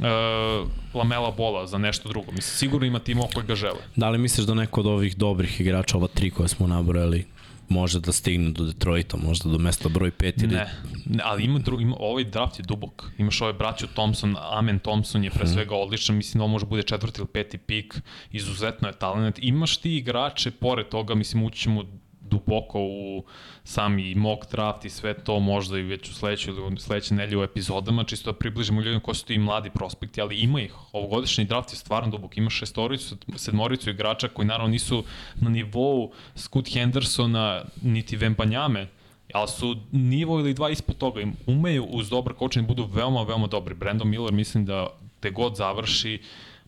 uh, 0.00 0.68
Lamela 0.94 1.30
Bola 1.30 1.66
za 1.66 1.78
nešto 1.78 2.08
drugo. 2.08 2.32
Mislim, 2.32 2.56
sigurno 2.56 2.86
ima 2.86 2.98
timova 2.98 3.28
koji 3.34 3.46
ga 3.46 3.54
žele. 3.54 3.78
Da 3.96 4.10
li 4.10 4.18
misliš 4.18 4.46
da 4.46 4.54
neko 4.54 4.80
od 4.80 4.86
ovih 4.86 5.16
dobrih 5.16 5.60
igrača, 5.60 5.96
ova 5.96 6.08
tri 6.08 6.30
koje 6.30 6.48
smo 6.48 6.66
nabrojali, 6.66 7.26
može 7.68 8.00
da 8.00 8.12
stigne 8.12 8.50
do 8.50 8.64
Detroita, 8.64 9.16
možda 9.16 9.50
do 9.50 9.58
mesta 9.58 9.88
broj 9.88 10.10
5 10.10 10.44
ili... 10.44 10.54
Ne, 10.54 10.66
ne, 11.06 11.22
ali 11.24 11.44
ima, 11.44 11.58
dru, 11.58 11.80
ima 11.80 11.96
ovaj 11.98 12.24
draft 12.24 12.58
je 12.58 12.62
dubok. 12.62 13.10
Imaš 13.18 13.40
ovaj 13.40 13.52
braću 13.52 13.86
Thompson, 13.86 14.36
Amen 14.40 14.78
Thompson 14.78 15.24
je 15.24 15.30
pre 15.30 15.46
svega 15.46 15.74
odličan, 15.74 16.16
mislim 16.16 16.38
da 16.38 16.44
on 16.44 16.50
može 16.50 16.66
bude 16.66 16.82
četvrti 16.82 17.20
ili 17.20 17.28
peti 17.28 17.58
pik, 17.58 18.00
izuzetno 18.30 18.88
je 18.88 18.98
talent. 18.98 19.38
Imaš 19.42 19.76
ti 19.76 19.96
igrače, 19.96 20.50
pored 20.50 20.88
toga, 20.88 21.14
mislim, 21.14 21.42
ući 21.42 21.58
ćemo 21.58 21.84
duboko 22.32 22.80
u 22.80 23.24
sami 23.64 24.14
mock 24.14 24.50
draft 24.50 24.84
i 24.84 24.90
sve 24.90 25.14
to 25.14 25.40
možda 25.40 25.78
i 25.78 25.82
već 25.82 26.10
u 26.10 26.14
sledećoj 26.14 26.54
ili 26.54 26.80
sledećoj 26.80 27.16
nedelji 27.16 27.40
u 27.40 27.44
epizodama, 27.44 28.04
čisto 28.04 28.32
da 28.32 28.38
približimo 28.38 28.80
ljudima 28.80 29.00
ko 29.00 29.14
su 29.14 29.26
ti 29.26 29.38
mladi 29.38 29.70
prospekti, 29.70 30.20
ali 30.20 30.40
ima 30.40 30.60
ih. 30.60 30.74
Ovogodišnji 30.92 31.44
draft 31.44 31.72
je 31.72 31.76
stvarno 31.76 32.10
dubok. 32.10 32.36
Ima 32.36 32.50
šestoricu, 32.50 33.16
sedmoricu 33.36 33.90
igrača 33.90 34.28
koji 34.28 34.48
naravno 34.48 34.72
nisu 34.72 35.04
na 35.34 35.50
nivou 35.50 36.12
Scoot 36.34 36.72
Hendersona 36.72 37.64
niti 37.82 38.16
Vembanjame, 38.16 38.88
ali 39.34 39.48
su 39.48 39.76
nivo 39.92 40.40
ili 40.40 40.54
dva 40.54 40.70
ispod 40.70 40.96
toga. 40.96 41.20
Im 41.20 41.36
umeju 41.46 41.84
uz 41.84 42.10
dobar 42.10 42.34
coaching 42.38 42.68
budu 42.68 42.88
veoma, 42.92 43.22
veoma 43.22 43.46
dobri. 43.46 43.74
Brandon 43.74 44.08
Miller 44.08 44.32
mislim 44.32 44.64
da 44.66 44.86
te 45.20 45.30
god 45.30 45.56
završi 45.56 46.20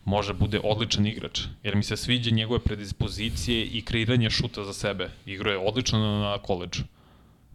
može 0.05 0.33
bude 0.33 0.61
odličan 0.65 1.07
igrač, 1.07 1.41
jer 1.63 1.77
mi 1.77 1.83
se 1.83 1.97
sviđa 1.97 2.31
njegove 2.31 2.61
predispozicije 2.61 3.67
i 3.67 3.83
kreiranje 3.83 4.31
šuta 4.31 4.65
za 4.65 4.73
sebe. 4.73 5.11
Igro 5.27 5.51
je 5.51 5.59
odlično 5.59 5.99
na 5.99 6.39
koleđu. 6.39 6.83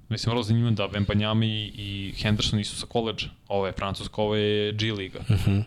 Mislim, 0.09 0.31
vrlo 0.31 0.43
zanimljivo 0.43 0.71
da 0.71 0.85
Vembanjami 0.85 1.71
i 1.76 2.13
Henderson 2.17 2.57
nisu 2.57 2.76
sa 2.76 2.85
koleđa. 2.85 3.27
Ovo 3.47 3.67
je 3.67 3.73
Francuska, 3.73 4.21
ovo 4.21 4.35
je 4.35 4.71
G 4.71 4.91
liga. 4.91 5.19
Uh 5.19 5.47
-huh. 5.47 5.63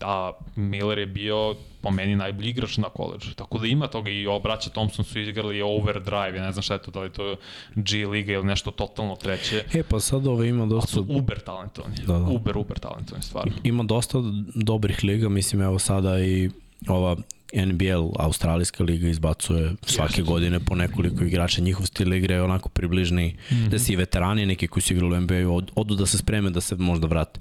A 0.00 0.32
Miller 0.56 0.98
je 0.98 1.06
bio 1.06 1.54
po 1.80 1.90
meni 1.90 2.16
najbolji 2.16 2.50
igrač 2.50 2.76
na 2.76 2.88
koleđu. 2.88 3.34
Tako 3.34 3.58
da 3.58 3.66
ima 3.66 3.86
toga 3.86 4.10
i 4.10 4.26
obraća 4.26 4.70
Thompson 4.70 5.04
su 5.04 5.18
igrali 5.18 5.62
overdrive, 5.62 6.36
ja 6.36 6.42
ne 6.42 6.52
znam 6.52 6.62
šta 6.62 6.74
je 6.74 6.82
to, 6.82 6.90
da 6.90 7.00
li 7.00 7.10
to 7.10 7.36
G 7.74 8.06
liga 8.06 8.32
ili 8.32 8.44
nešto 8.44 8.70
totalno 8.70 9.16
treće. 9.16 9.64
E, 9.74 9.82
pa 9.82 10.00
sad 10.00 10.26
ovo 10.26 10.44
ima 10.44 10.66
dosta... 10.66 10.92
su 10.92 11.06
uber 11.08 11.40
talentovani. 11.40 11.96
Da, 12.06 12.18
da. 12.18 12.24
Uber, 12.24 12.58
uber 12.58 12.78
talentovani, 12.78 13.24
stvarno. 13.24 13.52
Ima 13.64 13.82
dosta 13.82 14.18
dobrih 14.54 15.04
liga, 15.04 15.28
mislim, 15.28 15.62
evo 15.62 15.78
sada 15.78 16.20
i 16.20 16.50
ova 16.88 17.16
NBL, 17.52 18.08
Australijska 18.18 18.84
liga, 18.84 19.08
izbacuje 19.08 19.72
svake 19.82 20.10
Jeste. 20.10 20.22
godine 20.22 20.60
po 20.60 20.74
nekoliko 20.74 21.24
igrača. 21.24 21.62
Njihov 21.62 21.86
stil 21.86 22.12
igre 22.14 22.34
je 22.34 22.42
onako 22.42 22.68
približni, 22.68 23.36
mm 23.50 23.54
-hmm. 23.54 23.68
da 23.68 23.78
si 23.78 23.92
i 23.92 23.96
veterani, 23.96 24.46
neki 24.46 24.68
koji 24.68 24.82
su 24.82 24.94
igrali 24.94 25.16
u 25.16 25.20
NBA-u, 25.20 25.56
od, 25.56 25.70
odu 25.74 25.94
da 25.94 26.06
se 26.06 26.18
spreme 26.18 26.50
da 26.50 26.60
se 26.60 26.76
možda 26.76 27.06
vrate. 27.06 27.40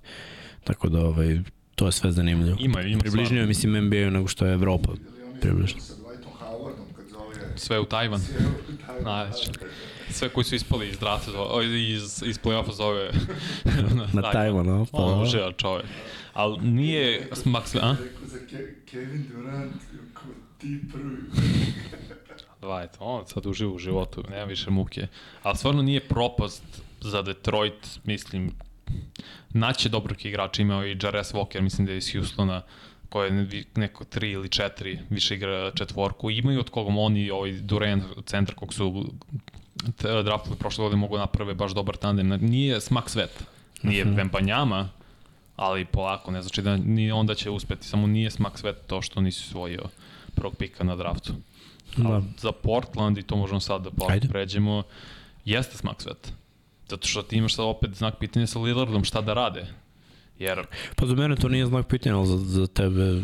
Tako 0.63 0.89
da, 0.89 1.05
ovaj, 1.05 1.39
to 1.79 1.85
je 1.85 1.91
sve 1.91 2.11
zanimljivo. 2.11 2.57
Ima, 2.59 2.81
ima 2.81 2.99
Približnije, 2.99 3.45
mislim, 3.45 3.85
NBA-u 3.85 4.11
nego 4.11 4.27
što 4.27 4.45
je 4.45 4.53
Evropa. 4.53 4.91
Približno. 5.41 5.81
Sve 7.55 7.79
u 7.79 7.85
Tajvan. 7.85 8.21
Najveće. 9.03 9.51
Sve 10.09 10.29
koji 10.29 10.43
su 10.43 10.55
ispali 10.55 10.89
iz 10.89 10.99
drafta, 10.99 11.31
iz, 11.63 12.23
iz 12.25 12.39
play-offa 12.39 12.73
zove 12.73 13.11
Na 14.13 14.31
Tajvan, 14.31 14.69
a? 14.69 14.85
Pa, 14.91 14.97
On 14.97 15.21
uživa 15.21 15.51
čovek. 15.51 15.85
Ali 16.33 16.57
nije 16.61 17.27
Max, 17.45 17.77
a? 17.81 17.95
Kevin 18.85 19.25
Durant, 19.31 19.73
ti 20.57 20.79
prvi. 20.91 21.17
Dvajte, 22.61 22.97
on 22.99 23.27
sad 23.27 23.45
uživa 23.45 23.71
u 23.71 23.77
životu, 23.77 24.23
nema 24.29 24.43
više 24.43 24.69
muke. 24.69 25.07
Ali 25.43 25.57
stvarno 25.57 25.81
nije 25.81 25.99
propast 25.99 26.63
za 27.01 27.21
Detroit, 27.21 27.99
mislim, 28.03 28.51
naće 29.49 29.89
dobrog 29.89 30.25
igrača, 30.25 30.61
imao 30.61 30.85
i 30.85 30.97
Jares 31.03 31.33
Walker, 31.33 31.61
mislim 31.61 31.85
da 31.85 31.91
je 31.91 31.97
iz 31.97 32.11
Houstona, 32.13 32.61
koji 33.09 33.27
je 33.27 33.31
ne- 33.31 33.63
neko 33.75 34.03
tri 34.03 34.31
ili 34.31 34.49
četiri, 34.49 34.99
više 35.09 35.35
igra 35.35 35.71
četvorku. 35.71 36.31
Imaju 36.31 36.59
od 36.59 36.69
koga 36.69 36.91
oni, 36.97 37.31
ovaj 37.31 37.51
Durant, 37.51 38.03
centar 38.25 38.55
kog 38.55 38.73
su 38.73 39.05
draftili 40.23 40.55
prošle 40.55 40.83
godine 40.83 40.99
mogu 40.99 41.17
naprave 41.17 41.53
baš 41.53 41.71
dobar 41.71 41.95
tandem. 41.95 42.27
Nije 42.29 42.81
smak 42.81 43.09
sveta, 43.09 43.43
nije 43.83 44.03
uh 44.03 44.09
-huh. 44.11 44.15
Vembanjama, 44.17 44.89
ali 45.55 45.85
polako, 45.85 46.31
ne 46.31 46.41
znači 46.41 46.61
da 46.61 46.77
ni 46.77 47.11
onda 47.11 47.35
će 47.35 47.49
uspeti, 47.49 47.87
samo 47.87 48.07
nije 48.07 48.31
smak 48.31 48.59
sveta 48.59 48.87
to 48.87 49.01
što 49.01 49.21
nisi 49.21 49.43
svojio 49.43 49.83
prvog 50.35 50.55
pika 50.55 50.83
na 50.83 50.95
draftu. 50.95 51.33
Da. 51.97 52.09
Da. 52.09 52.21
Za 52.37 52.51
Portland, 52.51 53.17
i 53.17 53.23
to 53.23 53.35
možemo 53.35 53.59
sad 53.59 53.81
da 53.81 54.05
Ajde. 54.09 54.27
pređemo, 54.27 54.83
jeste 55.45 55.77
smak 55.77 56.01
sveta. 56.01 56.29
Zato 56.89 57.07
što 57.07 57.21
ti 57.21 57.37
imaš 57.37 57.55
sad 57.55 57.65
opet 57.65 57.95
znak 57.95 58.19
pitanja 58.19 58.47
sa 58.47 58.59
Lillardom 58.59 59.03
šta 59.03 59.21
da 59.21 59.33
rade. 59.33 59.67
Jer 60.39 60.67
Pa 60.95 61.05
za 61.05 61.15
mene 61.15 61.35
to 61.35 61.49
nije 61.49 61.65
znak 61.65 61.87
pitanja, 61.87 62.17
ali 62.17 62.27
za, 62.27 62.37
za 62.37 62.67
tebe 62.67 63.21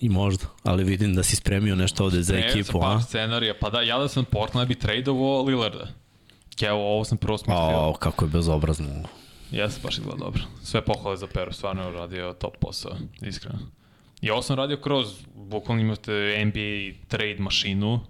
i 0.00 0.08
možda. 0.08 0.44
Ali 0.62 0.84
vidim 0.84 1.14
da 1.14 1.22
si 1.22 1.36
spremio 1.36 1.76
nešto 1.76 2.04
ovde 2.04 2.22
za 2.22 2.34
ne, 2.34 2.48
ekipu, 2.48 2.72
za 2.72 2.78
par 2.78 2.96
a? 2.96 3.00
scenarija, 3.00 3.54
pa 3.60 3.70
da, 3.70 3.80
ja 3.80 3.98
da 3.98 4.08
sam 4.08 4.24
Portland 4.24 4.68
bi 4.68 4.74
tradeovao 4.74 5.42
Lillarda. 5.42 5.88
Evo, 6.62 6.94
ovo 6.94 7.04
sam 7.04 7.18
prvo 7.18 7.38
smislio. 7.38 7.88
O, 7.88 7.92
kako 7.92 8.24
je 8.24 8.28
bezobrazno. 8.28 8.86
Jeste, 9.50 9.80
baš 9.84 9.98
izgleda 9.98 10.18
dobro. 10.18 10.42
Sve 10.62 10.84
pohvale 10.84 11.16
za 11.16 11.26
Peru, 11.26 11.52
stvarno 11.52 11.82
je 11.82 11.88
uradio 11.88 12.32
top 12.32 12.56
posao, 12.60 12.92
iskreno. 13.22 13.58
I 14.20 14.30
ovo 14.30 14.42
sam 14.42 14.56
radio 14.56 14.76
kroz, 14.76 15.06
bukvalno 15.34 15.82
imate 15.82 16.44
NBA 16.44 17.06
trade 17.08 17.36
mašinu 17.38 18.00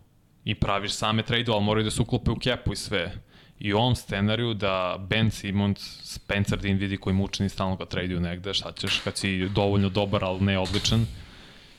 i 0.45 0.55
praviš 0.55 0.93
same 0.93 1.23
trade 1.23 1.53
ali 1.53 1.65
moraju 1.65 1.85
da 1.85 1.91
se 1.91 2.03
uklope 2.03 2.31
u 2.31 2.37
kepu 2.37 2.73
i 2.73 2.77
sve. 2.77 3.13
I 3.61 3.73
u 3.73 3.79
ovom 3.79 3.97
scenariju 3.97 4.55
da 4.55 5.07
Ben 5.09 5.31
Simmons, 5.31 5.79
Spencer 6.03 6.59
Dinwiddie 6.59 6.99
koji 6.99 7.15
mučeni 7.15 7.49
stalno 7.49 7.77
ga 7.77 7.85
traduju 7.85 8.21
negde, 8.21 8.55
šta 8.55 8.73
ćeš 8.73 9.01
kad 9.05 9.17
si 9.17 9.49
dovoljno 9.49 9.89
dobar, 9.89 10.25
ali 10.25 10.41
ne 10.41 10.59
odličan. 10.59 11.07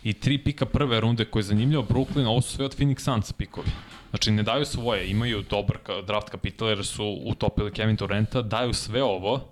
I 0.03 0.13
tri 0.13 0.37
pika 0.37 0.65
prve 0.65 0.99
runde 0.99 1.25
koje 1.25 1.39
je 1.39 1.43
zanimljivo 1.43 1.83
Brooklyn, 1.89 2.27
ovo 2.27 2.41
su 2.41 2.51
sve 2.55 2.65
od 2.65 2.77
Phoenix 2.77 2.99
Suns 2.99 3.33
pikovi. 3.33 3.67
Znači 4.09 4.31
ne 4.31 4.43
daju 4.43 4.65
svoje, 4.65 5.09
imaju 5.09 5.43
dobar 5.49 5.77
draft 6.07 6.29
kapital 6.29 6.69
jer 6.69 6.85
su 6.85 7.21
utopili 7.25 7.71
Kevin 7.71 7.97
Torrenta, 7.97 8.41
daju 8.41 8.73
sve 8.73 9.03
ovo 9.03 9.47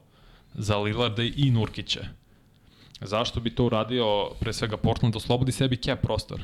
za 0.54 0.78
Lillarda 0.78 1.24
i 1.24 1.52
Nurkića. 1.52 2.06
Zašto 3.02 3.40
bi 3.40 3.56
to 3.56 3.66
uradio 3.66 4.30
pre 4.40 4.54
svega 4.54 4.78
Portland, 4.78 5.16
oslobodi 5.16 5.52
sebi 5.52 5.78
cap 5.78 6.02
prostor. 6.02 6.42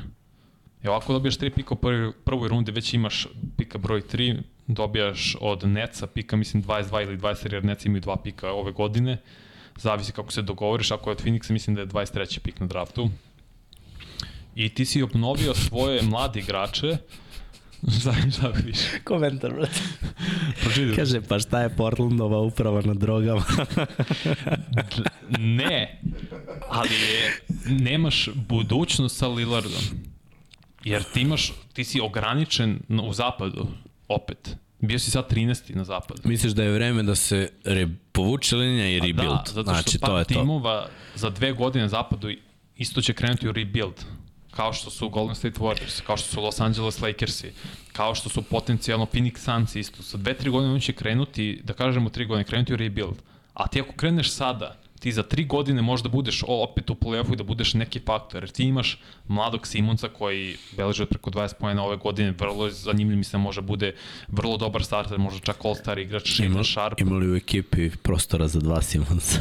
I 0.84 0.88
ovako 0.88 1.12
dobijaš 1.12 1.36
tri 1.36 1.50
pika 1.50 1.74
u 1.74 1.78
prvoj 2.24 2.48
rundi, 2.48 2.72
već 2.72 2.94
imaš 2.94 3.26
pika 3.56 3.78
broj 3.78 4.00
3, 4.00 4.42
dobijaš 4.66 5.36
od 5.40 5.68
Neca 5.68 6.06
pika, 6.06 6.36
mislim 6.36 6.62
22 6.62 7.02
ili 7.02 7.18
20, 7.18 7.52
jer 7.52 7.64
Nec 7.64 7.84
imaju 7.84 8.00
dva 8.00 8.16
pika 8.16 8.50
ove 8.50 8.72
godine. 8.72 9.18
Zavisi 9.76 10.12
kako 10.12 10.32
se 10.32 10.42
dogovoriš, 10.42 10.90
ako 10.90 11.10
je 11.10 11.12
od 11.12 11.24
Phoenixa, 11.24 11.52
mislim 11.52 11.76
da 11.76 11.82
je 11.82 11.86
23. 11.86 12.38
pik 12.38 12.60
na 12.60 12.66
draftu. 12.66 13.10
I 14.54 14.68
ti 14.68 14.84
si 14.84 15.02
obnovio 15.02 15.54
svoje 15.54 16.02
mlade 16.10 16.40
igrače, 16.40 16.96
Znam 17.82 18.30
šta 18.32 18.48
viš. 18.48 18.78
Komentar, 19.04 19.52
brate. 19.54 19.80
Pročiti. 20.62 20.96
Kaže, 20.96 21.20
pa 21.20 21.38
šta 21.38 21.60
je 21.60 21.76
Portlandova 21.76 22.40
uprava 22.40 22.82
na 22.82 22.94
drogama? 22.94 23.44
ne, 25.38 26.00
ali 26.68 26.94
je, 26.94 27.40
nemaš 27.66 28.28
budućnost 28.34 29.16
sa 29.16 29.28
Lillardom. 29.28 29.82
Jer 30.84 31.02
ti 31.02 31.20
imaš, 31.20 31.52
ti 31.72 31.84
si 31.84 32.00
ograničen 32.00 32.80
u 33.02 33.12
zapadu, 33.12 33.68
opet. 34.08 34.56
Bio 34.78 34.98
si 34.98 35.10
sad 35.10 35.30
13. 35.30 35.74
na 35.74 35.84
zapadu. 35.84 36.20
Misliš 36.24 36.52
da 36.52 36.62
je 36.62 36.72
vreme 36.72 37.02
da 37.02 37.14
se 37.14 37.50
re, 37.64 37.88
povuče 38.12 38.56
linija 38.56 38.88
i 38.88 39.00
rebuild? 39.00 39.38
Da, 39.46 39.52
zato 39.52 39.74
što 39.74 39.80
znači, 39.80 39.98
to 39.98 40.18
je 40.18 40.24
to. 40.24 40.34
timova 40.34 40.88
za 41.14 41.30
dve 41.30 41.52
godine 41.52 41.82
na 41.82 41.88
zapadu 41.88 42.28
isto 42.76 43.00
će 43.00 43.12
krenuti 43.12 43.48
u 43.48 43.52
rebuild 43.52 44.04
kao 44.56 44.72
što 44.72 44.90
su 44.90 45.08
Golden 45.08 45.34
State 45.34 45.60
Warriors, 45.60 46.02
kao 46.06 46.16
što 46.16 46.28
su 46.28 46.40
Los 46.40 46.60
Angeles 46.60 47.00
Lakersi, 47.00 47.52
kao 47.92 48.14
što 48.14 48.28
su 48.28 48.42
potencijalno 48.42 49.06
Phoenix 49.06 49.38
Suns 49.38 49.76
isto. 49.76 50.02
Sa 50.02 50.16
dve, 50.16 50.34
tri 50.34 50.50
godine 50.50 50.72
oni 50.72 50.80
će 50.80 50.92
krenuti, 50.92 51.60
da 51.64 51.72
kažemo 51.72 52.10
tri 52.10 52.26
godine, 52.26 52.44
krenuti 52.44 52.74
u 52.74 52.76
rebuild. 52.76 53.22
A 53.54 53.68
ti 53.68 53.80
ako 53.80 53.92
kreneš 53.92 54.32
sada, 54.32 54.76
ti 55.00 55.12
za 55.12 55.22
tri 55.22 55.44
godine 55.44 55.82
možda 55.82 56.08
budeš 56.08 56.44
opet 56.46 56.90
u 56.90 56.94
play-offu 56.94 57.32
i 57.32 57.36
da 57.36 57.44
budeš 57.44 57.74
neki 57.74 58.00
faktor, 58.00 58.42
jer 58.42 58.50
ti 58.50 58.64
imaš 58.64 59.00
mladog 59.28 59.66
Simonca 59.66 60.08
koji 60.08 60.56
beleže 60.76 61.02
od 61.02 61.08
preko 61.08 61.30
20 61.30 61.54
pojena 61.60 61.84
ove 61.84 61.96
godine, 61.96 62.34
vrlo 62.38 62.70
zanimljiv, 62.70 63.18
mislim, 63.18 63.42
može 63.42 63.60
bude 63.60 63.94
vrlo 64.28 64.56
dobar 64.56 64.84
starter, 64.84 65.18
možda 65.18 65.40
čak 65.40 65.64
all-star 65.64 65.98
igrač, 65.98 66.40
Ima, 66.40 66.64
Sharp. 66.64 67.00
Ima 67.00 67.16
li 67.16 67.32
u 67.32 67.36
ekipi 67.36 67.90
prostora 68.02 68.48
za 68.48 68.60
dva 68.60 68.82
Simonsa? 68.82 69.40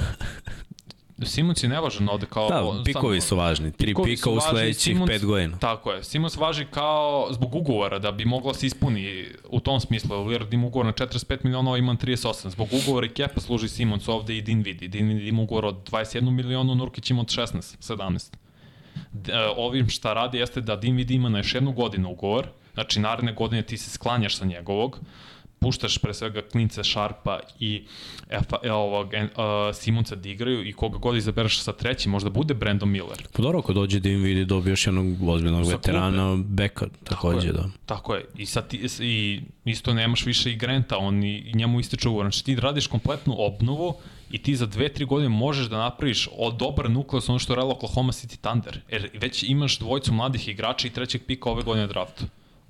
Simons 1.24 1.64
je 1.64 1.70
nevažan 1.70 2.10
ovde 2.10 2.26
kao... 2.26 2.50
Da, 2.50 2.84
pikovi 2.86 3.22
su 3.22 3.36
važni. 3.36 3.72
Tri 3.72 3.88
pikovi 3.88 4.16
pika 4.16 4.30
u 4.30 4.40
sledećih 4.42 4.82
Simons, 4.82 5.10
pet 5.10 5.26
godina. 5.26 5.58
Tako 5.58 5.92
je. 5.92 6.04
Simons 6.04 6.38
važi 6.38 6.66
kao 6.72 7.28
zbog 7.32 7.56
ugovora 7.56 8.00
da 8.00 8.12
bi 8.12 8.26
mogla 8.26 8.54
se 8.54 8.68
ispuni 8.68 9.26
u 9.50 9.60
tom 9.60 9.80
smislu. 9.80 10.26
Lillard 10.26 10.54
ima 10.54 10.68
ugovor 10.68 10.86
na 10.86 10.94
45 10.94 11.38
miliona, 11.44 11.70
ovo 11.70 11.78
imam 11.78 11.98
38. 11.98 12.50
Zbog 12.50 12.68
ugovora 12.84 13.06
i 13.06 13.10
kepa 13.10 13.42
služi 13.42 13.68
Simons 13.68 14.08
ovde 14.08 14.38
i 14.38 14.42
Dinvidi. 14.42 14.88
Dinvidi 14.88 15.28
ima 15.28 15.42
ugovor 15.42 15.66
od 15.66 15.90
21 15.92 16.30
miliona, 16.30 16.76
Nurkić 16.76 17.10
ima 17.10 17.22
od 17.22 17.28
16, 17.28 17.94
17. 17.94 18.34
E, 19.28 19.54
ovim 19.58 19.90
šta 19.90 20.14
radi 20.14 20.38
jeste 20.38 20.62
da 20.62 20.76
Dinvidi 20.76 21.14
ima 21.14 21.30
na 21.30 21.38
još 21.38 21.56
jednu 21.56 21.72
godinu 21.72 22.12
ugovor, 22.12 22.48
znači 22.74 23.00
naredne 23.00 23.34
godine 23.34 23.62
ti 23.62 23.78
se 23.78 23.90
sklanjaš 23.90 24.38
sa 24.38 24.46
njegovog, 24.46 25.00
puštaš 25.66 25.98
pre 25.98 26.14
svega 26.14 26.42
klince 26.52 26.84
Šarpa 26.84 27.40
i 27.60 27.84
Efa, 28.30 28.58
e, 28.64 28.72
ovog, 28.72 29.08
uh, 29.08 29.76
Simonca 29.76 30.16
da 30.16 30.30
igraju 30.30 30.68
i 30.68 30.74
koga 30.74 30.98
god 30.98 31.16
izabereš 31.18 31.60
sa 31.60 31.74
trećim, 31.74 32.12
možda 32.12 32.30
bude 32.30 32.54
Brandon 32.54 32.90
Miller. 32.90 33.28
Pa 33.34 33.42
dobro, 33.42 33.60
ako 33.60 33.74
dođe 33.74 34.00
da 34.00 34.10
im 34.10 34.22
vidi 34.24 34.46
dobije 34.46 34.72
još 34.72 34.88
jednog 34.88 35.30
ozbiljnog 35.30 35.68
veterana, 35.68 36.38
Beka 36.38 36.86
takođe, 37.04 37.48
tako 37.48 37.62
da. 37.62 37.70
Tako 37.86 38.16
je, 38.16 38.26
i, 38.38 38.46
sad 38.46 38.68
ti, 38.68 38.88
i 39.00 39.42
isto 39.66 39.94
nemaš 39.94 40.26
više 40.26 40.52
i 40.52 40.56
Granta, 40.56 40.98
on 40.98 41.24
i, 41.24 41.38
i 41.38 41.58
njemu 41.58 41.80
ističe 41.80 42.10
ugovor. 42.10 42.26
Znači 42.26 42.46
ti 42.46 42.56
radiš 42.56 42.88
kompletnu 42.88 43.36
obnovu 43.38 43.96
i 44.32 44.38
ti 44.38 44.56
za 44.56 44.66
dve, 44.66 44.90
tri 44.94 45.06
godine 45.06 45.30
možeš 45.30 45.68
da 45.68 45.78
napraviš 45.78 46.30
od 46.38 46.58
dobar 46.58 46.90
nukleus 46.90 47.30
ono 47.30 47.40
što 47.40 47.54
je 47.54 47.64
Oklahoma 47.64 48.12
City 48.12 48.38
Thunder. 48.38 48.80
Jer 48.92 49.10
već 49.14 49.44
imaš 49.44 49.80
dvojicu 49.80 50.14
mladih 50.14 50.48
igrača 50.48 50.88
i 50.88 50.92
trećeg 50.92 51.22
pika 51.26 51.50
ove 51.50 51.64
godine 51.64 51.88
draftu. 51.88 52.24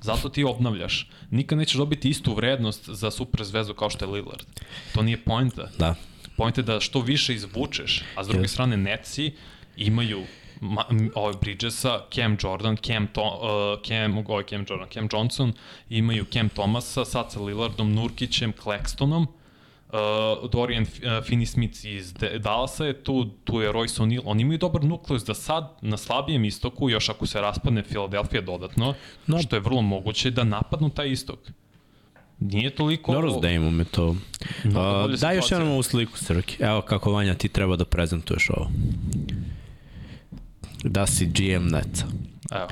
Zato 0.05 0.29
ti 0.29 0.43
obnavljaš. 0.43 1.09
Nikad 1.31 1.57
nećeš 1.57 1.77
dobiti 1.77 2.09
istu 2.09 2.33
vrednost 2.33 2.89
za 2.89 3.11
super 3.11 3.43
zvezdu 3.43 3.73
kao 3.73 3.89
što 3.89 4.05
je 4.05 4.11
Lillard. 4.11 4.45
To 4.93 5.01
nije 5.01 5.17
poenta. 5.17 5.69
Da. 5.77 5.95
Poenta 6.37 6.61
je 6.61 6.65
da 6.65 6.79
što 6.79 7.01
više 7.01 7.33
izvučeš, 7.33 8.03
a 8.15 8.23
s 8.23 8.27
druge 8.27 8.43
yes. 8.43 8.51
strane 8.51 8.77
Netsi 8.77 9.31
imaju 9.77 10.23
ma, 10.61 10.85
ovaj 11.15 11.33
Bridgesa, 11.41 11.99
Cam 12.13 12.37
Jordan, 12.43 12.77
Cam, 12.77 13.07
to, 13.07 13.23
uh, 13.23 13.87
Cam, 13.87 14.17
ovaj 14.17 14.43
Cam 14.49 14.65
Jordan, 14.69 14.89
Cam 14.93 15.07
Johnson, 15.13 15.53
imaju 15.89 16.25
Cam 16.33 16.49
Thomasa, 16.49 17.05
sad 17.05 17.31
sa 17.31 17.41
Lillardom, 17.41 17.93
Nurkićem, 17.93 18.53
Claxtonom, 18.63 19.23
uh, 19.23 19.44
Dorian 20.51 20.83
uh, 20.83 20.89
Finney-Smith 21.03 21.87
iz 21.97 22.13
Dallasa 22.39 22.85
je 22.85 23.03
tu, 23.03 23.25
tu 23.43 23.61
je 23.61 23.71
Royce 23.71 24.01
O'Neal, 24.01 24.21
oni 24.25 24.41
imaju 24.41 24.57
dobar 24.57 24.83
nukleus 24.83 25.25
da 25.25 25.33
sad 25.33 25.77
na 25.81 25.97
slabijem 25.97 26.45
istoku, 26.45 26.89
još 26.89 27.09
ako 27.09 27.25
se 27.25 27.41
raspadne 27.41 27.83
Philadelphia 27.83 28.41
dodatno, 28.41 28.93
no. 29.27 29.41
što 29.41 29.55
je 29.55 29.59
vrlo 29.59 29.81
moguće 29.81 30.31
da 30.31 30.43
napadnu 30.43 30.89
taj 30.89 31.11
istok. 31.11 31.39
Nije 32.39 32.75
toliko... 32.75 33.13
Dobro 33.13 33.31
s 33.31 33.41
Dejmom 33.41 33.75
me 33.75 33.85
to. 33.85 34.07
Uh, 34.09 34.15
daj 35.19 35.35
još 35.35 35.51
jednom 35.51 35.69
ovu 35.69 35.83
sliku, 35.83 36.17
Srki. 36.17 36.63
Evo 36.63 36.81
kako 36.81 37.11
Vanja 37.11 37.33
ti 37.33 37.49
treba 37.49 37.75
da 37.75 37.85
prezentuješ 37.85 38.49
ovo. 38.49 38.71
Da 40.83 41.07
si 41.07 41.25
GM 41.25 41.67
Neca. 41.67 42.05
Evo. 42.51 42.67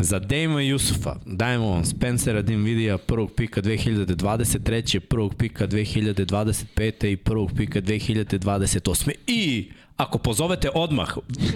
Za 0.00 0.18
Dejma 0.18 0.60
Jusufa 0.60 1.16
dajemo 1.26 1.70
vam 1.70 1.84
Spencera 1.84 2.42
Dinvidija 2.42 2.98
prvog 2.98 3.32
pika 3.32 3.62
2023. 3.62 4.98
prvog 4.98 5.34
pika 5.34 5.66
2025. 5.66 7.12
i 7.12 7.16
prvog 7.16 7.50
pika 7.56 7.80
2028. 7.80 9.10
I 9.26 9.70
ako 9.96 10.18
pozovete 10.18 10.70
odmah, 10.74 11.08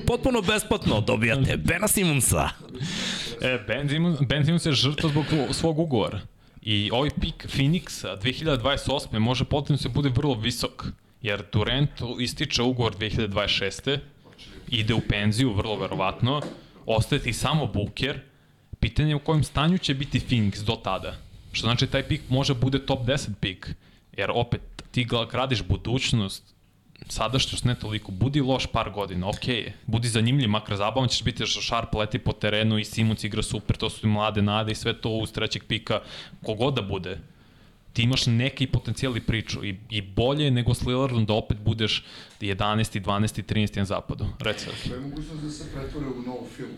potpuno 0.07 0.43
besplatno 0.43 1.01
dobijate 1.01 1.57
Bena 1.57 1.89
Simonsa. 1.89 2.49
E, 3.41 3.59
Ben 3.67 3.89
Simons, 3.89 4.19
ben 4.29 4.45
Simons 4.45 4.67
je 4.67 4.73
žrtva 4.73 5.09
zbog 5.09 5.25
svog 5.51 5.79
ugovora. 5.79 6.21
I 6.63 6.91
ovaj 6.93 7.11
pik 7.21 7.47
Phoenixa 7.57 8.19
2028. 8.23 9.19
može 9.19 9.45
potrebno 9.45 9.79
se 9.79 9.89
bude 9.89 10.09
vrlo 10.09 10.35
visok, 10.35 10.85
jer 11.23 11.43
Durant 11.53 11.91
ističe 12.21 12.63
ugovor 12.63 12.97
2026. 12.97 13.99
Ide 14.69 14.95
u 14.95 15.01
penziju, 15.01 15.53
vrlo 15.55 15.77
verovatno 15.77 16.41
ostaje 16.87 17.23
ti 17.23 17.33
samo 17.33 17.67
Booker, 17.67 18.21
pitanje 18.81 19.09
je 19.09 19.17
u 19.17 19.25
kojem 19.25 19.45
stanju 19.45 19.79
će 19.79 19.95
biti 19.95 20.21
Phoenix 20.21 20.65
do 20.65 20.77
tada. 20.85 21.17
Što 21.53 21.67
znači 21.67 21.87
taj 21.87 22.09
pik 22.09 22.23
može 22.29 22.55
bude 22.55 22.87
top 22.87 23.07
10 23.07 23.29
pik, 23.41 23.75
jer 24.17 24.31
opet 24.35 24.61
ti 24.91 25.07
gradiš 25.31 25.63
budućnost, 25.63 26.55
sadašnjost 27.09 27.65
ne 27.65 27.75
toliko, 27.75 28.13
budi 28.13 28.41
loš 28.41 28.67
par 28.67 28.91
godina, 28.91 29.29
ok 29.29 29.75
budi 29.87 30.09
zanimljiv, 30.09 30.49
makar 30.49 30.77
zabavan 30.77 31.09
ćeš 31.09 31.23
biti 31.23 31.47
što 31.47 31.63
Sharp 31.63 31.95
leti 31.95 32.19
po 32.19 32.33
terenu 32.33 32.79
i 32.79 32.85
Simons 32.85 33.25
igra 33.25 33.43
super, 33.43 33.77
to 33.77 33.91
su 33.91 34.09
mlade 34.09 34.43
nade 34.43 34.73
i 34.73 34.75
sve 34.75 35.01
to 35.01 35.11
uz 35.11 35.33
trećeg 35.33 35.65
pika, 35.65 36.01
kogod 36.43 36.75
da 36.75 36.83
bude, 36.83 37.19
ti 37.93 38.03
imaš 38.03 38.27
neki 38.27 38.67
potencijal 38.67 39.17
i 39.17 39.21
priču 39.21 39.65
i, 39.65 39.79
i 39.91 40.03
bolje 40.03 40.51
nego 40.51 40.75
s 40.75 40.83
Lillardom 40.83 41.27
da 41.27 41.35
opet 41.35 41.59
budeš 41.59 42.05
11. 42.41 43.01
12. 43.01 43.55
13. 43.55 43.79
na 43.79 43.85
zapadu. 43.85 44.27
Reci. 44.41 44.67
To 44.89 44.95
je 44.95 45.01
mogućnost 45.01 45.43
da 45.43 45.51
se 45.51 45.65
pretvore 45.75 46.07
u 46.07 46.23
novu 46.23 46.47
filmu. 46.57 46.75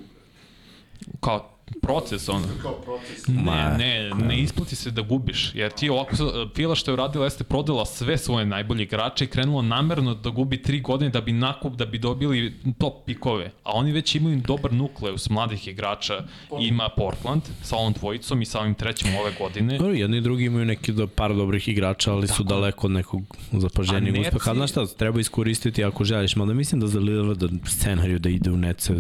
Kao 1.21 1.54
proces 1.83 2.29
ono. 2.29 2.47
Kao 2.63 2.73
proces. 2.73 3.29
Ne, 3.29 3.77
ne, 3.79 4.11
ne 4.27 4.39
isplati 4.41 4.77
se 4.77 4.91
da 4.91 5.03
gubiš, 5.03 5.55
jer 5.55 5.73
ti 5.73 5.89
ovako, 5.89 6.17
Fila 6.55 6.75
što 6.75 6.91
je 6.91 6.93
uradila 6.93 7.25
jeste 7.25 7.45
prodala 7.45 7.87
sve 7.87 8.19
svoje 8.19 8.47
najbolje 8.47 8.83
igrače 8.83 9.25
i 9.25 9.29
krenula 9.29 9.63
namerno 9.63 10.15
da 10.15 10.31
gubi 10.31 10.63
tri 10.63 10.81
godine 10.81 11.11
da 11.11 11.21
bi 11.21 11.33
nakup, 11.33 11.75
da 11.75 11.87
bi 11.87 11.99
dobili 11.99 12.55
top 12.79 12.95
pikove, 13.07 13.51
a 13.65 13.73
oni 13.73 13.93
već 13.93 14.15
imaju 14.15 14.43
dobar 14.47 14.73
nukleus 14.73 15.31
mladih 15.31 15.69
igrača, 15.69 16.25
ima 16.61 16.89
Portland 16.97 17.43
sa 17.63 17.77
ovom 17.77 17.93
dvojicom 17.93 18.43
i 18.43 18.45
sa 18.45 18.61
ovim 18.61 18.75
trećim 18.75 19.09
ove 19.21 19.33
godine. 19.39 19.79
No, 19.79 19.89
jedni 19.89 20.17
i 20.17 20.21
drugi 20.21 20.45
imaju 20.45 20.65
neki 20.65 20.93
do, 20.93 21.07
par 21.07 21.35
dobrih 21.35 21.69
igrača, 21.69 22.13
ali 22.13 22.27
Tako. 22.27 22.37
su 22.37 22.45
daleko 22.45 22.87
od 22.87 22.91
nekog 22.91 23.23
zapaženijeg 23.53 24.21
uspeha. 24.21 24.55
Znaš 24.55 24.71
šta, 24.71 24.87
treba 24.87 25.21
iskoristiti 25.21 25.85
ako 25.85 26.05
želiš, 26.05 26.37
mada 26.37 26.55
mislim 26.55 26.81
da 26.81 26.87
za 26.87 27.01
Lillard 27.01 27.43
scenariju 27.67 28.19
da 28.19 28.29
ide 28.29 28.51
u 28.51 28.57
nece. 28.57 28.95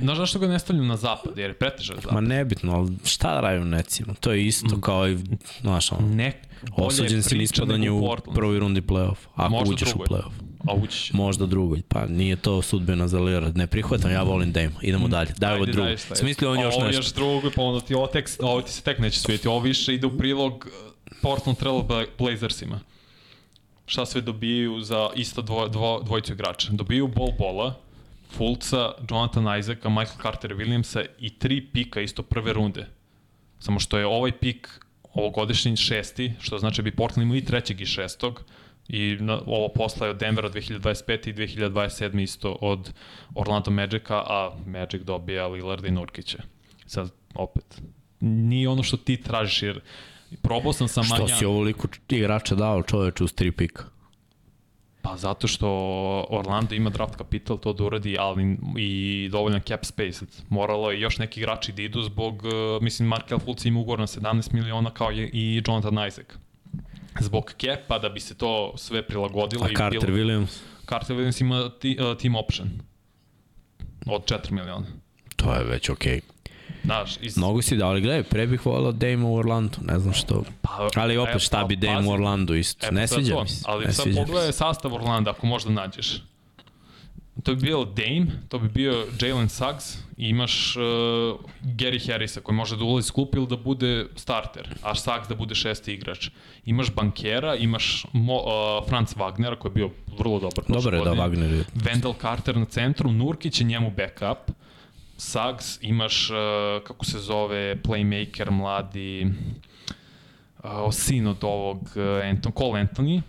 Znaš 0.00 0.18
zašto 0.18 0.38
ga 0.38 0.46
ne 0.46 0.58
stavljam 0.58 0.86
na 0.86 0.96
zapad, 0.96 1.38
jer 1.38 1.50
je 1.50 1.54
pretežak 1.70 1.96
zapad. 1.96 2.14
Ma 2.14 2.20
nebitno, 2.20 2.72
ali 2.74 2.92
šta 3.04 3.34
da 3.34 3.40
radimo 3.40 3.64
necima? 3.64 4.14
To 4.14 4.32
je 4.32 4.46
isto 4.46 4.76
mm. 4.76 4.80
kao 4.80 5.08
i, 5.08 5.18
znaš, 5.60 5.92
ono, 5.92 6.08
ne, 6.08 6.42
osuđen 6.76 7.22
si 7.22 7.36
na 7.36 7.42
ispadanje 7.42 7.90
u 7.90 8.16
prvoj 8.34 8.58
rundi 8.58 8.80
play-off, 8.80 9.16
ako 9.34 9.50
Možda 9.50 9.74
uđeš 9.74 9.88
drugoj. 9.88 10.06
u 10.10 10.14
play-off. 10.14 10.48
A 10.66 10.74
ući. 10.74 11.16
Možda 11.16 11.46
drugoj. 11.46 11.82
Pa 11.88 12.06
nije 12.06 12.36
to 12.36 12.62
sudbena 12.62 13.08
za 13.08 13.20
Lillard. 13.20 13.56
Ne 13.56 13.66
prihvatam, 13.66 14.10
ja 14.10 14.22
volim 14.22 14.52
Dame. 14.52 14.70
Idemo 14.82 15.06
mm. 15.06 15.10
dalje. 15.10 15.34
Daj 15.36 15.54
ovo 15.56 15.66
drugo. 15.66 15.88
Smisli 15.96 16.46
on 16.46 16.60
još 16.60 16.74
nešto. 16.74 16.80
Ovo 16.80 16.92
još 16.92 17.12
drugo, 17.12 17.50
pa 17.56 17.62
onda 17.62 17.80
ti 17.80 17.94
ovo, 17.94 18.06
tek, 18.06 18.30
ovo 18.40 18.62
ti 18.62 18.72
se 18.72 18.82
tek 18.82 18.98
neće 18.98 19.20
svijeti. 19.20 19.48
Ovo 19.48 19.60
više 19.60 19.94
ide 19.94 20.06
u 20.06 20.18
prilog 20.18 20.68
Portland 21.22 21.58
Trail 21.58 21.82
Blazersima. 22.18 22.80
Šta 23.86 24.06
sve 24.06 24.20
dobijaju 24.20 24.80
za 24.80 25.10
isto 25.16 25.42
dvo, 25.42 25.68
dvo, 25.68 26.02
dvojicu 26.04 26.32
igrača? 26.32 26.68
Dobijaju 26.72 27.08
Bol 27.08 27.32
Bola, 27.38 27.74
Fulca, 28.30 28.92
Jonathan 29.10 29.58
Isaaca, 29.58 29.88
Michael 29.88 30.22
Carter 30.22 30.54
Williamsa 30.54 31.06
i 31.18 31.38
tri 31.38 31.66
pika 31.72 32.00
isto 32.00 32.22
prve 32.22 32.52
runde. 32.52 32.86
Samo 33.58 33.80
što 33.80 33.98
je 33.98 34.06
ovaj 34.06 34.32
pik 34.32 34.80
ovogodišnji 35.14 35.76
šesti, 35.76 36.32
što 36.40 36.58
znači 36.58 36.82
bi 36.82 36.96
Portland 36.96 37.26
imao 37.26 37.36
i 37.36 37.44
trećeg 37.44 37.80
i 37.80 37.86
šestog, 37.86 38.44
i 38.88 39.16
na, 39.20 39.40
ovo 39.46 39.68
posla 39.68 40.06
je 40.06 40.10
od 40.10 40.18
Denvera 40.18 40.50
2025 40.50 41.28
i 41.28 41.34
2027 41.34 42.22
isto 42.22 42.58
od 42.60 42.92
Orlando 43.34 43.70
Magica, 43.70 44.16
a 44.16 44.50
Magic 44.66 45.02
dobija 45.02 45.46
Lillard 45.46 45.84
i 45.84 45.90
Nurkića. 45.90 46.38
Sad, 46.86 47.10
opet, 47.34 47.80
nije 48.20 48.68
ono 48.68 48.82
što 48.82 48.96
ti 48.96 49.16
tražiš, 49.16 49.62
jer 49.62 49.80
probao 50.42 50.72
sam 50.72 50.88
sa 50.88 51.02
Što 51.02 51.28
si 51.28 51.44
ovoliko 51.44 51.88
igrača 52.08 52.54
dao 52.54 52.82
čoveče 52.82 53.24
uz 53.24 53.32
tri 53.32 53.52
pika? 53.52 53.84
Pa 55.08 55.16
zato 55.16 55.46
što 55.48 55.68
Orlando 56.30 56.74
ima 56.74 56.90
draft 56.90 57.16
kapital 57.16 57.58
to 57.58 57.72
da 57.72 57.84
uradi, 57.84 58.16
ali 58.18 58.56
i 58.78 59.28
dovoljan 59.32 59.60
cap 59.60 59.84
space. 59.84 60.26
Moralo 60.48 60.90
je 60.90 61.00
još 61.00 61.18
neki 61.18 61.40
igrači 61.40 61.72
da 61.72 61.82
idu 61.82 62.02
zbog, 62.02 62.42
uh, 62.44 62.82
mislim, 62.82 63.08
Markel 63.08 63.38
Fultz 63.38 63.66
ima 63.66 63.80
ugovor 63.80 63.98
na 63.98 64.06
17 64.06 64.54
miliona 64.54 64.90
kao 64.90 65.12
i 65.12 65.62
Jonathan 65.66 66.06
Isaac. 66.08 66.26
Zbog 67.20 67.52
capa 67.60 67.98
da 67.98 68.08
bi 68.08 68.20
se 68.20 68.34
to 68.34 68.72
sve 68.76 69.02
prilagodilo. 69.02 69.64
A 69.64 69.68
Carter 69.76 70.12
bilo, 70.12 70.16
Williams? 70.16 70.60
Carter 70.88 71.16
Williams 71.16 71.40
ima 71.42 71.70
ti, 71.80 71.98
uh, 72.00 72.18
team 72.18 72.34
option 72.34 72.68
od 74.06 74.24
4 74.24 74.50
miliona. 74.50 74.86
To 75.36 75.54
je 75.54 75.64
već 75.64 75.88
okej. 75.88 76.20
Okay. 76.20 76.37
Znaš, 76.88 77.16
iz... 77.20 77.36
Mnogo 77.36 77.62
si 77.62 77.76
dao, 77.76 77.88
ali 77.88 78.00
gledaj, 78.00 78.22
pre 78.22 78.46
bih 78.46 78.66
volao 78.66 78.92
Dame 78.92 79.24
u 79.24 79.34
Orlandu, 79.34 79.78
ne 79.80 79.98
znam 79.98 80.14
što. 80.14 80.44
Pa, 80.62 80.88
ali 80.94 81.16
opet 81.16 81.36
e, 81.36 81.38
šta 81.38 81.64
bi 81.64 81.76
pa, 81.80 81.86
Dame 81.86 82.08
u 82.08 82.10
Orlandu 82.10 82.54
isto, 82.54 82.86
e, 82.86 82.88
pa 82.88 82.94
ne 82.94 83.06
sviđa 83.06 83.42
mi 83.42 83.48
se. 83.48 83.64
Ali 83.66 83.84
ne 83.84 83.92
sad 83.92 84.06
pogledaj 84.16 84.52
sastav 84.52 84.94
Orlanda 84.94 85.30
ako 85.30 85.46
možda 85.46 85.70
nađeš. 85.70 86.22
To 87.42 87.54
bi 87.54 87.60
bio 87.60 87.84
Dame, 87.84 88.26
to 88.48 88.58
bi 88.58 88.68
bio 88.68 89.06
Jalen 89.20 89.48
Suggs 89.48 89.94
i 90.16 90.28
imaš 90.28 90.76
uh, 90.76 90.82
Gary 91.62 92.12
Harrisa 92.12 92.40
koji 92.40 92.56
može 92.56 92.76
da 92.76 92.84
ulazi 92.84 93.08
s 93.08 93.10
klupa 93.10 93.38
ili 93.38 93.46
da 93.46 93.56
bude 93.56 94.06
starter, 94.16 94.68
a 94.82 94.94
Suggs 94.94 95.28
da 95.28 95.34
bude 95.34 95.54
šesti 95.54 95.92
igrač. 95.92 96.30
Imaš 96.64 96.94
Bankera, 96.94 97.54
imaš 97.56 98.06
Mo, 98.12 98.34
uh, 98.34 98.88
Franz 98.88 99.14
Wagnera 99.14 99.56
koji 99.58 99.70
je 99.70 99.74
bio 99.74 99.90
vrlo 100.18 100.40
dobar. 100.40 100.64
Dobar 100.68 100.94
je 100.94 101.00
da 101.00 101.10
Wagner 101.10 101.52
je. 101.52 101.64
Wendell 101.74 102.14
Carter 102.20 102.56
na 102.56 102.64
centru, 102.64 103.12
Nurkić 103.12 103.60
je 103.60 103.64
njemu 103.64 103.92
backup. 103.96 104.54
Suggs, 105.20 105.78
imaš, 105.82 106.30
uh, 106.30 106.36
kako 106.84 107.04
se 107.04 107.18
zove, 107.18 107.76
playmaker, 107.82 108.50
mladi, 108.50 109.26
uh, 110.64 110.92
sin 110.92 111.26
od 111.26 111.44
ovog 111.44 111.78
uh, 111.82 112.30
Anton, 112.30 112.52
Cole 112.58 112.80
Anthony, 112.80 113.22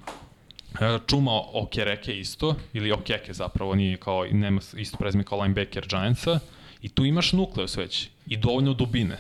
čuma 1.08 1.32
Okereke 1.54 2.20
isto, 2.20 2.56
ili 2.74 2.92
Okeke 2.92 3.34
zapravo, 3.34 3.76
nije 3.76 3.98
kao, 3.98 4.26
nema 4.32 4.62
isto 4.78 4.98
prezime 4.98 5.24
kao 5.24 5.42
linebacker 5.42 5.88
Giantsa, 5.88 6.40
i 6.82 6.90
tu 6.90 7.06
imaš 7.06 7.34
nukleus 7.34 7.78
već, 7.78 8.10
i 8.28 8.38
dovoljno 8.38 8.74
dubine. 8.74 9.18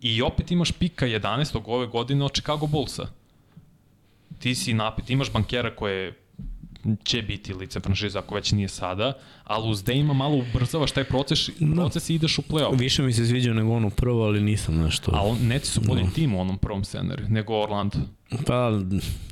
I 0.00 0.22
opet 0.22 0.50
imaš 0.50 0.72
pika 0.72 1.06
11. 1.06 1.60
ove 1.64 1.86
godine 1.86 2.24
od 2.24 2.32
Chicago 2.32 2.66
Bullsa. 2.66 3.06
Ti 4.38 4.54
si 4.54 4.74
napet, 4.74 5.10
imaš 5.10 5.32
bankera 5.32 5.76
koje 5.76 6.04
je 6.04 6.21
će 7.04 7.22
biti 7.22 7.54
lice 7.54 7.80
franšiza 7.80 8.18
ako 8.18 8.34
već 8.34 8.52
nije 8.52 8.68
sada, 8.68 9.12
ali 9.44 9.70
uz 9.70 9.84
ima 9.88 10.14
malo 10.14 10.36
ubrzavaš 10.36 10.92
taj 10.92 11.04
proces, 11.04 11.50
no. 11.58 11.74
proces 11.76 12.10
i 12.10 12.14
ideš 12.14 12.38
u 12.38 12.42
play-off. 12.42 12.78
Više 12.78 13.02
mi 13.02 13.12
se 13.12 13.26
sviđa 13.26 13.52
nego 13.52 13.72
ono 13.72 13.90
prvo, 13.90 14.24
ali 14.24 14.40
nisam 14.40 14.78
nešto... 14.78 15.12
Ali 15.14 15.38
neti 15.40 15.66
su 15.66 15.80
bolji 15.80 16.02
no. 16.02 16.10
tim 16.10 16.34
u 16.34 16.40
onom 16.40 16.58
prvom 16.58 16.84
scenariju 16.84 17.28
nego 17.28 17.62
Orlando. 17.62 17.98
Pa, 18.46 18.70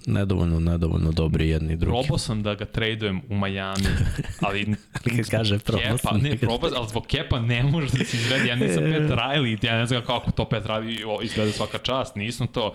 nedovoljno, 0.06 0.60
nedovoljno 0.60 1.12
dobri 1.12 1.48
jedni 1.48 1.72
i 1.72 1.76
drugi. 1.76 1.98
Probao 1.98 2.18
sam 2.18 2.42
da 2.42 2.54
ga 2.54 2.64
tradujem 2.64 3.20
u 3.28 3.34
Miami, 3.34 3.86
ali... 4.46 4.74
Kad 4.92 5.30
kaže 5.30 5.58
probao 5.58 5.98
sam. 5.98 6.20
Ne, 6.20 6.38
probao, 6.38 6.70
ali 6.76 6.88
zbog 6.88 7.06
Kepa 7.06 7.40
ne 7.40 7.62
može 7.62 7.98
da 7.98 8.04
se 8.04 8.16
izvedi. 8.16 8.48
Ja 8.48 8.54
nisam 8.54 8.82
Pet 8.82 9.10
Riley, 9.10 9.66
ja 9.66 9.78
ne 9.78 9.86
znam 9.86 10.02
kako 10.06 10.30
to 10.30 10.48
Pet 10.48 10.64
Riley 10.64 11.24
izgleda 11.24 11.52
svaka 11.52 11.78
čast, 11.78 12.16
nisam 12.16 12.46
to 12.46 12.74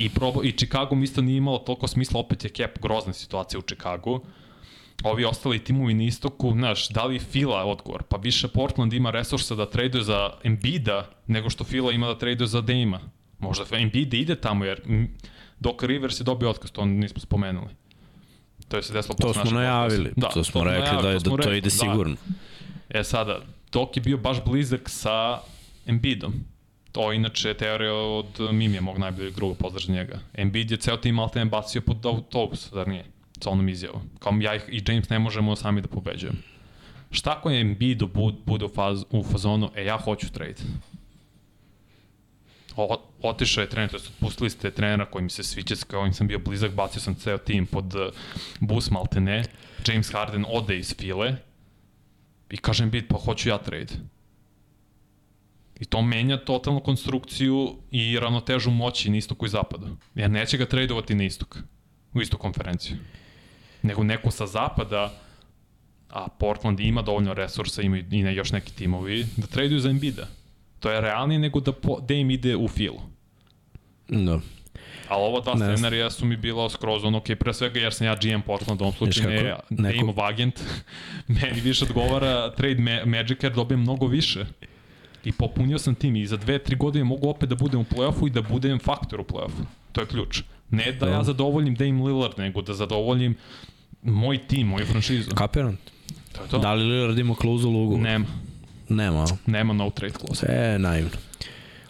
I, 0.00 0.08
probo, 0.08 0.42
I 0.44 0.52
Chicago 0.52 0.94
mi 0.94 1.04
isto 1.04 1.22
nije 1.22 1.36
imalo 1.36 1.58
toliko 1.58 1.88
smisla, 1.88 2.20
opet 2.20 2.44
je 2.44 2.50
Cap 2.50 2.78
grozna 2.82 3.12
situacija 3.12 3.58
u 3.58 3.62
Chicagu. 3.62 4.20
Ovi 5.02 5.24
ostali 5.24 5.64
timovi 5.64 5.94
na 5.94 6.04
istoku, 6.04 6.52
znaš, 6.52 6.88
da 6.88 7.04
li 7.04 7.18
Fila 7.18 7.64
odgovor? 7.64 8.02
Pa 8.02 8.16
više 8.16 8.48
Portland 8.48 8.92
ima 8.92 9.10
resursa 9.10 9.54
da 9.54 9.70
traduje 9.70 10.04
za 10.04 10.30
Embida 10.44 11.10
nego 11.26 11.50
što 11.50 11.64
Fila 11.64 11.92
ima 11.92 12.06
da 12.06 12.18
traduje 12.18 12.46
za 12.46 12.60
Dejma. 12.60 13.00
Možda 13.38 13.64
Embiid 13.72 14.14
ide 14.14 14.34
tamo 14.34 14.64
jer 14.64 14.82
dok 15.58 15.82
Rivers 15.82 16.20
je 16.20 16.24
dobio 16.24 16.50
otkaz, 16.50 16.70
to 16.70 16.84
nismo 16.84 17.20
spomenuli. 17.20 17.68
To 18.68 18.76
je 18.76 18.82
se 18.82 18.92
desilo 18.92 19.14
To 19.14 19.34
smo 19.34 19.50
najavili, 19.50 20.12
da, 20.16 20.28
to 20.28 20.44
smo 20.44 20.60
to 20.60 20.64
rekli 20.64 20.80
najavili, 20.80 21.02
da, 21.02 21.10
je, 21.10 21.18
da 21.18 21.30
to 21.30 21.36
rekli, 21.36 21.58
ide 21.58 21.66
da. 21.66 21.70
sigurno. 21.70 22.16
E 22.88 23.04
sada, 23.04 23.40
dok 23.72 23.96
je 23.96 24.00
bio 24.00 24.18
baš 24.18 24.44
blizak 24.44 24.88
sa 24.88 25.38
Embiidom, 25.86 26.34
To 26.92 27.12
inače 27.12 27.54
teorija 27.54 27.94
od 27.94 28.40
Mimija, 28.52 28.80
mog 28.80 28.98
najboljeg 28.98 29.34
druga, 29.34 29.54
pozdrav 29.54 29.96
njega. 29.96 30.18
Embiid 30.34 30.70
je 30.70 30.76
ceo 30.76 30.96
tim 30.96 31.14
Maltene 31.14 31.44
bacio 31.44 31.80
pod 31.80 32.06
autobus, 32.06 32.72
zar 32.72 32.88
nije? 32.88 33.04
Sa 33.40 33.50
onom 33.50 33.68
izjavom. 33.68 34.02
Kao 34.18 34.32
ja 34.40 34.54
i 34.56 34.82
James 34.88 35.08
ne 35.08 35.18
možemo 35.18 35.56
sami 35.56 35.80
da 35.80 35.88
pobeđujemo. 35.88 36.38
Šta 37.10 37.30
ako 37.38 37.50
je 37.50 37.60
Embiid 37.60 38.02
bude 38.46 38.64
u, 38.64 38.68
faz, 38.68 39.04
u 39.10 39.24
fazonu, 39.24 39.70
e 39.76 39.84
ja 39.84 39.96
hoću 39.96 40.32
trade? 40.32 40.62
O, 42.76 42.96
otišao 43.22 43.62
je 43.62 43.68
trener, 43.68 43.90
to 43.90 43.96
je 43.96 44.02
otpustili 44.14 44.50
ste 44.50 44.70
trenera 44.70 45.06
koji 45.06 45.22
mi 45.22 45.30
se 45.30 45.42
sviđa, 45.42 45.76
s 45.76 45.84
kojim 45.84 46.12
sam 46.12 46.26
bio 46.26 46.38
blizak, 46.38 46.72
bacio 46.72 47.00
sam 47.00 47.14
ceo 47.14 47.38
tim 47.38 47.66
pod 47.66 47.94
uh, 47.94 48.00
bus 48.60 48.90
Maltene, 48.90 49.44
James 49.86 50.12
Harden 50.12 50.44
ode 50.48 50.78
iz 50.78 50.94
file 50.98 51.36
i 52.50 52.56
kaže 52.56 52.84
Embiid, 52.84 53.04
pa 53.08 53.18
hoću 53.18 53.48
ja 53.48 53.58
trade 53.58 53.94
I 55.80 55.84
to 55.84 56.02
menja 56.02 56.36
totalno 56.36 56.80
konstrukciju 56.80 57.76
i 57.90 58.18
ravnotežu 58.20 58.70
moći 58.70 59.10
na 59.10 59.16
istoku 59.16 59.46
i 59.46 59.48
zapadu. 59.48 59.86
Jer 60.14 60.30
neće 60.30 60.58
ga 60.58 60.66
tradovati 60.66 61.14
na 61.14 61.24
istok, 61.24 61.58
u 62.14 62.20
istu 62.20 62.38
konferenciju. 62.38 62.96
Nego 63.82 64.04
neko 64.04 64.30
sa 64.30 64.46
zapada, 64.46 65.12
a 66.10 66.28
Portland 66.28 66.80
ima 66.80 67.02
dovoljno 67.02 67.34
resursa, 67.34 67.82
ima 67.82 67.98
i 67.98 68.22
ne, 68.22 68.34
još 68.34 68.52
neki 68.52 68.72
timovi, 68.72 69.26
da 69.36 69.46
traduju 69.46 69.80
za 69.80 69.90
Embida. 69.90 70.28
To 70.80 70.90
je 70.90 71.00
realnije 71.00 71.38
nego 71.38 71.60
da, 71.60 71.72
po, 71.72 72.00
da 72.00 72.14
im 72.14 72.30
ide 72.30 72.56
u 72.56 72.68
filu. 72.68 73.00
Da. 74.08 74.40
Ali 75.08 75.22
ova 75.22 75.40
dva 75.40 75.54
ne 75.54 75.76
scenarija 75.76 76.10
su 76.10 76.26
mi 76.26 76.36
bila 76.36 76.70
skroz 76.70 77.04
ono, 77.04 77.18
ok, 77.18 77.26
pre 77.40 77.54
svega 77.54 77.80
jer 77.80 77.94
sam 77.94 78.06
ja 78.06 78.16
GM 78.16 78.40
Portland, 78.40 78.80
u 78.80 78.84
ovom 78.84 78.94
slučaju 78.94 79.28
ne, 79.28 79.42
neko... 79.42 79.62
ne 79.68 79.96
imam 79.96 80.18
agent, 80.18 80.60
meni 81.42 81.60
više 81.60 81.84
odgovara 81.84 82.54
trade 82.54 82.80
ma 82.80 83.04
Magic 83.04 83.42
jer 83.42 83.52
dobijem 83.52 83.80
mnogo 83.80 84.06
više 84.06 84.46
i 85.24 85.32
popunio 85.32 85.78
sam 85.78 85.94
tim 85.94 86.16
i 86.16 86.26
za 86.26 86.36
dve, 86.36 86.58
tri 86.58 86.76
godine 86.76 87.04
mogu 87.04 87.28
opet 87.28 87.48
da 87.48 87.54
budem 87.54 87.80
u 87.80 87.84
play-offu 87.84 88.26
i 88.26 88.30
da 88.30 88.42
budem 88.42 88.78
faktor 88.78 89.20
u 89.20 89.24
play-offu. 89.24 89.64
To 89.92 90.00
je 90.00 90.06
ključ. 90.06 90.42
Ne 90.70 90.92
da 90.92 91.06
ja 91.06 91.16
da. 91.16 91.24
zadovoljim 91.24 91.74
Dame 91.74 92.02
Lillard, 92.02 92.32
nego 92.38 92.62
da 92.62 92.74
zadovoljim 92.74 93.34
moj 94.02 94.38
tim, 94.46 94.66
moju 94.66 94.86
franšizu. 94.86 95.30
Kapiram. 95.30 95.78
To 96.32 96.42
je 96.42 96.48
to. 96.48 96.58
Da 96.58 96.74
li 96.74 96.84
Lillard 96.84 97.18
ima 97.18 97.34
klauzulu 97.34 97.84
ugovor? 97.84 98.02
Nema. 98.02 98.26
Nema. 98.88 99.26
Nema 99.46 99.72
no 99.72 99.90
trade 99.90 100.14
clause. 100.14 100.46
E, 100.48 100.78
naivno. 100.78 101.10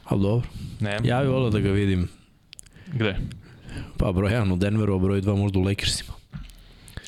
Ali 0.05 0.23
dobro. 0.23 0.49
Nema. 0.81 1.07
Ja 1.07 1.21
bih 1.21 1.31
volio 1.31 1.51
da 1.51 1.61
ga 1.61 1.71
vidim. 1.71 2.09
Gde? 2.93 3.17
Pa 3.97 4.13
broj 4.13 4.31
1 4.31 4.53
u 4.53 4.57
Denveru, 4.57 4.95
a 4.95 4.99
broj 4.99 5.23
2 5.23 5.37
možda 5.37 5.59
u 5.59 5.63
Lakersima. 5.63 6.13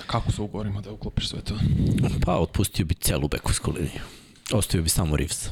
Kako 0.07 0.33
su 0.33 0.45
ugovorima 0.45 0.81
da 0.81 0.93
uklopiš 0.93 1.29
sve 1.29 1.41
to? 1.41 1.55
Pa 2.25 2.37
otpustio 2.39 2.87
bi 2.87 2.95
celu 2.95 3.29
bekovsku 3.29 3.71
liniju. 3.73 4.03
Ostavio 4.53 4.83
bi 4.83 4.89
samo 4.89 5.17
Reeves. 5.17 5.51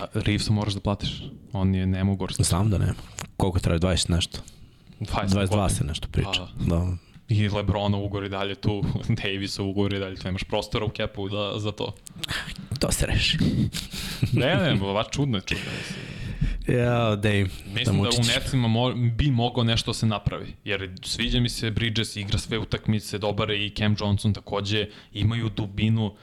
Da, 0.00 0.20
Reevesu 0.20 0.52
moraš 0.52 0.74
da 0.74 0.80
platiš. 0.80 1.22
On 1.52 1.74
je 1.74 1.86
nemogor. 1.86 2.32
Znam 2.38 2.70
da 2.70 2.78
nema. 2.78 2.94
Koliko 3.36 3.58
traje 3.58 3.80
20 3.80 4.10
nešto? 4.10 4.38
20 5.00 5.28
22 5.28 5.48
godine. 5.48 5.70
se 5.70 5.84
nešto 5.84 6.08
priča. 6.08 6.48
Pa, 6.58 6.64
da. 6.64 6.96
I 7.28 7.48
Lebrona 7.48 7.96
ugovor 7.96 8.24
i 8.24 8.28
dalje 8.28 8.54
tu, 8.54 8.84
Davisa 9.22 9.62
ugovor 9.62 9.94
i 9.94 9.98
dalje 9.98 10.16
tu, 10.16 10.28
imaš 10.28 10.44
prostora 10.44 10.84
u 10.84 10.88
kepu 10.88 11.28
da, 11.28 11.52
za 11.58 11.72
to. 11.72 11.94
To 12.78 12.92
se 12.92 13.06
reši. 13.06 13.38
ne, 14.32 14.56
ne, 14.56 14.76
baš 14.76 15.06
čudno 15.10 15.38
je 15.38 15.42
čudno. 15.42 15.64
Ja, 16.68 17.16
Dave. 17.16 17.46
Mislim 17.74 18.02
da, 18.02 18.08
da 18.08 18.16
u 18.16 18.24
Netsima 18.24 18.68
mo, 18.68 18.92
bi 18.94 19.30
mogao 19.30 19.64
nešto 19.64 19.94
se 19.94 20.06
napravi, 20.06 20.54
jer 20.64 20.90
sviđa 21.02 21.40
mi 21.40 21.48
se 21.48 21.70
Bridges, 21.70 22.16
igra 22.16 22.38
sve 22.38 22.58
utakmice, 22.58 23.18
dobar 23.18 23.50
i 23.50 23.70
Cam 23.78 23.96
Johnson 24.00 24.32
takođe, 24.32 24.86
imaju 25.12 25.48
dubinu, 25.48 26.14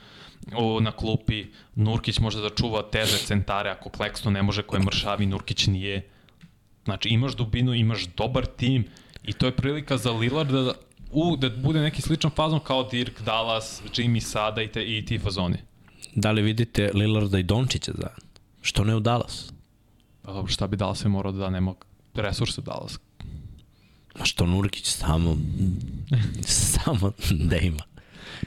o, 0.54 0.80
na 0.80 0.92
klupi, 0.92 1.46
Nurkić 1.76 2.20
može 2.20 2.42
da 2.42 2.50
čuva 2.50 2.82
teže 2.92 3.18
centare, 3.18 3.70
ako 3.70 3.90
Kleksto 3.90 4.30
ne 4.30 4.44
može 4.44 4.64
koje 4.64 4.84
mršavi, 4.84 5.26
Nurkić 5.26 5.68
nije. 5.68 6.10
Znači 6.86 7.10
imaš 7.10 7.36
dubinu, 7.36 7.74
imaš 7.74 8.06
dobar 8.18 8.46
tim 8.46 8.86
i 9.24 9.34
to 9.34 9.46
je 9.46 9.52
prilika 9.52 9.98
za 9.98 10.12
Lillard 10.12 10.50
da, 10.50 10.74
u, 11.12 11.36
da 11.38 11.50
bude 11.50 11.80
neki 11.80 12.02
sličan 12.02 12.32
fazon 12.32 12.60
kao 12.60 12.84
Dirk, 12.84 13.22
Dallas, 13.22 13.82
Jimmy 13.94 14.20
Sada 14.20 14.62
i, 14.62 14.68
te, 14.68 14.98
i 14.98 15.06
ti 15.06 15.20
fazoni. 15.20 15.58
Da 16.16 16.32
li 16.32 16.42
vidite 16.42 16.92
Lillarda 16.94 17.40
i 17.40 17.44
Dončića 17.44 17.92
zajedno? 17.92 18.26
Što 18.62 18.84
ne 18.84 18.96
u 18.96 19.00
Dallas? 19.00 19.52
Pa 20.22 20.34
dobro, 20.34 20.52
šta 20.52 20.68
bi 20.68 20.78
Dallas 20.78 21.06
je 21.06 21.10
morao 21.10 21.32
da 21.32 21.40
da 21.40 21.50
nema 21.50 21.74
resurse 22.14 22.62
Dallas? 22.62 23.00
A 24.20 24.26
što 24.26 24.46
Nurkić 24.46 24.86
samo, 24.86 25.38
samo 26.74 27.12
da 27.32 27.58
ima. 27.58 27.84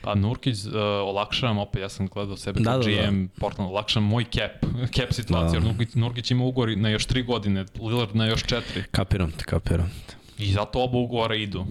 Pa 0.02 0.14
Nurkić 0.14 0.64
uh, 0.64 0.72
olakšavam 1.04 1.58
opet, 1.58 1.82
ja 1.82 1.88
sam 1.88 2.06
gledao 2.06 2.36
sebe 2.36 2.60
Da, 2.60 2.70
kao 2.70 2.78
da, 2.78 2.90
da. 2.90 3.10
GM 3.10 3.26
Portland, 3.40 3.70
olakšavam 3.70 4.08
moj 4.08 4.24
cap, 4.24 4.66
cap 4.96 5.12
situaciju, 5.12 5.60
Da. 5.60 5.66
jer 5.66 5.74
Nurkić, 5.76 5.94
Nurkić 5.94 6.30
ima 6.30 6.44
ugovor 6.44 6.76
na 6.76 6.88
još 6.88 7.06
3 7.06 7.26
godine, 7.26 7.64
Lillard 7.80 8.16
na 8.16 8.26
još 8.26 8.44
4. 8.44 8.60
Kapiram 8.90 9.30
te, 9.30 9.44
kapiram 9.44 9.90
te. 10.06 10.14
I 10.38 10.52
zato 10.52 10.82
oba 10.82 10.98
ugovora 10.98 11.34
idu. 11.34 11.66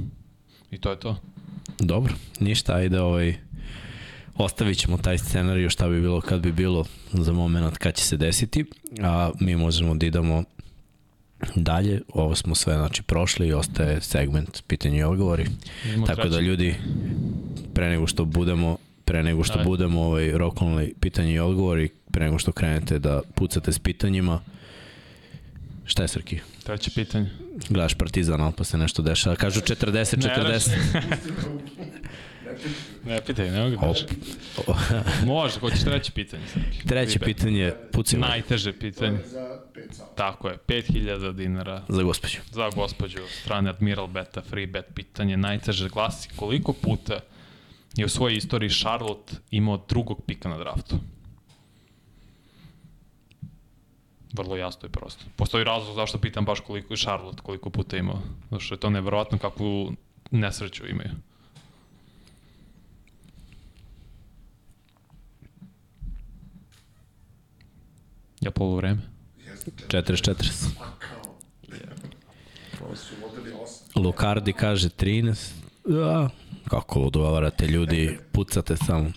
I 0.71 0.77
to 0.77 0.89
je 0.91 0.99
to. 0.99 1.15
Dobro, 1.79 2.13
ništa, 2.39 2.73
ajde 2.75 3.01
ovaj, 3.01 3.35
ostavit 4.35 4.77
ćemo 4.77 4.97
taj 4.97 5.17
scenariju 5.17 5.69
šta 5.69 5.87
bi 5.89 6.01
bilo 6.01 6.21
kad 6.21 6.41
bi 6.41 6.51
bilo 6.51 6.85
za 7.13 7.33
moment 7.33 7.77
kad 7.77 7.95
će 7.95 8.03
se 8.03 8.17
desiti, 8.17 8.65
a 9.03 9.31
mi 9.39 9.55
možemo 9.55 9.95
da 9.95 10.05
idemo 10.05 10.43
dalje, 11.55 12.01
ovo 12.13 12.35
smo 12.35 12.55
sve 12.55 12.73
znači 12.73 13.03
prošli 13.03 13.47
i 13.47 13.53
ostaje 13.53 14.01
segment 14.01 14.63
pitanja 14.67 14.97
i 14.97 15.03
odgovori, 15.03 15.45
tako 16.07 16.27
da 16.27 16.39
ljudi 16.39 16.75
pre 17.73 17.89
nego 17.89 18.07
što 18.07 18.25
budemo 18.25 18.77
pre 19.05 19.23
nego 19.23 19.43
što 19.43 19.53
Ajde. 19.53 19.63
budemo 19.63 20.01
ovaj 20.01 20.31
rokovali 20.31 20.93
pitanje 20.99 21.33
i 21.33 21.39
odgovori, 21.39 21.89
pre 22.11 22.25
nego 22.25 22.39
što 22.39 22.51
krenete 22.51 22.99
da 22.99 23.21
pucate 23.35 23.71
s 23.71 23.79
pitanjima, 23.79 24.41
šta 25.85 26.01
je 26.01 26.07
Srki? 26.07 26.39
Treće 26.63 26.91
pitanje. 26.95 27.29
Gledaš 27.69 27.93
Partizan, 27.93 28.41
ali 28.41 28.53
pa 28.57 28.63
se 28.63 28.77
nešto 28.77 29.01
dešava. 29.01 29.35
Kažu 29.35 29.61
40-40. 29.61 30.69
Ne, 33.05 33.21
pitaj, 33.27 33.51
ne 33.51 33.63
mogu 33.63 33.85
Op. 33.85 34.77
Može, 35.25 35.59
hoćeš 35.59 35.83
treće 35.83 36.11
pitanje. 36.11 36.43
Srki. 36.53 36.87
Treće 36.87 37.19
pitanje, 37.19 37.73
pucimo 37.91 38.25
Najteže 38.27 38.73
pitanje. 38.73 39.19
Za 39.31 39.56
5 39.77 39.93
sati. 39.93 40.15
Tako 40.15 40.49
je, 40.49 40.57
5000 40.67 41.33
dinara 41.33 41.83
za 41.89 42.03
gospođu. 42.03 42.37
za 42.51 42.69
gospođu 42.75 43.19
strane 43.41 43.69
Admiral 43.69 44.07
Beta, 44.07 44.41
free 44.41 44.67
bet 44.67 44.85
pitanje, 44.95 45.37
najteže 45.37 45.89
glasi 45.89 46.29
koliko 46.35 46.73
puta 46.73 47.19
je 47.95 48.05
u 48.05 48.09
svojoj 48.09 48.37
istoriji 48.37 48.69
Charlotte 48.69 49.35
imao 49.51 49.85
drugog 49.89 50.21
pika 50.25 50.49
na 50.49 50.57
draftu? 50.57 50.95
Vrlo 54.33 54.55
jasno 54.55 54.87
i 54.87 54.91
prosto. 54.91 55.25
Postoji 55.35 55.63
razlog 55.63 55.95
zašto 55.95 56.17
pitam 56.17 56.45
baš 56.45 56.59
koliko 56.59 56.93
je 56.93 56.97
Charlotte, 56.97 57.41
koliko 57.43 57.69
puta 57.69 57.95
je 57.95 57.99
imao. 57.99 58.21
Zato 58.49 58.59
što 58.59 58.75
je 58.75 58.79
to 58.79 58.89
neverovatno 58.89 59.37
kakvu 59.37 59.93
nesreću 60.31 60.87
imaju. 60.87 61.11
Ja 68.41 68.51
polu 68.51 68.75
vreme? 68.75 69.01
Jeste, 69.01 69.16
40-40. 69.87 70.67
pa 70.77 70.83
kao. 70.99 71.35
Prvo 72.77 72.95
su 72.95 73.15
vodili 73.21 73.55
8. 73.95 73.99
Lukardi 74.03 74.53
kaže 74.53 74.89
13. 74.89 75.51
Ja, 75.89 76.29
kako 76.67 76.99
ludovarate 76.99 77.67
ljudi, 77.67 78.17
pucate 78.31 78.77
samo. 78.77 79.11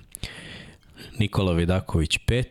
Nikola 1.18 1.52
Vidaković 1.52 2.18
5, 2.26 2.44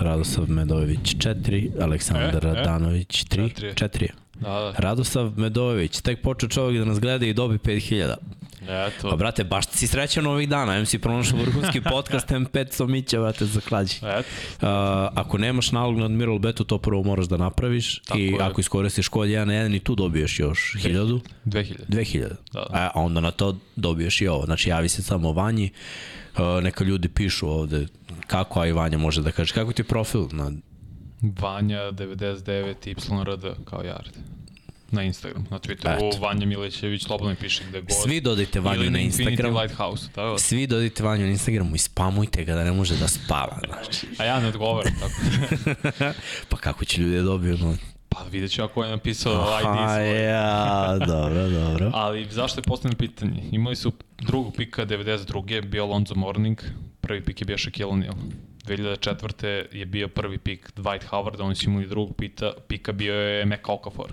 Radosav 0.00 0.50
Medojević 0.50 1.14
4, 1.16 1.82
Aleksandar 1.82 2.46
E, 2.46 2.48
e. 2.48 2.54
Radanović 2.54 3.24
3, 3.24 3.48
Četiri. 3.74 4.08
4. 4.08 4.21
Da, 4.34 4.48
da. 4.48 4.74
Radosav 4.78 5.32
Medojević, 5.36 6.00
tek 6.00 6.22
počeo 6.22 6.48
čovjek 6.48 6.78
da 6.78 6.84
nas 6.84 7.00
gleda 7.00 7.26
i 7.26 7.34
dobi 7.34 7.58
5000. 7.58 8.14
Eto. 8.68 9.10
Pa 9.10 9.16
brate, 9.16 9.44
baš 9.44 9.66
si 9.66 9.86
srećan 9.86 10.26
ovih 10.26 10.48
dana, 10.48 10.76
em 10.76 10.86
si 10.86 10.98
pronašao 10.98 11.38
vrhunski 11.38 11.80
podcast, 11.92 12.30
em 12.30 12.46
500 12.46 12.86
mića, 12.86 13.20
brate, 13.20 13.44
za 13.46 13.60
klađi. 13.60 13.96
Eto. 13.96 14.28
Uh, 14.52 14.68
ako 15.14 15.38
nemaš 15.38 15.72
nalog 15.72 15.98
na 15.98 16.04
Admiral 16.04 16.38
Betu, 16.38 16.64
to 16.64 16.78
prvo 16.78 17.02
moraš 17.02 17.26
da 17.26 17.36
napraviš 17.36 17.98
Tako 17.98 18.18
i 18.18 18.26
je. 18.26 18.38
ako 18.40 18.60
iskoristiš 18.60 19.08
kod 19.08 19.28
1 19.28 19.44
na 19.44 19.52
1 19.52 19.76
i 19.76 19.80
tu 19.80 19.94
dobiješ 19.94 20.40
još 20.40 20.74
1000, 20.78 21.20
2000. 21.44 21.74
2000. 21.88 22.20
Da, 22.28 22.36
da. 22.52 22.66
A 22.72 22.90
onda 22.94 23.20
na 23.20 23.30
to 23.30 23.56
dobiješ 23.76 24.20
i 24.20 24.28
ovo. 24.28 24.44
Znači 24.44 24.68
javi 24.68 24.88
se 24.88 25.02
samo 25.02 25.32
Vanji, 25.32 25.70
uh, 26.34 26.62
neka 26.62 26.84
ljudi 26.84 27.08
pišu 27.08 27.48
ovde 27.48 27.86
kako, 28.26 28.60
a 28.60 28.66
i 28.66 28.72
Vanja 28.72 28.98
može 28.98 29.22
da 29.22 29.32
kaže. 29.32 29.54
Kako 29.54 29.72
ti 29.72 29.82
je 29.82 29.86
profil? 29.86 30.28
Na, 30.32 30.52
Vanja 31.22 31.78
99 31.92 32.94
YRD 32.94 33.54
kao 33.64 33.82
Jard. 33.82 34.16
Na 34.90 35.02
Instagram, 35.02 35.46
na 35.50 35.58
Twitteru, 35.58 36.08
Eto. 36.08 36.18
Vanja 36.20 36.46
Milićević, 36.46 37.02
slobodno 37.04 37.34
piše 37.40 37.64
gde 37.68 37.80
god. 37.80 37.90
svi 38.04 38.20
dodajte 38.20 38.60
Vanju 38.60 38.90
na 38.90 38.98
Instagram. 38.98 39.56
Lighthouse, 39.56 40.08
tako 40.14 40.32
da. 40.32 40.38
Svi 40.38 40.66
dodajte 40.66 41.02
Vanju 41.02 41.24
na 41.24 41.30
Instagramu 41.30 41.74
i 41.74 41.78
spamujte 41.78 42.44
ga 42.44 42.54
da 42.54 42.64
ne 42.64 42.72
može 42.72 42.96
da 42.96 43.08
spava. 43.08 43.58
Znači. 43.66 44.06
A 44.18 44.24
ja 44.24 44.40
ne 44.40 44.48
odgovaram, 44.48 44.92
tako. 45.00 45.14
pa 46.50 46.56
kako 46.56 46.84
će 46.84 47.00
ljudi 47.00 47.16
da 47.16 47.22
dobiju? 47.22 47.56
No? 47.58 47.76
Pa 48.08 48.22
vidjet 48.30 48.50
ću 48.52 48.62
ako 48.62 48.84
je 48.84 48.90
napisao 48.90 49.32
ID 49.32 49.66
A 49.66 49.94
svoj. 49.94 50.24
ja, 50.24 50.98
dobro, 51.06 51.48
dobro. 51.48 51.90
Ali 52.02 52.26
zašto 52.30 52.60
je 52.60 52.62
postavljeno 52.62 52.98
pitanje? 52.98 53.42
Imali 53.52 53.76
su 53.76 53.92
drugog 54.18 54.54
pika 54.56 54.86
92. 54.86 55.68
bio 55.68 55.86
Lonzo 55.86 56.14
Morning, 56.14 56.60
prvi 57.00 57.24
pik 57.24 57.40
je 57.40 57.44
bio 57.44 57.56
Shaquille 57.56 57.90
O'Neal. 57.90 58.14
2004. 58.64 59.76
je 59.76 59.86
bio 59.86 60.08
prvi 60.08 60.38
pik 60.38 60.72
Dwight 60.76 61.04
Howard, 61.10 61.40
oni 61.40 61.54
su 61.54 61.70
imali 61.70 61.86
drugog 61.86 62.16
pita, 62.16 62.52
pika 62.68 62.92
bio 62.92 63.14
je 63.14 63.44
Mac 63.44 63.60
Okafor. 63.68 64.12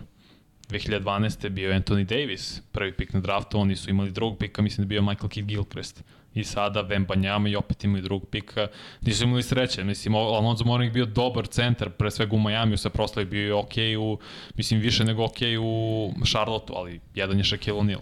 2012. 0.70 1.50
bio 1.50 1.72
je 1.72 1.82
Anthony 1.82 2.06
Davis, 2.06 2.62
prvi 2.72 2.94
pik 2.94 3.14
na 3.14 3.20
draftu, 3.20 3.60
oni 3.60 3.76
su 3.76 3.90
imali 3.90 4.12
drugog 4.12 4.38
pika, 4.38 4.62
mislim 4.62 4.88
da 4.88 4.90
bio 4.90 5.02
Michael 5.02 5.30
Kidd 5.30 5.48
Gilchrist. 5.48 6.04
I 6.34 6.44
sada 6.44 6.84
Banjama 7.08 7.50
i 7.50 7.56
opet 7.56 7.84
imaju 7.84 8.04
drugog 8.04 8.30
pika. 8.30 8.68
Nisu 9.02 9.24
imali 9.24 9.44
sreće, 9.44 9.84
mislim, 9.84 10.16
Alonso 10.16 10.66
Mourning 10.66 10.94
bio 10.94 11.06
dobar 11.06 11.48
centar, 11.48 11.90
pre 11.90 12.12
svega 12.12 12.36
u 12.36 12.40
Majamiju 12.40 12.78
se 12.78 12.90
proslavi, 12.90 13.30
bio 13.30 13.46
je 13.46 13.54
okej 13.54 13.98
u, 13.98 14.20
mislim, 14.56 14.80
više 14.80 15.04
nego 15.04 15.26
okej 15.26 15.58
u 15.58 16.12
Charlotteu, 16.26 16.76
ali 16.76 17.00
jedan 17.16 17.38
je 17.38 17.44
Shaquille 17.44 17.80
O'Neal 17.80 18.02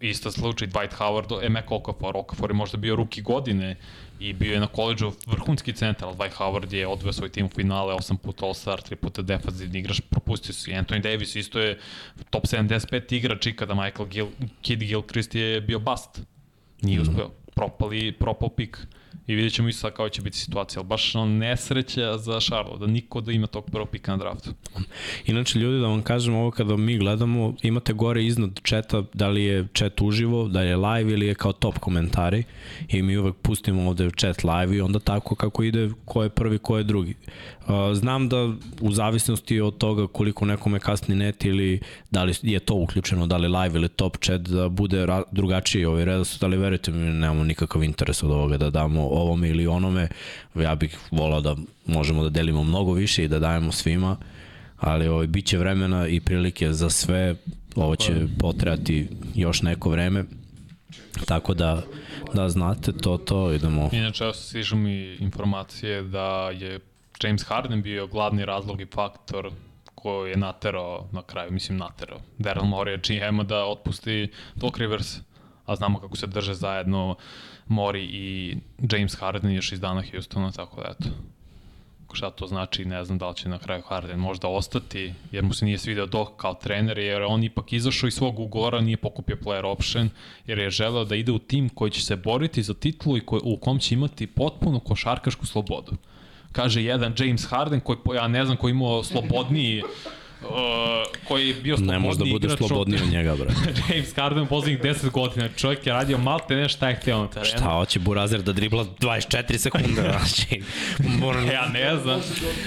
isto 0.00 0.30
slučaj 0.30 0.68
Dwight 0.68 0.94
Howard, 0.98 1.46
Emek 1.46 1.72
Okafor, 1.72 2.16
Okafor 2.16 2.50
je 2.50 2.54
možda 2.54 2.78
bio 2.78 2.96
ruki 2.96 3.22
godine 3.22 3.76
i 4.20 4.32
bio 4.32 4.52
je 4.52 4.60
na 4.60 4.66
koleđu 4.66 5.12
vrhunski 5.26 5.72
centar, 5.72 6.08
ali 6.08 6.16
Dwight 6.16 6.36
Howard 6.38 6.72
je 6.72 6.86
odveo 6.86 7.12
svoj 7.12 7.28
tim 7.28 7.46
u 7.46 7.48
finale, 7.48 7.94
8 7.94 8.16
puta 8.16 8.46
All-Star, 8.46 8.82
3 8.90 8.94
puta 8.94 9.22
defensivni 9.22 9.78
igrač, 9.78 10.00
propustio 10.00 10.54
su 10.54 10.70
i 10.70 10.74
Anthony 10.74 11.02
Davis 11.02 11.36
isto 11.36 11.60
je 11.60 11.78
top 12.30 12.44
75 12.44 13.14
igrač 13.14 13.46
i 13.46 13.56
kada 13.56 13.74
Michael 13.74 14.08
Gil, 14.08 14.26
Kid 14.62 14.78
Gilchrist 14.78 15.34
je 15.34 15.60
bio 15.60 15.78
bust. 15.78 16.20
Nije 16.82 17.00
uspeo, 17.00 17.30
propali, 17.54 18.12
propao 18.12 18.48
pik. 18.48 18.78
I 19.26 19.34
vidjet 19.34 19.52
ćemo 19.52 19.68
i 19.68 19.72
sad 19.72 19.92
kao 19.92 20.08
će 20.08 20.22
biti 20.22 20.38
situacija, 20.38 20.80
ali 20.80 20.88
baš 20.88 21.14
ono 21.14 21.26
nesreća 21.26 22.18
za 22.18 22.40
Charlotte, 22.40 22.80
da 22.80 22.86
niko 22.86 23.20
da 23.20 23.32
ima 23.32 23.46
tog 23.46 23.70
prvog 23.70 23.88
pika 23.88 24.12
na 24.12 24.16
draftu. 24.16 24.50
Inače, 25.26 25.58
ljudi, 25.58 25.80
da 25.80 25.86
vam 25.86 26.02
kažem 26.02 26.34
ovo 26.34 26.50
kada 26.50 26.76
mi 26.76 26.98
gledamo, 26.98 27.54
imate 27.62 27.92
gore 27.92 28.24
iznad 28.24 28.60
četa 28.62 29.02
da 29.12 29.28
li 29.28 29.44
je 29.44 29.66
chat 29.74 30.00
uživo, 30.00 30.48
da 30.48 30.62
je 30.62 30.76
live 30.76 31.12
ili 31.12 31.26
je 31.26 31.34
kao 31.34 31.52
top 31.52 31.78
komentari 31.78 32.44
i 32.88 33.02
mi 33.02 33.16
uvek 33.16 33.34
pustimo 33.42 33.88
ovde 33.88 34.10
chat 34.16 34.44
live 34.44 34.76
i 34.76 34.80
onda 34.80 34.98
tako 34.98 35.34
kako 35.34 35.62
ide 35.62 35.90
ko 36.04 36.22
je 36.22 36.28
prvi, 36.28 36.58
ko 36.58 36.78
je 36.78 36.84
drugi. 36.84 37.14
Uh, 37.66 37.74
Znam 37.92 38.28
da 38.28 38.52
u 38.80 38.92
zavisnosti 38.92 39.60
od 39.60 39.78
toga 39.78 40.06
koliko 40.06 40.44
nekome 40.44 40.78
kasni 40.78 41.14
net 41.14 41.44
ili 41.44 41.80
da 42.10 42.24
li 42.24 42.34
je 42.42 42.58
to 42.58 42.74
uključeno, 42.74 43.26
da 43.26 43.36
li 43.36 43.48
live 43.48 43.78
ili 43.78 43.88
top 43.88 44.16
chat, 44.16 44.40
da 44.40 44.68
bude 44.68 45.06
drugačiji 45.32 45.84
ovaj 45.84 46.04
redosled, 46.04 46.44
ali 46.44 46.56
verujte 46.56 46.92
mi, 46.92 46.98
nemamo 46.98 47.44
nikakav 47.44 47.82
interes 47.82 48.22
od 48.22 48.30
ovoga 48.30 48.56
da 48.56 48.70
damo 48.70 49.03
ovome 49.06 49.48
ili 49.48 49.66
onome. 49.66 50.08
Ja 50.54 50.74
bih 50.74 50.98
volao 51.10 51.40
da 51.40 51.56
možemo 51.86 52.22
da 52.22 52.28
delimo 52.28 52.64
mnogo 52.64 52.92
više 52.92 53.24
i 53.24 53.28
da 53.28 53.38
dajemo 53.38 53.72
svima, 53.72 54.16
ali 54.76 55.08
ovaj, 55.08 55.26
bit 55.26 55.46
će 55.46 55.58
vremena 55.58 56.08
i 56.08 56.20
prilike 56.20 56.72
za 56.72 56.90
sve, 56.90 57.34
ovo 57.76 57.96
će 57.96 58.26
potrebati 58.38 59.08
još 59.34 59.62
neko 59.62 59.90
vreme, 59.90 60.24
tako 61.26 61.54
da, 61.54 61.82
da 62.34 62.48
znate 62.48 62.92
to, 62.92 63.16
to, 63.16 63.52
idemo. 63.52 63.88
Inače, 63.92 64.24
evo 64.24 64.32
stižu 64.32 64.76
mi 64.76 65.14
informacije 65.14 66.02
da 66.02 66.50
je 66.50 66.80
James 67.22 67.42
Harden 67.42 67.82
bio 67.82 68.06
glavni 68.06 68.44
razlog 68.44 68.80
i 68.80 68.86
faktor 68.86 69.50
koji 69.94 70.30
je 70.30 70.36
naterao 70.36 71.08
na 71.12 71.22
kraju, 71.22 71.52
mislim 71.52 71.78
naterao, 71.78 72.18
Daryl 72.38 72.64
Morey 72.64 72.98
GM-a 73.08 73.42
da 73.42 73.64
otpusti 73.64 74.28
Doc 74.54 74.76
Rivers, 74.76 75.16
a 75.66 75.76
znamo 75.76 75.98
kako 75.98 76.16
se 76.16 76.26
drže 76.26 76.54
zajedno 76.54 77.16
Mori 77.68 78.04
i 78.04 78.56
James 78.92 79.14
Harden 79.20 79.52
još 79.52 79.72
iz 79.72 79.80
dana 79.80 80.02
Houstona, 80.10 80.52
tako 80.52 80.80
da 80.80 80.88
eto. 80.90 81.08
Šta 82.12 82.30
to 82.30 82.46
znači, 82.46 82.84
ne 82.84 83.04
znam 83.04 83.18
da 83.18 83.28
li 83.28 83.34
će 83.36 83.48
na 83.48 83.58
kraju 83.58 83.82
Harden 83.88 84.18
možda 84.18 84.48
ostati, 84.48 85.14
jer 85.32 85.44
mu 85.44 85.54
se 85.54 85.64
nije 85.64 85.78
svideo 85.78 86.06
Doc 86.06 86.28
kao 86.36 86.54
trener, 86.54 86.98
jer 86.98 87.22
on 87.22 87.44
ipak 87.44 87.72
izašao 87.72 88.06
iz 88.06 88.14
svog 88.14 88.38
ugora, 88.38 88.80
nije 88.80 88.96
pokupio 88.96 89.36
player 89.44 89.64
option, 89.64 90.10
jer 90.46 90.58
je 90.58 90.70
želeo 90.70 91.04
da 91.04 91.16
ide 91.16 91.32
u 91.32 91.38
tim 91.38 91.68
koji 91.68 91.90
će 91.90 92.02
se 92.02 92.16
boriti 92.16 92.62
za 92.62 92.74
titulu 92.74 93.16
i 93.16 93.20
koji, 93.20 93.40
u 93.44 93.56
kom 93.56 93.78
će 93.78 93.94
imati 93.94 94.26
potpuno 94.26 94.80
košarkašku 94.80 95.46
slobodu. 95.46 95.92
Kaže 96.52 96.82
jedan 96.82 97.14
James 97.18 97.46
Harden, 97.46 97.80
koji, 97.80 97.98
ja 98.14 98.28
ne 98.28 98.44
znam, 98.44 98.56
koji 98.56 98.70
imao 98.70 99.02
slobodniji 99.02 99.82
uh, 100.44 100.54
koji 101.24 101.48
je 101.48 101.54
bio 101.54 101.76
Ne 101.76 101.98
može 101.98 102.18
da 102.18 102.24
slobodni 102.24 102.36
igrač 102.46 102.60
od- 102.60 102.68
slobodniji 102.68 103.00
od 103.02 103.08
njega, 103.08 103.36
bre. 103.36 103.50
James 103.88 104.14
Harden 104.16 104.42
u 104.42 104.46
poslednjih 104.46 104.80
10 104.80 105.10
godina. 105.10 105.48
Čovjek 105.48 105.86
je 105.86 105.92
radio 105.92 106.18
malte 106.18 106.56
ne 106.56 106.68
šta 106.68 106.88
je 106.88 106.94
hteo 106.94 107.18
na 107.18 107.28
terenu. 107.28 107.48
Šta 107.48 107.64
hoće 107.64 107.98
Burazer 107.98 108.42
da 108.42 108.52
dribla 108.52 108.84
24 109.00 109.56
sekunde, 109.58 110.02
znači. 110.10 110.62
Moram... 111.20 111.46
Ja 111.46 111.68
ne 111.68 111.96
znam, 111.96 112.20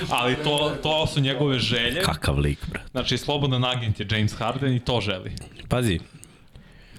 ali 0.10 0.36
to, 0.36 0.72
to 0.84 1.08
su 1.08 1.20
njegove 1.20 1.60
želje. 1.60 2.02
Kakav 2.02 2.40
lik, 2.40 2.60
bre. 2.70 2.80
Znači, 2.92 3.18
slobodan 3.18 3.66
agent 3.66 4.00
je 4.00 4.08
James 4.12 4.34
Harden 4.34 4.74
i 4.74 4.80
to 4.80 5.02
želi. 5.02 5.32
Pazi, 5.68 6.00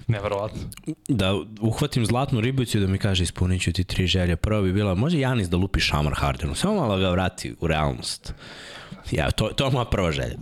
Neverovatno. 0.07 0.59
da 1.07 1.33
uhvatim 1.61 2.05
zlatnu 2.05 2.41
ribicu 2.41 2.77
i 2.77 2.81
da 2.81 2.87
mi 2.87 2.97
kaže 2.97 3.23
ispunit 3.23 3.61
ću 3.61 3.71
ti 3.71 3.83
tri 3.83 4.07
želje. 4.07 4.35
Prva 4.35 4.61
bi 4.61 4.73
bila, 4.73 4.95
može 4.95 5.19
Janis 5.19 5.49
da 5.49 5.57
lupi 5.57 5.79
šamar 5.79 6.13
Hardenu, 6.15 6.55
samo 6.55 6.75
malo 6.75 6.97
ga 6.97 7.09
vrati 7.09 7.55
u 7.59 7.67
realnost. 7.67 8.33
Ja, 9.11 9.31
to, 9.31 9.47
to 9.47 9.65
je 9.65 9.71
moja 9.71 9.85
prva 9.85 10.11
želja. 10.11 10.35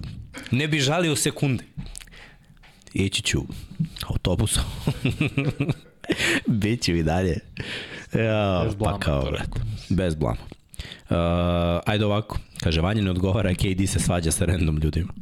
Ne 0.52 0.68
bi 0.68 0.80
žalio 0.80 1.16
sekunde. 1.16 1.64
Ići 2.94 3.22
ću 3.22 3.42
autobusom. 4.08 4.64
Biću 6.48 6.96
i 6.96 7.04
dalje. 7.04 7.40
Ja, 8.14 8.62
Bez 8.66 8.76
blama, 8.76 8.98
pa 8.98 9.06
kao, 9.06 9.30
rekao. 9.30 9.62
Bez 9.90 10.16
blama. 10.16 10.38
Uh, 11.10 11.18
ajde 11.86 12.06
ovako, 12.06 12.40
kaže, 12.64 12.82
Vanja 12.82 13.02
ne 13.02 13.12
odgovara, 13.12 13.54
KD 13.54 13.90
se 13.90 14.00
svađa 14.00 14.32
sa 14.32 14.46
random 14.46 14.78
ljudima. 14.78 15.14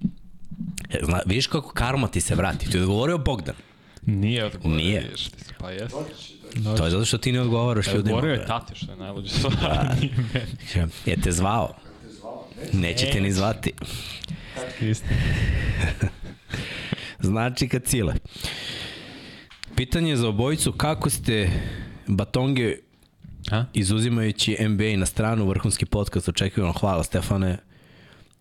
E, 0.90 1.00
Zna, 1.04 1.20
vidiš 1.26 1.48
kako 1.48 1.70
karma 1.70 2.08
ti 2.08 2.22
se 2.22 2.36
vrati. 2.36 2.70
Ti 2.70 2.78
je 2.78 2.82
odgovorio 2.82 3.18
Bogdan. 3.18 3.56
Nije 4.06 4.46
odgovorio. 4.46 4.78
Nije. 4.78 5.12
Pa 5.58 5.70
jeste. 5.70 5.98
To 6.78 6.86
je 6.86 6.92
zato 6.92 7.06
što 7.06 7.18
ti 7.18 7.32
ne 7.32 7.42
odgovaraš 7.42 7.88
ljudima. 7.88 8.00
Odgovorio 8.00 8.34
je 8.34 8.46
tati, 8.46 8.76
što 8.76 8.92
je 8.92 8.98
najluđe 8.98 9.30
stvar. 9.30 9.56
Meni. 10.34 10.92
Je 11.06 11.22
te 11.22 11.32
zvao? 11.32 11.76
Neće 12.74 13.10
te 13.12 13.22
ni 13.22 13.32
zvati. 13.32 13.74
Znači 17.20 17.68
kad 17.68 17.84
cile. 17.84 18.14
Pitanje 19.76 20.16
za 20.16 20.28
obojicu, 20.28 20.72
kako 20.72 21.10
ste 21.10 21.50
batonge 22.08 22.76
A? 23.52 23.66
izuzimajući 23.74 24.58
NBA 24.68 24.98
na 24.98 25.06
stranu, 25.06 25.48
vrhunski 25.48 25.86
podcast, 25.86 26.30
očekujemo, 26.30 26.74
hvala 26.74 27.04
Stefane. 27.04 27.58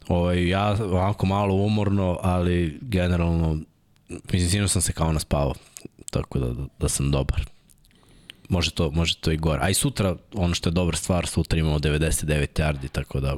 Ovaj, 0.08 0.48
ja 0.48 0.76
ovako 0.82 1.26
malo 1.26 1.54
umorno, 1.54 2.18
ali 2.22 2.78
generalno, 2.80 3.58
mislim, 4.08 4.50
sinu 4.50 4.68
sam 4.68 4.82
se 4.82 4.92
kao 4.92 5.12
naspavao, 5.12 5.54
tako 6.10 6.38
da, 6.38 6.46
da, 6.46 6.66
da 6.78 6.88
sam 6.88 7.10
dobar. 7.10 7.46
Može 8.48 8.70
to, 8.70 8.90
može 8.90 9.16
to 9.16 9.30
i 9.30 9.36
gore. 9.36 9.60
A 9.62 9.70
i 9.70 9.74
sutra, 9.74 10.16
ono 10.34 10.54
što 10.54 10.68
je 10.68 10.72
dobra 10.72 10.96
stvar, 10.96 11.26
sutra 11.26 11.58
imamo 11.58 11.78
99 11.78 12.46
yardi, 12.60 12.88
tako 12.92 13.20
da 13.20 13.36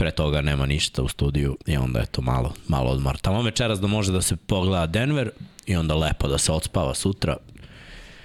pre 0.00 0.10
toga 0.10 0.40
nema 0.40 0.66
ništa 0.66 1.02
u 1.02 1.08
studiju 1.08 1.56
i 1.66 1.76
onda 1.76 2.00
je 2.00 2.06
to 2.06 2.22
malo, 2.22 2.54
malo 2.68 2.90
odmor. 2.90 3.18
Tamo 3.18 3.42
večeras 3.42 3.80
da 3.80 3.86
može 3.86 4.12
da 4.12 4.22
se 4.22 4.36
pogleda 4.36 4.86
Denver 4.86 5.30
i 5.66 5.76
onda 5.76 5.94
lepo 5.94 6.28
da 6.28 6.38
se 6.38 6.52
odspava 6.52 6.94
sutra. 6.94 7.36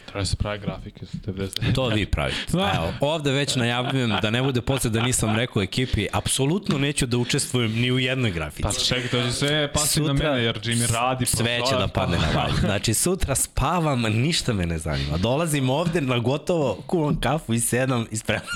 Treba 0.05 0.19
da 0.19 0.25
se 0.25 0.35
pravi 0.35 0.59
grafike. 0.59 1.05
su 1.05 1.17
90. 1.17 1.75
To 1.75 1.87
vi 1.87 2.05
pravite. 2.05 2.37
Evo, 2.53 2.93
ovde 2.99 3.31
već 3.31 3.55
najavljujem 3.55 4.13
da 4.21 4.29
ne 4.29 4.41
bude 4.41 4.61
posle 4.61 4.89
da 4.89 5.01
nisam 5.01 5.35
rekao 5.35 5.61
ekipi, 5.61 6.07
apsolutno 6.13 6.77
neću 6.77 7.05
da 7.05 7.17
učestvujem 7.17 7.71
ni 7.71 7.91
u 7.91 7.99
jednoj 7.99 8.31
grafici. 8.31 8.63
Pa 8.63 8.71
čekaj, 8.71 9.07
to 9.07 9.23
će 9.23 9.31
sve 9.31 9.73
pasti 9.73 10.01
na 10.01 10.13
mene, 10.13 10.43
jer 10.43 10.59
Jimmy 10.59 10.93
radi. 10.93 11.25
Sve 11.25 11.59
će 11.69 11.75
da 11.75 11.87
padne 11.87 12.17
na 12.17 12.41
valju. 12.41 12.55
Znači, 12.59 12.93
sutra 12.93 13.35
spavam, 13.35 14.01
ništa 14.01 14.53
me 14.53 14.65
ne 14.65 14.77
zanima. 14.77 15.17
Dolazim 15.17 15.69
ovde 15.69 16.01
na 16.01 16.19
gotovo, 16.19 16.77
kuvam 16.87 17.19
kafu 17.19 17.53
i 17.53 17.59
sedam 17.59 18.05
i 18.11 18.17
spremam. 18.17 18.47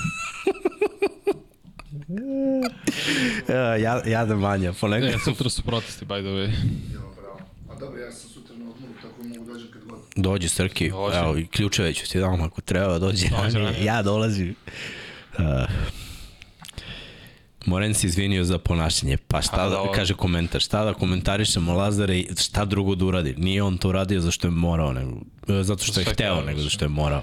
Ja, 3.78 4.02
jadan 4.06 4.38
manja, 4.38 4.70
E, 4.70 4.72
ponekad. 4.72 5.20
sutra 5.24 5.50
su 5.50 5.62
protesti, 5.62 6.04
by 6.04 6.20
the 6.20 6.28
way. 6.28 6.50
Evo, 6.94 7.14
bravo. 7.16 7.38
A 7.70 7.74
dobro, 7.74 8.00
ja 8.00 8.12
sam 8.12 8.30
sutra 8.30 8.56
na 8.56 8.70
odmoru, 8.70 8.92
tako 9.02 9.22
mogu 9.22 9.52
dođem 9.52 9.68
kad 9.72 9.82
god. 9.84 9.98
Dođi 10.16 10.48
Srki, 10.48 10.90
Dođi. 10.90 11.16
evo 11.16 11.36
i 11.36 11.46
ključeve 11.46 11.92
ću 11.94 12.08
ti 12.08 12.18
dam 12.18 12.42
ako 12.42 12.60
treba, 12.60 12.98
dođi. 12.98 13.28
Dođi, 13.28 13.34
ranije. 13.36 13.58
ranije. 13.64 13.84
ja 13.84 14.02
dolazim. 14.02 14.54
Uh, 15.38 15.44
Moren 17.66 17.94
se 17.94 18.06
izvinio 18.06 18.44
za 18.44 18.58
ponašanje. 18.58 19.16
Pa 19.16 19.42
šta 19.42 19.64
da, 19.64 19.70
dobro. 19.70 19.92
kaže 19.92 20.14
komentar, 20.14 20.60
šta 20.60 20.84
da 20.84 20.94
komentarišemo 20.94 21.72
Lazare 21.74 22.18
i 22.18 22.28
šta 22.40 22.64
drugo 22.64 22.94
da 22.94 23.04
uradi. 23.04 23.34
Nije 23.38 23.62
on 23.62 23.78
to 23.78 23.88
uradio 23.88 24.20
zašto 24.20 24.46
je 24.46 24.50
morao, 24.50 24.92
nego, 24.92 25.10
e, 25.48 25.62
zato 25.62 25.84
što 25.84 26.00
je 26.00 26.06
hteo, 26.06 26.40
nego 26.40 26.56
da. 26.56 26.62
zašto 26.62 26.84
je 26.84 26.88
morao. 26.88 27.22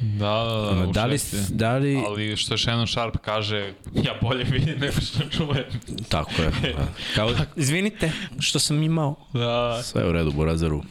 Da, 0.00 0.26
da, 0.44 0.74
da, 0.74 0.88
u 0.88 0.92
da 0.92 1.04
li, 1.06 1.18
šesti. 1.18 1.36
da 1.50 1.76
li, 1.76 2.02
Ali 2.06 2.36
što 2.36 2.58
Shannon 2.58 2.86
Sharp 2.86 3.16
kaže, 3.16 3.72
ja 3.94 4.12
bolje 4.22 4.44
vidim 4.44 4.78
nego 4.78 4.92
što 4.92 5.28
čujem. 5.28 5.64
tako 6.08 6.42
je. 6.42 6.50
da. 6.62 6.88
Kao, 7.14 7.30
izvinite 7.56 8.12
što 8.40 8.58
sam 8.58 8.82
imao. 8.82 9.16
Da, 9.32 9.82
Sve 9.82 10.02
je 10.02 10.08
u 10.08 10.12
redu, 10.12 10.32
Burazaru. 10.32 10.82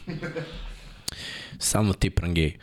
Samo 1.58 1.94
ti 1.94 2.10
prangej. 2.10 2.48
E, 2.48 2.58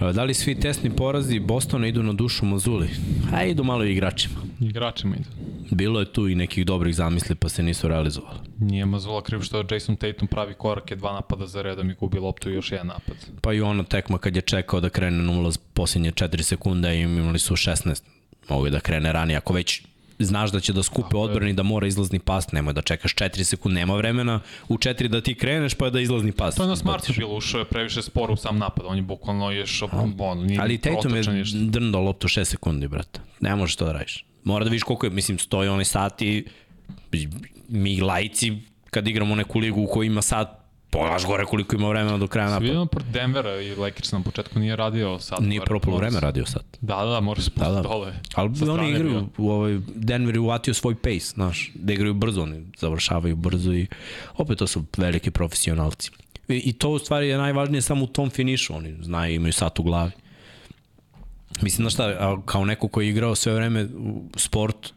Da 0.00 0.24
li 0.24 0.34
svi 0.34 0.60
tesni 0.60 0.90
porazi 0.96 1.38
Bostona 1.38 1.86
idu 1.86 2.02
na 2.02 2.12
dušu 2.12 2.46
Mazuli? 2.46 2.88
A 3.32 3.44
idu 3.44 3.64
malo 3.64 3.84
i 3.84 3.92
igračima. 3.92 4.34
igračima 4.60 5.16
idu. 5.16 5.28
Bilo 5.70 6.00
je 6.00 6.12
tu 6.12 6.28
i 6.28 6.34
nekih 6.34 6.66
dobrih 6.66 6.94
zamisli 6.94 7.34
pa 7.34 7.48
se 7.48 7.62
nisu 7.62 7.88
realizovali. 7.88 8.38
Nije 8.58 8.86
Mazula 8.86 9.22
kriv 9.22 9.40
što 9.40 9.64
Jason 9.70 9.96
Tatum 9.96 10.28
pravi 10.28 10.54
korake, 10.54 10.96
dva 10.96 11.12
napada 11.12 11.46
za 11.46 11.62
redom 11.62 11.90
i 11.90 11.94
gubi 11.94 12.18
loptu 12.18 12.50
i 12.50 12.54
još 12.54 12.72
jedan 12.72 12.86
napad. 12.86 13.16
Pa 13.40 13.52
i 13.52 13.60
ona 13.60 13.84
tekma 13.84 14.18
kad 14.18 14.36
je 14.36 14.42
čekao 14.42 14.80
da 14.80 14.88
krene 14.88 15.22
na 15.22 15.32
ulaz 15.32 15.56
posljednje 15.56 16.12
4 16.12 16.42
sekunde 16.42 16.96
i 16.96 17.00
imali 17.00 17.38
su 17.38 17.56
16. 17.56 18.02
Mogu 18.48 18.70
da 18.70 18.80
krene 18.80 19.12
ranije. 19.12 19.36
Ako 19.36 19.52
već 19.52 19.82
znaš 20.24 20.50
da 20.50 20.60
će 20.60 20.72
da 20.72 20.82
skupe 20.82 21.16
odbrani 21.16 21.52
da 21.52 21.62
mora 21.62 21.86
izlazni 21.86 22.18
pas, 22.18 22.52
nemoj 22.52 22.72
da 22.72 22.82
čekaš 22.82 23.14
4 23.14 23.44
sekunde, 23.44 23.80
nema 23.80 23.96
vremena 23.96 24.40
u 24.68 24.76
4 24.76 25.08
da 25.08 25.20
ti 25.20 25.34
kreneš 25.34 25.74
pa 25.74 25.90
da 25.90 26.00
izlazni 26.00 26.32
pas. 26.32 26.54
To 26.54 26.62
je 26.62 26.68
na 26.68 26.76
smartu 26.76 27.02
baciš. 27.02 27.16
bilo, 27.16 27.36
ušao 27.36 27.58
je 27.58 27.64
previše 27.64 28.02
sporo 28.02 28.32
u 28.32 28.36
sam 28.36 28.58
napad, 28.58 28.86
on 28.88 28.96
je 28.96 29.02
bukvalno 29.02 29.50
još, 29.50 29.82
on, 30.18 30.46
nije 30.46 30.60
Ali 30.60 30.78
Tatum 30.78 31.16
je 31.16 31.22
drndao 31.54 32.02
loptu 32.02 32.28
6 32.28 32.44
sekundi, 32.44 32.88
brate. 32.88 33.20
Ne 33.40 33.56
možeš 33.56 33.76
to 33.76 33.84
da 33.84 33.92
radiš. 33.92 34.24
Mora 34.44 34.64
da 34.64 34.70
vidiš 34.70 34.82
koliko 34.82 35.06
je, 35.06 35.10
mislim, 35.10 35.38
stoji 35.38 35.68
onaj 35.68 35.84
sat 35.84 36.22
i 36.22 36.44
mi 37.68 38.00
lajci 38.00 38.58
kad 38.90 39.08
igramo 39.08 39.34
neku 39.34 39.58
ligu 39.58 39.82
u 39.82 39.86
kojoj 39.86 40.06
ima 40.06 40.22
sat, 40.22 40.67
pogledaš 40.90 41.26
gore 41.26 41.44
koliko 41.44 41.76
ima 41.76 41.88
vremena 41.88 42.18
do 42.18 42.26
kraja 42.26 42.48
napada. 42.48 42.64
Vidimo 42.64 42.86
protiv 42.86 43.12
Denvera 43.12 43.60
i 43.60 43.74
Lakers 43.74 44.12
na 44.12 44.20
početku 44.20 44.58
nije 44.58 44.76
radio 44.76 45.18
sad. 45.18 45.42
Nije 45.42 45.60
prvo 45.60 45.80
polovreme 45.80 46.20
radio 46.20 46.46
sad. 46.46 46.62
Da, 46.80 46.96
da, 46.96 47.04
da, 47.10 47.20
moraš 47.20 47.44
spustiti 47.44 47.66
Da, 47.66 47.74
da. 47.74 47.82
dole. 47.82 48.12
Ali 48.34 48.70
oni 48.70 48.90
igraju, 48.90 49.10
bio. 49.10 49.28
u 49.38 49.50
ovaj, 49.50 49.78
Denver 49.94 50.34
je 50.34 50.40
uvatio 50.40 50.74
svoj 50.74 50.94
pace, 50.94 51.18
znaš, 51.34 51.70
da 51.74 51.92
igraju 51.92 52.14
brzo, 52.14 52.42
oni 52.42 52.66
završavaju 52.78 53.36
brzo 53.36 53.72
i 53.72 53.86
opet 54.36 54.58
to 54.58 54.66
su 54.66 54.84
veliki 54.96 55.30
profesionalci. 55.30 56.10
I, 56.48 56.56
i 56.56 56.72
to 56.72 56.90
u 56.90 56.98
stvari 56.98 57.28
je 57.28 57.38
najvažnije 57.38 57.82
samo 57.82 58.04
u 58.04 58.06
tom 58.06 58.30
finišu, 58.30 58.76
oni 58.76 58.96
znaju, 59.02 59.34
imaju 59.34 59.52
sat 59.52 59.78
u 59.78 59.82
glavi. 59.82 60.10
Mislim, 61.62 61.84
znaš 61.84 61.92
šta, 61.92 62.36
kao 62.44 62.64
neko 62.64 62.88
koji 62.88 63.06
je 63.06 63.10
igrao 63.10 63.34
sve 63.34 63.54
vreme 63.54 63.84
u 63.98 64.22
sport, 64.36 64.92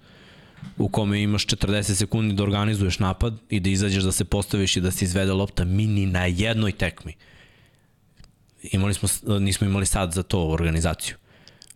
u 0.77 0.89
kome 0.89 1.21
imaš 1.21 1.45
40 1.45 1.95
sekundi 1.95 2.35
da 2.35 2.43
organizuješ 2.43 2.99
napad 2.99 3.33
i 3.49 3.59
da 3.59 3.69
izađeš 3.69 4.03
da 4.03 4.11
se 4.11 4.25
postaviš 4.25 4.77
i 4.77 4.81
da 4.81 4.91
se 4.91 5.05
izvede 5.05 5.33
lopta 5.33 5.65
mini 5.65 6.05
na 6.05 6.25
jednoj 6.25 6.71
tekmi. 6.71 7.13
Imali 8.63 8.93
smo, 8.93 9.09
nismo 9.39 9.67
imali 9.67 9.85
sad 9.85 10.13
za 10.13 10.23
to 10.23 10.47
organizaciju. 10.47 11.15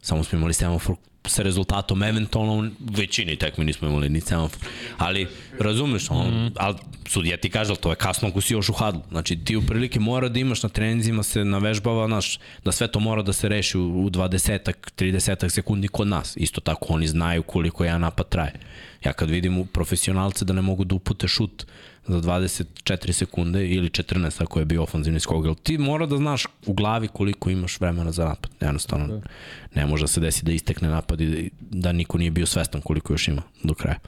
Samo 0.06 0.24
smo 0.24 0.38
imali 0.38 0.54
semafor 0.54 0.96
sa 1.26 1.44
rezultatom, 1.44 2.04
eventualno 2.04 2.54
u 2.54 2.70
većini 2.80 3.36
tekmi 3.36 3.66
nismo 3.66 3.88
imali 3.88 4.10
ni 4.10 4.22
semafor. 4.22 4.68
Ali, 4.98 5.28
razumeš, 5.60 6.10
ono, 6.10 6.46
mm. 6.46 6.52
ali 6.58 6.76
sudija 7.08 7.38
ti 7.38 7.50
kaže, 7.50 7.72
ali 7.72 7.80
to 7.80 7.90
je 7.90 7.96
kasno 7.96 8.28
ako 8.28 8.42
si 8.42 8.54
još 8.54 8.70
u 8.70 8.74
hadlu. 8.74 9.02
Znači, 9.10 9.36
ti 9.36 9.56
u 9.56 9.62
prilike 9.62 10.00
mora 10.00 10.30
da 10.30 10.40
imaš 10.40 10.64
na 10.64 10.70
treninzima 10.70 11.24
se 11.24 11.46
navežbava, 11.46 12.08
znaš, 12.08 12.40
da 12.66 12.72
sve 12.72 12.88
to 12.88 13.00
mora 13.00 13.22
da 13.22 13.34
se 13.34 13.50
reši 13.50 13.78
u, 13.78 14.06
u 14.06 14.10
20-ak, 14.10 14.92
30 14.98 15.50
sekundi 15.50 15.88
kod 15.88 16.08
nas. 16.08 16.38
Isto 16.38 16.62
tako, 16.62 16.86
oni 16.90 17.08
znaju 17.08 17.44
koliko 17.44 17.84
jedan 17.84 18.02
napad 18.02 18.30
traje. 18.30 18.54
Ja 19.06 19.14
kad 19.14 19.30
vidim 19.30 19.58
u 19.58 19.66
profesionalce 19.66 20.46
da 20.46 20.54
ne 20.54 20.62
mogu 20.62 20.84
da 20.84 20.96
upute 20.96 21.28
šut 21.28 21.66
za 22.08 22.22
24 22.22 23.12
sekunde 23.12 23.68
ili 23.68 23.90
14 23.90 24.44
ako 24.44 24.60
je 24.60 24.66
bio 24.66 24.84
ofanzivni 24.84 25.20
skog, 25.20 25.46
ali 25.46 25.56
ti 25.56 25.78
mora 25.78 26.06
da 26.06 26.18
znaš 26.18 26.46
u 26.66 26.74
glavi 26.74 27.08
koliko 27.08 27.50
imaš 27.50 27.80
vremena 27.80 28.12
za 28.12 28.26
napad. 28.26 28.52
Jednostavno, 28.62 29.22
ne 29.76 29.86
može 29.86 30.04
da 30.04 30.08
se 30.08 30.20
desi 30.20 30.46
da 30.46 30.52
istekne 30.52 30.90
napad 30.90 31.22
i 31.22 31.52
da 31.60 31.92
niko 31.92 32.18
nije 32.18 32.32
bio 32.32 32.46
svestan 32.46 32.82
koliko 32.82 33.14
još 33.14 33.28
ima 33.28 33.42
do 33.64 33.74
kraja. 33.74 34.00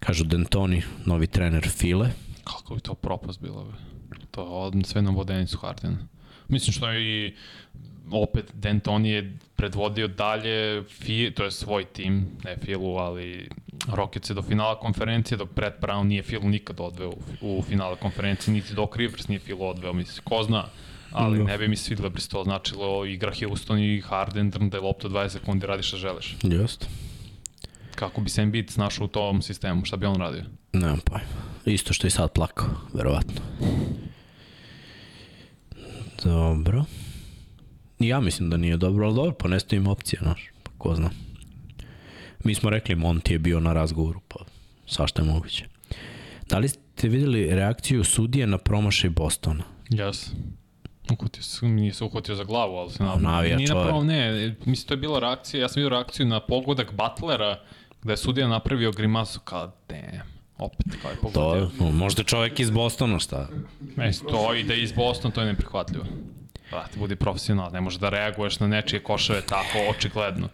Kažu 0.00 0.24
D'Antoni, 0.24 0.82
novi 1.06 1.26
trener 1.26 1.68
File. 1.68 2.10
Kako 2.44 2.74
bi 2.74 2.80
to 2.80 2.94
propast 2.94 3.40
bilo, 3.40 3.64
be? 3.64 4.16
To 4.30 4.42
od, 4.42 4.74
sve 4.86 5.02
na 5.02 5.10
vodenicu 5.10 5.58
Hardena. 5.58 5.98
Mislim 6.48 6.72
što 6.72 6.88
je 6.88 7.26
i 7.26 7.34
opet 8.10 8.52
D'Antoni 8.54 9.06
je 9.06 9.32
predvodio 9.56 10.08
dalje, 10.08 10.82
fi, 10.84 11.30
to 11.36 11.44
je 11.44 11.50
svoj 11.50 11.84
tim, 11.84 12.26
ne 12.44 12.56
Filu, 12.56 12.96
ali 12.96 13.48
Rockets 13.88 14.30
je 14.30 14.34
do 14.34 14.42
finala 14.42 14.78
konferencije, 14.78 15.38
dok 15.38 15.54
Brett 15.54 15.80
Brown 15.82 16.02
nije 16.02 16.22
Filu 16.22 16.48
nikad 16.48 16.80
odveo 16.80 17.08
u, 17.08 17.16
u 17.58 17.62
finala 17.62 17.96
konferencije, 17.96 18.54
niti 18.54 18.74
Doc 18.74 18.90
Rivers 18.96 19.28
nije 19.28 19.38
Filu 19.38 19.66
odveo, 19.66 19.92
mislim, 19.92 20.24
ko 20.24 20.42
zna, 20.42 20.64
ali 21.12 21.38
Da. 21.38 21.44
ne 21.44 21.58
bi 21.58 21.68
mi 21.68 21.76
da 22.00 22.08
bi 22.08 22.20
se 22.20 22.28
to 22.28 22.44
značilo 22.44 23.04
igra 23.04 23.32
Houston 23.40 23.78
i 23.78 24.00
Harden, 24.00 24.50
drnda 24.50 24.76
je 24.76 24.80
loptu 24.82 25.08
20 25.08 25.28
sekundi, 25.28 25.66
radi 25.66 25.82
šta 25.82 25.96
želiš. 25.96 26.36
Just. 26.42 26.88
Kako 27.94 28.20
bi 28.20 28.30
se 28.30 28.42
Embiid 28.42 28.70
snašao 28.70 29.04
u 29.04 29.08
tom 29.08 29.42
sistemu, 29.42 29.84
šta 29.84 29.96
bi 29.96 30.06
on 30.06 30.16
radio? 30.16 30.42
Nemam 30.72 30.98
pojma. 31.04 31.24
Isto 31.64 31.92
što 31.92 32.06
i 32.06 32.10
sad 32.10 32.32
plakao, 32.32 32.66
verovatno. 32.94 33.40
Dobro. 36.24 36.84
Ja 38.06 38.20
mislim 38.20 38.50
da 38.50 38.56
nije 38.56 38.76
dobro, 38.76 39.06
ali 39.06 39.14
dobro, 39.14 39.32
pa 39.32 39.48
nestaju 39.48 39.80
im 39.80 39.86
opcija, 39.86 40.20
znaš, 40.22 40.50
pa 40.62 40.70
ko 40.78 40.94
zna. 40.94 41.10
Mi 42.44 42.54
smo 42.54 42.70
rekli, 42.70 42.94
Monti 42.94 43.32
je 43.32 43.38
bio 43.38 43.60
na 43.60 43.72
razgovoru, 43.72 44.20
pa 44.28 44.36
svašta 44.86 45.22
je 45.22 45.28
moguće. 45.28 45.64
Da 46.48 46.58
li 46.58 46.68
ste 46.68 47.08
videli 47.08 47.46
reakciju 47.46 48.04
sudije 48.04 48.46
na 48.46 48.58
promašaj 48.58 49.10
Bostona? 49.10 49.64
Jes. 49.90 50.30
Uhvatio 51.12 51.42
se, 51.42 51.66
nije 51.66 51.92
se 51.92 52.04
uhvatio 52.04 52.34
za 52.34 52.44
glavu, 52.44 52.76
ali 52.76 52.90
se 52.90 53.02
na, 53.02 53.14
navija 53.16 53.56
nije 53.56 53.66
čovek. 53.68 53.84
napravo, 53.84 54.04
ne, 54.04 54.54
mislim 54.64 54.86
to 54.88 54.94
je 54.94 54.98
bila 54.98 55.18
reakcija, 55.18 55.60
ja 55.60 55.68
sam 55.68 55.80
vidio 55.80 55.88
reakciju 55.88 56.26
na 56.26 56.40
pogodak 56.40 56.92
Butlera, 56.92 57.60
gde 58.02 58.12
je 58.12 58.16
sudija 58.16 58.48
napravio 58.48 58.92
grimasu 58.92 59.40
kao, 59.40 59.72
damn, 59.88 60.22
opet 60.58 60.86
kao 61.02 61.10
je 61.10 61.16
pogodio. 61.22 61.70
To, 61.78 61.90
možda 61.92 62.22
čovek 62.22 62.60
iz 62.60 62.70
Bostona, 62.70 63.18
šta? 63.18 63.48
Mislim, 63.96 64.30
to 64.30 64.54
ide 64.54 64.82
iz 64.82 64.92
Boston, 64.92 65.30
to 65.30 65.40
je 65.40 65.46
neprihvatljivo. 65.46 66.04
Brate, 66.74 66.98
budi 66.98 67.16
profesional, 67.16 67.72
ne 67.72 67.80
možeš 67.80 68.00
da 68.00 68.08
reaguješ 68.08 68.60
na 68.60 68.66
nečije 68.66 69.02
koševe 69.02 69.40
tako 69.46 69.78
očigledno. 69.90 70.48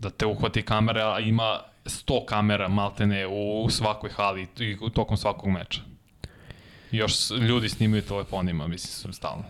Da 0.00 0.10
te 0.10 0.26
uhvati 0.26 0.62
kamera, 0.62 1.14
a 1.14 1.20
ima 1.20 1.60
100 1.84 2.24
kamera 2.24 2.68
maltene 2.68 3.26
u 3.26 3.70
svakoj 3.70 4.10
hali 4.10 4.48
i 4.58 4.76
tokom 4.94 5.16
svakog 5.16 5.50
meča. 5.50 5.80
Još 6.90 7.30
ljudi 7.30 7.68
snimaju 7.68 8.02
telefonima, 8.02 8.66
mislim, 8.66 9.12
stalno. 9.12 9.44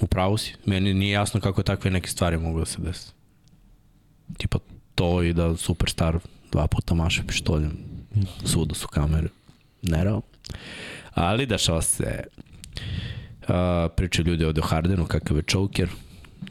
U 0.00 0.06
pravu 0.06 0.38
si. 0.38 0.54
Meni 0.64 0.94
nije 0.94 1.12
jasno 1.12 1.40
kako 1.40 1.62
takve 1.62 1.90
neke 1.90 2.08
stvari 2.08 2.38
mogu 2.38 2.58
da 2.58 2.64
se 2.64 2.82
desi. 2.82 3.12
Tipa 4.38 4.58
to 4.94 5.22
i 5.22 5.32
da 5.32 5.56
superstar 5.56 6.18
dva 6.52 6.66
puta 6.66 6.94
maše 6.94 7.22
pištoljem. 7.26 7.78
Svuda 8.44 8.74
su 8.74 8.88
kamere. 8.88 9.28
Nerao. 9.82 10.22
Ali 11.20 11.46
dešava 11.46 11.82
se 11.82 12.24
uh, 13.42 13.54
pričaju 13.96 14.26
ljudi 14.26 14.44
ovde 14.44 14.60
o 14.60 14.64
Hardenu 14.64 15.06
kakav 15.06 15.36
je 15.36 15.42
choker. 15.42 15.88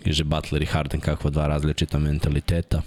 Kaže 0.04 0.24
Butler 0.24 0.62
i 0.62 0.66
Harden 0.66 1.02
kakva 1.02 1.30
dva 1.30 1.48
različita 1.48 2.00
mentaliteta. 2.00 2.82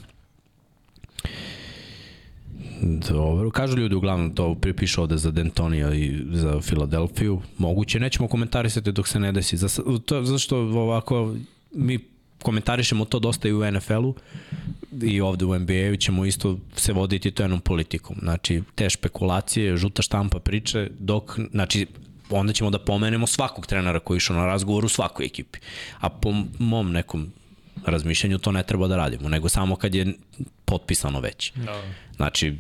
Dobro, 2.83 3.51
kažu 3.51 3.77
ljudi 3.77 3.95
uglavnom 3.95 4.35
to 4.35 4.55
pripišu 4.55 5.03
ovde 5.03 5.17
za 5.17 5.31
Dentonija 5.31 5.95
i 5.95 6.23
za 6.31 6.61
Filadelfiju. 6.61 7.41
Moguće, 7.59 8.01
nećemo 8.01 8.29
komentarisati 8.29 8.93
dok 8.93 9.09
se 9.09 9.21
ne 9.21 9.33
desi. 9.33 9.57
Za, 9.57 9.69
to, 10.05 10.25
zašto 10.25 10.57
ovako 10.59 11.35
mi 11.73 11.99
komentarišemo 12.43 13.05
to 13.05 13.19
dosta 13.19 13.49
i 13.49 13.53
u 13.53 13.71
NFL-u 13.71 14.15
i 15.03 15.21
ovde 15.21 15.45
u 15.45 15.59
NBA-u 15.59 15.97
ćemo 15.97 16.25
isto 16.25 16.59
se 16.77 16.93
voditi 16.93 17.31
to 17.31 17.43
jednom 17.43 17.61
politikom. 17.61 18.17
Znači, 18.23 18.63
te 18.75 18.91
špekulacije, 18.91 19.77
žuta 19.77 20.03
štampa 20.03 20.39
priče, 20.39 20.91
dok, 20.99 21.39
znači, 21.51 21.87
onda 22.31 22.53
ćemo 22.53 22.71
da 22.71 22.79
pomenemo 22.79 23.27
svakog 23.27 23.67
trenera 23.67 24.01
koji 24.01 24.17
išao 24.17 24.37
na 24.37 24.47
razgovor 24.47 24.85
u 24.85 24.89
svakoj 24.89 25.27
ekipi. 25.27 25.59
A 26.01 26.09
po 26.09 26.33
mom 26.59 26.93
nekom 26.93 27.33
razmišljanju 27.87 28.39
to 28.39 28.53
ne 28.53 28.63
treba 28.63 28.89
da 28.89 28.97
radimo, 28.97 29.29
nego 29.29 29.49
samo 29.49 29.77
kad 29.77 29.95
je 29.95 30.15
potpisano 30.65 31.21
već. 31.21 31.53
Da. 31.55 31.83
Znači, 32.17 32.57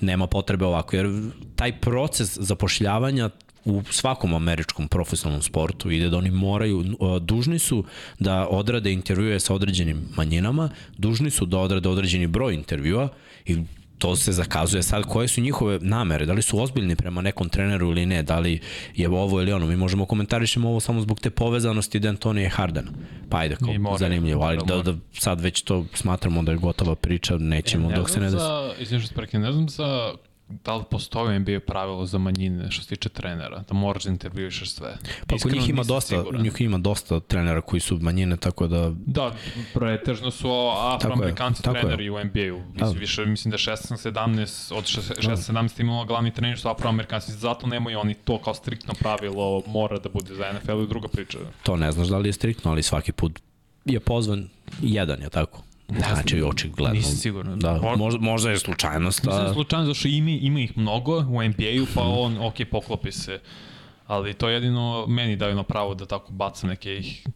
nema 0.00 0.26
potrebe 0.26 0.64
ovako, 0.64 0.96
jer 0.96 1.30
taj 1.56 1.80
proces 1.80 2.38
zapošljavanja 2.38 3.30
u 3.64 3.82
svakom 3.90 4.34
američkom 4.34 4.88
profesionalnom 4.88 5.42
sportu 5.42 5.90
ide 5.90 6.08
da 6.08 6.18
oni 6.18 6.30
moraju, 6.30 6.84
dužni 7.20 7.58
su 7.58 7.84
da 8.18 8.46
odrade 8.48 8.92
intervjue 8.92 9.40
sa 9.40 9.54
određenim 9.54 10.08
manjinama, 10.16 10.70
dužni 10.98 11.30
su 11.30 11.46
da 11.46 11.58
odrade 11.58 11.88
određeni 11.88 12.26
broj 12.26 12.54
intervjua 12.54 13.08
i 13.46 13.56
to 13.98 14.16
se 14.16 14.32
zakazuje 14.32 14.82
sad. 14.82 15.04
Koje 15.04 15.28
su 15.28 15.40
njihove 15.40 15.78
namere, 15.82 16.26
da 16.26 16.32
li 16.32 16.42
su 16.42 16.60
ozbiljni 16.60 16.96
prema 16.96 17.22
nekom 17.22 17.48
treneru 17.48 17.90
ili 17.90 18.06
ne, 18.06 18.22
da 18.22 18.38
li 18.38 18.60
je 18.94 19.08
ovo 19.08 19.40
ili 19.40 19.52
ono, 19.52 19.66
mi 19.66 19.76
možemo 19.76 20.06
komentarišemo 20.06 20.68
ovo 20.68 20.80
samo 20.80 21.00
zbog 21.00 21.20
te 21.20 21.30
povezanosti 21.30 22.00
D'Antonija 22.00 22.46
i 22.46 22.50
Hardena, 22.50 22.90
pa 23.30 23.38
ajde, 23.38 23.56
kao 23.56 23.78
moraju, 23.78 23.98
zanimljivo, 23.98 24.44
ali 24.44 24.58
da, 24.66 24.82
da 24.82 24.94
sad 25.12 25.40
već 25.40 25.62
to 25.62 25.84
smatramo 25.94 26.42
da 26.42 26.52
je 26.52 26.58
gotova 26.58 26.94
priča, 26.94 27.38
nećemo 27.38 27.88
ne 27.88 27.96
dok 27.96 28.10
se 28.10 28.20
ne 28.20 28.26
desi. 28.26 28.36
za, 28.36 28.74
izvim 28.78 29.00
što 29.00 29.08
sprekne, 29.08 29.40
ne 29.40 29.52
znam 29.52 29.68
za 29.68 30.14
da 30.48 30.76
li 30.76 30.84
postoji 30.90 31.38
NBA 31.38 31.60
pravilo 31.66 32.06
za 32.06 32.18
manjine 32.18 32.70
što 32.70 32.82
se 32.82 32.88
tiče 32.88 33.08
trenera, 33.08 33.64
da 33.68 33.74
moraš 33.74 34.04
da 34.04 34.10
intervjuišeš 34.10 34.70
sve. 34.70 34.96
Pa 35.26 35.36
kod 35.42 35.52
njih 35.52 35.68
ima 35.68 35.82
dosta, 35.82 36.16
siguran. 36.16 36.42
njih 36.42 36.60
ima 36.60 36.78
dosta 36.78 37.20
trenera 37.20 37.60
koji 37.60 37.80
su 37.80 37.98
manjine, 38.00 38.36
tako 38.36 38.66
da 38.66 38.92
Da, 39.06 39.34
pretežno 39.74 40.30
su 40.30 40.48
afroamerikanci 40.94 41.62
Tako 41.62 41.76
je, 41.76 41.80
treneri 41.80 42.10
u 42.10 42.24
NBA-u. 42.24 42.62
Da. 42.74 42.84
Mislim, 42.84 43.00
više, 43.00 43.26
mislim 43.26 43.50
da 43.50 43.56
16-17, 43.56 44.74
od 44.74 44.84
16-17 44.84 45.80
imamo 45.80 46.04
glavni 46.04 46.30
treneri 46.30 46.58
su 46.58 46.68
afroamerikanci, 46.68 47.32
zato 47.32 47.66
nemaju 47.66 47.98
oni 47.98 48.14
to 48.14 48.38
kao 48.38 48.54
striktno 48.54 48.94
pravilo, 48.98 49.62
mora 49.66 49.98
da 49.98 50.08
bude 50.08 50.34
za 50.34 50.52
NFL 50.52 50.82
i 50.82 50.88
druga 50.88 51.08
priča. 51.08 51.38
to 51.62 51.76
ne 51.76 51.92
znaš 51.92 52.08
da 52.08 52.18
li 52.18 52.28
je 52.28 52.32
striktno, 52.32 52.70
ali 52.70 52.82
svaki 52.82 53.12
put 53.12 53.40
je 53.84 54.00
pozvan 54.00 54.48
jedan, 54.82 55.22
je 55.22 55.30
tako? 55.30 55.62
Znači, 55.88 56.42
očigledno. 56.42 56.94
Nisam 56.94 57.12
siguran. 57.12 57.58
Da, 57.58 57.72
Mo- 57.72 57.96
možda, 57.96 58.20
možda 58.20 58.50
je 58.50 58.58
slučajnost, 58.58 59.18
Mislim 59.18 59.36
da 59.36 59.42
je 59.42 59.50
a 59.50 59.52
slučajno 59.52 59.86
zašto 59.86 60.08
ima, 60.08 60.30
ima 60.30 60.60
ih 60.60 60.78
mnogo 60.78 61.18
u 61.18 61.42
NBA-u, 61.42 61.86
pa 61.94 62.02
on, 62.02 62.36
ok, 62.40 62.54
poklopi 62.70 63.12
se. 63.12 63.40
Ali 64.06 64.34
to 64.34 64.48
jedino 64.48 65.06
meni 65.08 65.36
daju 65.36 65.54
na 65.54 65.62
pravo 65.62 65.94
da 65.94 66.06
tako 66.06 66.32
bacam 66.32 66.68
neke 66.68 66.94
ih 66.94 67.26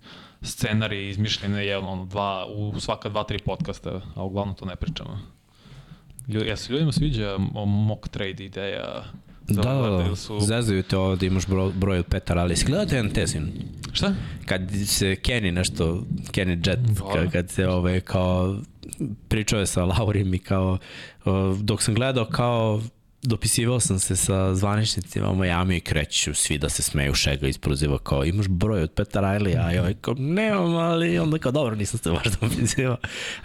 scenarije 0.43 1.11
izmišljene 1.11 1.67
je 1.67 1.79
ono 1.79 2.05
dva, 2.05 2.47
u 2.47 2.81
svaka 2.81 3.09
dva, 3.09 3.25
tri 3.25 3.39
podcasta, 3.39 4.01
a 4.15 4.23
uglavnom 4.23 4.55
to 4.55 4.65
ne 4.65 4.77
pričamo. 4.77 5.19
Lju, 6.29 6.45
ja 6.45 6.57
se 6.57 6.73
ljudima 6.73 6.93
sviđa 6.93 7.37
o- 7.55 7.67
mock 7.67 8.09
trade 8.09 8.45
ideja? 8.45 9.05
Da, 9.49 9.63
da, 9.63 10.09
da, 10.09 10.17
su... 10.17 10.41
zezaju 10.41 10.83
te 10.83 10.97
ovde, 10.97 11.27
imaš 11.27 11.47
broj, 11.47 11.73
broj 11.75 11.99
od 11.99 12.07
Petar 12.07 12.39
Ali. 12.39 12.55
Gledate 12.67 12.97
jedan 12.97 13.11
tesin? 13.11 13.53
Šta? 13.93 14.15
Kad 14.47 14.71
se 14.87 15.17
Kenny 15.23 15.51
nešto, 15.51 16.05
Kenny 16.33 16.69
Jet, 16.69 16.81
Da. 16.81 17.13
kad, 17.13 17.33
kad 17.33 17.51
se 17.51 17.69
ove, 17.69 18.01
kao, 18.01 18.57
pričao 19.29 19.61
je 19.61 19.67
sa 19.67 19.85
Laurim 19.85 20.35
i 20.35 20.39
kao, 20.39 20.79
dok 21.63 21.83
sam 21.83 21.95
gledao 21.95 22.25
kao, 22.25 22.83
dopisivao 23.23 23.81
sam 23.81 23.99
se 23.99 24.17
sa 24.17 24.55
zvaničnicima 24.55 25.31
u 25.31 25.37
Miami 25.37 25.77
i 25.77 25.81
kreću 25.81 26.35
svi 26.35 26.59
da 26.59 26.69
se 26.69 26.83
smeju, 26.83 27.15
šega 27.15 27.49
isproziva 27.49 27.99
kao 27.99 28.25
imaš 28.25 28.49
broj 28.49 28.83
od 28.83 28.93
Petar 28.93 29.25
Riley, 29.25 29.57
a 29.59 29.81
ovaj 29.81 29.95
kao 30.01 30.15
nemam, 30.15 30.77
ali 30.77 31.19
onda 31.19 31.39
kao 31.39 31.53
dobro 31.53 31.77
nisam 31.77 31.99
se 31.99 32.11
baš 32.11 32.25
dopisivao. 32.41 32.97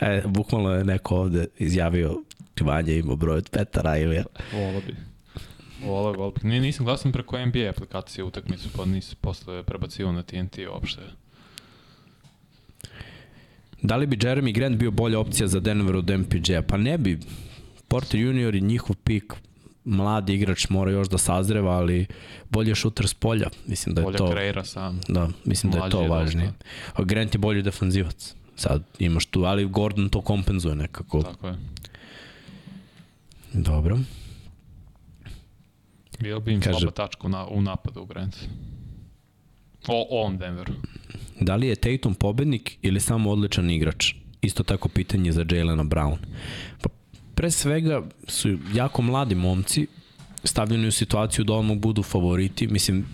E, 0.02 0.22
bukvalno 0.26 0.74
je 0.74 0.84
neko 0.84 1.16
ovde 1.16 1.48
izjavio 1.58 2.22
Vanja 2.62 2.94
ima 2.94 3.16
broj 3.16 3.38
od 3.38 3.50
Petar 3.50 3.84
Riley. 3.86 4.24
Vola 4.54 4.82
bi. 4.88 5.13
Vola 5.86 6.32
bi. 6.32 6.48
Ne, 6.48 6.60
nisam 6.60 6.86
glasam 6.86 7.12
preko 7.12 7.46
NBA 7.46 7.70
aplikacije 7.70 8.24
utakmicu, 8.24 8.70
pa 8.78 8.86
nisam 8.86 9.16
posle 9.22 9.64
prebacio 9.64 10.12
na 10.12 10.24
TNT 10.24 10.58
uopšte. 10.74 11.02
Da 13.82 13.96
li 13.96 14.08
bi 14.08 14.18
Jeremy 14.18 14.54
Grant 14.54 14.78
bio 14.78 14.92
bolja 14.92 15.20
opcija 15.20 15.48
za 15.48 15.60
Denver 15.60 15.96
od 15.96 16.10
MPJ-a? 16.10 16.62
Pa 16.62 16.78
ne 16.78 16.98
bi. 16.98 17.20
Porter 17.88 18.20
junior 18.20 18.56
i 18.56 18.62
njihov 18.62 18.96
pik 18.96 19.34
mladi 19.86 20.34
igrač 20.34 20.70
mora 20.70 20.92
još 20.92 21.10
da 21.10 21.18
sazreva, 21.18 21.72
ali 21.72 22.06
bolje 22.50 22.76
šuter 22.76 23.08
s 23.08 23.14
polja. 23.14 23.48
Mislim 23.68 23.96
da 23.96 24.02
je 24.02 24.06
Bolja 24.06 24.18
to... 24.18 24.32
kreira 24.32 24.64
sam. 24.66 25.02
Da, 25.08 25.30
mislim 25.46 25.72
da 25.72 25.78
je 25.78 25.82
Mlađi 25.82 25.92
to 25.92 26.02
je 26.02 26.08
dosta. 26.08 26.20
važnije. 26.20 26.54
A 26.94 27.04
Grant 27.04 27.36
je 27.36 27.40
bolji 27.40 27.62
defanzivac. 27.62 28.36
Sad 28.56 28.84
imaš 29.00 29.26
tu, 29.26 29.44
ali 29.44 29.66
Gordon 29.66 30.10
to 30.10 30.22
kompenzuje 30.22 30.76
nekako. 30.76 31.24
Tako 31.24 31.48
je. 31.48 31.56
Dobro. 33.54 34.00
Bilo 36.24 36.40
bi 36.40 36.54
im 36.54 36.62
Kaže- 36.62 36.80
slaba 36.80 36.92
tačka 36.92 37.28
na, 37.28 37.48
u 37.48 37.62
napadu 37.62 38.02
u 38.02 38.06
Grant. 38.06 38.36
O, 39.88 40.08
on 40.10 40.38
Denveru. 40.38 40.74
Da 41.40 41.56
li 41.56 41.68
je 41.68 41.76
Tatum 41.76 42.16
pobednik 42.16 42.78
ili 42.82 43.00
samo 43.00 43.32
odličan 43.32 43.70
igrač? 43.70 44.14
Isto 44.42 44.64
tako 44.64 44.90
pitanje 44.90 45.32
za 45.32 45.46
Jalena 45.52 45.84
Brown. 45.84 46.18
Pa, 46.82 46.90
pre 47.36 47.52
svega 47.52 48.02
su 48.28 48.58
jako 48.74 49.02
mladi 49.02 49.36
momci 49.36 49.88
stavljeni 50.44 50.88
u 50.88 50.92
situaciju 50.92 51.46
da 51.46 51.54
odmah 51.54 51.78
budu 51.78 52.04
favoriti. 52.04 52.68
Mislim, 52.68 53.06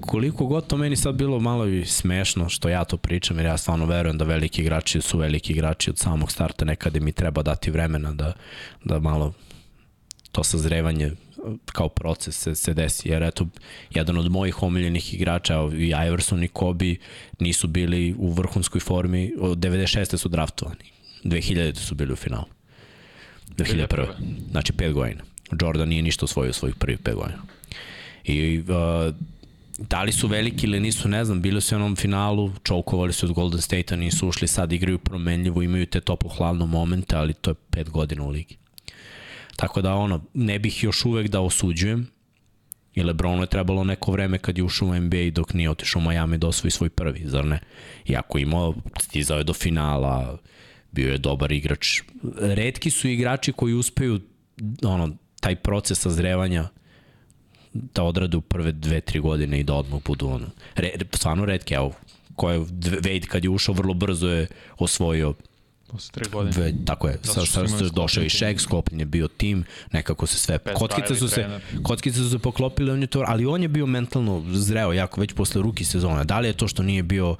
koliko 0.00 0.46
god 0.46 0.66
to 0.66 0.76
meni 0.76 0.96
sad 0.96 1.14
bilo 1.14 1.40
malo 1.40 1.66
i 1.66 1.84
smešno 1.84 2.48
što 2.48 2.68
ja 2.68 2.84
to 2.84 2.96
pričam, 2.96 3.36
jer 3.36 3.46
ja 3.46 3.56
stvarno 3.56 3.86
verujem 3.86 4.18
da 4.18 4.24
veliki 4.24 4.62
igrači 4.62 5.00
su 5.00 5.18
veliki 5.18 5.52
igrači 5.52 5.90
od 5.90 5.98
samog 5.98 6.32
starta, 6.32 6.64
nekada 6.64 6.98
im 6.98 7.08
i 7.08 7.12
treba 7.12 7.42
dati 7.42 7.70
vremena 7.70 8.12
da, 8.12 8.32
da 8.84 8.98
malo 8.98 9.32
to 10.32 10.44
sazrevanje 10.44 11.12
kao 11.72 11.88
proces 11.88 12.36
se, 12.36 12.54
se 12.54 12.74
desi, 12.74 13.08
jer 13.08 13.22
eto, 13.22 13.46
jedan 13.90 14.18
od 14.18 14.30
mojih 14.30 14.62
omiljenih 14.62 15.14
igrača, 15.14 15.68
i 15.72 15.92
Iverson 16.06 16.44
i 16.44 16.48
Kobe, 16.48 16.94
nisu 17.40 17.68
bili 17.68 18.14
u 18.18 18.32
vrhunskoj 18.32 18.80
formi, 18.80 19.32
od 19.40 19.58
96. 19.58 20.16
su 20.16 20.28
draftovani, 20.28 20.84
2000. 21.24 21.76
su 21.76 21.94
bili 21.94 22.12
u 22.12 22.16
finalu. 22.16 22.46
2001. 23.56 23.86
2001. 23.86 24.06
Znači, 24.50 24.72
pet 24.72 24.92
godina. 24.92 25.22
Jordan 25.60 25.88
nije 25.88 26.02
ništa 26.02 26.24
osvojio 26.24 26.52
svojih 26.52 26.76
prvih 26.76 26.98
pet 26.98 27.14
godina. 27.14 27.42
I 28.24 28.58
uh, 28.58 29.14
da 29.78 30.02
li 30.02 30.12
su 30.12 30.28
veliki 30.28 30.66
ili 30.66 30.80
nisu, 30.80 31.08
ne 31.08 31.24
znam, 31.24 31.42
bili 31.42 31.60
su 31.60 31.74
u 31.74 31.78
onom 31.78 31.96
finalu, 31.96 32.52
čoukovali 32.62 33.12
su 33.12 33.26
od 33.26 33.32
Golden 33.32 33.60
State-a, 33.60 33.96
nisu 33.96 34.28
ušli, 34.28 34.48
sad 34.48 34.72
igraju 34.72 34.98
promenljivo, 34.98 35.62
imaju 35.62 35.86
te 35.86 36.00
toplo-hladno 36.00 36.66
momente, 36.66 37.16
ali 37.16 37.34
to 37.34 37.50
je 37.50 37.54
pet 37.70 37.90
godina 37.90 38.22
u 38.22 38.30
ligi. 38.30 38.56
Tako 39.56 39.82
da, 39.82 39.94
ono, 39.94 40.24
ne 40.34 40.58
bih 40.58 40.84
još 40.84 41.04
uvek 41.04 41.28
da 41.28 41.40
osuđujem, 41.40 42.14
i 42.94 43.02
Lebronu 43.02 43.42
je 43.42 43.46
trebalo 43.46 43.84
neko 43.84 44.12
vreme 44.12 44.38
kad 44.38 44.58
je 44.58 44.64
ušao 44.64 44.88
u 44.88 44.94
NBA 44.94 45.30
dok 45.32 45.54
nije 45.54 45.70
otišao 45.70 46.02
u 46.02 46.08
Miami 46.08 46.38
da 46.38 46.46
osvoji 46.46 46.70
svoj 46.70 46.90
prvi, 46.90 47.22
zar 47.24 47.44
ne? 47.44 47.60
Iako 48.06 48.38
imao, 48.38 48.74
stizao 49.00 49.38
je 49.38 49.44
do 49.44 49.52
finala, 49.52 50.38
bio 50.92 51.12
je 51.12 51.18
dobar 51.18 51.52
igrač. 51.52 52.00
Redki 52.40 52.90
su 52.90 53.08
igrači 53.08 53.52
koji 53.52 53.74
uspeju 53.74 54.20
ono, 54.84 55.16
taj 55.40 55.56
proces 55.56 56.00
sazrevanja 56.00 56.68
da 57.72 58.02
odrade 58.02 58.36
u 58.36 58.40
prve 58.40 58.72
dve, 58.72 59.00
tri 59.00 59.20
godine 59.20 59.60
i 59.60 59.64
da 59.64 59.74
odmah 59.74 60.02
budu 60.04 60.28
ono. 60.28 60.46
Re, 60.76 60.90
stvarno 61.12 61.44
redke, 61.44 61.74
evo, 61.74 61.92
ko 62.36 62.50
je 62.50 62.60
Wade 62.60 63.26
kad 63.26 63.44
je 63.44 63.50
ušao 63.50 63.74
vrlo 63.74 63.94
brzo 63.94 64.28
je 64.28 64.46
osvojio 64.78 65.34
Posle 65.94 66.12
tri 66.12 66.30
godine. 66.32 66.52
Dve, 66.52 66.74
tako 66.84 67.08
je, 67.08 67.18
sa, 67.22 67.46
sa, 67.46 67.68
sa, 67.68 67.88
došao 67.88 68.24
i 68.24 68.28
Shaq, 68.28 68.58
sklopljen 68.58 69.00
je 69.00 69.06
bio 69.06 69.28
tim, 69.28 69.64
nekako 69.92 70.26
se 70.26 70.38
sve, 70.38 70.58
Bez 70.64 70.74
kockice 70.74 71.14
su 71.14 71.28
se, 71.28 71.60
kockice 71.82 72.18
su 72.18 72.30
se 72.30 72.38
poklopile, 72.38 72.92
on 72.92 73.00
je 73.00 73.06
to, 73.06 73.24
ali 73.26 73.46
on 73.46 73.62
je 73.62 73.68
bio 73.68 73.86
mentalno 73.86 74.42
zreo 74.52 74.92
jako 74.92 75.20
već 75.20 75.32
posle 75.32 75.62
ruki 75.62 75.84
sezone. 75.84 76.24
Da 76.24 76.40
li 76.40 76.48
je 76.48 76.52
to 76.52 76.68
što 76.68 76.82
nije 76.82 77.02
bio 77.02 77.30
uh, 77.30 77.36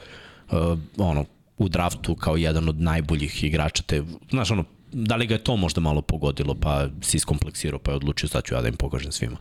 ono, 0.96 1.24
u 1.58 1.68
draftu 1.68 2.14
kao 2.14 2.36
jedan 2.36 2.68
od 2.68 2.80
najboljih 2.80 3.44
igrača, 3.44 3.82
te, 3.82 4.02
znaš, 4.30 4.50
ono, 4.50 4.64
da 4.92 5.16
li 5.16 5.26
ga 5.26 5.34
je 5.34 5.44
to 5.44 5.56
možda 5.56 5.80
malo 5.80 6.02
pogodilo, 6.02 6.54
pa 6.54 6.88
si 7.00 7.16
iskompleksirao, 7.16 7.78
pa 7.78 7.90
je 7.90 7.96
odlučio 7.96 8.28
sad 8.28 8.44
ću 8.44 8.54
ja 8.54 8.60
da 8.60 8.68
im 8.68 8.76
pokažem 8.76 9.12
svima. 9.12 9.36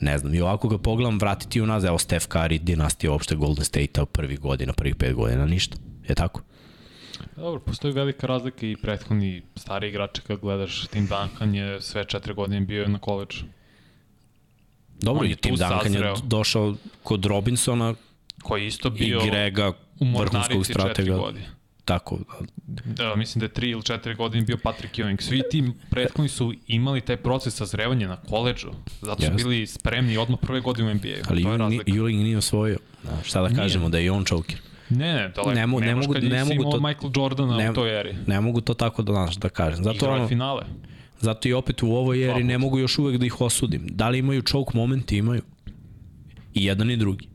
Ne 0.00 0.18
znam, 0.18 0.34
i 0.34 0.40
ovako 0.40 0.68
ga 0.68 0.78
pogledam, 0.78 1.18
vratiti 1.18 1.60
u 1.60 1.66
nas, 1.66 1.84
evo 1.84 1.98
Steph 1.98 2.26
Curry, 2.28 2.58
dinastija 2.58 3.12
uopšte 3.12 3.36
Golden 3.36 3.64
State-a 3.64 4.04
prvih 4.04 4.40
godina, 4.40 4.72
prvih 4.72 4.96
pet 4.96 5.14
godina, 5.14 5.46
ništa. 5.46 5.76
Je 6.08 6.14
tako? 6.14 6.42
Dobro, 7.36 7.60
postoji 7.60 7.92
velika 7.94 8.26
razlika 8.26 8.66
i 8.66 8.76
prethodni 8.76 9.42
stari 9.56 9.88
igrači 9.88 10.20
kad 10.22 10.40
gledaš 10.40 10.86
Tim 10.86 11.06
Duncan 11.06 11.54
je 11.54 11.80
sve 11.80 12.04
četiri 12.04 12.34
godine 12.34 12.60
bio 12.60 12.88
na 12.88 12.98
koleđu. 12.98 13.44
Dobro, 15.00 15.26
i 15.26 15.30
je 15.30 15.36
Tim 15.36 15.54
Duncan 15.56 15.78
je 15.78 15.92
sazreo. 15.92 16.16
došao 16.22 16.74
kod 17.02 17.24
Robinsona 17.24 17.94
Koji 18.42 18.62
je 18.62 18.66
isto 18.66 18.88
i 18.88 18.90
bio 18.90 19.20
Grega, 19.20 19.72
u 20.00 20.18
vrhunskog 20.18 20.66
stratega. 20.66 21.16
godine. 21.16 21.46
Tako, 21.84 22.18
Da, 22.84 23.16
mislim 23.16 23.40
da 23.40 23.44
je 23.44 23.52
tri 23.52 23.70
ili 23.70 23.82
četiri 23.82 24.14
godine 24.14 24.44
bio 24.44 24.56
Patrick 24.62 24.94
Ewing. 24.94 25.20
Svi 25.20 25.42
ti 25.50 25.64
prethodni 25.90 26.28
su 26.28 26.54
imali 26.66 27.00
taj 27.00 27.16
proces 27.16 27.54
sazrevanja 27.54 28.08
na 28.08 28.16
koleđu. 28.16 28.68
Zato 29.00 29.22
su 29.22 29.24
Jeste. 29.24 29.36
bili 29.36 29.66
spremni 29.66 30.16
odmah 30.16 30.38
prve 30.42 30.60
godine 30.60 30.90
u 30.90 30.94
NBA-u. 30.94 31.22
ali 31.28 31.42
je 31.42 31.48
Ewing, 31.84 32.22
nije 32.22 32.38
osvojio. 32.38 32.78
Da, 33.02 33.22
šta 33.22 33.42
da 33.42 33.48
Nije. 33.48 33.56
kažemo, 33.56 33.88
da 33.88 33.98
je 33.98 34.04
i 34.04 34.10
on 34.10 34.24
choker. 34.24 34.56
Ne, 34.90 35.12
ne, 35.14 35.28
daleko. 35.28 35.52
Ne 35.52 35.62
mo- 35.62 35.80
ne 35.80 35.94
mogu- 35.96 36.18
ne 36.20 36.44
mogu 36.46 36.70
to- 36.70 36.80
Michael 36.80 37.12
Jordana 37.16 37.56
ne- 37.56 37.70
u 37.70 37.74
toj 37.74 38.00
eri. 38.00 38.16
Ne 38.26 38.40
mogu 38.40 38.60
to 38.60 38.74
tako 38.74 39.02
da, 39.02 39.12
znaš, 39.12 39.36
da 39.36 39.48
kažem. 39.48 39.84
Zato, 39.84 40.06
je 40.06 40.12
ono, 40.12 40.28
finale. 40.28 40.62
zato 41.20 41.48
i 41.48 41.52
opet 41.52 41.82
u 41.82 41.86
ovoj 41.88 42.24
eri 42.24 42.44
ne 42.44 42.58
mogu 42.58 42.78
još 42.78 42.98
uvek 42.98 43.16
da 43.16 43.26
ih 43.26 43.40
osudim. 43.40 43.86
Da 43.86 44.08
li 44.08 44.18
imaju 44.18 44.42
choke 44.42 44.70
momenti? 44.74 45.16
Imaju. 45.16 45.42
I 46.54 46.64
jedan 46.64 46.90
i 46.90 46.96
drugi. 46.96 47.28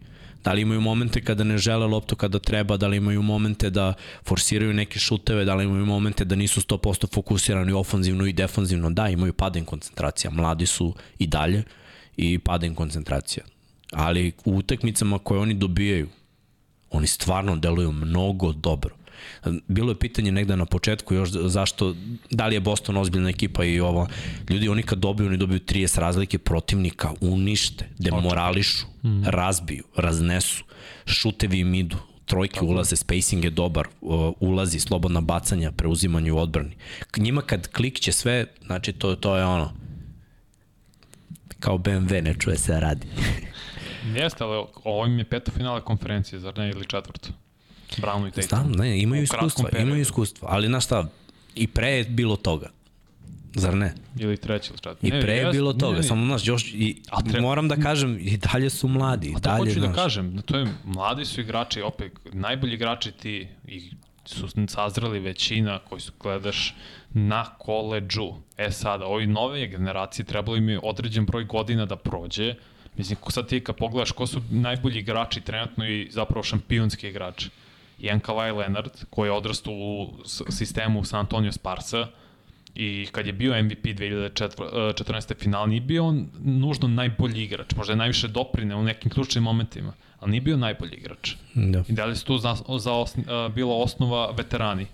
Da 0.44 0.54
li 0.54 0.62
imaju 0.62 0.82
momente 0.82 1.22
kada 1.22 1.44
ne 1.44 1.58
žele 1.58 1.86
loptu 1.88 2.16
kada 2.16 2.40
treba, 2.40 2.78
da 2.78 2.88
li 2.88 2.98
imaju 2.98 3.22
momente 3.22 3.70
da 3.70 3.94
forsiraju 4.24 4.74
neke 4.74 5.00
šuteve, 5.00 5.46
da 5.46 5.56
li 5.56 5.64
imaju 5.64 5.86
momente 5.86 6.26
da 6.26 6.36
nisu 6.36 6.62
100% 6.62 7.08
fokusirani 7.14 7.72
ofanzivno 7.72 8.26
i 8.26 8.34
defanzivno. 8.34 8.90
Da, 8.90 9.10
imaju 9.10 9.34
paden 9.34 9.66
koncentracija. 9.66 10.32
Mladi 10.32 10.66
su 10.66 10.94
i 11.20 11.28
dalje 11.28 11.64
i 12.18 12.40
paden 12.40 12.76
koncentracija. 12.76 13.44
Ali 13.92 14.32
u 14.46 14.56
utakmicama 14.58 15.20
koje 15.20 15.40
oni 15.40 15.54
dobijaju, 15.54 16.08
oni 16.94 17.08
stvarno 17.08 17.56
deluju 17.56 17.92
mnogo 17.92 18.54
dobro. 18.54 18.96
Bilo 19.68 19.92
je 19.92 20.00
pitanje 20.00 20.32
negde 20.32 20.56
na 20.56 20.66
početku 20.66 21.14
još 21.14 21.30
zašto, 21.30 21.96
da 22.32 22.48
li 22.48 22.56
je 22.56 22.60
Boston 22.60 22.98
ozbiljna 22.98 23.30
ekipa 23.30 23.64
i 23.64 23.80
ovo. 23.80 24.08
Ljudi, 24.50 24.70
oni 24.70 24.84
kad 24.84 25.00
dobiju, 25.00 25.28
oni 25.28 25.38
dobiju 25.38 25.60
30 25.60 26.00
razlike 26.00 26.38
protivnika, 26.38 27.14
unište, 27.22 27.90
demorališu, 27.98 28.86
razbiju, 29.26 29.84
raznesu, 29.96 30.64
šutevi 31.06 31.60
im 31.60 31.74
idu, 31.76 31.98
trojke 32.26 32.54
Tako. 32.54 32.66
ulaze, 32.66 32.96
spacing 32.96 33.44
je 33.44 33.50
dobar, 33.50 33.88
ulazi, 34.40 34.80
slobodna 34.80 35.22
bacanja, 35.22 35.72
preuzimanje 35.72 36.32
u 36.32 36.38
odbrani. 36.38 36.76
Njima 37.18 37.42
kad 37.42 37.68
klikće 37.68 38.12
sve, 38.12 38.46
znači 38.66 38.94
to, 38.94 39.16
to 39.16 39.38
je 39.38 39.46
ono, 39.46 39.74
kao 41.60 41.78
BMW, 41.78 42.22
ne 42.22 42.34
čuje 42.40 42.58
se 42.58 42.80
radi. 42.80 43.08
Jeste, 44.06 44.44
ali 44.44 44.66
ovo 44.84 45.06
im 45.06 45.20
je 45.20 45.26
peto 45.26 45.52
finale 45.52 45.82
konferencije, 45.82 46.40
zar 46.40 46.58
ne, 46.58 46.70
ili 46.70 46.86
četvrto? 46.86 47.30
Brownu 47.98 48.28
i 48.28 48.32
Tatum. 48.32 48.44
Znam, 48.44 48.72
ne, 48.72 49.02
imaju 49.02 49.24
iskustva, 49.24 49.70
imaju 49.80 50.02
iskustva, 50.02 50.48
ali 50.52 50.68
znaš 50.68 50.86
šta, 50.86 51.08
i 51.56 51.68
pre 51.68 51.92
je 51.92 52.04
bilo 52.04 52.36
toga. 52.36 52.70
Zar 53.56 53.76
ne? 53.76 53.94
Ili 54.20 54.38
treći 54.38 54.70
ili 54.70 54.78
četvrti. 54.80 55.08
I 55.08 55.22
pre 55.22 55.34
je 55.34 55.52
bilo 55.52 55.74
ne, 55.74 55.80
toga, 55.80 55.98
ne, 55.98 56.04
samo 56.04 56.26
znaš, 56.26 56.48
još, 56.48 56.74
i, 56.74 57.02
A 57.10 57.22
treba- 57.22 57.42
moram 57.42 57.68
da 57.68 57.76
kažem, 57.76 58.18
i 58.22 58.38
dalje 58.38 58.70
su 58.70 58.88
mladi, 58.88 59.28
i 59.30 59.34
To 59.34 59.40
dalje, 59.40 59.58
hoću 59.60 59.80
znaš. 59.80 59.96
da 59.96 59.96
kažem, 59.96 60.36
da 60.36 60.42
to 60.42 60.58
je, 60.58 60.68
mladi 60.86 61.26
su 61.26 61.42
igrači, 61.42 61.82
opet, 61.82 62.12
najbolji 62.32 62.74
igrači 62.74 63.12
ti 63.12 63.48
i 63.68 63.92
su 64.26 64.48
sazreli 64.68 65.20
većina 65.20 65.80
koji 65.80 66.02
su 66.02 66.12
gledaš 66.20 66.76
na 67.10 67.46
koleđu. 67.46 68.34
E 68.58 68.72
sada, 68.72 69.06
ovi 69.06 69.28
nove 69.28 69.68
generacije 69.68 70.26
trebalo 70.26 70.58
im 70.58 70.70
je 70.70 70.80
određen 70.84 71.26
broj 71.26 71.44
godina 71.44 71.86
da 71.86 71.96
prođe. 71.96 72.56
Mislim, 72.98 73.18
sad 73.30 73.48
ti 73.48 73.64
kad 73.64 73.76
pogledaš 73.76 74.12
ko 74.12 74.28
su 74.28 74.42
najbolji 74.52 75.00
igrači 75.00 75.42
trenutno 75.42 75.88
i 75.88 76.08
zapravo 76.12 76.44
šampionski 76.44 77.08
igrači. 77.08 77.50
Ian 78.00 78.22
Kawhi 78.22 78.58
Leonard, 78.58 78.92
koji 79.10 79.28
je 79.28 79.32
odrastao 79.32 79.74
u 79.74 80.14
sistemu 80.50 81.04
San 81.04 81.20
Antonio 81.20 81.52
Sparsa, 81.52 82.08
I 82.76 83.08
kad 83.12 83.28
je 83.28 83.34
bio 83.34 83.64
MVP 83.64 83.86
2014. 83.86 85.38
final, 85.40 85.70
nije 85.70 85.82
bio 85.82 86.06
on 86.06 86.28
nužno 86.44 86.88
najbolji 86.88 87.44
igrač. 87.44 87.76
Možda 87.76 87.94
je 87.94 87.98
najviše 87.98 88.28
doprine 88.28 88.76
u 88.76 88.84
nekim 88.84 89.12
ključnim 89.12 89.44
momentima, 89.44 89.94
ali 90.20 90.32
nije 90.32 90.42
bio 90.42 90.58
najbolji 90.58 90.98
igrač. 90.98 91.36
Da. 91.54 91.84
I 91.88 91.94
da 91.94 92.06
li 92.06 92.16
su 92.16 92.26
tu 92.26 92.38
za, 92.38 92.56
za 92.80 92.94
osn, 92.94 93.20
uh, 93.20 93.54
bila 93.54 93.76
osnova 93.76 94.32
veterani? 94.32 94.88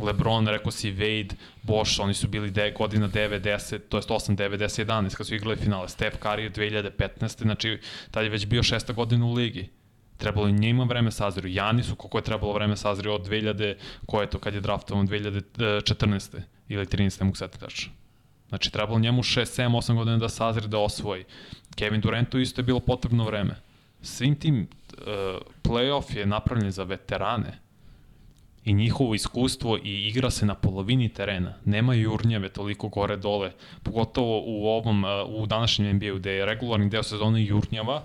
LeBron, 0.00 0.48
rekao 0.48 0.72
si 0.72 0.92
Wade, 0.92 1.34
Bosch, 1.62 2.00
oni 2.00 2.14
su 2.14 2.28
bili 2.28 2.50
de, 2.50 2.70
godina 2.78 3.08
9, 3.08 3.40
10, 3.40 3.78
to 3.88 3.98
jest 3.98 4.10
8, 4.10 4.36
9, 4.36 4.56
10, 4.58 4.84
11 4.84 5.16
kad 5.16 5.26
su 5.26 5.34
igrali 5.34 5.56
finale. 5.56 5.88
Steph 5.88 6.16
Curry 6.18 6.38
je 6.38 6.52
2015. 6.52 7.42
Znači, 7.42 7.80
tad 8.10 8.24
je 8.24 8.30
već 8.30 8.46
bio 8.46 8.62
šesta 8.62 8.92
godina 8.92 9.26
u 9.26 9.32
ligi. 9.32 9.68
Trebalo 10.16 10.46
je 10.46 10.52
njima 10.52 10.84
vreme 10.84 11.10
sazrio. 11.10 11.52
Janisu, 11.54 11.96
koliko 11.96 12.18
je 12.18 12.22
trebalo 12.22 12.52
vreme 12.52 12.76
sazrio 12.76 13.14
od 13.14 13.28
2000, 13.28 13.74
ko 14.06 14.20
je 14.20 14.30
to 14.30 14.38
kad 14.38 14.54
je 14.54 14.60
draftovan 14.60 15.08
2014. 15.08 16.40
ili 16.68 16.86
13. 16.86 17.22
mogu 17.22 17.36
sad 17.36 17.58
tačno. 17.58 17.92
Znači, 18.48 18.72
trebalo 18.72 18.98
njemu 18.98 19.22
6, 19.22 19.62
7, 19.62 19.76
8 19.76 19.94
godina 19.94 20.16
da 20.16 20.28
sazri, 20.28 20.68
da 20.68 20.78
osvoji. 20.78 21.24
Kevin 21.76 22.00
Durantu 22.00 22.38
isto 22.38 22.60
je 22.60 22.64
bilo 22.64 22.80
potrebno 22.80 23.24
vreme. 23.24 23.54
Svim 24.02 24.34
tim 24.34 24.60
uh, 24.60 25.06
playoff 25.62 26.16
je 26.16 26.26
napravljen 26.26 26.70
za 26.70 26.82
veterane 26.82 27.67
i 28.68 28.72
njihovo 28.72 29.14
iskustvo 29.14 29.78
i 29.84 30.08
igra 30.08 30.30
se 30.30 30.46
na 30.46 30.54
polovini 30.54 31.08
terena. 31.08 31.54
Nema 31.64 31.94
jurnjave 31.94 32.48
toliko 32.48 32.88
gore 32.88 33.16
dole, 33.16 33.52
pogotovo 33.82 34.42
u 34.46 34.66
ovom 34.66 35.04
uh, 35.04 35.10
u 35.28 35.46
današnjem 35.46 35.96
NBA-u 35.96 36.16
gde 36.16 36.32
je 36.32 36.46
regularni 36.46 36.88
deo 36.88 37.02
sezone 37.02 37.44
jurnjava, 37.44 38.04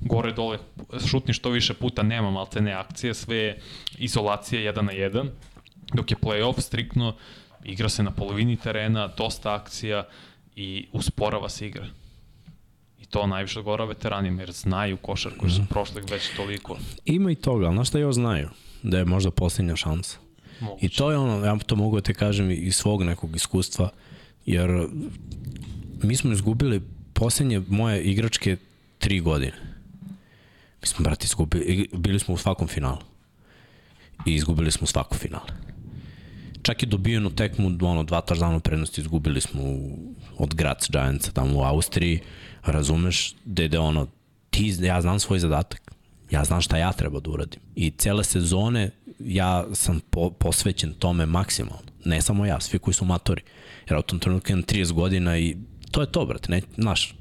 gore 0.00 0.32
dole 0.32 0.58
šutni 1.06 1.34
što 1.34 1.50
više 1.50 1.74
puta 1.74 2.02
nema 2.02 2.30
malte 2.30 2.60
ne 2.60 2.72
akcije, 2.72 3.14
sve 3.14 3.36
je 3.36 3.60
izolacija 3.98 4.72
1 4.72 4.82
na 4.82 4.92
1, 4.92 5.28
dok 5.94 6.10
je 6.10 6.16
playoff 6.16 6.60
striktno 6.60 7.14
igra 7.64 7.88
se 7.88 8.02
na 8.02 8.10
polovini 8.10 8.56
terena, 8.56 9.06
dosta 9.06 9.54
akcija 9.54 10.06
i 10.56 10.86
usporava 10.92 11.48
se 11.48 11.66
igra. 11.66 11.86
I 13.00 13.06
to 13.06 13.26
najviše 13.26 13.58
odgovara 13.58 13.84
veteranima, 13.84 14.42
jer 14.42 14.52
znaju 14.52 14.96
košar 14.96 15.32
koji 15.38 15.52
su 15.52 15.62
prošli 15.70 16.02
već 16.10 16.36
toliko. 16.36 16.78
Ima 17.04 17.30
i 17.30 17.34
toga, 17.34 17.66
ali 17.66 17.74
znaš 17.74 17.88
šta 17.88 17.98
još 17.98 18.14
znaju? 18.14 18.48
Da 18.82 18.98
je 18.98 19.04
možda 19.04 19.30
posljednja 19.30 19.76
šansa. 19.76 20.18
Moguće. 20.60 20.86
I 20.86 20.88
to 20.88 21.10
je 21.10 21.18
ono, 21.18 21.46
ja 21.46 21.58
to 21.58 21.76
mogu 21.76 21.96
da 21.96 22.02
te 22.02 22.14
kažem 22.14 22.50
iz 22.50 22.76
svog 22.76 23.02
nekog 23.02 23.36
iskustva, 23.36 23.90
jer 24.46 24.86
mi 26.02 26.16
smo 26.16 26.32
izgubili 26.32 26.82
posljednje 27.12 27.62
moje 27.68 28.02
igračke 28.02 28.56
tri 28.98 29.20
godine. 29.20 29.52
Mi 30.80 30.86
smo, 30.86 31.02
brate, 31.02 31.24
izgubili, 31.24 31.88
bili 31.92 32.18
smo 32.18 32.34
u 32.34 32.38
svakom 32.38 32.68
finalu. 32.68 32.98
I 34.26 34.34
izgubili 34.34 34.70
smo 34.70 34.86
svaku 34.86 35.16
finale. 35.16 35.46
Čak 36.62 36.82
je 36.82 36.86
dobijenu 36.86 37.30
tekmu, 37.30 37.78
ono, 37.82 38.02
dva 38.02 38.20
taždana 38.20 38.60
prednosti 38.60 39.00
izgubili 39.00 39.40
smo 39.40 39.62
u, 39.62 39.98
od 40.38 40.54
Graz 40.54 40.88
Giantsa 40.90 41.32
tamo 41.32 41.58
u 41.58 41.62
Austriji, 41.62 42.20
razumeš, 42.62 43.34
gde, 43.44 43.68
gde 43.68 43.78
ono, 43.78 44.06
ti, 44.50 44.74
ja 44.80 45.00
znam 45.00 45.20
svoj 45.20 45.38
zadatak, 45.38 45.81
ja 46.32 46.44
znam 46.44 46.60
šta 46.60 46.76
ja 46.76 46.92
treba 46.92 47.20
da 47.20 47.30
uradim. 47.30 47.60
I 47.74 47.90
cele 47.90 48.24
sezone 48.24 48.90
ja 49.18 49.64
sam 49.72 50.00
po, 50.10 50.30
posvećen 50.30 50.92
tome 50.92 51.26
maksimalno. 51.26 51.92
Ne 52.04 52.22
samo 52.22 52.46
ja, 52.46 52.60
svi 52.60 52.78
koji 52.78 52.94
su 52.94 53.04
matori. 53.04 53.42
Jer 53.90 53.98
u 53.98 54.02
tom 54.02 54.18
trenutku 54.18 54.52
imam 54.52 54.62
30 54.62 54.92
godina 54.92 55.38
i 55.38 55.56
to 55.90 56.00
je 56.00 56.12
to, 56.12 56.26
brate. 56.26 56.50
Ne, 56.50 56.62
znaš, 56.76 57.14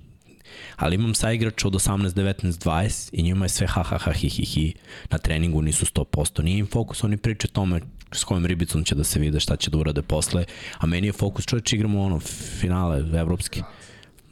Ali 0.76 0.96
imam 0.96 1.14
sa 1.14 1.32
igrača 1.32 1.68
od 1.68 1.74
18, 1.74 2.14
19, 2.14 2.66
20 2.66 3.10
i 3.14 3.24
njima 3.24 3.46
je 3.46 3.50
sve 3.50 3.68
ha, 3.68 3.84
ha, 3.84 3.98
ha, 3.98 4.12
hi, 4.12 4.30
hi, 4.30 4.46
hi. 4.46 4.74
Na 5.10 5.18
treningu 5.18 5.62
nisu 5.62 5.86
100%. 5.86 6.44
Nije 6.44 6.60
im 6.60 6.68
fokus, 6.68 7.04
oni 7.04 7.18
priče 7.18 7.48
tome 7.48 7.82
s 8.12 8.24
kojom 8.24 8.46
ribicom 8.46 8.84
će 8.84 8.96
da 8.96 9.04
se 9.04 9.20
vide, 9.20 9.40
šta 9.40 9.56
će 9.56 9.70
da 9.70 9.78
urade 9.78 10.02
posle. 10.02 10.46
A 10.78 10.86
meni 10.86 11.08
je 11.08 11.14
fokus, 11.14 11.46
čovječ, 11.46 11.74
igramo 11.74 12.02
ono, 12.02 12.20
finale 12.60 13.20
evropski. 13.20 13.62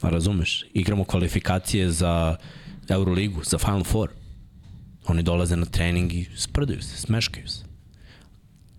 Razumeš? 0.02 0.66
Igramo 0.74 1.04
kvalifikacije 1.04 1.92
za 1.92 2.36
Euroligu, 2.90 3.44
za 3.44 3.58
Final 3.58 3.84
Four. 3.84 4.19
Oni 5.10 5.24
dolaze 5.24 5.56
na 5.56 5.66
trening 5.66 6.14
i 6.14 6.28
sprdaju 6.36 6.82
se, 6.82 6.98
smeškaju 6.98 7.48
se. 7.48 7.64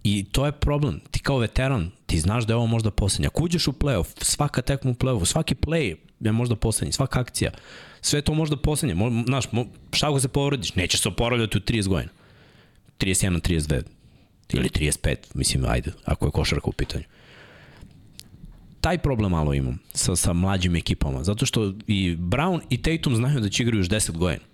I 0.03 0.25
to 0.25 0.47
je 0.47 0.53
problem. 0.53 1.01
Ti 1.11 1.19
kao 1.19 1.39
veteran, 1.39 1.91
ti 2.07 2.21
znaš 2.21 2.47
da 2.47 2.53
je 2.53 2.57
ovo 2.57 2.67
možda 2.67 2.91
poslednja. 2.91 3.29
Ako 3.29 3.45
uđeš 3.45 3.69
u 3.69 3.73
playoff, 3.73 4.25
svaka 4.25 4.63
tekma 4.63 4.91
u 4.91 4.95
playoffu, 4.95 5.25
svaki 5.25 5.55
play 5.55 5.97
je 6.21 6.33
možda 6.33 6.57
poslednji, 6.57 6.93
svaka 6.93 7.21
akcija, 7.21 7.51
sve 8.01 8.23
to 8.23 8.35
možda 8.35 8.57
poslednje. 8.57 8.95
Mo, 8.95 9.25
znaš, 9.27 9.53
mo, 9.53 9.67
šta 9.93 10.09
ako 10.09 10.21
se 10.21 10.29
povrediš? 10.29 10.75
Nećeš 10.75 11.01
se 11.01 11.09
oporavljati 11.09 11.59
u 11.59 11.61
30 11.61 11.89
godina. 11.89 12.13
31, 12.99 13.41
32 13.41 13.83
ili 14.53 14.69
35, 14.69 15.17
mislim, 15.35 15.65
ajde, 15.69 15.93
ako 16.05 16.27
je 16.27 16.31
košarka 16.31 16.69
u 16.69 16.73
pitanju. 16.73 17.05
Taj 18.81 18.99
problem 18.99 19.31
malo 19.31 19.55
imam 19.55 19.79
sa, 19.93 20.17
sa 20.17 20.33
mlađim 20.33 20.77
ekipama, 20.77 21.25
zato 21.25 21.47
što 21.47 21.75
i 21.87 22.17
Brown 22.17 22.61
i 22.71 22.83
Tatum 22.83 23.17
znaju 23.17 23.41
da 23.41 23.49
će 23.49 23.63
igraju 23.63 23.81
još 23.81 23.89
10 23.89 24.17
godina 24.17 24.50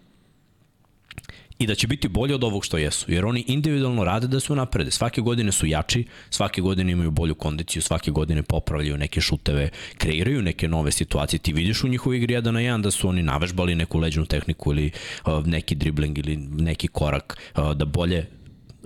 i 1.58 1.66
da 1.66 1.74
će 1.74 1.86
biti 1.86 2.08
bolje 2.08 2.34
od 2.34 2.44
ovog 2.44 2.64
što 2.64 2.78
jesu, 2.78 3.12
jer 3.12 3.26
oni 3.26 3.44
individualno 3.46 4.04
rade 4.04 4.26
da 4.26 4.40
su 4.40 4.54
naprede. 4.54 4.90
Svake 4.90 5.20
godine 5.20 5.52
su 5.52 5.66
jači, 5.66 6.04
svake 6.30 6.60
godine 6.60 6.92
imaju 6.92 7.10
bolju 7.10 7.34
kondiciju, 7.34 7.82
svake 7.82 8.10
godine 8.10 8.42
popravljaju 8.42 8.98
neke 8.98 9.20
šuteve, 9.20 9.68
kreiraju 9.98 10.42
neke 10.42 10.68
nove 10.68 10.92
situacije. 10.92 11.38
Ti 11.38 11.52
vidiš 11.52 11.84
u 11.84 11.88
njihovoj 11.88 12.16
igri 12.16 12.34
jedan 12.34 12.54
na 12.54 12.60
jedan 12.60 12.82
da 12.82 12.90
su 12.90 13.08
oni 13.08 13.22
navežbali 13.22 13.74
neku 13.74 13.98
leđnu 13.98 14.26
tehniku 14.26 14.72
ili 14.72 14.90
uh, 15.26 15.46
neki 15.46 15.74
dribling 15.74 16.18
ili 16.18 16.36
neki 16.36 16.88
korak, 16.88 17.38
uh, 17.56 17.72
da 17.72 17.84
bolje 17.84 18.26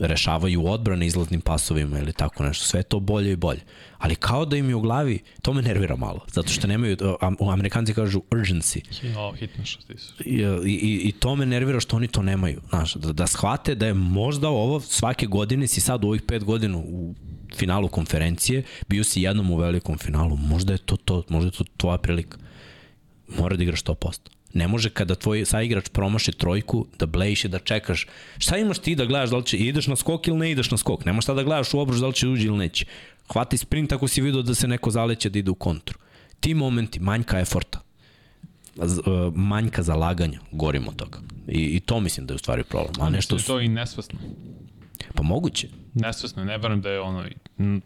rešavaju 0.01 0.67
odbrane 0.67 1.07
izlaznim 1.07 1.41
pasovima 1.41 1.99
ili 1.99 2.13
tako 2.13 2.45
nešto. 2.45 2.65
Sve 2.65 2.83
to 2.83 3.01
bolje 3.01 3.33
i 3.33 3.37
bolje. 3.37 3.61
Ali 3.99 4.15
kao 4.15 4.45
da 4.45 4.57
im 4.57 4.69
je 4.69 4.75
u 4.75 4.81
glavi, 4.81 5.19
to 5.43 5.53
me 5.53 5.63
nervira 5.63 5.97
malo. 5.97 6.21
Zato 6.33 6.49
što 6.49 6.67
nemaju, 6.67 6.97
Amerikanci 7.53 7.95
kažu 7.95 8.21
urgency. 8.31 8.81
O, 9.19 9.33
hitno 9.33 9.65
što 9.65 9.83
ti 9.83 9.99
su. 9.99 10.15
I, 10.25 10.43
i, 10.67 11.01
I 11.05 11.13
to 11.13 11.37
me 11.37 11.47
nervira 11.47 11.81
što 11.81 11.97
oni 11.97 12.09
to 12.09 12.23
nemaju. 12.23 12.61
Znaš, 12.69 12.95
da, 12.95 13.13
da 13.13 13.27
shvate 13.27 13.75
da 13.75 13.87
je 13.87 13.95
možda 13.95 14.49
ovo 14.49 14.81
svake 14.81 15.27
godine, 15.27 15.67
si 15.67 15.81
sad 15.81 16.05
u 16.05 16.09
ovih 16.09 16.23
pet 16.23 16.45
godina 16.45 16.79
u 16.79 17.15
finalu 17.55 17.89
konferencije, 17.89 18.63
bio 18.89 19.05
si 19.05 19.23
jednom 19.23 19.51
u 19.51 19.57
velikom 19.57 19.99
finalu, 19.99 20.37
možda 20.37 20.73
je 20.73 20.79
to 20.79 20.97
to, 20.97 21.23
možda 21.29 21.49
je 21.49 21.53
to 21.53 21.65
tvoja 21.77 21.99
prilika. 21.99 22.39
Mora 23.39 23.57
da 23.57 23.63
igraš 23.63 23.83
100%. 23.83 24.19
Ne 24.55 24.69
može 24.69 24.91
kada 24.91 25.15
tvoj 25.15 25.45
saigrač 25.45 25.89
promaši 25.89 26.33
trojku 26.33 26.87
da 26.99 27.07
blejiš 27.07 27.45
i 27.45 27.49
da 27.49 27.59
čekaš. 27.59 28.07
Šta 28.39 28.57
imaš 28.57 28.79
ti 28.79 28.95
da 28.95 29.05
gledaš 29.05 29.31
da 29.31 29.37
li 29.37 29.47
će 29.47 29.57
ideš 29.57 29.87
na 29.87 29.97
skok 29.97 30.29
ili 30.29 30.39
ne 30.39 30.51
ideš 30.51 30.71
na 30.71 30.77
skok? 30.77 31.05
Nemaš 31.05 31.25
šta 31.25 31.35
da 31.35 31.43
gledaš 31.43 31.75
u 31.75 31.79
obruč 31.79 31.99
da 31.99 32.07
li 32.07 32.15
će 32.15 32.29
uđi 32.29 32.47
ili 32.47 32.59
neće. 32.59 32.87
Hvati 33.33 33.59
sprint 33.59 33.93
ako 33.93 34.09
si 34.09 34.21
vidio 34.21 34.43
da 34.43 34.55
se 34.55 34.69
neko 34.69 34.91
zaleće 34.91 35.31
da 35.31 35.39
ide 35.39 35.51
u 35.51 35.55
kontru. 35.55 35.99
Ti 36.41 36.55
momenti, 36.55 37.01
manjka 37.01 37.41
eforta, 37.41 37.81
e, 38.77 38.83
manjka 39.35 39.83
zalaganja, 39.83 40.41
gorim 40.53 40.89
od 40.89 40.97
toga. 40.97 41.19
I, 41.49 41.61
I 41.61 41.81
to 41.81 42.01
mislim 42.01 42.27
da 42.27 42.33
je 42.33 42.37
u 42.37 42.39
stvari 42.39 42.65
problem. 42.65 42.95
A 43.01 43.11
nešto 43.11 43.39
su... 43.39 43.47
To 43.47 43.61
i 43.61 43.69
nesvesno. 43.69 44.19
Pa 45.15 45.23
moguće. 45.23 45.69
Nesvesno, 45.95 46.45
ne 46.45 46.59
verujem 46.59 46.81
da 46.81 46.91
je 46.91 47.01
ono 47.01 47.25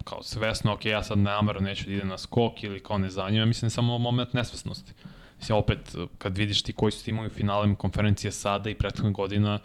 kao 0.04 0.22
svesno, 0.22 0.72
ok, 0.72 0.84
ja 0.84 1.02
sad 1.02 1.18
namero 1.18 1.60
neću 1.60 1.84
da 1.86 1.92
idem 1.92 2.08
na 2.08 2.18
skok 2.18 2.62
ili 2.62 2.80
kao 2.80 2.98
ne 2.98 3.10
zanima, 3.10 3.44
mislim 3.44 3.70
samo 3.70 3.98
moment 3.98 4.32
nesvesnosti. 4.32 4.92
Mislim, 5.38 5.58
opet, 5.58 5.94
kad 6.18 6.38
vidiš 6.38 6.62
ti 6.62 6.72
koji 6.72 6.92
su 6.92 7.04
timovi 7.04 7.26
u 7.26 7.30
finalima 7.30 7.76
konferencije 7.76 8.32
sada 8.32 8.70
i 8.70 8.74
prethodna 8.74 9.10
godina, 9.10 9.58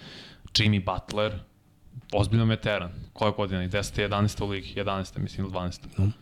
Jimmy 0.54 0.86
Butler, 0.86 1.40
ozbiljno 2.14 2.46
veteran. 2.46 2.92
Koja 3.14 3.32
godina? 3.32 3.62
10. 3.62 4.08
11. 4.10 4.44
u 4.44 4.48
ligi? 4.48 4.74
11. 4.76 5.18
mislim 5.18 5.46
ili 5.46 5.54
12. 5.54 5.80
Mm. 5.98 6.14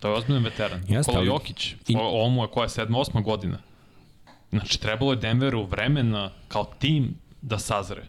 To 0.00 0.08
je 0.08 0.14
ozbiljno 0.14 0.40
veteran. 0.40 0.80
Jeste, 0.88 1.12
Nikola 1.12 1.24
Jokić, 1.24 1.74
i... 1.88 1.96
ovo 1.96 2.28
mu 2.28 2.42
je 2.42 2.48
koja 2.48 2.64
je 2.64 2.68
7. 2.68 2.86
8. 2.88 3.22
godina. 3.22 3.58
Znači, 4.50 4.80
trebalo 4.80 5.12
je 5.12 5.16
Denveru 5.16 5.64
vremena 5.64 6.30
kao 6.48 6.64
tim 6.78 7.14
da 7.42 7.58
sazre. 7.58 8.04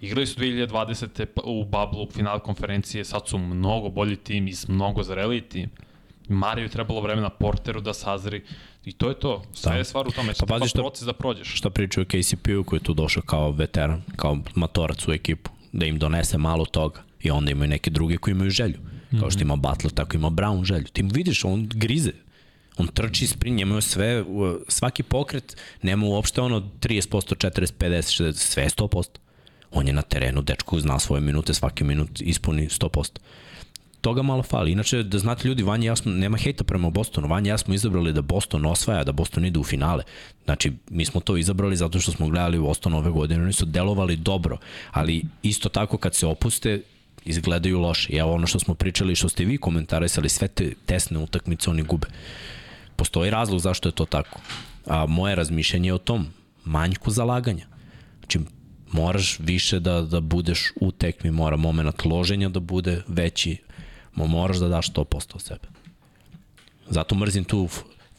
Igrali 0.00 0.26
su 0.26 0.40
2020. 0.40 1.26
u 1.44 1.64
Bablu 1.64 2.02
u 2.02 2.10
final 2.10 2.40
konferencije, 2.40 3.04
sad 3.04 3.28
su 3.28 3.38
mnogo 3.38 3.88
bolji 3.88 4.16
tim 4.16 4.48
i 4.48 4.52
mnogo 4.68 5.02
zreliji 5.02 5.40
tim. 5.40 5.70
Mariju 6.28 6.68
trebalo 6.68 7.00
vremena 7.00 7.30
Porteru 7.30 7.80
da 7.80 7.94
sazri. 7.94 8.42
I 8.84 8.92
to 8.92 9.08
je 9.08 9.14
to. 9.14 9.42
Sve 9.52 9.72
da. 9.72 9.78
je 9.78 9.84
stvar 9.84 10.08
u 10.08 10.10
tome. 10.10 10.32
Pa 10.38 10.46
pazi 10.46 10.68
što, 10.68 10.78
proces 10.78 11.06
da 11.06 11.12
prođeš. 11.12 11.54
Šta 11.54 11.70
pričaju 11.70 12.06
KCP-u 12.06 12.64
koji 12.64 12.78
je 12.78 12.84
tu 12.84 12.94
došao 12.94 13.22
kao 13.22 13.50
veteran, 13.50 14.02
kao 14.16 14.38
matorac 14.54 15.08
u 15.08 15.12
ekipu. 15.12 15.50
Da 15.72 15.86
im 15.86 15.98
donese 15.98 16.38
malo 16.38 16.64
toga. 16.64 17.02
I 17.20 17.30
onda 17.30 17.50
imaju 17.50 17.68
neke 17.68 17.90
druge 17.90 18.16
koji 18.16 18.32
imaju 18.32 18.50
želju. 18.50 18.78
Kao 19.20 19.30
što 19.30 19.38
mhm. 19.38 19.46
ima 19.46 19.56
Butler, 19.56 19.92
tako 19.92 20.16
ima 20.16 20.30
Brown 20.30 20.64
želju. 20.64 20.84
Ti 20.84 21.02
vidiš, 21.02 21.44
on 21.44 21.68
grize. 21.74 22.12
On 22.76 22.86
trči 22.86 23.26
sprint, 23.26 23.58
njemu 23.58 23.80
sve, 23.80 24.24
svaki 24.68 25.02
pokret 25.02 25.56
nema 25.82 26.06
uopšte 26.06 26.40
ono 26.40 26.60
30%, 26.60 27.10
40, 27.10 27.72
50, 27.78 28.22
60, 28.22 28.32
sve 28.32 28.68
100%. 28.68 29.08
On 29.70 29.86
je 29.86 29.92
na 29.92 30.02
terenu, 30.02 30.42
dečko 30.42 30.80
zna 30.80 30.98
svoje 30.98 31.20
minute, 31.20 31.54
svaki 31.54 31.84
minut 31.84 32.20
ispuni 32.20 32.68
100% 32.68 33.18
toga 34.04 34.22
malo 34.22 34.42
fali. 34.42 34.72
Inače, 34.72 35.02
da 35.02 35.18
znate 35.18 35.48
ljudi, 35.48 35.62
Vanja 35.62 35.86
ja 35.86 35.96
smo, 35.96 36.12
nema 36.12 36.36
hejta 36.36 36.64
prema 36.64 36.90
Bostonu, 36.90 37.28
Vanja 37.28 37.54
ja 37.54 37.58
smo 37.58 37.74
izabrali 37.74 38.12
da 38.12 38.22
Boston 38.22 38.66
osvaja, 38.66 39.04
da 39.04 39.12
Boston 39.12 39.44
ide 39.44 39.58
u 39.58 39.64
finale. 39.64 40.04
Znači, 40.44 40.72
mi 40.90 41.04
smo 41.04 41.20
to 41.20 41.36
izabrali 41.36 41.76
zato 41.76 42.00
što 42.00 42.12
smo 42.12 42.28
gledali 42.28 42.58
Boston 42.58 42.94
ove 42.94 43.10
godine, 43.10 43.42
oni 43.42 43.52
su 43.52 43.66
delovali 43.66 44.16
dobro, 44.16 44.58
ali 44.92 45.22
isto 45.42 45.68
tako 45.68 45.96
kad 45.96 46.14
se 46.14 46.26
opuste, 46.26 46.82
izgledaju 47.24 47.80
loše. 47.80 48.12
I 48.12 48.16
evo 48.16 48.32
ono 48.32 48.46
što 48.46 48.60
smo 48.60 48.74
pričali, 48.74 49.16
što 49.16 49.28
ste 49.28 49.44
vi 49.44 49.56
komentarisali, 49.56 50.28
sve 50.28 50.48
te 50.48 50.72
tesne 50.86 51.18
utakmice 51.18 51.70
oni 51.70 51.82
gube. 51.82 52.06
Postoji 52.96 53.30
razlog 53.30 53.60
zašto 53.60 53.88
je 53.88 53.92
to 53.92 54.04
tako. 54.04 54.40
A 54.86 55.06
moje 55.06 55.34
razmišljanje 55.34 55.88
je 55.88 55.94
o 55.94 55.98
tom, 55.98 56.26
manjku 56.64 57.10
zalaganja. 57.10 57.66
Znači, 58.18 58.38
moraš 58.92 59.38
više 59.38 59.80
da, 59.80 60.02
da 60.02 60.20
budeš 60.20 60.72
u 60.80 60.92
tekmi, 60.92 61.30
mora 61.30 61.56
moment 61.56 62.04
loženja 62.04 62.48
da 62.48 62.60
bude 62.60 63.02
veći, 63.08 63.56
Mo 64.14 64.26
moraš 64.26 64.56
da 64.56 64.68
daš 64.68 64.92
100% 64.92 65.34
od 65.34 65.42
sebe. 65.42 65.68
Zato 66.88 67.14
mrzim 67.14 67.44
tu 67.44 67.68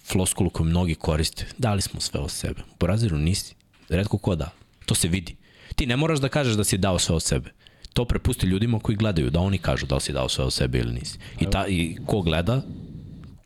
floskulu 0.05 0.49
koju 0.49 0.67
mnogi 0.67 0.95
koriste. 0.95 1.45
Dali 1.57 1.81
smo 1.81 1.99
sve 1.99 2.19
od 2.19 2.31
sebe. 2.31 2.61
U 2.61 2.76
Brazilu 2.80 3.17
nisi. 3.17 3.55
Redko 3.89 4.17
ko 4.17 4.35
da. 4.35 4.49
To 4.85 4.95
se 4.95 5.07
vidi. 5.07 5.35
Ti 5.76 5.85
ne 5.85 5.97
moraš 5.97 6.19
da 6.19 6.30
kažeš 6.30 6.55
da 6.55 6.63
si 6.63 6.77
dao 6.77 6.99
sve 6.99 7.15
od 7.15 7.23
sebe. 7.23 7.51
To 7.93 8.05
prepusti 8.05 8.47
ljudima 8.47 8.80
koji 8.80 8.95
gledaju, 8.95 9.30
da 9.30 9.39
oni 9.39 9.57
kažu 9.57 9.85
da 9.85 9.95
li 9.95 10.01
si 10.01 10.13
dao 10.13 10.30
sve 10.30 10.45
od 10.45 10.53
sebe 10.53 10.80
ili 10.80 10.93
nisi. 10.93 11.19
I, 11.39 11.49
ta, 11.51 11.67
i 11.67 11.97
ko 12.05 12.22
gleda, 12.22 12.61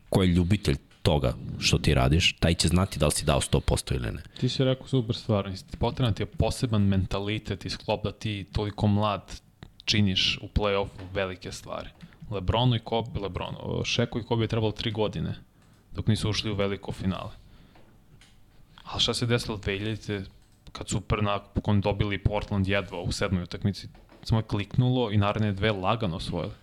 ko 0.09 0.23
je 0.23 0.27
ljubitelj 0.27 0.77
toga 1.01 1.33
što 1.59 1.77
ti 1.77 1.93
radiš, 1.93 2.33
taj 2.39 2.53
će 2.53 2.67
znati 2.67 2.99
da 2.99 3.05
li 3.05 3.11
si 3.11 3.25
dao 3.25 3.41
100% 3.41 3.95
ili 3.95 4.11
ne. 4.11 4.21
Ti 4.39 4.49
si 4.49 4.63
rekao 4.63 4.87
super 4.87 5.15
stvar, 5.15 5.51
potreban 5.79 6.13
ti 6.13 6.23
je 6.23 6.25
poseban 6.25 6.81
mentalitet 6.81 7.65
i 7.65 7.69
sklop 7.69 8.03
da 8.03 8.11
ti 8.11 8.45
toliko 8.53 8.87
mlad 8.87 9.41
činiš 9.85 10.39
u 10.41 10.47
play-offu 10.47 11.13
velike 11.13 11.51
stvari. 11.51 11.89
Lebronu 12.29 12.75
i 12.75 12.79
Kobe, 12.79 13.19
Lebronu, 13.19 13.83
Šeku 13.85 14.19
i 14.19 14.23
Kobe 14.23 14.43
je 14.43 14.47
trebalo 14.47 14.71
tri 14.71 14.91
godine 14.91 15.35
dok 15.91 16.07
nisu 16.07 16.29
ušli 16.29 16.51
u 16.51 16.55
veliko 16.55 16.91
finale. 16.91 17.31
Ali 18.83 19.01
šta 19.01 19.13
se 19.13 19.25
desilo 19.25 19.57
2000 19.57 20.25
kad 20.71 20.89
su 20.89 21.01
prvi 21.01 21.25
napokon 21.25 21.81
dobili 21.81 22.17
Portland 22.17 22.67
jedva 22.67 23.01
u 23.01 23.11
sedmoj 23.11 23.43
utakmici, 23.43 23.87
samo 24.23 24.39
je 24.39 24.43
kliknulo 24.47 25.11
i 25.11 25.17
naredne 25.17 25.51
dve 25.51 25.71
lagano 25.71 26.15
osvojili. 26.15 26.53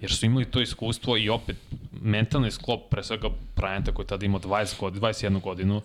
Jer 0.00 0.12
su 0.12 0.26
imali 0.26 0.44
to 0.44 0.60
iskustvo 0.60 1.16
i 1.16 1.28
opet 1.28 1.56
mentalni 2.02 2.50
sklop 2.50 2.80
pre 2.90 3.02
svega 3.04 3.28
Bryanta 3.56 3.92
koji 3.92 4.06
tada 4.06 4.26
imao 4.26 4.40
20 4.40 4.80
godina, 4.80 5.08
21 5.08 5.40
godinu, 5.40 5.82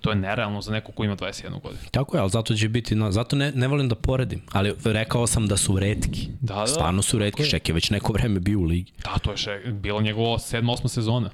to 0.00 0.10
je 0.10 0.16
nerealno 0.16 0.60
za 0.60 0.72
neko 0.72 0.92
ko 0.92 1.04
ima 1.04 1.16
21 1.16 1.62
godinu. 1.62 1.82
Tako 1.90 2.16
je, 2.16 2.20
ali 2.20 2.30
zato 2.30 2.54
će 2.54 2.68
biti, 2.68 2.94
no, 2.94 3.12
zato 3.12 3.36
ne, 3.36 3.52
ne 3.52 3.68
volim 3.68 3.88
da 3.88 3.94
poredim, 3.94 4.42
ali 4.52 4.74
rekao 4.84 5.26
sam 5.26 5.46
da 5.46 5.56
su 5.56 5.78
redki. 5.78 6.28
Da, 6.40 6.54
da. 6.54 6.66
Stvarno 6.66 7.02
su 7.02 7.18
redki, 7.18 7.42
okay. 7.42 7.50
Šek 7.50 7.68
je 7.68 7.74
već 7.74 7.90
neko 7.90 8.12
vreme 8.12 8.40
bio 8.40 8.58
u 8.58 8.64
ligi. 8.64 8.92
Da, 9.04 9.18
to 9.18 9.30
je 9.30 9.36
Šek, 9.36 9.66
bilo 9.66 10.00
njegovo 10.00 10.38
7. 10.38 10.62
8. 10.62 10.88
sezona. 10.88 11.30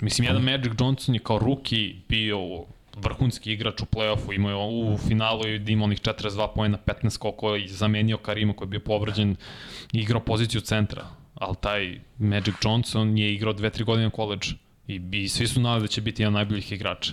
Mislim, 0.00 0.26
jedan 0.26 0.42
Magic 0.42 0.72
Johnson 0.80 1.14
je 1.14 1.20
kao 1.20 1.38
ruki 1.38 1.94
bio 2.08 2.38
vrhunski 2.96 3.52
igrač 3.52 3.80
u 3.80 3.84
play-offu, 3.84 4.34
imao 4.34 4.50
je 4.50 4.56
u 4.56 4.98
finalu 4.98 5.46
i 5.46 5.62
imao 5.66 5.84
onih 5.84 6.00
42 6.00 6.48
pojena, 6.54 6.78
15 6.86 7.18
koliko 7.18 7.54
je 7.54 7.68
zamenio 7.68 8.16
Karima 8.16 8.52
koji 8.52 8.66
je 8.66 8.70
bio 8.70 8.80
povređen 8.80 9.36
i 9.92 9.98
igrao 9.98 10.20
poziciju 10.20 10.60
centra. 10.60 11.06
Ali 11.34 11.56
taj 11.60 12.00
Magic 12.18 12.54
Johnson 12.64 13.18
je 13.18 13.34
igrao 13.34 13.54
2-3 13.54 13.84
godine 13.84 14.06
u 14.06 14.10
koleđu 14.10 14.54
i, 14.88 15.00
i 15.12 15.28
svi 15.28 15.46
su 15.46 15.60
nadali 15.60 15.82
da 15.82 15.88
će 15.88 16.00
biti 16.00 16.22
jedan 16.22 16.32
najboljih 16.32 16.72
igrača 16.72 17.12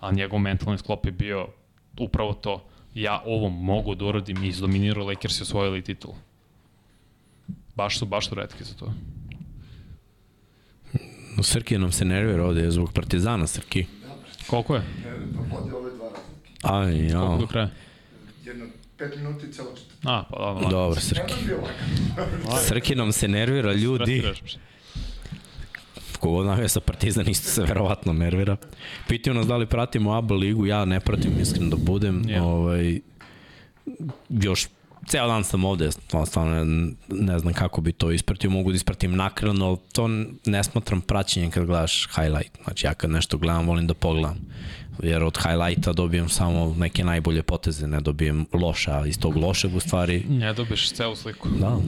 a 0.00 0.12
njegov 0.12 0.38
mentalni 0.38 0.78
sklop 0.78 1.06
je 1.06 1.12
bio 1.12 1.48
upravo 1.98 2.34
to. 2.34 2.64
Ja 2.94 3.22
ovo 3.26 3.48
mogu 3.48 3.94
da 3.94 4.04
uradim 4.04 4.44
i 4.44 4.48
izdominirao 4.48 5.06
Lakers 5.06 5.40
i 5.40 5.42
osvojili 5.42 5.82
titul. 5.82 6.14
Baš 7.74 7.98
su, 7.98 8.06
baš 8.06 8.28
su 8.28 8.34
redki 8.34 8.64
za 8.64 8.74
to. 8.74 8.92
No, 11.36 11.42
Srki 11.42 11.78
nam 11.78 11.92
se 11.92 12.04
nervira 12.04 12.44
ovde 12.44 12.70
zbog 12.70 12.92
Partizana, 12.92 13.46
Srki. 13.46 13.86
Koliko 14.46 14.74
je? 14.74 14.82
Pa 15.34 15.56
vodi 15.56 15.72
ove 15.72 15.90
dva 15.90 16.08
razlike. 16.08 16.50
Aj, 16.62 17.06
ja. 17.06 17.18
Koliko 17.18 17.40
do 17.40 17.46
kraja? 17.46 17.70
Jedno 18.44 18.66
pet 18.98 19.16
minuta 19.16 19.46
i 19.46 19.52
celo 19.52 19.68
četiri. 19.76 19.96
A, 20.04 20.24
pa 20.30 20.54
da, 20.54 20.60
da. 20.60 20.68
Dobro, 20.68 21.00
Srki. 21.00 21.34
Srki 22.66 22.94
nam 22.94 23.12
se 23.12 23.28
nervira, 23.28 23.72
ljudi. 23.72 24.18
Strasiraš 24.18 24.56
me. 26.20 26.30
Kogo 26.30 26.44
navija 26.44 26.68
sa 26.68 26.80
Partizan 26.80 27.28
isto 27.28 27.50
se 27.50 27.62
verovatno 27.62 28.12
nervira. 28.12 28.56
Pitaju 29.08 29.34
nas 29.34 29.46
da 29.46 29.56
li 29.56 29.66
pratimo 29.66 30.12
ABA 30.12 30.34
ligu, 30.34 30.66
ja 30.66 30.84
ne 30.84 31.00
pratim, 31.00 31.32
iskreno 31.40 31.70
da 31.70 31.76
budem. 31.76 32.22
Ja. 32.28 32.42
Ovaj, 32.42 33.00
još 34.28 34.68
ceo 35.06 35.26
dan 35.26 35.44
sam 35.44 35.64
ovde, 35.64 35.90
stvarno, 36.26 36.64
ne, 36.64 36.92
ne 37.08 37.38
znam 37.38 37.54
kako 37.54 37.80
bi 37.80 37.92
to 37.92 38.10
ispratio, 38.10 38.50
mogu 38.50 38.70
da 38.70 38.76
ispratim 38.76 39.16
nakredno, 39.16 39.66
ali 39.66 39.76
to 39.92 40.08
ne 40.46 40.64
smatram 40.64 41.00
praćenjem 41.00 41.50
kad 41.50 41.66
gledaš 41.66 42.08
highlight. 42.14 42.58
Znači 42.64 42.86
ja 42.86 42.94
kad 42.94 43.10
nešto 43.10 43.38
gledam, 43.38 43.66
volim 43.66 43.86
da 43.86 43.94
pogledam. 43.94 44.38
Jer 45.02 45.24
od 45.24 45.38
highlighta 45.42 45.92
dobijem 45.92 46.28
samo 46.28 46.74
neke 46.78 47.04
najbolje 47.04 47.42
poteze, 47.42 47.86
ne 47.86 48.00
dobijem 48.00 48.46
loše, 48.52 48.90
a 48.90 49.06
iz 49.06 49.18
tog 49.18 49.36
lošeg 49.36 49.74
u 49.76 49.80
stvari 49.80 50.24
Ne 50.28 50.52
dobiješ 50.54 50.92
celu 50.92 51.16
sliku. 51.16 51.48
Da, 51.60 51.78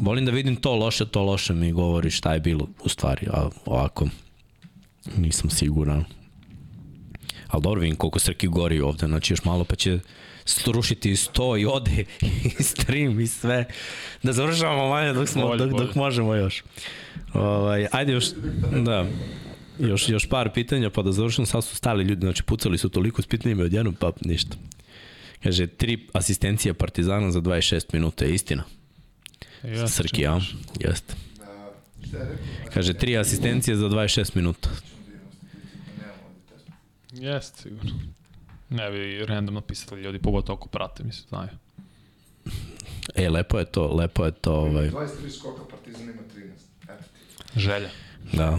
volim 0.00 0.24
da 0.26 0.32
vidim 0.32 0.56
to 0.56 0.74
loše, 0.74 1.06
to 1.06 1.22
loše 1.22 1.54
mi 1.54 1.72
govori 1.72 2.10
šta 2.10 2.34
je 2.34 2.40
bilo 2.40 2.68
u 2.84 2.88
stvari, 2.88 3.26
a 3.32 3.48
ovako 3.66 4.08
nisam 5.16 5.50
siguran. 5.50 6.04
Ali 7.48 7.62
dobro, 7.62 7.80
vidim 7.80 7.96
koliko 7.96 8.18
Srki 8.18 8.48
gori 8.48 8.80
ovde, 8.80 9.06
znači 9.06 9.32
još 9.32 9.44
malo 9.44 9.64
pa 9.64 9.76
će 9.76 9.98
strušiti 10.44 11.10
i 11.10 11.16
sto 11.16 11.56
i 11.56 11.66
ode 11.66 12.04
i 12.44 12.62
stream 12.62 13.20
i 13.20 13.26
sve. 13.26 13.64
Da 14.22 14.32
završavamo 14.32 14.88
manje 14.88 15.12
dok, 15.12 15.28
smo, 15.28 15.46
Bolje, 15.46 15.58
dok, 15.58 15.70
dok 15.70 15.78
bolje. 15.78 15.90
možemo 15.94 16.34
još. 16.34 16.62
Ovaj, 17.34 17.86
ajde 17.92 18.12
još, 18.12 18.24
da, 18.84 19.06
još, 19.80 20.08
još 20.08 20.28
par 20.28 20.50
pitanja 20.54 20.90
pa 20.90 21.02
da 21.02 21.12
završim, 21.12 21.46
sad 21.46 21.64
su 21.64 21.76
stali 21.76 22.04
ljudi, 22.04 22.20
znači 22.20 22.42
pucali 22.42 22.78
su 22.78 22.88
toliko 22.88 23.22
s 23.22 23.26
pitanjima 23.26 23.62
odjednom, 23.62 23.94
pa 23.94 24.12
ništa. 24.20 24.56
Kaže, 25.42 25.66
tri 25.66 26.06
asistencija 26.12 26.74
Partizana 26.74 27.30
za 27.30 27.40
26 27.40 27.84
minuta, 27.92 28.24
je 28.24 28.34
istina? 28.34 28.64
Ja, 29.64 29.88
Srki, 29.88 30.22
ja? 30.22 30.40
Jeste. 30.80 31.14
Kaže, 32.74 32.94
tri 32.94 33.18
asistencije 33.18 33.76
za 33.76 33.88
26 33.88 34.36
minuta. 34.36 34.68
Jeste, 37.12 37.62
sigurno. 37.62 37.90
Ne 38.70 38.90
bi 38.90 39.26
randomno 39.26 39.60
pisali 39.60 40.02
ljudi, 40.02 40.18
pogotovo 40.18 40.56
ako 40.56 40.68
prate, 40.68 41.04
mislim, 41.04 41.28
znaju. 41.28 41.48
E, 43.14 43.28
lepo 43.28 43.58
je 43.58 43.64
to, 43.64 43.94
lepo 43.94 44.24
je 44.24 44.32
to, 44.32 44.52
ovaj, 44.52 44.90
23 44.90 45.38
skoka, 45.38 45.62
Partizan 45.70 46.02
ima 46.02 46.22
13. 46.36 46.48
Eto 46.82 47.04
ti. 47.54 47.60
Želja. 47.60 47.88
da. 48.32 48.58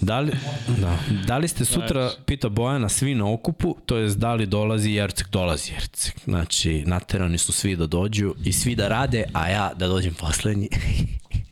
Da 0.00 0.20
li, 0.20 0.32
da. 0.80 0.98
da 1.26 1.38
li 1.38 1.48
ste 1.48 1.64
sutra, 1.64 2.08
Znači. 2.08 2.22
pita 2.26 2.48
Bojana, 2.48 2.88
svi 2.88 3.14
na 3.14 3.32
okupu, 3.32 3.76
to 3.86 3.96
jest 3.96 4.18
da 4.18 4.34
li 4.34 4.46
dolazi 4.46 4.90
Jercek, 4.90 5.28
dolazi 5.30 5.72
Jercek. 5.72 6.14
Znači, 6.24 6.82
naterani 6.86 7.38
su 7.38 7.52
svi 7.52 7.76
da 7.76 7.86
dođu 7.86 8.34
i 8.44 8.52
svi 8.52 8.74
da 8.74 8.88
rade, 8.88 9.24
a 9.32 9.48
ja 9.48 9.72
da 9.76 9.88
dođem 9.88 10.14
poslednji. 10.14 10.68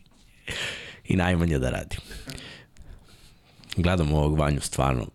I 1.09 1.17
najmanje 1.17 1.59
da 1.59 1.71
radim. 1.71 2.01
Gledam 3.77 4.13
ovog 4.13 4.39
Vanju, 4.39 4.61
stvarno, 4.61 5.07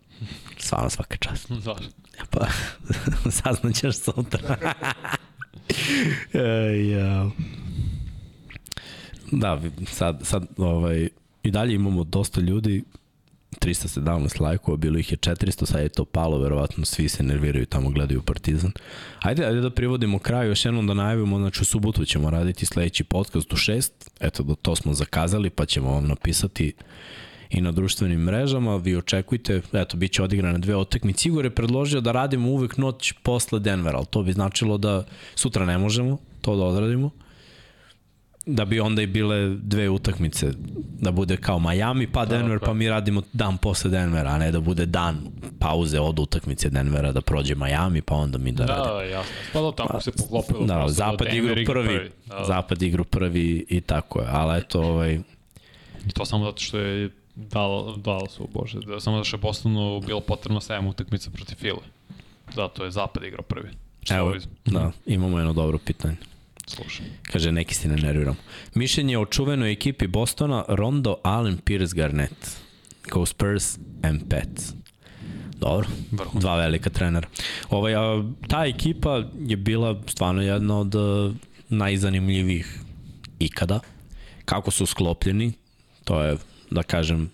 stvarno 0.58 0.90
svaka 0.90 1.16
čast. 1.16 1.50
Da. 1.64 1.74
Pa, 2.30 2.46
saznaćeš 3.30 3.96
sutra. 3.96 4.56
e, 6.32 6.40
ja. 6.90 7.30
Da, 9.32 9.60
sad, 9.86 10.20
sad 10.24 10.46
ovaj, 10.56 11.08
i 11.42 11.50
dalje 11.50 11.74
imamo 11.74 12.04
dosta 12.04 12.40
ljudi, 12.40 12.84
317 13.60 14.42
lajkova, 14.42 14.76
bilo 14.76 14.98
ih 14.98 15.12
je 15.12 15.16
400, 15.16 15.66
sad 15.66 15.80
je 15.80 15.88
to 15.88 16.04
palo, 16.04 16.38
verovatno 16.38 16.84
svi 16.84 17.08
se 17.08 17.22
nerviraju 17.22 17.66
tamo, 17.66 17.90
gledaju 17.90 18.22
Partizan. 18.22 18.72
Ajde, 19.20 19.44
ajde 19.44 19.60
da 19.60 19.70
privodimo 19.70 20.18
kraju, 20.18 20.50
još 20.50 20.64
jednom 20.64 20.86
da 20.86 20.94
najavimo, 20.94 21.38
znači 21.38 21.62
u 21.62 21.64
subotu 21.64 22.04
ćemo 22.04 22.30
raditi 22.30 22.66
sledeći 22.66 23.04
podcast 23.04 23.52
u 23.52 23.56
6, 23.56 23.90
eto, 24.20 24.42
da 24.42 24.54
to 24.54 24.76
smo 24.76 24.94
zakazali, 24.94 25.50
pa 25.50 25.66
ćemo 25.66 25.90
vam 25.90 26.06
napisati 26.06 26.72
i 27.50 27.60
na 27.60 27.72
društvenim 27.72 28.20
mrežama, 28.20 28.76
vi 28.76 28.96
očekujte, 28.96 29.62
eto, 29.72 29.96
bit 29.96 30.12
će 30.12 30.22
odigrane 30.22 30.58
dve 30.58 30.76
utakmice. 30.76 31.28
Igor 31.28 31.44
je 31.44 31.54
predložio 31.54 32.00
da 32.00 32.12
radimo 32.12 32.48
uvek 32.48 32.76
noć 32.76 33.12
posle 33.22 33.60
Denvera, 33.60 33.96
ali 33.96 34.06
to 34.06 34.22
bi 34.22 34.32
značilo 34.32 34.78
da 34.78 35.04
sutra 35.34 35.66
ne 35.66 35.78
možemo 35.78 36.18
to 36.40 36.56
da 36.56 36.62
odradimo, 36.62 37.10
da 38.48 38.64
bi 38.64 38.80
onda 38.80 39.02
i 39.02 39.06
bile 39.06 39.48
dve 39.48 39.88
utakmice, 39.88 40.52
da 41.00 41.10
bude 41.10 41.36
kao 41.36 41.58
Miami 41.58 42.06
pa 42.06 42.24
Denver, 42.24 42.58
pa 42.58 42.72
mi 42.72 42.88
radimo 42.88 43.22
dan 43.32 43.58
posle 43.58 43.90
Denvera, 43.90 44.30
a 44.30 44.38
ne 44.38 44.50
da 44.52 44.60
bude 44.60 44.86
dan 44.86 45.18
pauze 45.58 46.00
od 46.00 46.18
utakmice 46.18 46.70
Denvera, 46.70 47.12
da 47.12 47.20
prođe 47.20 47.54
Miami, 47.54 48.02
pa 48.02 48.14
onda 48.14 48.38
mi 48.38 48.52
da, 48.52 48.64
Da, 48.64 48.74
radimo. 48.74 48.94
da, 48.94 49.02
jasno. 49.02 49.32
Pa 49.52 49.60
da, 49.60 49.72
tako 49.72 50.00
se 50.00 50.12
poklopilo. 50.12 50.66
Da, 50.66 50.84
zapad 50.88 51.28
Denver 51.28 51.58
igru 51.58 51.60
igra 51.60 51.72
prvi, 51.72 52.10
Da, 52.26 52.34
da. 52.38 52.44
zapad 52.44 52.82
igru 52.82 53.04
prvi 53.04 53.66
i 53.68 53.80
tako 53.80 54.20
je, 54.20 54.26
ali 54.30 54.58
eto, 54.58 54.80
ovaj, 54.82 55.18
to 56.14 56.24
samo 56.24 56.44
zato 56.44 56.60
što 56.60 56.78
je 56.78 57.10
dal, 57.34 57.96
dal 57.96 58.26
su, 58.26 58.48
bože, 58.54 58.78
da, 58.80 59.00
samo 59.00 59.16
zato 59.16 59.24
što 59.24 59.36
je 59.36 59.40
Bostonu 59.40 60.00
bilo 60.00 60.20
potrebno 60.20 60.60
7 60.60 60.88
utakmica 60.88 61.30
protiv 61.30 61.54
File. 61.56 61.82
Da, 62.56 62.68
to 62.68 62.84
je 62.84 62.90
zapad 62.90 63.24
igrao 63.24 63.42
prvi. 63.42 63.68
Evo, 64.10 64.34
da, 64.64 64.90
imamo 65.06 65.38
jedno 65.38 65.52
dobro 65.52 65.78
pitanje. 65.78 66.16
Slušaj. 66.68 67.06
Kaže, 67.32 67.52
neki 67.52 67.74
se 67.74 67.88
ne 67.88 67.96
nerviram. 67.96 68.36
Mišljenje 68.74 69.18
o 69.18 69.24
čuvenoj 69.26 69.72
ekipi 69.72 70.06
Bostona, 70.06 70.64
Rondo, 70.68 71.16
Allen, 71.24 71.58
Pierce, 71.64 71.96
Garnett. 71.96 72.50
Go 73.10 73.26
Spurs 73.26 73.78
and 74.02 74.22
Pets. 74.28 74.72
Dobro, 75.56 75.88
Vrhunski. 76.12 76.40
dva 76.40 76.56
velika 76.56 76.90
trenera. 76.90 77.28
Ovaj, 77.70 77.94
a, 77.94 78.24
ta 78.48 78.66
ekipa 78.66 79.24
je 79.46 79.56
bila 79.56 80.02
stvarno 80.06 80.42
jedna 80.42 80.78
od 80.78 80.94
a, 80.94 81.32
najzanimljivijih 81.68 82.80
ikada. 83.38 83.80
Kako 84.44 84.70
su 84.70 84.86
sklopljeni, 84.86 85.52
to 86.04 86.22
je, 86.22 86.36
da 86.70 86.82
kažem, 86.82 87.30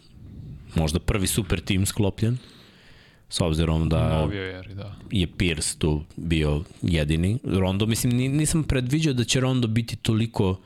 možda 0.74 0.98
prvi 0.98 1.27
super 1.27 1.61
tim 1.61 1.86
sklopljen, 1.86 2.39
s 3.29 3.41
obzirom 3.41 3.89
da 3.89 4.09
Novio 4.21 4.59
eri, 4.59 4.75
da. 4.75 4.95
je 5.11 5.27
Pierce 5.27 5.79
tu 5.79 6.03
bio 6.17 6.63
jedini. 6.83 7.39
Rondo, 7.45 7.87
mislim, 7.87 8.17
ni- 8.17 8.29
nisam 8.29 8.65
predviđao 8.65 9.15
da 9.15 9.25
će 9.25 9.41
Rondo 9.41 9.69
biti 9.69 9.97
toliko 9.97 10.59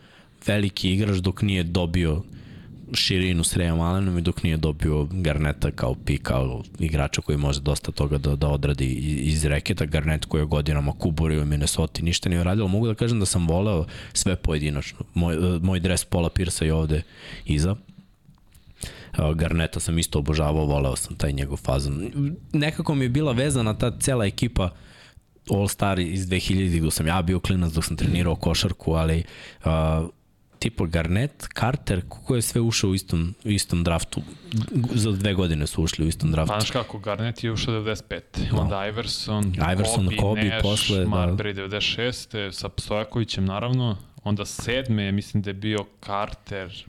veliki 0.47 0.93
igrač 0.93 1.17
dok 1.17 1.43
nije 1.43 1.63
dobio 1.63 2.23
širinu 2.95 3.45
s 3.45 3.57
Rayom 3.57 3.81
Allenom 3.83 4.19
i 4.19 4.23
dok 4.23 4.43
nije 4.43 4.57
dobio 4.57 5.05
Garneta 5.13 5.71
kao 5.71 5.95
pi, 5.95 6.19
kao 6.19 6.63
igrača 6.79 7.21
koji 7.21 7.39
može 7.39 7.61
dosta 7.61 7.93
toga 7.93 8.19
da, 8.19 8.37
da 8.37 8.49
odradi 8.49 8.87
iz 9.23 9.45
reketa. 9.45 9.85
Garnet 9.85 10.25
koji 10.25 10.41
je 10.43 10.47
godinama 10.47 10.93
kuburio 10.93 11.43
u 11.43 11.47
Minnesota 11.47 12.03
ništa 12.03 12.29
nije 12.29 12.41
uradio. 12.41 12.69
Mogu 12.69 12.87
da 12.87 12.95
kažem 12.95 13.21
da 13.21 13.27
sam 13.27 13.47
voleo 13.49 13.85
sve 14.13 14.37
pojedinačno. 14.37 14.99
Moj, 15.15 15.37
moj 15.63 15.81
dres 15.81 16.05
Paula 16.05 16.31
Pirsa 16.31 16.65
je 16.65 16.75
ovde 16.75 17.03
iza. 17.47 17.77
Garneta 19.35 19.81
sam 19.81 19.99
isto 19.99 20.19
obožavao, 20.19 20.65
voleo 20.65 20.97
sam 20.97 21.17
taj 21.17 21.33
njegov 21.33 21.57
fazon. 21.57 22.11
Nekako 22.53 22.95
mi 22.95 23.05
je 23.05 23.09
bila 23.09 23.33
vezana 23.33 23.79
ta 23.79 23.99
cela 23.99 24.27
ekipa 24.27 24.71
All 25.51 25.69
Star 25.69 25.99
iz 25.99 26.27
2000 26.27 26.81
dok 26.81 26.93
sam 26.93 27.07
ja 27.07 27.23
bio 27.23 27.41
klinac, 27.41 27.73
dok 27.73 27.85
sam 27.85 27.97
trenirao 27.97 28.37
košarku, 28.37 28.93
ali 28.93 29.25
uh, 29.65 29.71
tipa 30.59 30.87
Garnett, 30.87 31.47
Carter, 31.59 32.03
ko 32.09 32.37
je 32.37 32.43
sve 32.43 32.61
ušao 32.61 32.91
u 32.91 32.95
istom, 32.95 33.35
istom 33.45 33.85
draftu. 33.85 34.23
Za 34.95 35.11
dve 35.11 35.35
godine 35.35 35.67
su 35.67 35.83
ušli 35.83 36.05
u 36.05 36.09
istom 36.09 36.31
draftu. 36.31 36.55
Znaš 36.59 36.71
kako, 36.71 36.99
Garnett 36.99 37.45
je 37.45 37.53
ušao 37.53 37.75
95. 37.75 38.21
Onda 38.53 38.87
Iverson, 38.87 39.55
Iverson, 39.73 40.07
Kobe, 40.07 40.17
Kobe, 40.17 40.45
Nash, 40.45 40.63
posle, 40.63 40.99
da. 40.99 41.07
Marbury 41.07 41.55
96. 41.55 42.53
sa 42.53 42.69
Stojakovićem 42.77 43.45
naravno. 43.45 43.97
Onda 44.25 44.45
sedme, 44.45 45.13
mislim 45.13 45.43
da 45.43 45.51
je 45.51 45.55
bio 45.55 45.79
Carter, 46.07 46.85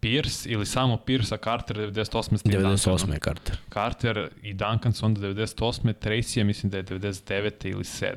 Pierce 0.00 0.48
ili 0.48 0.66
samo 0.66 0.96
Pierce, 0.96 1.34
a 1.34 1.38
Carter 1.44 1.76
98. 1.76 2.38
s 2.38 2.42
tim 2.42 2.52
98. 2.52 2.86
Duncanom. 2.86 3.12
je 3.12 3.20
Carter. 3.20 3.56
Carter 3.72 4.30
i 4.42 4.54
Duncan 4.54 4.92
su 4.92 5.06
onda 5.06 5.20
98. 5.20 5.94
Tracy 5.94 6.38
je 6.38 6.44
mislim 6.44 6.70
da 6.70 6.76
je 6.76 6.84
99. 6.84 7.70
ili 7.70 7.84
7. 7.84 8.14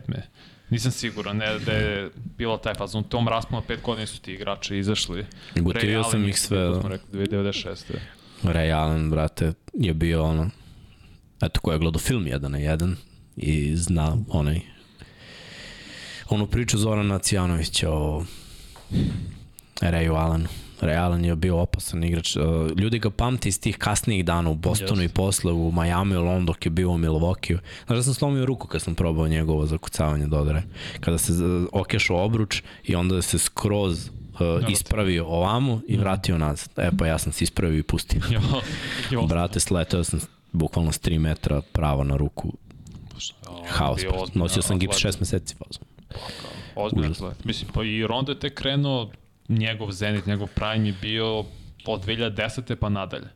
Nisam 0.70 0.92
siguran 0.92 1.38
ne, 1.38 1.60
da 1.60 1.72
je 1.72 2.10
bilo 2.38 2.58
taj 2.58 2.74
fazon. 2.74 3.02
U 3.02 3.08
tom 3.08 3.28
rasponu 3.28 3.62
pet 3.68 3.82
godina 3.82 4.08
su 4.08 4.22
ti 4.22 4.34
igrači 4.34 4.78
izašli. 4.78 5.26
Gotivio 5.56 6.04
sam 6.04 6.28
ih 6.28 6.40
sve, 6.40 6.58
da. 6.58 6.80
smo 6.80 6.90
rekli, 6.90 7.28
96. 7.28 7.76
Ray 8.44 8.74
Allen, 8.76 9.10
brate, 9.10 9.54
je 9.74 9.94
bio 9.94 10.24
ono, 10.24 10.50
eto 11.42 11.60
ko 11.60 11.72
je 11.72 11.80
gledao 11.80 12.00
film 12.00 12.28
jedan 12.28 12.52
na 12.52 12.58
jedan 12.58 12.96
i 13.36 13.76
zna 13.76 14.18
onaj 14.30 14.60
onu 16.30 16.48
priču 16.48 16.78
Zorana 16.78 17.20
Cijanovića 17.20 17.92
o 17.92 18.26
Rayu 19.82 20.16
Allenu. 20.16 20.48
Ray 20.84 20.98
Allen 20.98 21.26
je 21.26 21.36
bio 21.36 21.58
opasan 21.58 22.04
igrač. 22.04 22.36
Uh, 22.36 22.44
Ljudi 22.78 23.00
ga 23.00 23.10
pamte 23.10 23.50
iz 23.50 23.60
tih 23.60 23.78
kasnijih 23.78 24.26
dana 24.26 24.50
u 24.50 24.56
Bostonu 24.56 25.02
Jeste. 25.02 25.06
i 25.06 25.16
posle 25.16 25.52
u 25.52 25.72
Miami, 25.72 26.16
London 26.16 26.46
dok 26.46 26.66
je 26.66 26.70
bio 26.70 26.90
u 26.90 26.98
Milwaukee. 26.98 27.58
Znaš 27.86 27.98
da 27.98 28.04
sam 28.04 28.14
slomio 28.14 28.46
ruku 28.46 28.68
kad 28.68 28.82
sam 28.82 28.96
probao 28.96 29.28
njegovo 29.28 29.66
zakucavanje 29.66 30.28
dodare. 30.28 30.64
Kada 31.00 31.18
se 31.18 31.34
okešao 31.72 32.24
obruč 32.26 32.62
i 32.84 32.96
onda 32.96 33.22
se 33.22 33.38
skroz 33.40 34.08
uh, 34.08 34.70
ispravio 34.70 35.26
ovamo 35.28 35.82
i 35.88 35.98
vratio 35.98 36.38
nazad. 36.38 36.70
E 36.78 36.90
pa 37.00 37.08
ja 37.08 37.18
sam 37.18 37.32
se 37.32 37.44
ispravio 37.44 37.80
i 37.80 37.84
pustio. 37.84 38.22
Jo, 38.32 38.42
jo. 39.12 39.26
Brate, 39.28 39.60
sletao 39.60 40.04
sam 40.04 40.20
bukvalno 40.52 40.92
s 40.92 41.02
3 41.02 41.20
metra 41.20 41.62
pravo 41.72 42.04
na 42.04 42.16
ruku, 42.18 42.54
O, 43.48 43.64
haos. 43.70 43.92
ozbiljan 43.94 44.30
Nosio 44.34 44.62
sam 44.62 44.80
gips 44.80 44.98
atlet. 44.98 45.14
6 45.16 45.20
meseci 45.20 45.56
Užasno. 46.76 47.28
atlet. 47.28 47.46
Mislim, 47.46 47.70
pa 47.74 47.84
i 47.84 48.08
Ronda 48.08 48.32
je 48.32 48.40
tek 48.40 48.54
krenuo, 48.54 49.12
njegov 49.54 49.92
zenit, 49.92 50.26
njegov 50.26 50.48
prime 50.56 50.88
je 50.88 50.96
bio 51.02 51.40
od 51.86 52.06
2010. 52.06 52.76
pa 52.76 52.90
nadalje. 52.90 53.28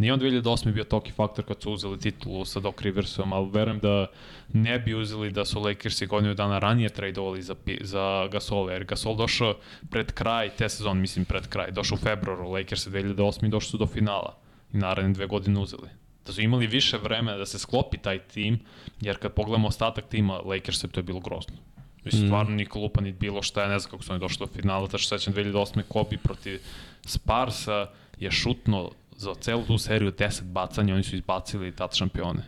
Nije 0.00 0.12
on 0.12 0.20
2008. 0.20 0.72
bio 0.72 0.84
toki 0.84 1.12
faktor 1.12 1.44
kad 1.44 1.62
su 1.62 1.72
uzeli 1.72 1.98
titulu 1.98 2.44
sa 2.44 2.60
Doc 2.60 2.80
Riversom, 2.80 3.32
ali 3.32 3.50
verujem 3.52 3.78
da 3.78 4.06
ne 4.52 4.78
bi 4.78 4.94
uzeli 4.94 5.30
da 5.30 5.44
su 5.44 5.60
Lakersi 5.60 6.06
godinu 6.06 6.34
dana 6.34 6.58
ranije 6.58 6.88
tradeovali 6.88 7.42
za, 7.42 7.54
za 7.80 8.28
Gasola, 8.32 8.72
jer 8.72 8.84
Gasol 8.84 9.16
došao 9.16 9.56
pred 9.90 10.12
kraj 10.12 10.50
te 10.56 10.68
sezon, 10.68 11.00
mislim 11.00 11.24
pred 11.24 11.48
kraj, 11.48 11.70
došao 11.70 11.96
u 11.96 11.98
februaru, 11.98 12.50
Lakersi 12.50 12.90
2008. 12.90 13.46
i 13.46 13.48
došli 13.48 13.70
su 13.70 13.78
do 13.78 13.86
finala 13.86 14.38
i 14.72 14.76
naredne 14.76 15.12
dve 15.12 15.26
godine 15.26 15.60
uzeli. 15.60 15.88
Da 16.26 16.32
su 16.32 16.40
imali 16.40 16.66
više 16.66 16.98
vremena 16.98 17.38
da 17.38 17.46
se 17.46 17.58
sklopi 17.58 17.98
taj 17.98 18.18
tim, 18.18 18.58
jer 19.00 19.18
kad 19.18 19.32
pogledamo 19.32 19.68
ostatak 19.68 20.08
tima 20.08 20.38
Lakersa, 20.38 20.88
to 20.88 21.00
je 21.00 21.04
bilo 21.04 21.20
grozno. 21.20 21.56
Mislim, 22.04 22.26
stvarno 22.26 22.56
niko 22.56 22.78
lupa 22.78 23.00
ni 23.00 23.12
bilo 23.12 23.42
šta, 23.42 23.62
ja 23.62 23.68
ne 23.68 23.78
znam 23.78 23.90
kako 23.90 24.02
su 24.02 24.12
oni 24.12 24.20
došli 24.20 24.46
do 24.46 24.52
finala, 24.52 24.88
tačno 24.88 25.18
sećam 25.18 25.34
2008. 25.34 25.82
Kobe 25.88 26.16
protiv 26.16 26.60
Sparsa 27.06 27.86
je 28.18 28.30
šutno 28.30 28.90
za 29.16 29.34
celu 29.34 29.62
tu 29.66 29.78
seriju 29.78 30.12
10 30.12 30.42
bacanja, 30.42 30.94
oni 30.94 31.02
su 31.02 31.16
izbacili 31.16 31.76
tad 31.76 31.94
šampione. 31.94 32.42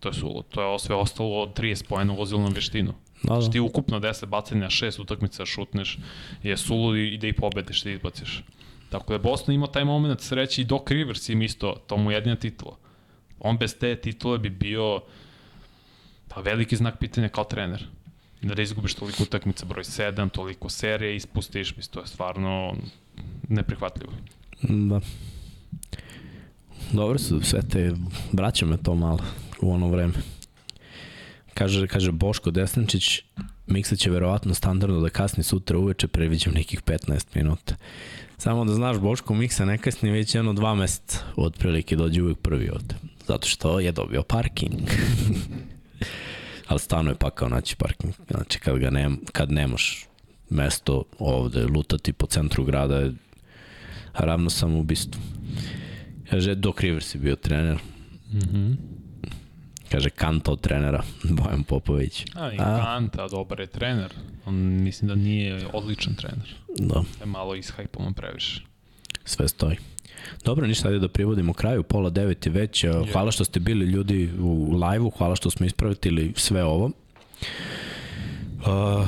To 0.00 0.08
je 0.08 0.14
sulo, 0.14 0.42
to 0.42 0.72
je 0.72 0.78
sve 0.78 0.94
ostalo 0.94 1.42
od 1.42 1.58
30 1.58 1.88
pojena 1.88 2.12
ulazilo 2.12 2.42
na 2.42 2.48
veštinu. 2.48 2.94
Da, 3.22 3.34
Znači 3.34 3.46
da. 3.46 3.52
ti 3.52 3.60
ukupno 3.60 4.00
10 4.00 4.26
bacanja 4.26 4.60
na 4.60 4.70
6 4.70 5.00
utakmica 5.00 5.46
šutneš, 5.46 5.98
je 6.42 6.56
sulu 6.56 6.96
i 6.96 7.18
da 7.18 7.26
i 7.26 7.32
pobediš, 7.32 7.82
da 7.82 7.90
izbaciš. 7.90 8.42
Tako 8.90 9.06
da 9.08 9.14
je 9.14 9.18
Boston 9.18 9.54
imao 9.54 9.68
taj 9.68 9.84
moment 9.84 10.20
sreće 10.20 10.62
i 10.62 10.64
Doc 10.64 10.82
Rivers 10.90 11.28
im 11.28 11.42
isto, 11.42 11.76
to 11.86 11.96
mu 11.96 12.10
je 12.10 12.14
jedina 12.14 12.36
titula. 12.36 12.76
On 13.40 13.58
bez 13.58 13.78
te 13.78 13.96
titule 13.96 14.38
bi 14.38 14.50
bio 14.50 15.00
pa 16.28 16.40
veliki 16.40 16.76
znak 16.76 16.98
pitanja 16.98 17.28
kao 17.28 17.44
trener. 17.44 17.86
Da 18.54 18.62
izgubiš 18.62 18.94
toliko 18.94 19.22
utakmica, 19.22 19.66
broj 19.66 19.84
7, 19.84 20.30
toliko 20.30 20.68
serije, 20.68 21.16
ispustiš, 21.16 21.76
mislim, 21.76 21.92
to 21.92 22.00
je 22.00 22.06
stvarno 22.06 22.74
neprihvatljivo. 23.48 24.12
Da. 24.62 25.00
Dobro 26.92 27.18
su 27.18 27.40
sve 27.40 27.62
te, 27.62 27.92
vraća 28.32 28.66
me 28.66 28.76
to 28.76 28.94
malo 28.94 29.24
u 29.60 29.72
ono 29.72 29.88
vreme. 29.88 30.14
Kaže, 31.54 31.86
kaže 31.86 32.12
Boško 32.12 32.50
Desničić, 32.50 33.22
Miksa 33.66 33.96
će 33.96 34.10
verovatno 34.10 34.54
standardno 34.54 35.00
da 35.00 35.08
kasni 35.08 35.42
sutra 35.42 35.78
uveče, 35.78 36.08
previđam 36.08 36.54
nekih 36.54 36.82
15 36.82 37.26
minuta. 37.34 37.74
Samo 38.38 38.64
da 38.64 38.74
znaš, 38.74 38.98
Boško 38.98 39.34
Miksa 39.34 39.64
ne 39.64 39.78
kasni 39.78 40.10
već 40.10 40.34
jedno 40.34 40.52
dva 40.52 40.74
meseca, 40.74 41.18
otprilike 41.36 41.96
dođe 41.96 42.22
uvek 42.22 42.38
prvi 42.38 42.70
ovde. 42.70 42.94
Zato 43.26 43.48
što 43.48 43.80
je 43.80 43.92
dobio 43.92 44.22
parking. 44.22 44.80
Ali 46.68 46.80
stvarno 46.80 47.10
je 47.10 47.14
pakao 47.18 47.48
naći 47.48 47.76
parking. 47.76 48.14
Znači, 48.30 48.58
kad, 48.58 48.78
ga 48.78 48.90
nem, 48.90 49.20
kad 49.32 49.52
nemaš 49.52 50.06
mesto 50.50 51.04
ovde, 51.18 51.66
lutati 51.66 52.12
po 52.12 52.26
centru 52.26 52.64
grada 52.64 52.96
je 52.96 53.12
ravno 54.14 54.50
samo 54.50 54.78
ubistvu. 54.78 55.20
Kaže, 56.30 56.54
Doc 56.54 56.80
Rivers 56.80 57.14
je 57.14 57.18
bio 57.20 57.36
trener. 57.36 57.78
Mm 58.32 58.38
-hmm. 58.38 58.76
Kaže, 59.90 60.10
kanta 60.10 60.52
od 60.52 60.60
trenera, 60.60 61.02
Bojan 61.36 61.62
Popović. 61.64 62.24
A, 62.34 62.52
i 62.52 62.56
A. 62.58 62.84
Kanta, 62.84 63.28
dobar 63.28 63.60
je 63.60 63.66
trener. 63.66 64.12
On 64.46 64.54
mislim 64.54 65.08
da 65.08 65.14
nije 65.14 65.66
odličan 65.72 66.14
trener. 66.14 66.54
Da, 66.78 67.02
Je 67.20 67.26
malo 67.26 67.54
ishajpovan 67.54 68.14
previše. 68.14 68.60
sve 69.24 69.48
stoji. 69.48 69.76
Dobro, 70.44 70.66
ništa, 70.66 70.88
ajde 70.88 70.98
da 70.98 71.08
privodimo 71.08 71.52
kraju, 71.52 71.82
pola 71.82 72.10
devet 72.10 72.46
je 72.46 72.52
već. 72.52 72.84
Hvala 73.12 73.30
što 73.30 73.44
ste 73.44 73.60
bili 73.60 73.84
ljudi 73.84 74.30
u 74.40 74.72
live-u, 74.72 75.10
hvala 75.10 75.36
što 75.36 75.50
smo 75.50 75.66
ispravitili 75.66 76.32
sve 76.36 76.64
ovo. 76.64 76.84
Uh, 76.86 76.92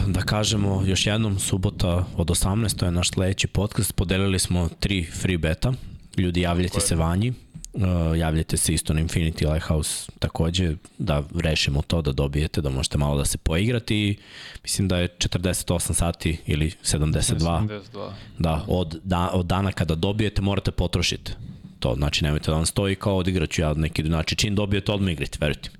da 0.07 0.21
kažemo 0.21 0.83
još 0.87 1.07
jednom, 1.07 1.39
subota 1.39 2.05
od 2.17 2.27
18. 2.29 2.77
to 2.77 2.85
je 2.85 2.91
naš 2.91 3.11
sledeći 3.11 3.47
podcast, 3.47 3.95
podelili 3.95 4.39
smo 4.39 4.69
tri 4.81 5.05
free 5.05 5.39
beta, 5.39 5.73
ljudi 6.17 6.41
javljajte 6.41 6.81
se 6.81 6.97
vanji, 6.97 7.33
uh, 7.73 7.83
javljajte 8.19 8.57
se 8.57 8.75
isto 8.75 8.95
na 8.95 9.01
Infinity 9.01 9.53
Lighthouse 9.53 10.13
takođe, 10.19 10.75
da 10.99 11.23
rešimo 11.35 11.83
to, 11.83 12.03
da 12.03 12.13
dobijete, 12.13 12.61
da 12.61 12.71
možete 12.71 12.99
malo 12.99 13.19
da 13.19 13.25
se 13.25 13.39
poigrati 13.39 14.19
mislim 14.63 14.89
da 14.89 14.99
je 14.99 15.09
48 15.09 15.93
sati 15.93 16.39
ili 16.47 16.71
72 16.83 17.81
72. 17.93 18.13
Da, 18.39 18.65
od, 18.69 19.01
da, 19.05 19.31
od 19.33 19.47
dana 19.47 19.73
kada 19.73 19.95
dobijete 19.95 20.43
morate 20.43 20.71
potrošiti. 20.71 21.33
To 21.79 21.95
znači 21.95 22.25
nemojte 22.25 22.51
da 22.51 22.57
vam 22.57 22.67
stoji 22.67 22.95
kao 22.97 23.17
odigraću 23.17 23.63
ja 23.63 23.75
neki, 23.75 24.03
znači 24.03 24.37
čim 24.37 24.55
dobijete 24.55 24.93
odmah 24.93 25.13
igrate, 25.13 25.39
verujte 25.41 25.71
mi. 25.73 25.79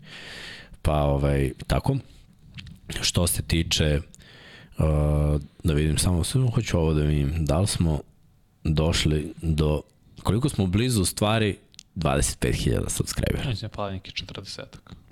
Pa 0.83 1.03
ovaj, 1.03 1.53
tako. 1.67 1.97
Što 3.01 3.27
se 3.27 3.43
tiče, 3.43 4.01
uh, 4.79 4.85
da 5.65 5.73
vidim 5.73 5.99
samo, 5.99 6.25
samo 6.25 6.51
hoću 6.51 6.79
ovo 6.79 6.95
da 6.95 7.03
vidim, 7.03 7.45
da 7.45 7.61
li 7.61 7.67
smo 7.67 8.01
došli 8.65 9.33
do, 9.43 9.83
koliko 10.23 10.49
smo 10.49 10.67
blizu 10.67 11.05
stvari 11.05 11.57
25.000 11.99 12.89
subscribera. 12.89 13.49
Mislim, 13.49 13.71
pali 13.71 13.93
neki 13.93 14.11
40 14.11 14.63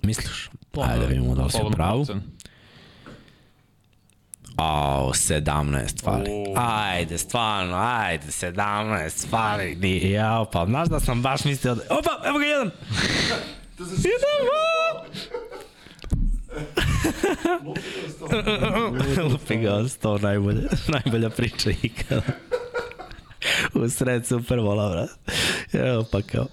Misliš? 0.02 0.50
Ajde 0.82 1.00
da 1.00 1.06
vidimo 1.06 1.34
da 1.34 1.44
li 1.44 1.50
si 1.50 1.58
u 1.66 1.70
pravu. 1.70 2.06
Ao, 4.56 5.12
17 5.12 6.02
fali. 6.02 6.30
O. 6.30 6.54
Ajde, 6.56 7.18
stvarno, 7.18 7.76
ajde, 7.76 8.26
17 8.26 9.28
fali. 9.30 9.76
Nije, 9.76 10.10
jao, 10.10 10.44
pa 10.44 10.66
znaš 10.66 10.88
da 10.88 11.00
sam 11.00 11.22
baš 11.22 11.44
mislio 11.44 11.74
da... 11.74 11.82
Opa, 11.90 12.10
evo 12.28 12.38
ga 12.38 12.44
jedan! 12.44 12.70
Se 13.78 14.08
Lupi 19.30 19.56
ga 19.56 19.74
od 19.74 19.90
sto, 19.90 20.18
najbolja, 20.18 20.68
najbolja 20.88 21.30
priča 21.30 21.70
ikada. 21.82 22.22
U 23.74 23.88
sred 23.88 24.26
super 24.26 24.58
vola, 24.58 24.90
brat. 24.90 25.10
Evo 25.72 26.04
pa 26.12 26.22
kao. 26.22 26.46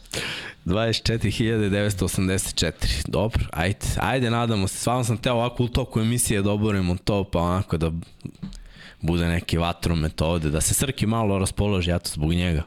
24.984. 0.66 3.08
Dobro, 3.08 3.46
ajde, 3.52 3.86
ajde, 3.98 4.30
nadamo 4.30 4.68
se. 4.68 4.78
Stvarno 4.78 5.04
sam 5.04 5.18
teo 5.18 5.34
ovako 5.34 5.64
u 5.64 5.68
toku 5.68 6.00
emisije 6.00 6.42
da 6.42 6.52
oborimo 6.52 6.98
to, 7.04 7.24
pa 7.24 7.40
onako 7.40 7.78
da 7.78 7.92
bude 9.02 9.28
neki 9.28 9.58
vatromet 9.58 10.22
ovde, 10.22 10.50
da 10.50 10.62
se 10.62 10.74
Srki 10.74 11.06
malo 11.06 11.40
raspoloži, 11.40 11.90
ja 11.90 12.00
to 12.00 12.10
zbog 12.14 12.34
njega. 12.34 12.64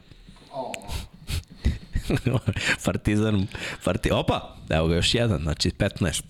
Partizan, 2.85 3.47
parti... 3.83 4.11
Opa, 4.11 4.55
evo 4.69 4.87
ga 4.87 4.95
još 4.95 5.15
jedan, 5.15 5.41
znači 5.41 5.69
15. 5.69 5.99
15, 5.99 6.23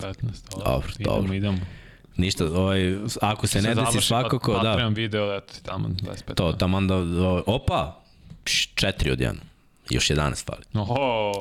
Dobro, 0.66 0.90
idemo, 1.00 1.16
dobro. 1.16 1.34
idemo. 1.34 1.58
Ništa, 2.18 2.46
ovaj, 2.46 2.96
ako 3.22 3.48
se 3.48 3.62
ne 3.62 3.76
desi 3.76 3.86
završi, 3.86 4.08
svakako, 4.08 4.54
pa, 4.54 4.60
da. 4.64 4.70
Patreon 4.70 4.94
video, 4.94 5.38
eto 5.38 5.54
tamo 5.64 5.88
25. 5.88 6.34
To, 6.34 6.54
taman 6.54 6.88
da, 6.88 6.96
ovaj, 6.96 7.42
opa, 7.46 8.02
pš, 8.44 8.68
četiri 8.76 9.12
od 9.12 9.22
jedan. 9.22 9.40
Još 9.90 10.08
11 10.08 10.46
fali. 10.46 10.64
Oho, 10.74 11.32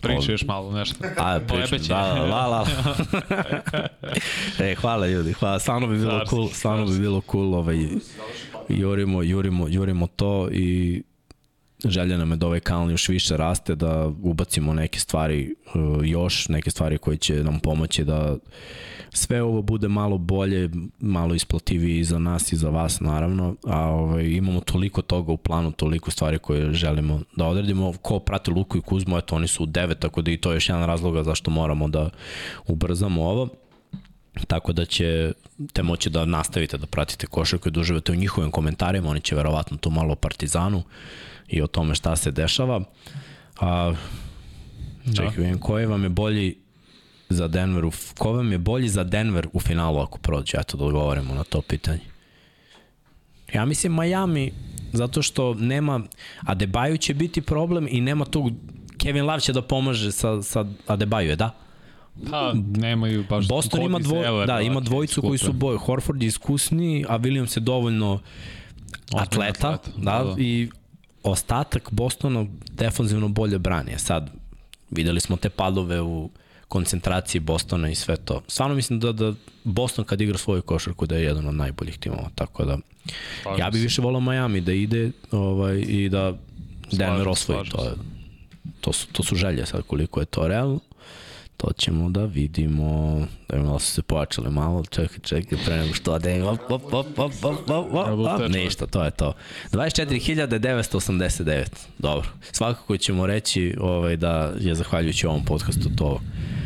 priča 0.00 0.32
još 0.32 0.44
malo 0.44 0.72
nešto. 0.72 1.04
A, 1.18 1.40
Pojebeće. 1.48 1.88
da, 1.88 2.14
da, 2.14 2.24
la, 2.24 2.46
la. 2.46 2.66
e, 4.70 4.74
hvala 4.74 5.06
ljudi, 5.06 5.32
hvala, 5.32 5.58
stvarno 5.58 5.86
bi 5.86 5.98
bilo 5.98 6.24
cool, 6.30 6.48
stvarno 6.48 6.86
bi 6.86 6.98
bilo 6.98 7.22
cool, 7.32 7.54
ovaj, 7.54 7.88
jurimo, 8.68 9.22
jurimo, 9.22 9.68
jurimo 9.68 10.06
to 10.06 10.48
i 10.52 11.02
želja 11.84 12.16
nam 12.16 12.30
je 12.30 12.36
da 12.36 12.46
ovaj 12.46 12.60
kanal 12.60 12.90
još 12.90 13.08
više 13.08 13.36
raste, 13.36 13.74
da 13.74 14.06
ubacimo 14.22 14.74
neke 14.74 15.00
stvari 15.00 15.54
uh, 15.74 16.00
još, 16.02 16.48
neke 16.48 16.70
stvari 16.70 16.98
koje 16.98 17.16
će 17.16 17.44
nam 17.44 17.60
pomoći 17.60 18.04
da 18.04 18.36
sve 19.16 19.42
ovo 19.42 19.62
bude 19.62 19.88
malo 19.88 20.18
bolje, 20.18 20.70
malo 21.00 21.34
isplativije 21.34 22.00
i 22.00 22.04
za 22.04 22.18
nas 22.18 22.52
i 22.52 22.56
za 22.56 22.68
vas 22.68 23.00
naravno, 23.00 23.54
a 23.64 23.80
ovaj, 23.80 24.24
imamo 24.24 24.60
toliko 24.60 25.02
toga 25.02 25.32
u 25.32 25.36
planu, 25.36 25.72
toliko 25.72 26.10
stvari 26.10 26.38
koje 26.38 26.72
želimo 26.72 27.20
da 27.36 27.46
odredimo. 27.46 27.92
Ko 28.02 28.18
prati 28.18 28.50
Luku 28.50 28.78
i 28.78 28.80
Kuzmu, 28.80 29.18
eto 29.18 29.36
oni 29.36 29.46
su 29.46 29.62
u 29.62 29.66
devet, 29.66 29.98
tako 29.98 30.22
da 30.22 30.30
i 30.30 30.36
to 30.36 30.50
je 30.50 30.56
još 30.56 30.68
jedan 30.68 30.86
razloga 30.86 31.22
zašto 31.22 31.50
moramo 31.50 31.88
da 31.88 32.10
ubrzamo 32.66 33.24
ovo. 33.24 33.48
Tako 34.46 34.72
da 34.72 34.84
će 34.84 35.32
te 35.72 35.82
moći 35.82 36.10
da 36.10 36.24
nastavite 36.24 36.78
da 36.78 36.86
pratite 36.86 37.26
košarku 37.26 37.68
i 37.68 37.72
da 37.72 37.80
uživate 37.80 38.12
u 38.12 38.14
njihovim 38.14 38.50
komentarima, 38.50 39.08
oni 39.08 39.20
će 39.20 39.34
verovatno 39.34 39.76
tu 39.76 39.90
malo 39.90 40.12
o 40.12 40.16
Partizanu 40.16 40.82
i 41.48 41.62
o 41.62 41.66
tome 41.66 41.94
šta 41.94 42.16
se 42.16 42.30
dešava. 42.30 42.82
A, 43.60 43.94
čekaj, 45.16 45.36
da. 45.36 45.42
vidim, 45.42 45.58
koji 45.58 45.86
vam 45.86 46.02
je 46.02 46.08
bolji 46.08 46.56
za 47.28 47.48
Denver, 47.48 47.84
u, 47.84 47.92
ko 48.18 48.32
vam 48.32 48.52
je 48.52 48.58
bolji 48.58 48.88
za 48.88 49.04
Denver 49.04 49.48
u 49.52 49.60
finalu 49.60 49.98
ako 49.98 50.18
prođe? 50.18 50.58
Eto 50.60 50.76
da 50.76 50.84
odgovorimo 50.84 51.34
na 51.34 51.44
to 51.44 51.62
pitanje. 51.62 52.00
Ja 53.54 53.64
mislim 53.64 53.94
Miami, 53.94 54.52
zato 54.92 55.22
što 55.22 55.54
nema, 55.54 56.00
Adebayo 56.42 57.00
će 57.00 57.14
biti 57.14 57.40
problem 57.40 57.88
i 57.90 58.00
nema 58.00 58.24
tog, 58.24 58.50
Kevin 58.98 59.24
Love 59.24 59.40
će 59.40 59.52
da 59.52 59.62
pomaže 59.62 60.12
sa, 60.12 60.42
sa 60.42 60.64
Adebayo, 60.86 61.36
da? 61.36 61.50
Pa, 62.30 62.52
nemaju 62.76 63.24
baš... 63.28 63.48
Boston 63.48 63.82
ima, 63.82 63.98
dvo, 63.98 64.22
Zeller, 64.22 64.46
da, 64.46 64.60
ima 64.60 64.80
dvojicu 64.80 65.22
koji 65.22 65.38
su 65.38 65.52
boj, 65.52 65.76
Horford 65.76 66.22
je 66.22 66.26
iskusniji, 66.26 67.04
a 67.08 67.18
Williams 67.18 67.56
je 67.56 67.60
dovoljno 67.60 68.20
atleta, 69.14 69.68
atleta, 69.68 69.90
da, 69.96 70.24
da, 70.24 70.24
da. 70.24 70.42
i 70.42 70.70
ostatak 71.30 71.88
Bostona 71.90 72.46
defanzivno 72.70 73.28
bolje 73.28 73.58
brani. 73.58 73.92
E 73.92 73.98
Sad, 73.98 74.30
videli 74.90 75.20
smo 75.20 75.36
te 75.36 75.50
padove 75.50 76.00
u 76.00 76.30
koncentraciji 76.68 77.40
Bostona 77.40 77.88
i 77.90 77.94
sve 77.94 78.16
to. 78.16 78.42
Stvarno 78.48 78.74
mislim 78.74 79.00
da, 79.00 79.12
da 79.12 79.34
Boston 79.64 80.04
kad 80.04 80.20
igra 80.20 80.38
svoju 80.38 80.62
košarku 80.62 81.06
da 81.06 81.16
je 81.16 81.24
jedan 81.24 81.48
od 81.48 81.54
najboljih 81.54 81.98
timova, 81.98 82.30
tako 82.34 82.64
da 82.64 82.78
Slažem 83.42 83.60
ja 83.60 83.70
bi 83.70 83.78
se. 83.78 83.82
više 83.82 84.02
volao 84.02 84.20
Miami 84.20 84.60
da 84.60 84.72
ide 84.72 85.10
ovaj, 85.30 85.84
i 85.88 86.08
da 86.08 86.34
Denver 86.92 87.28
osvoji. 87.28 87.68
To, 87.70 87.84
je, 87.84 87.90
to, 88.80 88.92
su, 88.92 89.06
to 89.12 89.22
su 89.22 89.36
želje 89.36 89.66
sad 89.66 89.82
koliko 89.82 90.20
je 90.20 90.26
to 90.26 90.48
realno. 90.48 90.80
To 91.56 91.72
ćemo 91.72 92.10
da 92.10 92.24
vidimo. 92.24 93.20
Da 93.48 93.58
malo 93.62 93.78
su 93.78 93.92
se 93.92 94.02
pojačali 94.02 94.50
malo. 94.50 94.84
Čekaj, 94.84 95.18
čekaj, 95.22 95.58
pre 95.64 95.76
nego 95.76 95.94
što 95.94 96.12
ode. 96.12 96.42
Op, 96.42 96.60
op, 96.68 96.92
op, 96.92 97.18
op, 97.18 97.18
op, 97.18 97.44
op, 97.44 97.70
op, 97.70 98.18
op. 98.18 98.48
Ništa, 98.48 98.86
to 98.86 99.04
je 99.04 99.10
to. 99.10 99.32
24.989. 99.72 101.64
Dobro. 101.98 102.28
Svakako 102.52 102.96
ćemo 102.96 103.26
reći 103.26 103.76
ovaj, 103.80 104.16
da 104.16 104.52
je 104.60 104.74
zahvaljujući 104.74 105.26
ovom 105.26 105.44
podcastu 105.44 105.88
to 105.96 106.20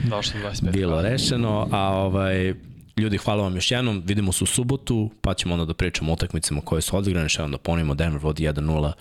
Došlo 0.04 0.40
25. 0.40 0.70
bilo 0.70 1.02
rešeno, 1.02 1.68
a 1.70 1.92
ovaj, 1.92 2.54
ljudi, 3.00 3.16
hvala 3.16 3.42
vam 3.42 3.54
još 3.54 3.70
jednom, 3.70 4.02
vidimo 4.06 4.32
se 4.32 4.44
u 4.44 4.46
subotu, 4.46 5.10
pa 5.20 5.34
ćemo 5.34 5.54
onda 5.54 5.64
da 5.64 5.74
pričamo 5.74 6.12
o 6.12 6.14
utakmicama 6.14 6.60
koje 6.60 6.82
su 6.82 6.96
odigrane, 6.96 7.28
še 7.28 7.42
onda 7.42 7.58
ponimo, 7.58 7.94
Denver 7.94 8.20
vodi 8.22 8.44
1-0 8.44 8.92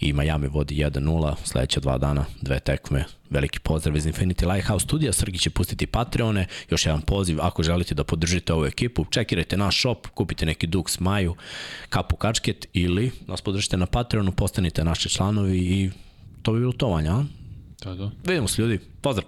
i 0.00 0.12
Miami 0.12 0.48
vodi 0.48 0.74
1-0, 0.74 1.34
sledeća 1.44 1.80
dva 1.80 1.98
dana, 1.98 2.24
dve 2.40 2.60
tekme, 2.60 3.04
veliki 3.30 3.58
pozdrav 3.60 3.96
iz 3.96 4.06
Infinity 4.06 4.52
Lighthouse 4.52 4.84
studija, 4.84 5.12
Srgi 5.12 5.38
će 5.38 5.50
pustiti 5.50 5.86
Patreone, 5.86 6.46
još 6.70 6.86
jedan 6.86 7.00
poziv, 7.00 7.40
ako 7.40 7.62
želite 7.62 7.94
da 7.94 8.04
podržite 8.04 8.52
ovu 8.52 8.66
ekipu, 8.66 9.04
čekirajte 9.10 9.56
naš 9.56 9.80
shop, 9.80 10.06
kupite 10.06 10.46
neki 10.46 10.66
Dux 10.66 11.00
Maju, 11.00 11.34
kapu 11.88 12.16
kačket 12.16 12.66
ili 12.72 13.10
nas 13.26 13.40
podržite 13.40 13.76
na 13.76 13.86
Patreonu, 13.86 14.32
postanite 14.32 14.84
naši 14.84 15.08
članovi 15.08 15.58
i 15.58 15.90
to 16.42 16.52
bi 16.52 16.60
bilo 16.60 16.72
to, 16.72 16.88
Vanja, 16.88 17.12
a? 17.12 17.24
To 17.82 17.90
je 17.90 17.96
to. 17.98 18.10
Vidimo 18.24 18.48
se 18.48 18.62
ljudi, 18.62 18.78
pozdrav! 19.00 19.26